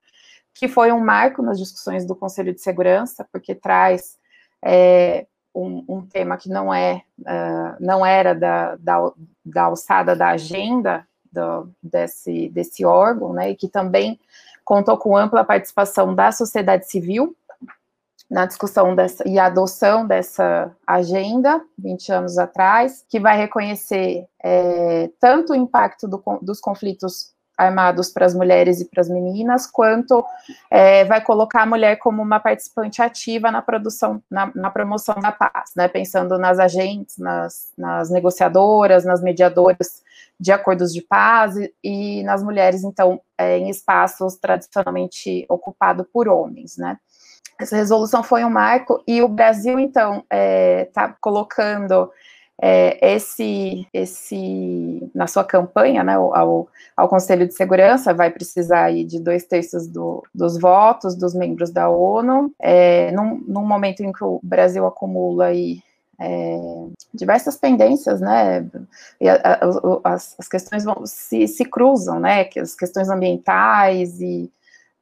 que 0.53 0.67
foi 0.67 0.91
um 0.91 0.99
marco 0.99 1.41
nas 1.41 1.59
discussões 1.59 2.05
do 2.05 2.15
Conselho 2.15 2.53
de 2.53 2.61
Segurança, 2.61 3.27
porque 3.31 3.53
traz 3.53 4.17
é, 4.63 5.27
um, 5.53 5.83
um, 5.87 6.01
tema 6.01 6.37
que 6.37 6.49
não 6.49 6.73
é 6.73 7.03
uh, 7.19 7.75
não 7.79 8.05
era 8.05 8.33
da, 8.33 8.75
da, 8.77 9.11
da, 9.45 9.63
alçada 9.63 10.15
da 10.15 10.29
agenda 10.29 11.05
do, 11.31 11.69
desse, 11.83 12.49
desse 12.49 12.85
órgão, 12.85 13.33
né, 13.33 13.51
e 13.51 13.55
que 13.55 13.67
também 13.67 14.19
contou 14.63 14.97
com 14.97 15.17
ampla 15.17 15.43
participação 15.43 16.15
da 16.15 16.31
sociedade 16.31 16.89
civil 16.89 17.35
na 18.29 18.45
discussão 18.45 18.93
dessa, 18.93 19.23
e 19.27 19.39
adoção 19.39 20.05
dessa 20.05 20.75
agenda, 20.85 21.61
20 21.77 22.11
anos 22.11 22.37
atrás, 22.37 23.05
que 23.07 23.19
vai 23.19 23.37
reconhecer 23.37 24.25
é, 24.43 25.09
tanto 25.19 25.53
o 25.53 25.55
impacto 25.55 26.07
do, 26.07 26.21
dos 26.41 26.59
conflitos 26.59 27.33
armados 27.57 28.09
para 28.09 28.25
as 28.25 28.35
mulheres 28.35 28.79
e 28.79 28.85
para 28.85 29.01
as 29.01 29.09
meninas, 29.09 29.65
quanto 29.65 30.23
é, 30.69 31.03
vai 31.05 31.19
colocar 31.21 31.63
a 31.63 31.65
mulher 31.65 31.97
como 31.97 32.21
uma 32.21 32.39
participante 32.39 33.01
ativa 33.01 33.51
na 33.51 33.63
produção, 33.63 34.21
na, 34.29 34.51
na 34.53 34.69
promoção 34.69 35.15
da 35.15 35.31
paz, 35.31 35.71
né, 35.75 35.87
pensando 35.87 36.37
nas 36.37 36.59
agentes, 36.59 37.17
nas, 37.17 37.73
nas, 37.75 38.11
negociadoras, 38.11 39.03
nas 39.03 39.23
mediadoras 39.23 40.03
de 40.39 40.51
acordos 40.51 40.93
de 40.93 41.01
paz 41.01 41.55
e, 41.57 41.73
e 41.83 42.23
nas 42.23 42.43
mulheres, 42.43 42.83
então, 42.83 43.19
é, 43.35 43.57
em 43.57 43.69
espaços 43.69 44.35
tradicionalmente 44.35 45.43
ocupados 45.49 46.05
por 46.13 46.27
homens, 46.27 46.77
né. 46.77 46.99
Essa 47.59 47.75
resolução 47.75 48.23
foi 48.23 48.43
um 48.43 48.49
marco 48.49 49.01
e 49.07 49.21
o 49.21 49.27
Brasil, 49.27 49.79
então, 49.79 50.17
está 50.17 50.25
é, 50.29 50.85
tá 50.93 51.15
colocando 51.19 52.11
é, 52.61 53.13
esse, 53.13 53.87
esse, 53.93 55.09
na 55.13 55.27
sua 55.27 55.43
campanha, 55.43 56.03
né, 56.03 56.15
ao, 56.15 56.67
ao 56.95 57.07
Conselho 57.07 57.47
de 57.47 57.53
Segurança, 57.53 58.13
vai 58.13 58.31
precisar 58.31 58.85
aí 58.85 59.03
de 59.03 59.19
dois 59.19 59.45
terços 59.45 59.87
do, 59.87 60.23
dos 60.33 60.59
votos 60.59 61.15
dos 61.15 61.35
membros 61.35 61.71
da 61.71 61.89
ONU, 61.89 62.51
é, 62.59 63.11
num, 63.11 63.43
num, 63.47 63.65
momento 63.65 64.01
em 64.01 64.11
que 64.11 64.23
o 64.23 64.39
Brasil 64.41 64.85
acumula 64.85 65.45
aí 65.45 65.81
é, 66.19 66.59
diversas 67.13 67.55
pendências, 67.55 68.19
né, 68.19 68.67
e 69.21 69.29
a, 69.29 69.35
a, 69.35 70.13
as, 70.13 70.35
as, 70.39 70.47
questões 70.47 70.83
vão, 70.83 71.05
se, 71.05 71.47
se 71.47 71.63
cruzam, 71.63 72.19
né, 72.19 72.43
que 72.43 72.59
as 72.59 72.73
questões 72.73 73.07
ambientais 73.07 74.19
e 74.19 74.51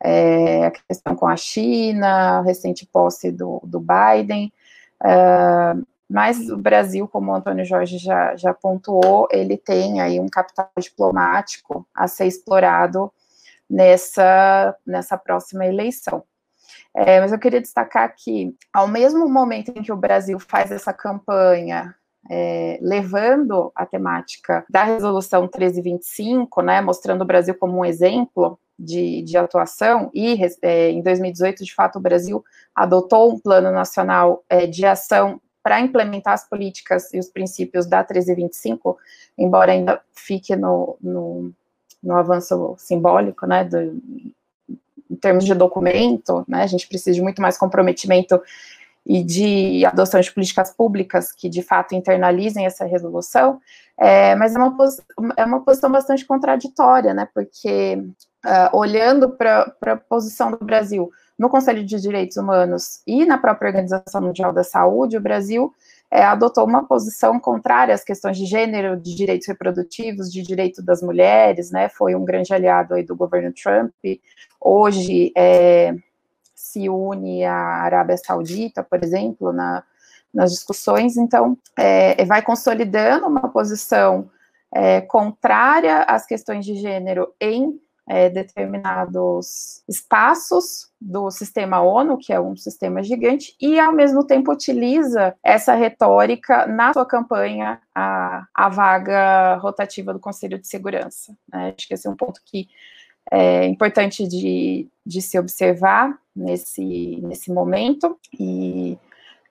é, 0.03 0.65
a 0.65 0.72
questão 0.72 1.15
com 1.15 1.27
a 1.27 1.35
China, 1.35 2.39
a 2.39 2.41
recente 2.41 2.85
posse 2.85 3.31
do, 3.31 3.61
do 3.63 3.80
Biden, 3.80 4.51
uh, 5.01 5.85
mas 6.09 6.49
o 6.49 6.57
Brasil, 6.57 7.07
como 7.07 7.31
o 7.31 7.35
Antônio 7.35 7.65
Jorge 7.65 7.97
já, 7.97 8.35
já 8.35 8.53
pontuou, 8.53 9.27
ele 9.31 9.57
tem 9.57 10.01
aí 10.01 10.19
um 10.19 10.30
capital 10.30 10.69
diplomático 10.77 11.88
a 11.95 12.07
ser 12.07 12.27
explorado 12.27 13.11
nessa, 13.69 14.76
nessa 14.85 15.17
próxima 15.17 15.65
eleição. 15.65 16.23
É, 16.93 17.19
mas 17.19 17.31
eu 17.31 17.39
queria 17.39 17.59
destacar 17.59 18.13
que, 18.15 18.55
ao 18.72 18.88
mesmo 18.88 19.27
momento 19.27 19.69
em 19.69 19.81
que 19.81 19.91
o 19.91 19.97
Brasil 19.97 20.39
faz 20.39 20.72
essa 20.72 20.93
campanha 20.93 21.95
é, 22.30 22.80
levando 22.81 23.72
a 23.76 23.85
temática 23.85 24.65
da 24.69 24.84
resolução 24.84 25.41
1325, 25.41 26.61
né, 26.61 26.81
mostrando 26.81 27.22
o 27.22 27.26
Brasil 27.26 27.55
como 27.55 27.80
um 27.80 27.85
exemplo 27.85 28.59
de, 28.77 29.22
de 29.22 29.38
atuação, 29.38 30.10
e 30.14 30.38
é, 30.61 30.91
em 30.91 31.02
2018, 31.02 31.64
de 31.64 31.73
fato, 31.73 31.97
o 31.97 32.02
Brasil 32.02 32.43
adotou 32.73 33.34
um 33.34 33.39
plano 33.39 33.72
nacional 33.72 34.43
é, 34.49 34.68
de 34.68 34.85
ação 34.85 35.39
para 35.64 35.80
implementar 35.80 36.34
as 36.34 36.47
políticas 36.47 37.11
e 37.14 37.18
os 37.18 37.27
princípios 37.27 37.88
da 37.88 37.97
1325, 37.97 38.97
embora 39.38 39.72
ainda 39.72 39.99
fique 40.14 40.56
no, 40.56 40.95
no, 41.02 41.52
no 42.03 42.15
avanço 42.15 42.76
simbólico, 42.77 43.47
né, 43.47 43.64
do, 43.64 43.99
em 45.10 45.15
termos 45.19 45.43
de 45.43 45.56
documento, 45.56 46.45
né, 46.47 46.61
a 46.61 46.68
gente 46.68 46.88
precisa 46.88 47.14
de 47.14 47.22
muito 47.22 47.41
mais 47.41 47.57
comprometimento 47.57 48.39
e 49.06 49.23
de 49.23 49.85
adoção 49.85 50.19
de 50.19 50.31
políticas 50.31 50.72
públicas 50.72 51.31
que 51.31 51.47
de 51.47 51.61
fato 51.61 51.95
internalizem 51.95 52.65
essa 52.65 52.85
resolução, 52.85 53.60
é, 53.97 54.35
mas 54.35 54.56
é 54.56 54.60
uma, 54.60 54.77
é 55.38 55.45
uma 55.45 55.61
posição 55.61 55.91
bastante 55.91 56.26
contraditória, 56.26 57.14
né, 57.14 57.27
porque 57.34 58.03
uh, 58.45 58.77
olhando 58.77 59.30
para 59.30 59.76
a 59.81 59.97
posição 59.97 60.51
do 60.51 60.63
Brasil 60.63 61.11
no 61.38 61.49
Conselho 61.49 61.84
de 61.84 61.99
Direitos 61.99 62.38
Humanos 62.38 63.01
e 63.05 63.26
na 63.26 63.38
própria 63.38 63.67
Organização 63.67 64.22
Mundial 64.22 64.53
da 64.53 64.63
Saúde, 64.63 65.17
o 65.17 65.22
Brasil 65.22 65.73
é, 66.09 66.23
adotou 66.23 66.65
uma 66.65 66.88
posição 66.88 67.39
contrária 67.39 67.93
às 67.93 68.03
questões 68.03 68.38
de 68.38 68.45
gênero, 68.45 68.95
de 68.95 69.15
direitos 69.15 69.47
reprodutivos, 69.47 70.31
de 70.31 70.41
direito 70.41 70.81
das 70.81 71.01
mulheres, 71.01 71.72
né? 71.72 71.89
Foi 71.89 72.15
um 72.15 72.23
grande 72.23 72.53
aliado 72.53 72.93
aí 72.93 73.03
do 73.03 73.15
governo 73.15 73.51
Trump. 73.51 73.93
Hoje 74.61 75.34
é, 75.35 75.93
se 76.53 76.88
une 76.88 77.43
à 77.43 77.53
Arábia 77.53 78.17
Saudita, 78.17 78.81
por 78.81 79.03
exemplo, 79.03 79.51
na, 79.51 79.84
nas 80.34 80.51
discussões. 80.51 81.17
Então, 81.17 81.57
é, 81.77 82.23
vai 82.23 82.41
consolidando 82.41 83.27
uma 83.27 83.49
posição 83.49 84.30
contrária 85.07 85.99
às 86.01 86.26
questões 86.26 86.65
de 86.65 86.76
gênero 86.76 87.34
em 87.39 87.80
é, 88.07 88.30
determinados 88.30 89.84
espaços 89.88 90.91
do 91.02 91.32
sistema 91.32 91.82
ONU, 91.82 92.18
que 92.18 92.32
é 92.32 92.40
um 92.40 92.56
sistema 92.56 93.03
gigante, 93.03 93.56
e 93.60 93.80
ao 93.80 93.91
mesmo 93.91 94.26
tempo 94.26 94.52
utiliza 94.52 95.36
essa 95.44 95.73
retórica 95.73 96.68
na 96.68 96.94
sua 96.94 97.06
campanha 97.06 97.82
a, 97.94 98.45
a 98.53 98.69
vaga 98.69 99.56
rotativa 99.56 100.14
do 100.14 100.19
Conselho 100.19 100.60
de 100.60 100.68
Segurança. 100.68 101.36
Né? 101.52 101.73
Acho 101.76 101.88
que 101.88 101.94
esse 101.94 102.07
é 102.07 102.10
um 102.10 102.15
ponto 102.15 102.41
que 102.45 102.68
é 103.32 103.65
importante 103.65 104.27
de, 104.27 104.88
de 105.06 105.22
se 105.22 105.40
observar 105.40 106.15
nesse, 106.36 107.19
nesse 107.23 107.52
momento, 107.52 108.19
e 108.38 108.98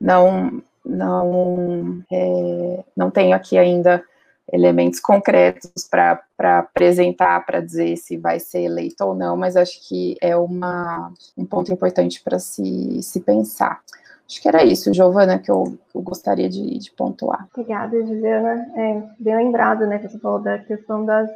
não, 0.00 0.62
não, 0.84 2.04
é, 2.10 2.84
não 2.96 3.10
tenho 3.10 3.34
aqui 3.34 3.58
ainda 3.58 4.04
elementos 4.52 5.00
concretos 5.00 5.88
para 5.90 6.58
apresentar, 6.58 7.44
para 7.44 7.60
dizer 7.60 7.96
se 7.96 8.16
vai 8.16 8.38
ser 8.38 8.62
eleito 8.62 9.04
ou 9.04 9.14
não, 9.14 9.36
mas 9.36 9.56
acho 9.56 9.86
que 9.88 10.16
é 10.20 10.36
uma, 10.36 11.12
um 11.36 11.44
ponto 11.44 11.72
importante 11.72 12.22
para 12.22 12.38
se, 12.38 13.02
se 13.02 13.20
pensar. 13.20 13.80
Acho 14.26 14.40
que 14.40 14.48
era 14.48 14.64
isso, 14.64 14.92
Giovana, 14.92 15.38
que 15.38 15.50
eu, 15.50 15.78
eu 15.94 16.00
gostaria 16.00 16.48
de, 16.48 16.78
de, 16.78 16.90
pontuar. 16.92 17.46
Obrigada, 17.52 18.00
Juliana. 18.06 18.66
É, 18.74 19.02
bem 19.18 19.36
lembrado, 19.36 19.86
né, 19.86 19.98
que 19.98 20.08
você 20.08 20.18
falou 20.18 20.40
da 20.40 20.58
questão 20.58 21.04
das 21.04 21.30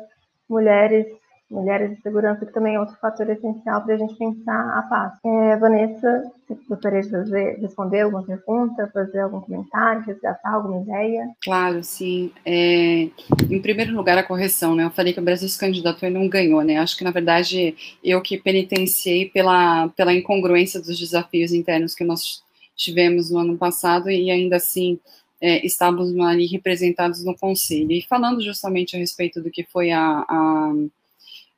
mulheres 0.48 1.06
mulheres 1.50 1.96
de 1.96 2.02
segurança, 2.02 2.44
que 2.44 2.52
também 2.52 2.74
é 2.74 2.80
outro 2.80 2.96
fator 3.00 3.28
essencial 3.30 3.82
para 3.82 3.94
a 3.94 3.98
gente 3.98 4.14
pensar 4.16 4.78
a 4.78 4.82
paz. 4.82 5.14
É, 5.24 5.56
Vanessa, 5.56 6.30
você 6.46 6.58
gostaria 6.68 7.00
de 7.00 7.10
fazer, 7.10 7.58
responder 7.60 8.00
alguma 8.02 8.22
pergunta, 8.22 8.90
fazer 8.92 9.20
algum 9.20 9.40
comentário, 9.40 10.04
resgatar 10.04 10.50
alguma 10.50 10.82
ideia? 10.82 11.30
Claro, 11.42 11.82
sim. 11.82 12.30
É, 12.44 13.08
em 13.50 13.62
primeiro 13.62 13.94
lugar, 13.94 14.18
a 14.18 14.22
correção, 14.22 14.74
né? 14.74 14.84
Eu 14.84 14.90
falei 14.90 15.12
que 15.12 15.20
o 15.20 15.24
Brasil 15.24 15.48
se 15.48 15.58
candidatou 15.58 16.08
e 16.08 16.12
não 16.12 16.28
ganhou, 16.28 16.62
né? 16.62 16.78
Acho 16.78 16.96
que, 16.96 17.04
na 17.04 17.10
verdade, 17.10 17.74
eu 18.04 18.20
que 18.20 18.38
penitenciei 18.38 19.28
pela, 19.30 19.88
pela 19.88 20.12
incongruência 20.14 20.80
dos 20.80 20.98
desafios 20.98 21.52
internos 21.52 21.94
que 21.94 22.04
nós 22.04 22.42
tivemos 22.76 23.30
no 23.30 23.38
ano 23.38 23.56
passado 23.56 24.10
e 24.10 24.30
ainda 24.30 24.56
assim 24.56 25.00
é, 25.40 25.64
estávamos 25.66 26.16
ali 26.18 26.46
representados 26.46 27.24
no 27.24 27.36
Conselho. 27.36 27.92
E 27.92 28.02
falando 28.02 28.42
justamente 28.42 28.96
a 28.96 28.98
respeito 28.98 29.42
do 29.42 29.50
que 29.50 29.64
foi 29.64 29.90
a, 29.90 30.24
a 30.28 30.72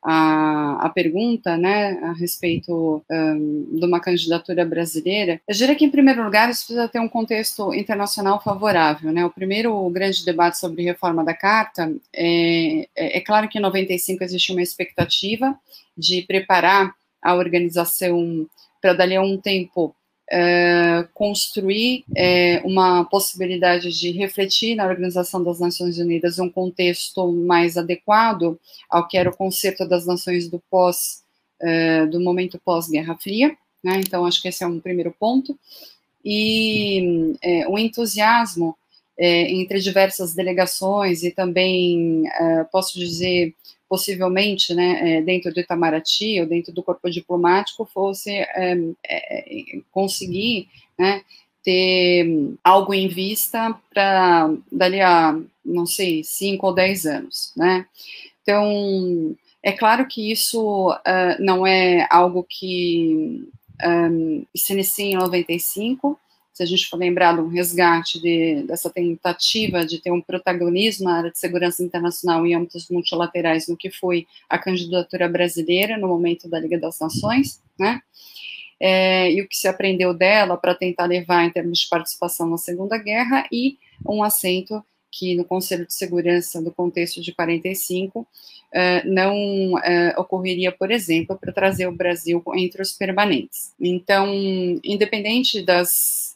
a, 0.03 0.87
a 0.87 0.89
pergunta, 0.89 1.57
né, 1.57 1.99
a 2.03 2.13
respeito 2.13 3.05
um, 3.11 3.79
de 3.79 3.85
uma 3.85 4.01
candidatura 4.01 4.65
brasileira, 4.65 5.41
eu 5.47 5.55
diria 5.55 5.75
que, 5.75 5.85
em 5.85 5.91
primeiro 5.91 6.25
lugar, 6.25 6.49
isso 6.51 6.67
precisa 6.67 6.89
ter 6.89 7.01
um 7.01 7.09
contexto 7.09 7.75
internacional 7.75 8.43
favorável, 8.43 9.13
né, 9.13 9.25
o 9.25 9.31
primeiro 9.31 9.89
grande 9.91 10.25
debate 10.25 10.59
sobre 10.59 10.83
reforma 10.83 11.25
da 11.25 11.35
Carta, 11.35 11.93
é, 12.15 12.89
é, 12.97 13.19
é 13.19 13.21
claro 13.21 13.49
que 13.49 13.59
em 13.59 13.63
95 13.63 14.25
existe 14.25 14.53
uma 14.53 14.63
expectativa 14.63 15.59
de 15.97 16.23
preparar 16.23 16.95
a 17.23 17.35
organização 17.35 18.47
para 18.81 18.95
dali 18.95 19.15
a 19.15 19.23
um 19.23 19.37
tempo 19.37 19.95
é, 20.31 21.09
construir 21.13 22.05
é, 22.17 22.63
uma 22.65 23.05
possibilidade 23.05 23.91
de 23.91 24.13
refletir 24.13 24.77
na 24.77 24.87
Organização 24.87 25.43
das 25.43 25.59
Nações 25.59 25.99
Unidas 25.99 26.39
um 26.39 26.49
contexto 26.49 27.33
mais 27.33 27.77
adequado 27.77 28.59
ao 28.89 29.09
que 29.09 29.19
era 29.19 29.29
o 29.29 29.37
conceito 29.37 29.85
das 29.89 30.07
nações 30.07 30.49
do 30.49 30.63
pós, 30.71 31.25
é, 31.61 32.07
do 32.07 32.21
momento 32.21 32.61
pós-Guerra 32.65 33.17
Fria. 33.17 33.57
Né? 33.83 34.01
Então, 34.07 34.25
acho 34.25 34.41
que 34.41 34.47
esse 34.47 34.63
é 34.63 34.67
um 34.67 34.79
primeiro 34.79 35.13
ponto. 35.19 35.59
E 36.25 37.35
o 37.67 37.79
entusiasmo 37.79 38.77
entre 39.19 39.81
diversas 39.81 40.35
delegações 40.35 41.23
e 41.23 41.31
também, 41.31 42.25
posso 42.71 42.99
dizer, 42.99 43.55
possivelmente, 43.91 44.73
né, 44.73 45.19
é, 45.19 45.21
dentro 45.21 45.53
do 45.53 45.59
Itamaraty 45.59 46.41
ou 46.41 46.47
dentro 46.47 46.73
do 46.73 46.81
corpo 46.81 47.11
diplomático, 47.11 47.85
fosse 47.93 48.31
é, 48.31 48.79
é, 49.05 49.81
conseguir 49.91 50.69
né, 50.97 51.23
ter 51.65 52.55
algo 52.63 52.95
em 52.95 53.09
vista 53.09 53.77
para 53.93 54.55
dali 54.71 55.01
a, 55.01 55.37
não 55.65 55.87
sei, 55.87 56.23
cinco 56.23 56.69
ou 56.69 56.73
dez 56.73 57.05
anos, 57.05 57.53
né? 57.57 57.85
Então, 58.43 59.37
é 59.61 59.73
claro 59.73 60.07
que 60.07 60.31
isso 60.31 60.91
uh, 60.91 61.43
não 61.43 61.67
é 61.67 62.07
algo 62.11 62.47
que 62.49 63.45
um, 63.85 64.47
se 64.57 64.73
inicia 64.73 65.05
em 65.05 65.17
95, 65.17 66.19
se 66.61 66.65
a 66.65 66.67
gente 66.67 66.89
for 66.89 66.99
lembrar 66.99 67.35
de 67.35 67.41
um 67.41 67.49
resgate 67.49 68.21
de, 68.21 68.65
dessa 68.65 68.91
tentativa 68.91 69.85
de 69.85 69.99
ter 69.99 70.11
um 70.11 70.21
protagonismo 70.21 71.07
na 71.07 71.17
área 71.17 71.31
de 71.31 71.39
segurança 71.39 71.83
internacional 71.83 72.47
em 72.47 72.55
âmbitos 72.55 72.87
multilaterais 72.91 73.67
no 73.67 73.79
que 73.79 73.91
foi 73.91 74.27
a 74.47 74.59
candidatura 74.59 75.27
brasileira 75.27 75.97
no 75.97 76.07
momento 76.07 76.51
da 76.51 76.61
Liga 76.61 76.79
das 76.79 77.01
Nações, 77.01 77.63
né? 77.79 78.03
É, 78.79 79.33
e 79.33 79.41
o 79.41 79.49
que 79.49 79.57
se 79.57 79.69
aprendeu 79.69 80.13
dela 80.13 80.57
para 80.57 80.75
tentar 80.75 81.07
levar 81.07 81.45
em 81.45 81.51
termos 81.51 81.81
de 81.81 81.89
participação 81.89 82.49
na 82.49 82.59
Segunda 82.59 82.99
Guerra 82.99 83.47
e 83.51 83.79
um 84.07 84.23
assento 84.23 84.85
que 85.11 85.35
no 85.35 85.45
Conselho 85.45 85.87
de 85.87 85.95
Segurança 85.95 86.63
do 86.63 86.71
contexto 86.71 87.23
de 87.23 87.33
45 87.33 88.27
Uh, 88.73 89.03
não 89.05 89.35
uh, 89.73 90.15
ocorreria, 90.17 90.71
por 90.71 90.93
exemplo, 90.93 91.37
para 91.37 91.53
trazer 91.53 91.89
o 91.89 91.93
Brasil 91.93 92.41
entre 92.55 92.81
os 92.81 92.93
permanentes. 92.93 93.75
Então, 93.81 94.33
independente 94.85 95.61
das 95.61 96.30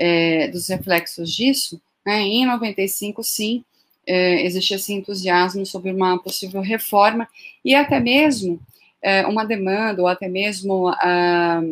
é, 0.00 0.48
dos 0.48 0.66
reflexos 0.66 1.30
disso, 1.30 1.78
né, 2.06 2.22
em 2.22 2.46
95, 2.46 3.22
sim, 3.22 3.62
é, 4.06 4.44
existia 4.46 4.76
esse 4.76 4.94
entusiasmo 4.94 5.66
sobre 5.66 5.92
uma 5.92 6.18
possível 6.18 6.62
reforma 6.62 7.28
e 7.62 7.74
até 7.74 8.00
mesmo 8.00 8.58
é, 9.02 9.26
uma 9.26 9.44
demanda, 9.44 10.00
ou 10.00 10.08
até 10.08 10.26
mesmo 10.26 10.88
ah, 10.88 11.62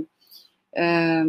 ah, 0.76 1.24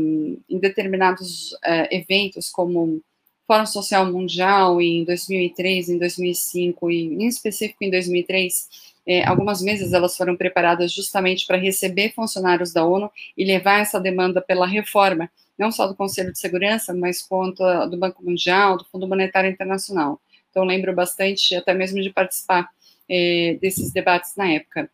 em 0.50 0.60
determinados 0.60 1.56
ah, 1.64 1.88
eventos, 1.90 2.50
como 2.50 3.02
Fórum 3.48 3.66
Social 3.66 4.06
Mundial 4.12 4.82
em 4.82 5.06
2003, 5.06 5.90
em 5.90 5.98
2005 5.98 6.92
e 6.92 7.24
em 7.24 7.28
específico 7.28 7.84
em 7.84 7.90
2003, 7.90 8.70
é, 9.08 9.26
algumas 9.26 9.62
mesas 9.62 9.94
elas 9.94 10.16
foram 10.16 10.36
preparadas 10.36 10.92
justamente 10.92 11.48
para 11.48 11.58
receber 11.58 12.14
funcionários 12.14 12.74
da 12.74 12.86
ONU 12.86 13.10
e 13.38 13.46
levar 13.46 13.80
essa 13.80 14.00
demanda 14.00 14.42
pela 14.42 14.68
reforma 14.68 15.32
não 15.60 15.72
só 15.72 15.86
do 15.86 15.95
Conselho 15.95 16.31
de 16.31 16.40
Segurança, 16.40 16.94
mas 16.94 17.22
quanto 17.22 17.61
do 17.88 17.98
Banco 17.98 18.23
Mundial, 18.23 18.77
do 18.77 18.86
Fundo 18.86 19.07
Monetário 19.07 19.49
Internacional. 19.49 20.19
Então, 20.49 20.64
lembro 20.64 20.95
bastante, 20.95 21.53
até 21.53 21.73
mesmo 21.73 22.02
de 22.02 22.10
participar 22.10 22.69
eh, 23.10 23.57
desses 23.61 23.91
debates 23.91 24.36
na 24.36 24.49
época. 24.52 24.90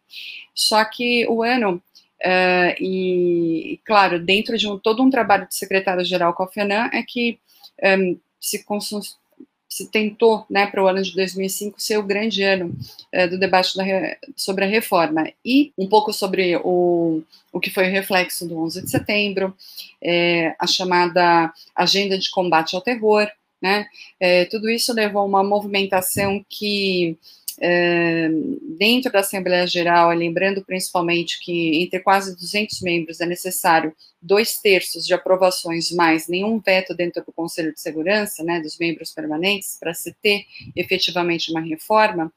Só 0.53 0.83
que 0.85 1.27
o 1.27 1.43
ano, 1.43 1.75
uh, 1.75 2.81
e, 2.81 3.79
claro, 3.85 4.19
dentro 4.19 4.57
de 4.57 4.67
um, 4.67 4.79
todo 4.79 5.03
um 5.03 5.09
trabalho 5.09 5.47
do 5.47 5.53
secretário-geral 5.53 6.33
Kofi 6.33 6.61
Annan, 6.61 6.89
é 6.93 7.03
que 7.03 7.39
eh, 7.81 8.15
se 8.39 8.63
se 9.67 9.89
tentou, 9.89 10.45
né, 10.49 10.67
para 10.67 10.83
o 10.83 10.87
ano 10.87 11.01
de 11.01 11.13
2005 11.13 11.81
ser 11.81 11.97
o 11.97 12.03
grande 12.03 12.43
ano 12.43 12.73
é, 13.11 13.27
do 13.27 13.37
debate 13.37 13.75
da, 13.75 13.83
sobre 14.35 14.65
a 14.65 14.67
reforma. 14.67 15.29
E 15.43 15.73
um 15.77 15.87
pouco 15.87 16.13
sobre 16.13 16.55
o, 16.63 17.21
o 17.51 17.59
que 17.59 17.69
foi 17.69 17.87
o 17.87 17.91
reflexo 17.91 18.47
do 18.47 18.57
11 18.59 18.83
de 18.83 18.89
setembro, 18.89 19.55
é, 20.01 20.55
a 20.59 20.67
chamada 20.67 21.51
agenda 21.75 22.17
de 22.17 22.29
combate 22.29 22.75
ao 22.75 22.81
terror, 22.81 23.27
né, 23.61 23.85
é, 24.19 24.45
tudo 24.45 24.69
isso 24.69 24.93
levou 24.93 25.21
a 25.21 25.25
uma 25.25 25.43
movimentação 25.43 26.45
que 26.47 27.17
dentro 28.77 29.11
da 29.11 29.19
Assembleia 29.19 29.65
Geral, 29.65 30.09
lembrando 30.11 30.63
principalmente 30.63 31.39
que 31.39 31.81
entre 31.81 31.99
quase 31.99 32.35
200 32.35 32.81
membros 32.81 33.21
é 33.21 33.25
necessário 33.25 33.95
dois 34.21 34.57
terços 34.57 35.05
de 35.05 35.13
aprovações 35.13 35.91
mais 35.91 36.27
nenhum 36.27 36.59
veto 36.59 36.95
dentro 36.95 37.23
do 37.23 37.31
Conselho 37.31 37.73
de 37.73 37.79
Segurança, 37.79 38.43
né, 38.43 38.59
dos 38.59 38.77
membros 38.77 39.11
permanentes, 39.11 39.77
para 39.79 39.93
se 39.93 40.13
ter 40.21 40.45
efetivamente 40.75 41.51
uma 41.51 41.61
reforma, 41.61 42.31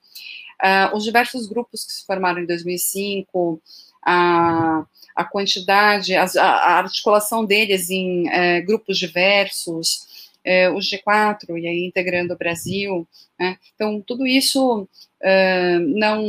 uh, 0.62 0.96
os 0.96 1.02
diversos 1.02 1.46
grupos 1.48 1.84
que 1.84 1.92
se 1.92 2.06
formaram 2.06 2.42
em 2.42 2.46
2005, 2.46 3.60
a, 4.04 4.84
a 5.16 5.24
quantidade, 5.24 6.14
a, 6.14 6.24
a 6.24 6.78
articulação 6.78 7.44
deles 7.44 7.90
em 7.90 8.28
uh, 8.28 8.64
grupos 8.66 8.98
diversos, 8.98 10.06
uh, 10.48 10.74
o 10.74 10.78
G4, 10.78 11.58
e 11.58 11.66
aí 11.66 11.84
integrando 11.84 12.32
o 12.32 12.38
Brasil, 12.38 13.06
né, 13.38 13.58
então 13.74 14.00
tudo 14.00 14.26
isso 14.26 14.82
uh, 14.82 15.80
não, 15.80 16.22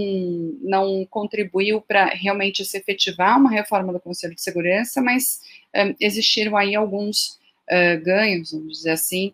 não 0.62 1.06
contribuiu 1.10 1.82
para 1.82 2.08
realmente 2.08 2.66
se 2.66 2.78
efetivar 2.78 3.40
uma 3.40 3.50
reforma 3.50 3.94
do 3.94 4.00
Conselho 4.00 4.36
de 4.36 4.42
Segurança, 4.42 5.02
mas 5.02 5.40
uh, 5.76 5.96
existiram 6.00 6.58
aí 6.58 6.76
alguns 6.76 7.40
uh, 7.70 8.04
ganhos, 8.04 8.52
vamos 8.52 8.78
dizer 8.78 8.92
assim, 8.92 9.34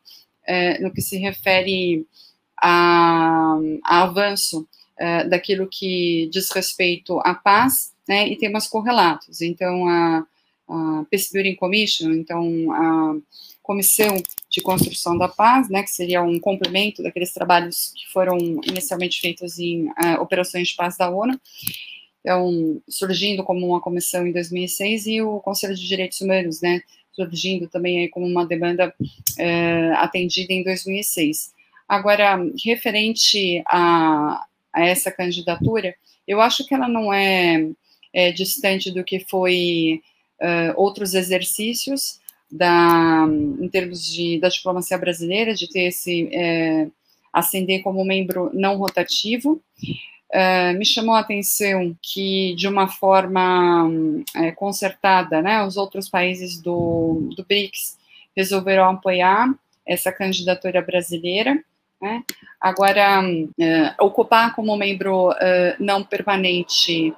no 0.80 0.94
que 0.94 1.02
se 1.02 1.18
refere 1.18 2.06
a, 2.62 3.58
a 3.84 4.04
avanço 4.04 4.68
daquilo 5.28 5.68
que 5.68 6.30
diz 6.32 6.52
respeito 6.52 7.20
à 7.22 7.34
paz 7.34 7.96
né, 8.08 8.28
e 8.28 8.36
temas 8.36 8.68
correlatos. 8.68 9.42
Então, 9.42 9.88
a, 9.88 10.24
a 10.70 11.06
Peace 11.10 11.34
Building 11.34 11.56
Commission, 11.56 12.12
então, 12.12 12.72
a 12.72 13.16
Comissão 13.66 14.22
de 14.50 14.62
Construção 14.62 15.18
da 15.18 15.28
Paz, 15.28 15.70
né, 15.70 15.82
que 15.82 15.90
seria 15.90 16.22
um 16.22 16.40
complemento 16.40 17.02
daqueles 17.02 17.34
trabalhos 17.34 17.92
que 17.96 18.08
foram 18.14 18.38
inicialmente 18.64 19.20
feitos 19.20 19.58
em 19.58 19.88
uh, 19.88 20.22
operações 20.22 20.70
de 20.70 20.76
paz 20.76 20.96
da 20.98 21.10
ONU, 21.10 21.40
então, 22.22 22.82
surgindo 22.88 23.44
como 23.44 23.68
uma 23.68 23.82
comissão 23.82 24.26
em 24.26 24.32
2006, 24.32 25.08
e 25.08 25.22
o 25.22 25.40
Conselho 25.42 25.76
de 25.76 25.88
Direitos 25.88 26.22
Humanos, 26.22 26.62
né, 26.62 26.82
surgindo 27.12 27.68
também 27.68 28.10
como 28.10 28.26
uma 28.26 28.46
demanda 28.46 28.94
uh, 29.00 29.94
atendida 29.98 30.54
em 30.54 30.64
2006. 30.64 31.54
Agora, 31.88 32.40
referente 32.64 33.64
a, 33.68 34.44
a, 34.74 34.86
essa 34.86 35.12
candidatura, 35.12 35.96
eu 36.28 36.42
acho 36.42 36.66
que 36.66 36.74
ela 36.74 36.88
não 36.88 37.14
é, 37.14 37.68
é 38.14 38.32
distante 38.32 38.92
do 38.92 39.04
que 39.04 39.20
foi 39.20 40.02
uh, 40.42 40.74
outros 40.76 41.14
exercícios, 41.14 42.20
da, 42.52 43.26
em 43.60 43.68
termos 43.70 44.06
de, 44.06 44.40
da 44.40 44.50
diplomacia 44.50 44.98
brasileira, 44.98 45.54
de 45.54 45.70
ter 45.70 45.88
esse, 45.88 46.30
é, 46.32 46.88
ascender 47.34 47.82
como 47.84 48.06
membro 48.06 48.50
não 48.54 48.78
rotativo. 48.78 49.62
É, 50.32 50.74
me 50.74 50.86
chamou 50.86 51.16
a 51.16 51.20
atenção 51.20 51.96
que, 52.02 52.56
de 52.56 52.68
uma 52.68 52.88
forma 52.88 53.90
é, 54.36 54.52
concertada, 54.52 55.42
né, 55.42 55.64
os 55.64 55.78
outros 55.78 56.10
países 56.10 56.60
do, 56.62 57.30
do 57.36 57.46
BRICS 57.46 57.98
resolveram 58.36 58.90
apoiar 58.90 59.54
essa 59.86 60.12
candidatura 60.12 60.82
brasileira. 60.82 61.64
Né? 62.02 62.24
Agora, 62.60 63.22
é, 63.60 63.96
ocupar 64.00 64.56
como 64.56 64.76
membro 64.76 65.32
é, 65.40 65.76
não 65.80 66.04
permanente, 66.04 67.14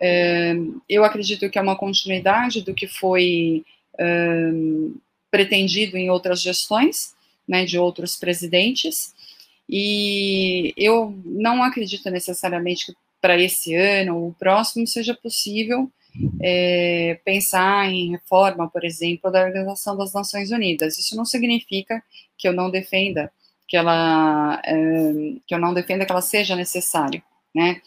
é, 0.00 0.54
eu 0.88 1.04
acredito 1.04 1.48
que 1.48 1.58
é 1.58 1.62
uma 1.62 1.76
continuidade 1.76 2.62
do 2.62 2.74
que 2.74 2.86
foi 2.86 3.64
um, 4.00 4.94
pretendido 5.30 5.96
em 5.96 6.10
outras 6.10 6.40
gestões, 6.40 7.14
né, 7.46 7.64
de 7.64 7.78
outros 7.78 8.16
presidentes, 8.16 9.14
e 9.68 10.72
eu 10.76 11.18
não 11.24 11.62
acredito 11.62 12.10
necessariamente 12.10 12.86
que 12.86 12.92
para 13.20 13.40
esse 13.40 13.74
ano 13.74 14.16
ou 14.16 14.28
o 14.28 14.34
próximo 14.34 14.86
seja 14.86 15.14
possível 15.14 15.90
é, 16.40 17.18
pensar 17.24 17.90
em 17.90 18.10
reforma, 18.10 18.68
por 18.68 18.84
exemplo, 18.84 19.30
da 19.30 19.44
Organização 19.44 19.96
das 19.96 20.12
Nações 20.12 20.50
Unidas. 20.50 20.98
Isso 20.98 21.16
não 21.16 21.24
significa 21.24 22.02
que 22.36 22.46
eu 22.46 22.52
não 22.52 22.70
defenda 22.70 23.32
que 23.66 23.76
ela 23.76 24.60
é, 24.64 24.74
que 25.46 25.54
eu 25.54 25.58
não 25.58 25.72
defenda 25.72 26.04
que 26.04 26.12
ela 26.12 26.20
seja 26.20 26.54
necessária, 26.54 27.22
né? 27.54 27.80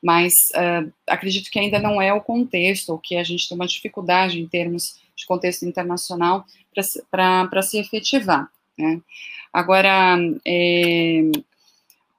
Mas 0.00 0.32
uh, 0.54 0.92
acredito 1.08 1.50
que 1.50 1.58
ainda 1.58 1.80
não 1.80 2.00
é 2.00 2.12
o 2.12 2.20
contexto, 2.20 2.90
ou 2.90 2.98
que 2.98 3.16
a 3.16 3.24
gente 3.24 3.48
tem 3.48 3.56
uma 3.56 3.66
dificuldade 3.66 4.40
em 4.40 4.46
termos 4.46 5.00
de 5.16 5.26
contexto 5.26 5.64
internacional 5.64 6.44
para 7.10 7.62
se 7.62 7.78
efetivar. 7.78 8.48
Né? 8.78 9.00
Agora, 9.52 10.16
é, 10.46 11.22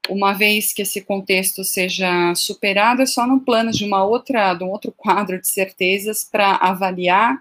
uma 0.09 0.33
vez 0.33 0.73
que 0.73 0.81
esse 0.81 1.01
contexto 1.01 1.63
seja 1.63 2.33
superado, 2.35 3.01
é 3.01 3.05
só 3.05 3.25
no 3.25 3.39
plano 3.39 3.71
de 3.71 3.85
uma 3.85 4.03
outra, 4.03 4.53
de 4.53 4.63
um 4.63 4.69
outro 4.69 4.91
quadro 4.91 5.39
de 5.39 5.47
certezas 5.47 6.23
para 6.23 6.55
avaliar 6.55 7.39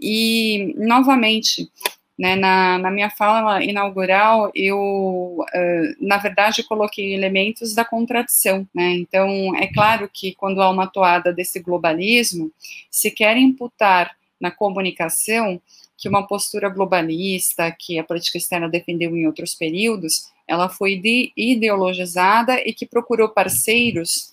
e, 0.00 0.74
novamente, 0.78 1.70
né, 2.18 2.34
na, 2.34 2.78
na, 2.78 2.90
minha 2.90 3.10
fala 3.10 3.62
inaugural, 3.62 4.50
eu, 4.54 4.76
uh, 4.78 5.96
na 6.04 6.16
verdade, 6.18 6.64
coloquei 6.64 7.14
elementos 7.14 7.74
da 7.74 7.84
contradição. 7.84 8.66
Né? 8.74 8.94
Então, 8.94 9.54
é 9.56 9.68
claro 9.68 10.10
que 10.12 10.34
quando 10.34 10.60
há 10.60 10.68
uma 10.68 10.86
toada 10.86 11.32
desse 11.32 11.60
globalismo, 11.60 12.50
se 12.90 13.10
quer 13.10 13.36
imputar 13.36 14.17
na 14.40 14.50
comunicação 14.50 15.60
que 15.96 16.08
uma 16.08 16.26
postura 16.26 16.68
globalista 16.68 17.74
que 17.76 17.98
a 17.98 18.04
política 18.04 18.38
externa 18.38 18.68
defendeu 18.68 19.16
em 19.16 19.26
outros 19.26 19.54
períodos, 19.54 20.30
ela 20.46 20.68
foi 20.68 20.96
de, 20.96 21.32
ideologizada 21.36 22.60
e 22.64 22.72
que 22.72 22.86
procurou 22.86 23.28
parceiros 23.28 24.32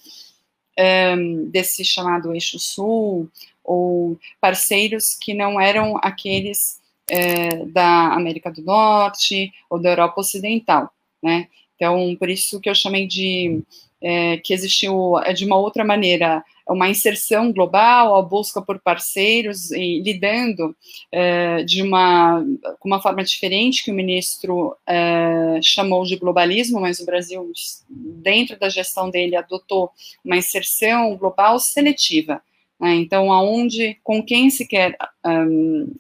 um, 1.18 1.50
desse 1.50 1.84
chamado 1.84 2.34
eixo 2.34 2.60
sul, 2.60 3.30
ou 3.64 4.20
parceiros 4.40 5.18
que 5.20 5.34
não 5.34 5.60
eram 5.60 5.98
aqueles 6.04 6.80
é, 7.10 7.66
da 7.66 8.14
América 8.14 8.52
do 8.52 8.62
Norte 8.62 9.52
ou 9.70 9.80
da 9.80 9.90
Europa 9.90 10.22
Ocidental, 10.22 10.92
né? 11.22 11.48
Então, 11.76 12.16
por 12.18 12.30
isso 12.30 12.60
que 12.62 12.70
eu 12.70 12.76
chamei 12.76 13.06
de 13.06 13.62
é, 14.02 14.38
que 14.38 14.54
existiu 14.54 15.18
é, 15.20 15.34
de 15.34 15.46
uma 15.46 15.58
outra 15.58 15.84
maneira 15.84 16.44
uma 16.68 16.90
inserção 16.90 17.52
global, 17.54 18.16
a 18.16 18.22
busca 18.24 18.60
por 18.60 18.80
parceiros 18.80 19.70
e 19.72 20.02
lidando 20.02 20.76
é, 21.12 21.64
de 21.64 21.84
uma 21.84 22.44
com 22.80 22.88
uma 22.90 23.02
forma 23.02 23.24
diferente 23.24 23.84
que 23.84 23.92
o 23.92 23.96
ministro 23.96 24.76
é, 24.88 25.60
chamou 25.62 26.04
de 26.04 26.16
globalismo, 26.16 26.82
mas 26.82 27.00
o 27.00 27.06
Brasil 27.06 27.52
dentro 27.88 28.58
da 28.58 28.68
gestão 28.68 29.10
dele 29.12 29.36
adotou 29.36 29.92
uma 30.24 30.38
inserção 30.38 31.16
global 31.16 31.60
seletiva. 31.60 32.42
Né? 32.80 32.96
Então, 32.96 33.32
aonde, 33.32 33.98
com 34.04 34.24
quem 34.24 34.50
se 34.50 34.68
quer 34.68 34.98
um, 35.24 35.94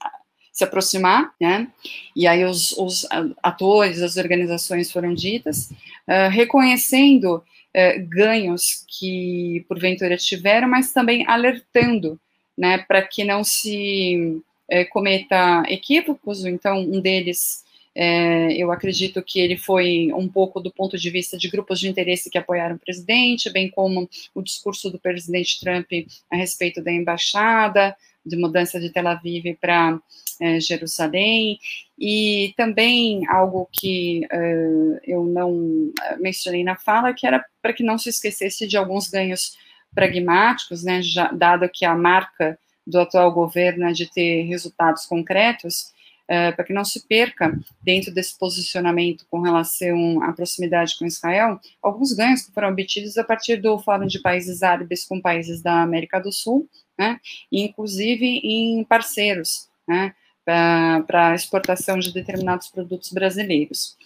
se 0.56 0.64
aproximar, 0.64 1.34
né? 1.40 1.68
E 2.16 2.26
aí 2.26 2.46
os, 2.46 2.72
os 2.78 3.06
atores, 3.44 4.02
as 4.02 4.16
organizações 4.16 4.90
foram 4.90 5.14
ditas, 5.14 5.70
uh, 6.08 6.30
reconhecendo 6.32 7.36
uh, 7.36 8.08
ganhos 8.08 8.86
que 8.88 9.66
porventura 9.68 10.16
tiveram, 10.16 10.70
mas 10.70 10.94
também 10.94 11.28
alertando, 11.28 12.18
né, 12.58 12.78
para 12.78 13.02
que 13.02 13.26
não 13.26 13.44
se 13.44 14.42
uh, 14.72 14.90
cometa 14.92 15.64
equívocos. 15.68 16.46
Então, 16.46 16.80
um 16.80 17.02
deles 17.02 17.66
é, 17.94 18.52
eu 18.54 18.72
acredito 18.74 19.22
que 19.22 19.40
ele 19.40 19.56
foi 19.56 20.12
um 20.14 20.28
pouco 20.28 20.60
do 20.60 20.70
ponto 20.70 20.98
de 20.98 21.10
vista 21.10 21.38
de 21.38 21.50
grupos 21.50 21.80
de 21.80 21.88
interesse 21.88 22.30
que 22.30 22.38
apoiaram 22.38 22.76
o 22.76 22.80
presidente, 22.80 23.50
bem 23.50 23.70
como 23.70 24.10
o 24.34 24.42
discurso 24.42 24.90
do 24.90 25.00
presidente 25.00 25.60
Trump 25.62 25.88
a 26.30 26.36
respeito 26.36 26.84
da 26.84 26.92
embaixada, 26.92 27.96
de 28.26 28.36
mudança 28.36 28.80
de 28.80 28.90
Tel 28.90 29.08
Aviv 29.08 29.56
para 29.60 30.00
é, 30.40 30.60
Jerusalém, 30.60 31.60
e 31.98 32.54
também 32.58 33.26
algo 33.30 33.70
que 33.72 34.22
uh, 34.26 35.00
eu 35.04 35.24
não 35.24 35.92
mencionei 36.20 36.64
na 36.64 36.76
fala, 36.76 37.14
que 37.14 37.26
era 37.26 37.44
para 37.62 37.74
que 37.74 37.84
não 37.84 37.98
se 37.98 38.10
esquecesse 38.10 38.68
de 38.68 38.76
alguns 38.76 39.10
ganhos 39.10 39.58
pragmáticos, 39.94 40.84
né, 40.84 41.02
já, 41.02 41.32
dado 41.32 41.70
que 41.70 41.86
a 41.86 41.96
marca 41.96 42.60
do 42.86 43.00
atual 43.00 43.32
governo 43.32 43.88
é 43.88 43.94
de 43.94 44.12
ter 44.12 44.44
resultados 44.44 45.06
concretos, 45.06 45.94
uh, 46.26 46.54
para 46.54 46.66
que 46.66 46.74
não 46.74 46.84
se 46.84 47.08
perca 47.08 47.58
dentro 47.82 48.14
desse 48.14 48.38
posicionamento 48.38 49.26
com 49.30 49.40
relação 49.40 50.22
à 50.22 50.34
proximidade 50.34 50.98
com 51.00 51.06
Israel, 51.06 51.60
alguns 51.82 52.12
ganhos 52.12 52.42
que 52.42 52.52
foram 52.52 52.70
obtidos 52.70 53.18
a 53.18 53.24
partir 53.24 53.56
do 53.62 53.80
Fórum 53.80 54.06
de 54.06 54.20
Países 54.20 54.62
Árabes 54.62 55.06
com 55.06 55.22
países 55.22 55.62
da 55.62 55.82
América 55.82 56.20
do 56.20 56.32
Sul, 56.32 56.68
né, 56.98 57.20
inclusive 57.52 58.26
em 58.44 58.84
parceiros, 58.84 59.68
né, 59.88 60.14
para 60.46 61.34
exportação 61.36 61.98
de 62.00 62.14
determinados 62.14 62.68
produtos 62.68 63.12
brasileiros. 63.12 63.98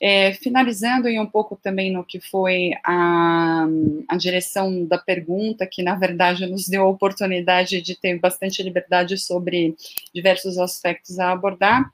É, 0.00 0.32
finalizando 0.34 1.08
em 1.08 1.18
um 1.18 1.26
pouco 1.26 1.58
também 1.60 1.92
no 1.92 2.04
que 2.04 2.20
foi 2.20 2.70
a, 2.84 3.66
a 4.06 4.16
direção 4.16 4.84
da 4.84 4.96
pergunta, 4.96 5.66
que 5.66 5.82
na 5.82 5.96
verdade 5.96 6.46
nos 6.46 6.68
deu 6.68 6.82
a 6.84 6.88
oportunidade 6.88 7.82
de 7.82 7.96
ter 7.96 8.16
bastante 8.16 8.62
liberdade 8.62 9.18
sobre 9.18 9.74
diversos 10.14 10.56
aspectos 10.56 11.18
a 11.18 11.32
abordar, 11.32 11.90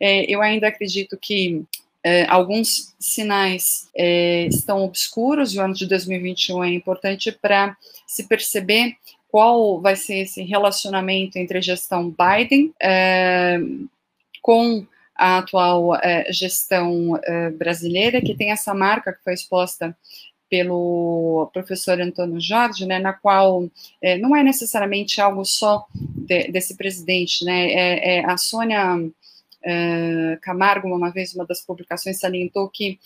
é, 0.00 0.24
eu 0.30 0.40
ainda 0.40 0.68
acredito 0.68 1.18
que 1.18 1.62
é, 2.02 2.26
alguns 2.26 2.94
sinais 2.98 3.88
é, 3.96 4.46
estão 4.46 4.84
obscuros 4.84 5.54
e 5.54 5.58
o 5.58 5.62
ano 5.62 5.74
de 5.74 5.86
2021 5.86 6.64
é 6.64 6.74
importante 6.74 7.32
para 7.32 7.76
se 8.06 8.28
perceber 8.28 8.94
qual 9.34 9.80
vai 9.80 9.96
ser 9.96 10.18
esse 10.18 10.44
relacionamento 10.44 11.36
entre 11.40 11.58
a 11.58 11.60
gestão 11.60 12.08
Biden 12.08 12.72
é, 12.80 13.58
com 14.40 14.86
a 15.12 15.38
atual 15.38 15.96
é, 15.96 16.32
gestão 16.32 17.18
é, 17.20 17.50
brasileira, 17.50 18.20
que 18.20 18.36
tem 18.36 18.52
essa 18.52 18.72
marca 18.72 19.12
que 19.12 19.24
foi 19.24 19.34
exposta 19.34 19.96
pelo 20.48 21.50
professor 21.52 22.00
Antônio 22.00 22.40
Jorge, 22.40 22.86
né, 22.86 23.00
na 23.00 23.12
qual 23.12 23.68
não 24.20 24.36
é 24.36 24.44
necessariamente 24.44 25.20
algo 25.20 25.44
só 25.44 25.84
de, 25.92 26.52
desse 26.52 26.76
presidente, 26.76 27.44
né, 27.44 27.72
é, 27.72 28.18
é 28.18 28.24
a 28.24 28.36
Sônia 28.36 29.00
Camargo, 30.42 30.86
uma 30.86 31.10
vez, 31.10 31.34
uma 31.34 31.44
das 31.44 31.60
publicações, 31.60 32.20
salientou 32.20 32.68
que 32.68 33.00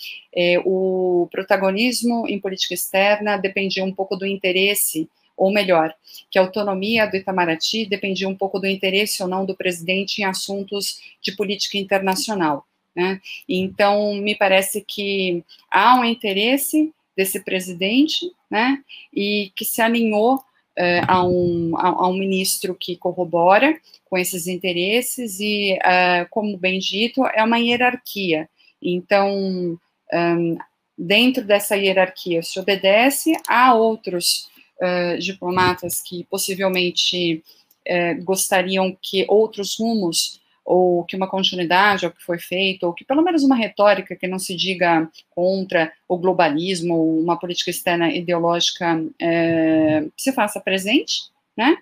o 0.66 1.26
protagonismo 1.30 2.28
em 2.28 2.38
política 2.38 2.74
externa 2.74 3.38
dependia 3.38 3.82
um 3.82 3.94
pouco 3.94 4.14
do 4.14 4.26
interesse 4.26 5.08
ou 5.38 5.52
melhor, 5.52 5.94
que 6.30 6.38
a 6.38 6.42
autonomia 6.42 7.06
do 7.06 7.16
Itamaraty 7.16 7.86
dependia 7.86 8.28
um 8.28 8.34
pouco 8.34 8.58
do 8.58 8.66
interesse 8.66 9.22
ou 9.22 9.28
não 9.28 9.46
do 9.46 9.54
presidente 9.54 10.20
em 10.20 10.24
assuntos 10.24 11.00
de 11.22 11.32
política 11.32 11.78
internacional. 11.78 12.66
Né? 12.94 13.20
Então, 13.48 14.14
me 14.14 14.34
parece 14.34 14.84
que 14.86 15.44
há 15.70 15.94
um 15.94 16.04
interesse 16.04 16.92
desse 17.16 17.40
presidente, 17.40 18.30
né, 18.50 18.82
e 19.14 19.52
que 19.56 19.64
se 19.64 19.80
alinhou 19.80 20.40
Uh, 20.78 21.02
a, 21.08 21.26
um, 21.26 21.76
a, 21.76 21.88
a, 21.88 22.08
um 22.08 22.16
ministro 22.16 22.72
que 22.72 22.94
corrobora 22.94 23.76
com 24.04 24.16
esses 24.16 24.46
interesses 24.46 25.40
e, 25.40 25.72
uh, 25.72 26.28
como 26.30 26.56
bem 26.56 26.78
dito, 26.78 27.26
é 27.34 27.42
uma 27.42 27.58
hierarquia. 27.58 28.48
Então, 28.80 29.76
um, 30.12 30.58
dentro 30.96 31.44
dessa 31.44 31.76
hierarquia 31.76 32.44
se 32.44 32.60
obedece 32.60 33.32
a 33.48 33.74
outros 33.74 34.48
uh, 34.82 35.18
diplomatas 35.18 36.00
que 36.00 36.24
possivelmente 36.24 37.42
uh, 37.88 38.24
gostariam 38.24 38.96
que 39.00 39.24
outros 39.28 39.78
rumos 39.78 40.40
ou 40.68 41.02
que 41.04 41.16
uma 41.16 41.26
continuidade 41.26 42.04
ao 42.04 42.12
que 42.12 42.22
foi 42.22 42.38
feito, 42.38 42.84
ou 42.84 42.92
que 42.92 43.02
pelo 43.02 43.22
menos 43.22 43.42
uma 43.42 43.56
retórica 43.56 44.14
que 44.14 44.28
não 44.28 44.38
se 44.38 44.54
diga 44.54 45.10
contra 45.30 45.90
o 46.06 46.18
globalismo, 46.18 46.94
ou 46.94 47.20
uma 47.20 47.38
política 47.38 47.70
externa 47.70 48.12
ideológica 48.12 49.02
é, 49.18 50.04
se 50.14 50.30
faça 50.30 50.60
presente, 50.60 51.22
né? 51.56 51.78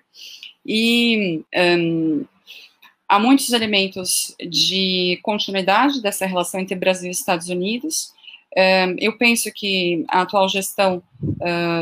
E 0.65 1.43
um, 1.53 2.23
há 3.09 3.19
muitos 3.19 3.51
elementos 3.51 4.33
de 4.39 5.19
continuidade 5.21 6.01
dessa 6.01 6.25
relação 6.25 6.61
entre 6.61 6.73
Brasil 6.73 7.09
e 7.09 7.11
Estados 7.11 7.49
Unidos, 7.49 8.13
eu 8.99 9.15
penso 9.17 9.51
que 9.53 10.03
a 10.07 10.21
atual 10.21 10.49
gestão 10.49 11.03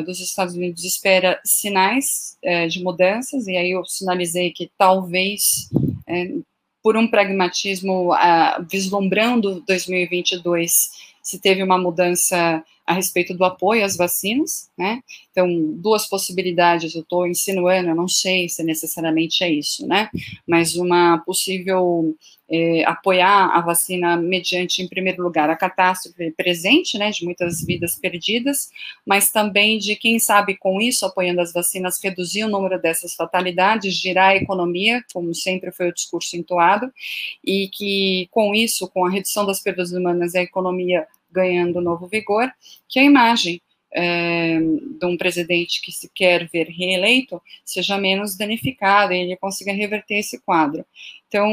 dos 0.06 0.20
Estados 0.20 0.56
Unidos 0.56 0.84
espera 0.84 1.40
sinais 1.46 2.38
uh, 2.44 2.68
de 2.68 2.84
mudanças, 2.84 3.48
e 3.48 3.56
aí 3.56 3.72
eu 3.72 3.86
sinalizei 3.86 4.52
que 4.52 4.70
talvez, 4.78 5.70
uh, 5.74 6.44
por 6.84 6.98
um 6.98 7.08
pragmatismo, 7.08 8.14
ah, 8.14 8.64
vislumbrando 8.70 9.64
2022, 9.68 10.72
se 11.24 11.40
teve 11.40 11.64
uma 11.64 11.80
mudança 11.80 12.64
a 12.86 12.94
respeito 12.94 13.34
do 13.34 13.44
apoio 13.44 13.84
às 13.84 13.98
vacinas, 13.98 14.70
né? 14.78 15.02
Então, 15.32 15.48
duas 15.74 16.08
possibilidades, 16.08 16.94
eu 16.94 17.02
estou 17.02 17.28
insinuando, 17.28 17.90
eu 17.90 17.96
não 17.96 18.08
sei 18.08 18.48
se 18.48 18.64
necessariamente 18.64 19.44
é 19.44 19.50
isso, 19.50 19.88
né? 19.88 20.10
Mas 20.48 20.76
uma 20.76 21.18
possível 21.26 22.16
é, 22.50 22.84
apoiar 22.86 23.48
a 23.48 23.62
vacina 23.62 24.16
mediante, 24.18 24.82
em 24.82 24.88
primeiro 24.88 25.24
lugar, 25.24 25.50
a 25.50 25.56
catástrofe 25.56 26.32
presente, 26.32 26.98
né, 26.98 27.10
de 27.10 27.26
muitas 27.26 27.64
vidas 27.64 27.96
perdidas, 27.96 28.70
mas 29.06 29.32
também 29.32 29.80
de, 29.80 29.96
quem 29.96 30.20
sabe, 30.20 30.56
com 30.56 30.80
isso, 30.80 31.06
apoiando 31.06 31.42
as 31.42 31.52
vacinas, 31.52 32.00
reduzir 32.02 32.44
o 32.44 32.50
número 32.50 32.80
dessas 32.80 33.16
fatalidades, 33.16 33.96
girar 33.96 34.30
a 34.30 34.36
economia, 34.36 35.04
como 35.12 35.34
sempre 35.34 35.72
foi 35.72 35.90
o 35.90 35.94
discurso 35.94 36.38
entoado, 36.38 36.92
e 37.44 37.68
que, 37.70 38.28
com 38.32 38.54
isso, 38.54 38.88
com 38.90 39.06
a 39.06 39.10
redução 39.10 39.46
das 39.46 39.60
perdas 39.60 39.92
humanas, 39.92 40.36
a 40.36 40.42
economia 40.42 41.08
ganhando 41.36 41.82
novo 41.82 42.08
vigor, 42.08 42.50
que 42.90 43.00
a 43.00 43.04
imagem 43.04 43.62
é, 43.96 44.60
de 44.60 45.06
um 45.06 45.16
presidente 45.16 45.82
que 45.82 45.92
se 45.92 46.12
quer 46.14 46.50
ver 46.50 46.68
reeleito 46.68 47.42
seja 47.64 47.98
menos 47.98 48.36
danificado 48.36 49.14
e 49.14 49.20
ele 49.20 49.38
consiga 49.38 49.72
reverter 49.72 50.16
esse 50.16 50.42
quadro. 50.42 50.86
Então, 51.28 51.50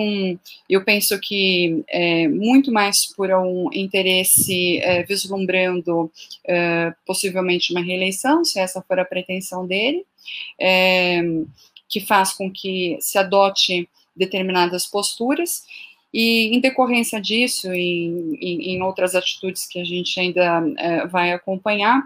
eu 0.68 0.84
penso 0.84 1.18
que 1.20 1.84
é, 1.88 2.26
muito 2.28 2.72
mais 2.72 3.06
por 3.16 3.30
um 3.30 3.68
interesse 3.72 4.78
é, 4.78 5.04
vislumbrando 5.04 6.10
é, 6.46 6.92
possivelmente 7.06 7.72
uma 7.72 7.82
reeleição, 7.82 8.44
se 8.44 8.58
essa 8.58 8.82
for 8.82 8.98
a 8.98 9.04
pretensão 9.04 9.66
dele, 9.66 10.04
é, 10.60 11.22
que 11.88 12.00
faz 12.00 12.32
com 12.32 12.50
que 12.50 12.96
se 13.00 13.18
adote 13.18 13.88
determinadas 14.16 14.86
posturas, 14.86 15.62
e 16.12 16.54
em 16.54 16.60
decorrência 16.60 17.20
disso, 17.20 17.72
e 17.72 18.36
em, 18.40 18.74
em 18.74 18.82
outras 18.82 19.14
atitudes 19.14 19.66
que 19.66 19.80
a 19.80 19.84
gente 19.84 20.18
ainda 20.20 20.62
é, 20.76 21.06
vai 21.06 21.32
acompanhar, 21.32 22.02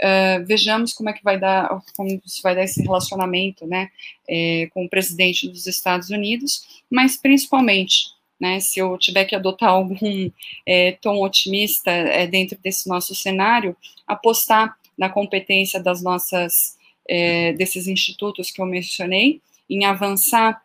é, 0.00 0.38
vejamos 0.40 0.94
como 0.94 1.10
é 1.10 1.12
que 1.12 1.22
vai 1.22 1.38
dar, 1.38 1.68
como 1.94 2.20
vai 2.42 2.54
dar 2.54 2.64
esse 2.64 2.82
relacionamento, 2.82 3.66
né, 3.66 3.90
é, 4.28 4.68
com 4.72 4.84
o 4.84 4.88
presidente 4.88 5.46
dos 5.48 5.66
Estados 5.66 6.08
Unidos, 6.08 6.82
mas 6.90 7.18
principalmente, 7.18 8.06
né, 8.40 8.60
se 8.60 8.80
eu 8.80 8.96
tiver 8.96 9.26
que 9.26 9.36
adotar 9.36 9.68
algum 9.68 10.30
é, 10.64 10.92
tom 10.92 11.22
otimista 11.22 11.90
é, 11.90 12.26
dentro 12.26 12.58
desse 12.62 12.88
nosso 12.88 13.14
cenário, 13.14 13.76
apostar 14.06 14.74
na 14.96 15.10
competência 15.10 15.82
das 15.82 16.02
nossas, 16.02 16.78
é, 17.06 17.52
desses 17.52 17.86
institutos 17.86 18.50
que 18.50 18.62
eu 18.62 18.66
mencionei, 18.66 19.42
em 19.68 19.84
avançar 19.84 20.62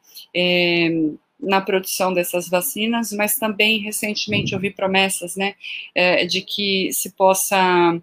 na 1.46 1.62
produção 1.62 2.14
dessas 2.14 2.50
vacinas, 2.50 3.12
mas 3.12 3.36
também 3.36 3.80
recentemente 3.80 4.54
eu 4.54 4.60
vi 4.60 4.72
promessas, 4.72 5.36
né, 5.36 5.56
é, 5.94 6.26
de 6.26 6.42
que 6.42 6.90
se 6.92 7.12
possa 7.12 7.58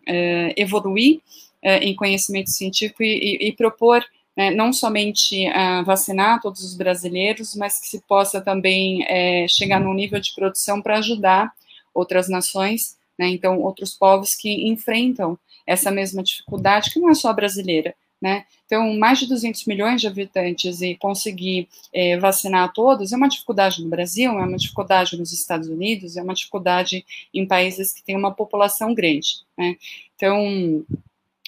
é, 0.07 0.55
evoluir 0.57 1.21
é, 1.61 1.79
em 1.79 1.95
conhecimento 1.95 2.51
científico 2.51 3.03
e, 3.03 3.39
e, 3.41 3.49
e 3.49 3.53
propor 3.53 4.05
né, 4.37 4.51
não 4.51 4.73
somente 4.73 5.47
vacinar 5.85 6.41
todos 6.41 6.65
os 6.65 6.75
brasileiros, 6.75 7.55
mas 7.55 7.79
que 7.79 7.87
se 7.87 8.01
possa 8.09 8.41
também 8.41 9.05
é, 9.07 9.47
chegar 9.47 9.79
num 9.79 9.93
nível 9.93 10.19
de 10.19 10.35
produção 10.35 10.81
para 10.81 10.99
ajudar 10.99 11.53
outras 11.93 12.31
nações, 12.31 12.97
né, 13.19 13.29
então 13.29 13.61
outros 13.61 13.93
povos 13.93 14.35
que 14.35 14.69
enfrentam 14.69 15.39
essa 15.67 15.91
mesma 15.91 16.23
dificuldade, 16.23 16.91
que 16.91 16.99
não 16.99 17.11
é 17.11 17.15
só 17.15 17.33
brasileira, 17.33 17.95
né? 18.23 18.45
Então, 18.65 18.97
mais 18.97 19.19
de 19.19 19.27
200 19.27 19.67
milhões 19.67 20.01
de 20.01 20.07
habitantes 20.07 20.81
e 20.81 20.95
conseguir 20.95 21.69
é, 21.93 22.17
vacinar 22.19 22.73
todos 22.73 23.13
é 23.13 23.17
uma 23.17 23.29
dificuldade 23.29 23.83
no 23.83 23.91
Brasil, 23.91 24.31
é 24.31 24.45
uma 24.45 24.57
dificuldade 24.57 25.19
nos 25.19 25.33
Estados 25.33 25.69
Unidos, 25.69 26.17
é 26.17 26.23
uma 26.23 26.33
dificuldade 26.33 27.05
em 27.35 27.45
países 27.45 27.93
que 27.93 28.01
têm 28.01 28.17
uma 28.17 28.33
população 28.33 28.95
grande. 28.95 29.41
Né? 29.59 29.77
Então, 30.15 30.87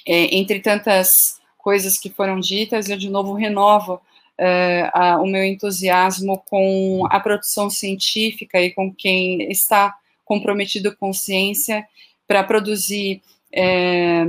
é, 0.04 0.36
entre 0.36 0.58
tantas 0.58 1.40
coisas 1.56 1.96
que 1.96 2.10
foram 2.10 2.40
ditas, 2.40 2.90
eu 2.90 2.98
de 2.98 3.08
novo 3.08 3.34
renovo 3.34 4.00
é, 4.36 4.90
a, 4.92 5.20
o 5.22 5.26
meu 5.26 5.44
entusiasmo 5.44 6.42
com 6.46 7.06
a 7.08 7.20
produção 7.20 7.70
científica 7.70 8.60
e 8.60 8.72
com 8.72 8.92
quem 8.92 9.48
está 9.48 9.94
comprometido 10.24 10.94
com 10.96 11.12
ciência 11.12 11.86
para 12.26 12.42
produzir 12.42 13.22
é, 13.56 14.24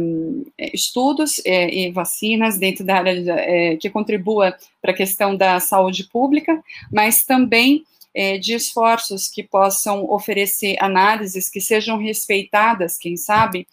estudos 0.73 1.41
é, 1.45 1.73
e 1.73 1.91
vacinas 1.91 2.57
dentro 2.57 2.85
da 2.85 2.97
área 2.97 3.33
é, 3.33 3.75
que 3.75 3.89
contribua 3.89 4.55
para 4.81 4.91
a 4.91 4.95
questão 4.95 5.35
da 5.35 5.59
saúde 5.59 6.03
pública, 6.03 6.61
mas 6.91 7.23
também 7.23 7.83
é, 8.15 8.37
de 8.37 8.53
esforços 8.53 9.27
que 9.27 9.43
possam 9.43 10.09
oferecer 10.09 10.77
análises 10.79 11.49
que 11.49 11.59
sejam 11.59 11.97
respeitadas, 11.97 12.97
quem 12.97 13.17
sabe, 13.17 13.67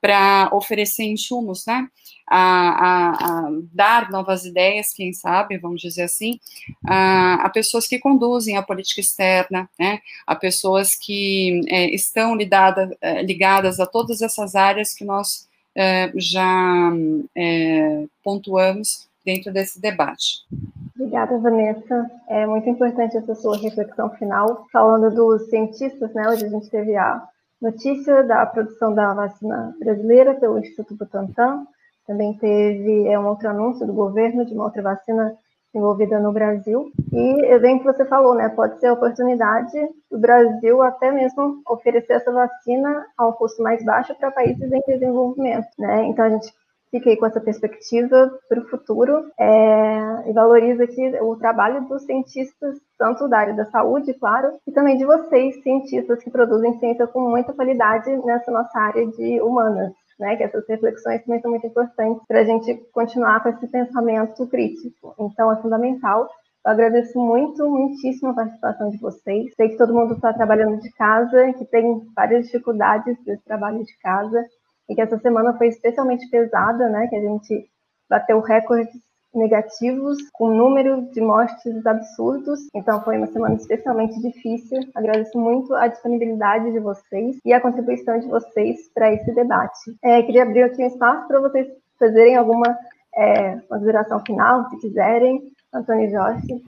para 0.00 0.48
oferecer 0.52 1.02
insumos, 1.04 1.66
né? 1.66 1.88
A, 2.30 2.38
a, 2.38 3.10
a, 3.10 3.50
dar 3.72 4.10
novas 4.10 4.44
ideias, 4.44 4.92
quem 4.92 5.14
sabe, 5.14 5.56
vamos 5.56 5.80
dizer 5.80 6.02
assim, 6.02 6.38
a, 6.86 7.46
a 7.46 7.48
pessoas 7.48 7.88
que 7.88 7.98
conduzem 7.98 8.56
a 8.58 8.62
política 8.62 9.00
externa, 9.00 9.68
né, 9.78 9.98
a 10.26 10.36
pessoas 10.36 10.94
que 10.94 11.62
é, 11.68 11.86
estão 11.86 12.36
lidada, 12.36 12.94
é, 13.00 13.22
ligadas 13.22 13.80
a 13.80 13.86
todas 13.86 14.20
essas 14.20 14.54
áreas 14.54 14.92
que 14.92 15.06
nós 15.06 15.48
é, 15.74 16.12
já 16.16 16.92
é, 17.34 18.04
pontuamos 18.22 19.07
dentro 19.24 19.52
desse 19.52 19.80
debate. 19.80 20.46
Obrigada, 20.94 21.38
Vanessa. 21.38 22.10
É 22.28 22.46
muito 22.46 22.68
importante 22.68 23.16
essa 23.16 23.34
sua 23.34 23.56
reflexão 23.56 24.10
final, 24.10 24.66
falando 24.72 25.14
dos 25.14 25.48
cientistas, 25.48 26.12
né? 26.12 26.28
Hoje 26.28 26.46
a 26.46 26.48
gente 26.48 26.68
teve 26.68 26.96
a 26.96 27.22
notícia 27.60 28.22
da 28.24 28.44
produção 28.46 28.94
da 28.94 29.14
vacina 29.14 29.74
brasileira 29.78 30.34
pelo 30.34 30.58
Instituto 30.58 30.94
Butantan, 30.96 31.66
também 32.08 32.32
teve 32.34 33.06
é, 33.06 33.18
um 33.18 33.26
outro 33.26 33.50
anúncio 33.50 33.86
do 33.86 33.92
governo 33.92 34.44
de 34.46 34.54
uma 34.54 34.64
outra 34.64 34.80
vacina 34.80 35.36
desenvolvida 35.72 36.18
no 36.18 36.32
Brasil. 36.32 36.90
E 37.12 37.58
bem 37.58 37.78
que 37.78 37.84
você 37.84 38.04
falou, 38.06 38.34
né? 38.34 38.48
Pode 38.48 38.80
ser 38.80 38.86
a 38.86 38.94
oportunidade 38.94 39.78
do 40.10 40.18
Brasil 40.18 40.80
até 40.82 41.12
mesmo 41.12 41.60
oferecer 41.68 42.14
essa 42.14 42.32
vacina 42.32 43.06
a 43.16 43.28
um 43.28 43.32
custo 43.32 43.62
mais 43.62 43.84
baixo 43.84 44.14
para 44.14 44.30
países 44.30 44.72
em 44.72 44.80
desenvolvimento, 44.86 45.68
né? 45.78 46.06
Então 46.06 46.24
a 46.24 46.30
gente 46.30 46.50
fica 46.90 47.10
aí 47.10 47.16
com 47.16 47.26
essa 47.26 47.40
perspectiva 47.40 48.30
para 48.48 48.60
o 48.60 48.68
futuro 48.68 49.30
é, 49.38 50.30
e 50.30 50.32
valoriza 50.32 50.84
aqui 50.84 51.12
o 51.20 51.36
trabalho 51.36 51.86
dos 51.88 52.02
cientistas, 52.02 52.78
tanto 52.98 53.28
da 53.28 53.38
área 53.38 53.54
da 53.54 53.66
saúde, 53.66 54.14
claro, 54.14 54.52
e 54.66 54.72
também 54.72 54.96
de 54.96 55.04
vocês, 55.04 55.62
cientistas 55.62 56.22
que 56.22 56.30
produzem 56.30 56.78
ciência 56.78 57.06
com 57.06 57.20
muita 57.20 57.52
qualidade 57.52 58.14
nessa 58.24 58.50
nossa 58.50 58.78
área 58.78 59.06
de 59.06 59.40
humanas 59.40 59.92
né? 60.18 60.36
Que 60.36 60.42
essas 60.42 60.66
reflexões 60.68 61.22
também 61.24 61.40
são 61.40 61.50
muito 61.50 61.66
importantes 61.66 62.22
para 62.26 62.40
a 62.40 62.44
gente 62.44 62.74
continuar 62.92 63.42
com 63.42 63.50
esse 63.50 63.66
pensamento 63.68 64.46
crítico. 64.46 65.14
Então, 65.18 65.52
é 65.52 65.56
fundamental. 65.62 66.28
Eu 66.64 66.72
agradeço 66.72 67.18
muito, 67.18 67.68
muitíssimo 67.68 68.30
a 68.30 68.34
participação 68.34 68.90
de 68.90 68.98
vocês. 68.98 69.54
Sei 69.54 69.68
que 69.70 69.78
todo 69.78 69.94
mundo 69.94 70.14
está 70.14 70.32
trabalhando 70.32 70.80
de 70.80 70.90
casa, 70.92 71.52
que 71.52 71.64
tem 71.64 72.02
várias 72.14 72.46
dificuldades 72.46 73.16
desse 73.24 73.42
trabalho 73.44 73.84
de 73.84 73.96
casa, 73.98 74.44
e 74.88 74.94
que 74.94 75.00
essa 75.00 75.18
semana 75.18 75.56
foi 75.56 75.68
especialmente 75.68 76.28
pesada, 76.30 76.88
né? 76.88 77.06
Que 77.08 77.16
a 77.16 77.20
gente 77.20 77.68
bateu 78.08 78.40
recordes 78.40 79.08
negativos, 79.34 80.16
com 80.32 80.50
número 80.50 81.02
de 81.12 81.20
mortes 81.20 81.86
absurdos. 81.86 82.60
Então 82.74 83.02
foi 83.02 83.18
uma 83.18 83.26
semana 83.26 83.54
especialmente 83.54 84.20
difícil. 84.20 84.80
Agradeço 84.94 85.38
muito 85.38 85.74
a 85.74 85.86
disponibilidade 85.86 86.72
de 86.72 86.78
vocês 86.78 87.38
e 87.44 87.52
a 87.52 87.60
contribuição 87.60 88.18
de 88.18 88.26
vocês 88.26 88.90
para 88.94 89.12
esse 89.12 89.32
debate. 89.34 89.96
É, 90.02 90.22
queria 90.22 90.42
abrir 90.42 90.62
aqui 90.62 90.82
um 90.82 90.86
espaço 90.86 91.28
para 91.28 91.40
vocês 91.40 91.68
fazerem 91.98 92.36
alguma 92.36 92.78
é, 93.14 93.56
consideração 93.68 94.20
final, 94.20 94.68
se 94.70 94.78
quiserem. 94.78 95.42
Antônio 95.72 96.10
Jorge. 96.10 96.64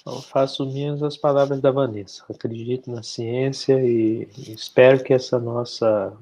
Então, 0.00 0.22
faço 0.22 0.64
minhas 0.64 1.02
as 1.02 1.16
palavras 1.16 1.60
da 1.60 1.70
Vanessa. 1.70 2.24
Acredito 2.30 2.90
na 2.90 3.02
ciência 3.02 3.78
e 3.78 4.26
espero 4.48 5.02
que 5.02 5.12
essa 5.12 5.38
nossa, 5.38 6.16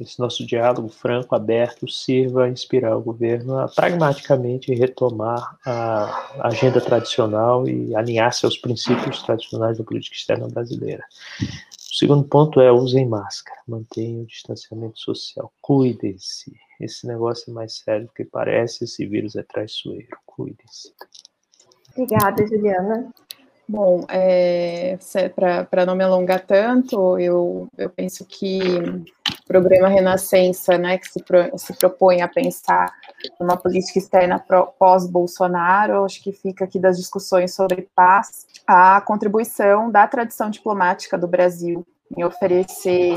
esse 0.00 0.18
nosso 0.18 0.44
diálogo 0.44 0.88
franco, 0.88 1.34
aberto, 1.34 1.88
sirva 1.88 2.44
a 2.44 2.48
inspirar 2.48 2.96
o 2.96 3.02
governo 3.02 3.58
a 3.58 3.68
pragmaticamente 3.68 4.74
retomar 4.74 5.56
a 5.64 6.46
agenda 6.48 6.80
tradicional 6.80 7.68
e 7.68 7.94
alinhar-se 7.94 8.44
aos 8.44 8.58
princípios 8.58 9.22
tradicionais 9.22 9.78
da 9.78 9.84
política 9.84 10.16
externa 10.16 10.48
brasileira. 10.48 11.04
O 11.40 11.94
segundo 11.98 12.24
ponto 12.24 12.60
é 12.60 12.72
usem 12.72 13.06
máscara, 13.06 13.60
mantenham 13.66 14.22
o 14.22 14.26
distanciamento 14.26 14.98
social, 14.98 15.52
cuidem-se. 15.62 16.52
Esse 16.80 17.06
negócio 17.06 17.50
é 17.50 17.54
mais 17.54 17.74
sério 17.74 18.06
do 18.06 18.12
que 18.12 18.24
parece, 18.24 18.84
esse 18.84 19.06
vírus 19.06 19.36
é 19.36 19.42
traiçoeiro, 19.42 20.18
cuidem-se. 20.26 20.92
Obrigada, 21.96 22.46
Juliana. 22.46 23.08
Bom, 23.68 24.04
é, 24.08 24.96
para 25.70 25.84
não 25.84 25.96
me 25.96 26.04
alongar 26.04 26.46
tanto, 26.46 27.18
eu, 27.18 27.66
eu 27.76 27.90
penso 27.90 28.24
que 28.24 28.60
o 28.60 29.44
programa 29.44 29.88
Renascença, 29.88 30.78
né, 30.78 30.98
que 30.98 31.08
se, 31.08 31.20
pro, 31.20 31.58
se 31.58 31.76
propõe 31.76 32.22
a 32.22 32.28
pensar 32.28 32.94
numa 33.40 33.56
política 33.56 33.98
externa 33.98 34.38
pós-Bolsonaro, 34.78 36.04
acho 36.04 36.22
que 36.22 36.30
fica 36.30 36.64
aqui 36.64 36.78
das 36.78 36.96
discussões 36.96 37.54
sobre 37.54 37.88
paz, 37.92 38.46
a 38.64 39.00
contribuição 39.00 39.90
da 39.90 40.06
tradição 40.06 40.48
diplomática 40.48 41.18
do 41.18 41.26
Brasil 41.26 41.84
em 42.16 42.22
oferecer 42.22 43.16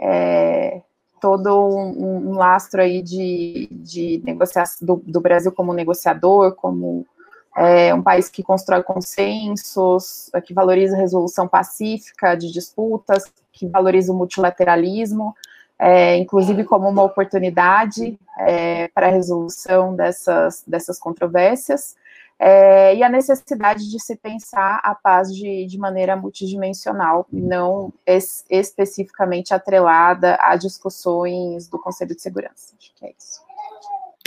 é, 0.00 0.80
todo 1.20 1.68
um, 1.68 2.30
um, 2.30 2.34
lastro 2.34 2.80
aí 2.80 3.02
de, 3.02 3.68
de 3.70 4.22
negociação 4.24 4.86
do, 4.86 5.02
do 5.06 5.20
Brasil 5.20 5.52
como 5.52 5.72
negociador, 5.72 6.54
como 6.56 7.06
é 7.56 7.94
um 7.94 8.02
país 8.02 8.28
que 8.28 8.42
constrói 8.42 8.82
consensos, 8.82 10.30
que 10.44 10.54
valoriza 10.54 10.96
a 10.96 10.98
resolução 10.98 11.46
pacífica 11.46 12.34
de 12.34 12.50
disputas, 12.50 13.24
que 13.52 13.66
valoriza 13.66 14.12
o 14.12 14.16
multilateralismo, 14.16 15.34
é, 15.78 16.16
inclusive 16.16 16.64
como 16.64 16.88
uma 16.88 17.02
oportunidade 17.02 18.18
é, 18.38 18.88
para 18.88 19.08
a 19.08 19.10
resolução 19.10 19.94
dessas, 19.94 20.62
dessas 20.66 20.98
controvérsias. 20.98 21.96
é, 22.44 22.96
e 22.96 23.04
a 23.04 23.08
necessidade 23.08 23.88
de 23.88 24.00
se 24.00 24.16
pensar 24.16 24.80
a 24.82 24.96
paz 24.96 25.32
de, 25.32 25.64
de 25.64 25.78
maneira 25.78 26.16
multidimensional, 26.16 27.24
não 27.32 27.92
es, 28.04 28.44
especificamente 28.50 29.54
atrelada 29.54 30.36
a 30.40 30.56
discussões 30.56 31.68
do 31.68 31.78
Conselho 31.78 32.16
de 32.16 32.20
Segurança. 32.20 32.74
Acho 32.76 32.92
que 32.96 33.06
é 33.06 33.12
isso. 33.16 33.40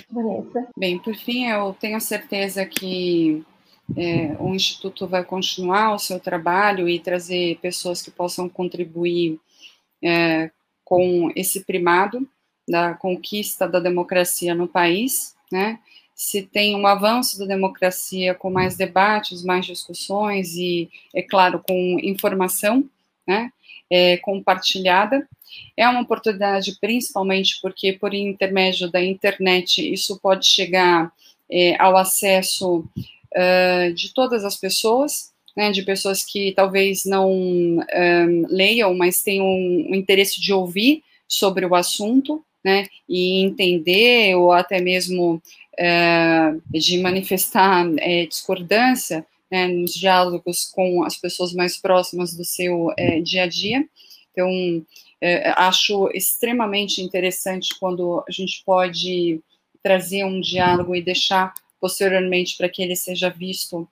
Vanessa. 0.10 0.68
Bem, 0.78 1.00
por 1.00 1.16
fim, 1.16 1.46
eu 1.46 1.74
tenho 1.80 2.00
certeza 2.00 2.66
que 2.66 3.44
é, 3.96 4.36
o 4.40 4.54
Instituto 4.54 5.08
vai 5.08 5.24
continuar 5.24 5.94
o 5.94 6.00
seu 6.00 6.20
trabalho 6.20 6.90
e 6.90 7.00
trazer 7.00 7.60
pessoas 7.62 8.02
que 8.02 8.12
possam 8.12 8.50
contribuir 8.50 9.40
é, 10.04 10.50
com 10.84 11.32
esse 11.36 11.64
primado 11.64 12.28
da 12.68 12.94
conquista 12.96 13.68
da 13.68 13.80
democracia 13.80 14.56
no 14.56 14.68
país, 14.68 15.36
né? 15.52 15.80
Se 16.16 16.44
tem 16.44 16.76
um 16.76 16.88
avanço 16.88 17.38
da 17.38 17.46
democracia 17.46 18.34
com 18.34 18.50
mais 18.50 18.78
debates, 18.78 19.44
mais 19.44 19.66
discussões 19.66 20.56
e, 20.56 20.90
é 21.14 21.22
claro, 21.22 21.62
com 21.68 22.00
informação, 22.02 22.90
né? 23.28 23.50
É, 23.90 24.18
compartilhada. 24.18 25.28
É 25.78 25.88
uma 25.88 26.02
oportunidade, 26.02 26.78
principalmente 26.80 27.60
porque, 27.62 27.94
por 27.94 28.14
intermédio 28.14 28.90
da 28.92 29.04
internet, 29.04 29.82
isso 29.94 30.20
pode 30.20 30.46
chegar 30.46 31.12
é, 31.50 31.80
ao 31.80 31.96
acesso 31.96 32.80
uh, 32.80 33.94
de 33.94 34.14
todas 34.14 34.44
as 34.44 34.56
pessoas, 34.56 35.32
né, 35.56 35.72
de 35.72 35.84
pessoas 35.84 36.24
que 36.24 36.52
talvez 36.54 37.06
não 37.06 37.32
um, 37.32 37.80
leiam, 38.50 38.94
mas 38.94 39.24
tenham 39.24 39.46
um 39.46 39.96
interesse 39.96 40.42
de 40.42 40.52
ouvir 40.52 41.02
sobre 41.28 41.66
o 41.66 41.76
assunto, 41.76 42.44
né, 42.64 42.88
e 43.08 43.42
entender, 43.42 44.36
ou 44.36 44.52
até 44.52 44.82
mesmo 44.82 45.42
de 46.72 46.98
manifestar 47.00 47.86
uh, 47.88 48.28
discordância 48.28 49.26
né, 49.52 49.68
nos 49.68 49.94
diálogos 49.94 50.66
com 50.74 51.04
as 51.04 51.18
pessoas 51.18 51.54
mais 51.54 51.78
próximas 51.78 52.34
do 52.34 52.44
seu 52.44 52.88
uh, 52.88 53.24
dia 53.24 53.44
a 53.44 53.48
dia. 53.48 53.88
Então, 54.32 54.86
acho 55.56 56.10
extremamente 56.14 57.02
interessante 57.02 57.74
quando 57.80 58.24
a 58.28 58.32
gente 58.32 58.62
pode 58.66 59.40
trazer 59.82 60.26
um 60.26 60.42
diálogo 60.42 60.94
e 60.94 61.02
deixar 61.02 61.54
posteriormente 61.80 62.58
para 62.58 62.68
que 62.68 62.84
ele 62.84 62.96
seja 62.96 63.30
visto 63.30 63.88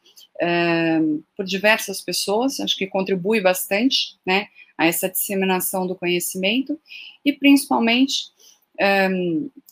por 1.36 1.46
diversas 1.46 2.02
pessoas, 2.02 2.60
acho 2.60 2.78
que 2.78 2.86
contribui 2.88 3.40
bastante, 3.40 4.18
né, 4.26 4.48
a 4.78 4.86
essa 4.86 5.10
disseminação 5.10 5.88
do 5.88 5.96
conhecimento, 5.96 6.78
e 7.24 7.32
principalmente 7.32 8.26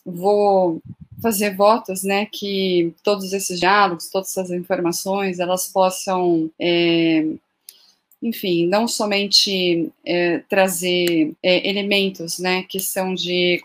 vou 0.04 0.82
fazer 1.22 1.54
votos, 1.56 2.02
né, 2.02 2.26
que 2.26 2.92
todos 3.02 3.32
esses 3.32 3.60
diálogos, 3.60 4.08
todas 4.08 4.30
essas 4.30 4.50
informações, 4.50 5.38
elas 5.38 5.68
possam 5.68 6.50
é, 6.58 7.24
enfim, 8.22 8.68
não 8.68 8.86
somente 8.86 9.90
é, 10.06 10.38
trazer 10.48 11.34
é, 11.42 11.68
elementos, 11.68 12.38
né, 12.38 12.62
que 12.62 12.78
são 12.78 13.14
de 13.14 13.60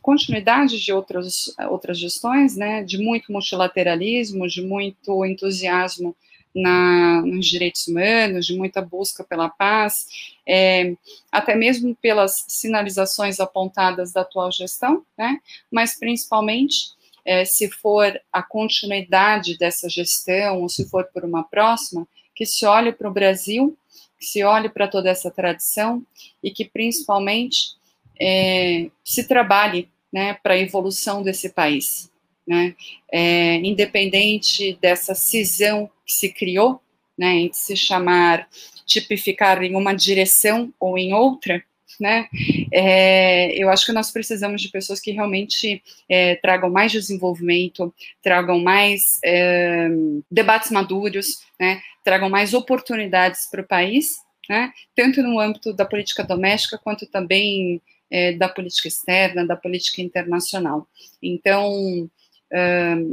continuidade 0.00 0.80
de 0.80 0.92
outras, 0.92 1.52
outras 1.68 1.98
gestões, 1.98 2.56
né, 2.56 2.84
de 2.84 2.98
muito 2.98 3.32
multilateralismo, 3.32 4.46
de 4.46 4.62
muito 4.62 5.24
entusiasmo 5.26 6.14
na, 6.54 7.20
nos 7.22 7.46
direitos 7.46 7.88
humanos, 7.88 8.46
de 8.46 8.56
muita 8.56 8.80
busca 8.80 9.24
pela 9.24 9.48
paz, 9.48 10.06
é, 10.46 10.94
até 11.32 11.56
mesmo 11.56 11.94
pelas 11.96 12.44
sinalizações 12.46 13.40
apontadas 13.40 14.12
da 14.12 14.20
atual 14.20 14.52
gestão, 14.52 15.04
né, 15.18 15.40
mas 15.68 15.98
principalmente 15.98 16.95
é, 17.26 17.44
se 17.44 17.68
for 17.70 18.18
a 18.32 18.42
continuidade 18.42 19.58
dessa 19.58 19.88
gestão, 19.88 20.62
ou 20.62 20.68
se 20.68 20.88
for 20.88 21.04
por 21.12 21.24
uma 21.24 21.42
próxima, 21.44 22.08
que 22.34 22.46
se 22.46 22.64
olhe 22.64 22.92
para 22.92 23.08
o 23.08 23.12
Brasil 23.12 23.76
que 24.18 24.24
se 24.24 24.42
olhe 24.42 24.68
para 24.68 24.88
toda 24.88 25.10
essa 25.10 25.30
tradição 25.30 26.04
e 26.42 26.50
que 26.50 26.64
principalmente 26.64 27.74
é, 28.20 28.88
se 29.04 29.24
trabalhe 29.24 29.88
né, 30.12 30.34
para 30.42 30.54
a 30.54 30.58
evolução 30.58 31.22
desse 31.22 31.50
país. 31.50 32.10
Né, 32.46 32.76
é, 33.10 33.56
independente 33.56 34.78
dessa 34.80 35.16
cisão 35.16 35.90
que 36.06 36.12
se 36.12 36.28
criou, 36.32 36.80
né, 37.18 37.34
entre 37.40 37.58
se 37.58 37.76
chamar, 37.76 38.48
tipificar 38.86 39.64
em 39.64 39.74
uma 39.74 39.92
direção 39.92 40.72
ou 40.78 40.96
em 40.96 41.12
outra, 41.12 41.64
né? 42.00 42.28
É, 42.72 43.52
eu 43.56 43.68
acho 43.70 43.86
que 43.86 43.92
nós 43.92 44.10
precisamos 44.10 44.60
de 44.60 44.68
pessoas 44.68 45.00
que 45.00 45.10
realmente 45.10 45.82
é, 46.08 46.36
tragam 46.36 46.70
mais 46.70 46.92
desenvolvimento, 46.92 47.94
tragam 48.22 48.60
mais 48.60 49.18
é, 49.24 49.88
debates 50.30 50.70
maduros, 50.70 51.38
né? 51.58 51.80
Tragam 52.04 52.28
mais 52.28 52.54
oportunidades 52.54 53.48
para 53.50 53.62
o 53.62 53.66
país, 53.66 54.16
né? 54.48 54.72
Tanto 54.94 55.22
no 55.22 55.40
âmbito 55.40 55.72
da 55.72 55.84
política 55.84 56.22
doméstica 56.22 56.78
quanto 56.78 57.06
também 57.06 57.80
é, 58.10 58.32
da 58.32 58.48
política 58.48 58.88
externa, 58.88 59.46
da 59.46 59.56
política 59.56 60.02
internacional. 60.02 60.86
Então, 61.22 62.08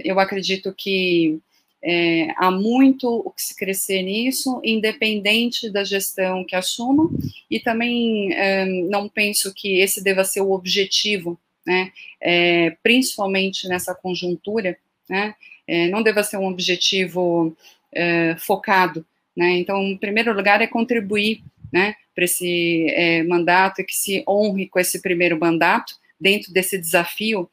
eu 0.03 0.19
acredito 0.19 0.71
que 0.77 1.39
é, 1.83 2.33
há 2.37 2.49
muito 2.49 3.09
o 3.09 3.29
que 3.29 3.41
se 3.41 3.55
crescer 3.55 4.01
nisso, 4.03 4.61
independente 4.63 5.69
da 5.69 5.83
gestão 5.83 6.45
que 6.45 6.55
assuma, 6.55 7.09
e 7.51 7.59
também 7.59 8.33
é, 8.33 8.65
não 8.65 9.09
penso 9.09 9.53
que 9.53 9.79
esse 9.79 10.01
deva 10.01 10.23
ser 10.23 10.41
o 10.41 10.51
objetivo, 10.51 11.37
né, 11.67 11.91
é, 12.21 12.77
principalmente 12.81 13.67
nessa 13.67 13.93
conjuntura, 13.93 14.77
né, 15.09 15.35
é, 15.67 15.89
não 15.89 16.01
deva 16.01 16.23
ser 16.23 16.37
um 16.37 16.47
objetivo 16.47 17.55
é, 17.93 18.35
focado, 18.39 19.05
né, 19.35 19.57
então, 19.57 19.83
em 19.83 19.97
primeiro 19.97 20.33
lugar, 20.33 20.61
é 20.61 20.67
contribuir, 20.67 21.43
né, 21.71 21.95
para 22.15 22.23
esse 22.23 22.87
é, 22.91 23.23
mandato 23.23 23.81
e 23.81 23.83
que 23.83 23.95
se 23.95 24.23
honre 24.27 24.69
com 24.69 24.79
esse 24.79 25.01
primeiro 25.01 25.37
mandato, 25.37 25.95
dentro 26.19 26.53
desse 26.53 26.77
desafio 26.77 27.49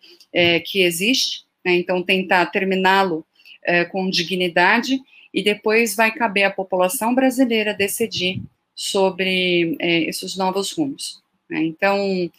que 0.65 0.83
existe, 0.83 1.45
né, 1.65 1.75
então 1.75 2.05
tentar 2.05 2.47
terminá-lo 2.47 3.27
é, 3.65 3.85
com 3.85 4.11
dignidade, 4.11 5.01
e 5.33 5.43
depois 5.43 5.95
vai 5.95 6.11
caber 6.13 6.45
à 6.45 6.51
população 6.51 7.15
brasileira 7.15 7.73
decidir 7.75 8.43
sobre 8.75 9.77
é, 9.79 10.01
esses 10.03 10.37
novos 10.37 10.73
rumos. 10.73 11.23
Né? 11.49 11.63
Então, 11.65 12.31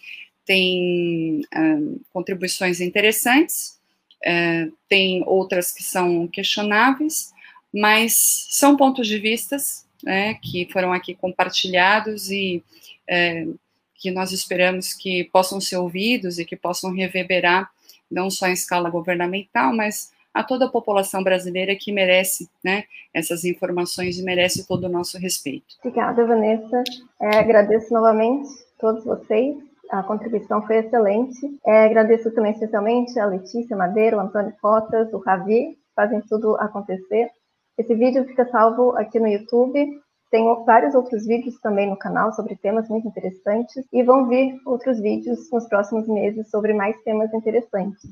tem 0.45 1.41
uh, 1.55 2.01
contribuições 2.11 2.81
interessantes, 2.81 3.79
uh, 4.25 4.71
tem 4.89 5.23
outras 5.25 5.71
que 5.71 5.83
são 5.83 6.27
questionáveis, 6.27 7.31
mas 7.73 8.47
são 8.49 8.75
pontos 8.75 9.07
de 9.07 9.17
vistas 9.17 9.85
né, 10.03 10.33
que 10.35 10.67
foram 10.71 10.91
aqui 10.91 11.13
compartilhados 11.13 12.29
e 12.29 12.63
uh, 13.09 13.59
que 13.95 14.11
nós 14.11 14.31
esperamos 14.31 14.93
que 14.93 15.25
possam 15.25 15.61
ser 15.61 15.77
ouvidos 15.77 16.39
e 16.39 16.45
que 16.45 16.55
possam 16.55 16.91
reverberar 16.91 17.69
não 18.09 18.29
só 18.29 18.47
em 18.47 18.53
escala 18.53 18.89
governamental, 18.89 19.73
mas 19.73 20.10
a 20.33 20.43
toda 20.43 20.65
a 20.65 20.69
população 20.69 21.23
brasileira 21.23 21.75
que 21.75 21.91
merece 21.91 22.49
né, 22.63 22.83
essas 23.13 23.43
informações 23.43 24.17
e 24.17 24.23
merece 24.23 24.67
todo 24.67 24.85
o 24.85 24.89
nosso 24.89 25.17
respeito. 25.17 25.75
Obrigada, 25.79 26.25
Vanessa. 26.25 26.83
É, 27.21 27.39
agradeço 27.39 27.93
novamente 27.93 28.47
a 28.47 28.81
todos 28.81 29.03
vocês. 29.03 29.55
A 29.89 30.01
contribuição 30.03 30.65
foi 30.65 30.77
excelente. 30.77 31.39
É, 31.65 31.85
agradeço 31.85 32.31
também 32.31 32.53
especialmente 32.53 33.19
a 33.19 33.25
Letícia 33.25 33.75
Madeiro, 33.75 34.17
o 34.17 34.21
Antônio 34.21 34.53
Fotas, 34.61 35.11
o 35.13 35.17
Ravi, 35.17 35.73
que 35.73 35.95
fazem 35.95 36.21
tudo 36.21 36.55
acontecer. 36.55 37.29
Esse 37.77 37.93
vídeo 37.95 38.23
fica 38.25 38.47
salvo 38.49 38.95
aqui 38.95 39.19
no 39.19 39.27
YouTube 39.27 40.01
tem 40.31 40.45
vários 40.65 40.95
outros 40.95 41.27
vídeos 41.27 41.59
também 41.59 41.89
no 41.89 41.97
canal 41.97 42.31
sobre 42.31 42.55
temas 42.55 42.87
muito 42.87 43.05
interessantes 43.05 43.85
e 43.91 44.01
vão 44.01 44.27
vir 44.27 44.57
outros 44.65 44.97
vídeos 44.99 45.51
nos 45.51 45.67
próximos 45.67 46.07
meses 46.07 46.49
sobre 46.49 46.73
mais 46.73 46.99
temas 47.03 47.33
interessantes. 47.33 48.09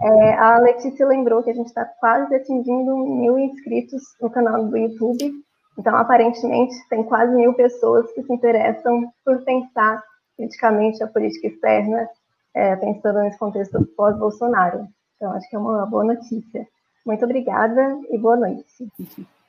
É, 0.00 0.34
a 0.34 0.58
Letícia 0.58 1.06
lembrou 1.06 1.42
que 1.42 1.50
a 1.50 1.54
gente 1.54 1.66
está 1.66 1.84
quase 1.84 2.32
atingindo 2.34 2.96
mil 2.96 3.36
inscritos 3.36 4.00
no 4.22 4.30
canal 4.30 4.64
do 4.64 4.76
YouTube, 4.76 5.32
então 5.76 5.94
aparentemente 5.96 6.74
tem 6.88 7.02
quase 7.02 7.34
mil 7.34 7.52
pessoas 7.54 8.10
que 8.12 8.22
se 8.22 8.32
interessam 8.32 9.12
por 9.24 9.42
pensar 9.42 10.02
criticamente 10.36 11.02
a 11.02 11.08
política 11.08 11.48
externa, 11.48 12.08
é, 12.54 12.76
pensando 12.76 13.20
nesse 13.20 13.38
contexto 13.38 13.84
pós-Bolsonaro. 13.96 14.86
Então 15.16 15.32
acho 15.32 15.50
que 15.50 15.56
é 15.56 15.58
uma 15.58 15.84
boa 15.84 16.04
notícia. 16.04 16.66
Muito 17.04 17.24
obrigada 17.24 17.98
e 18.08 18.16
boa 18.16 18.36
noite. 18.36 18.88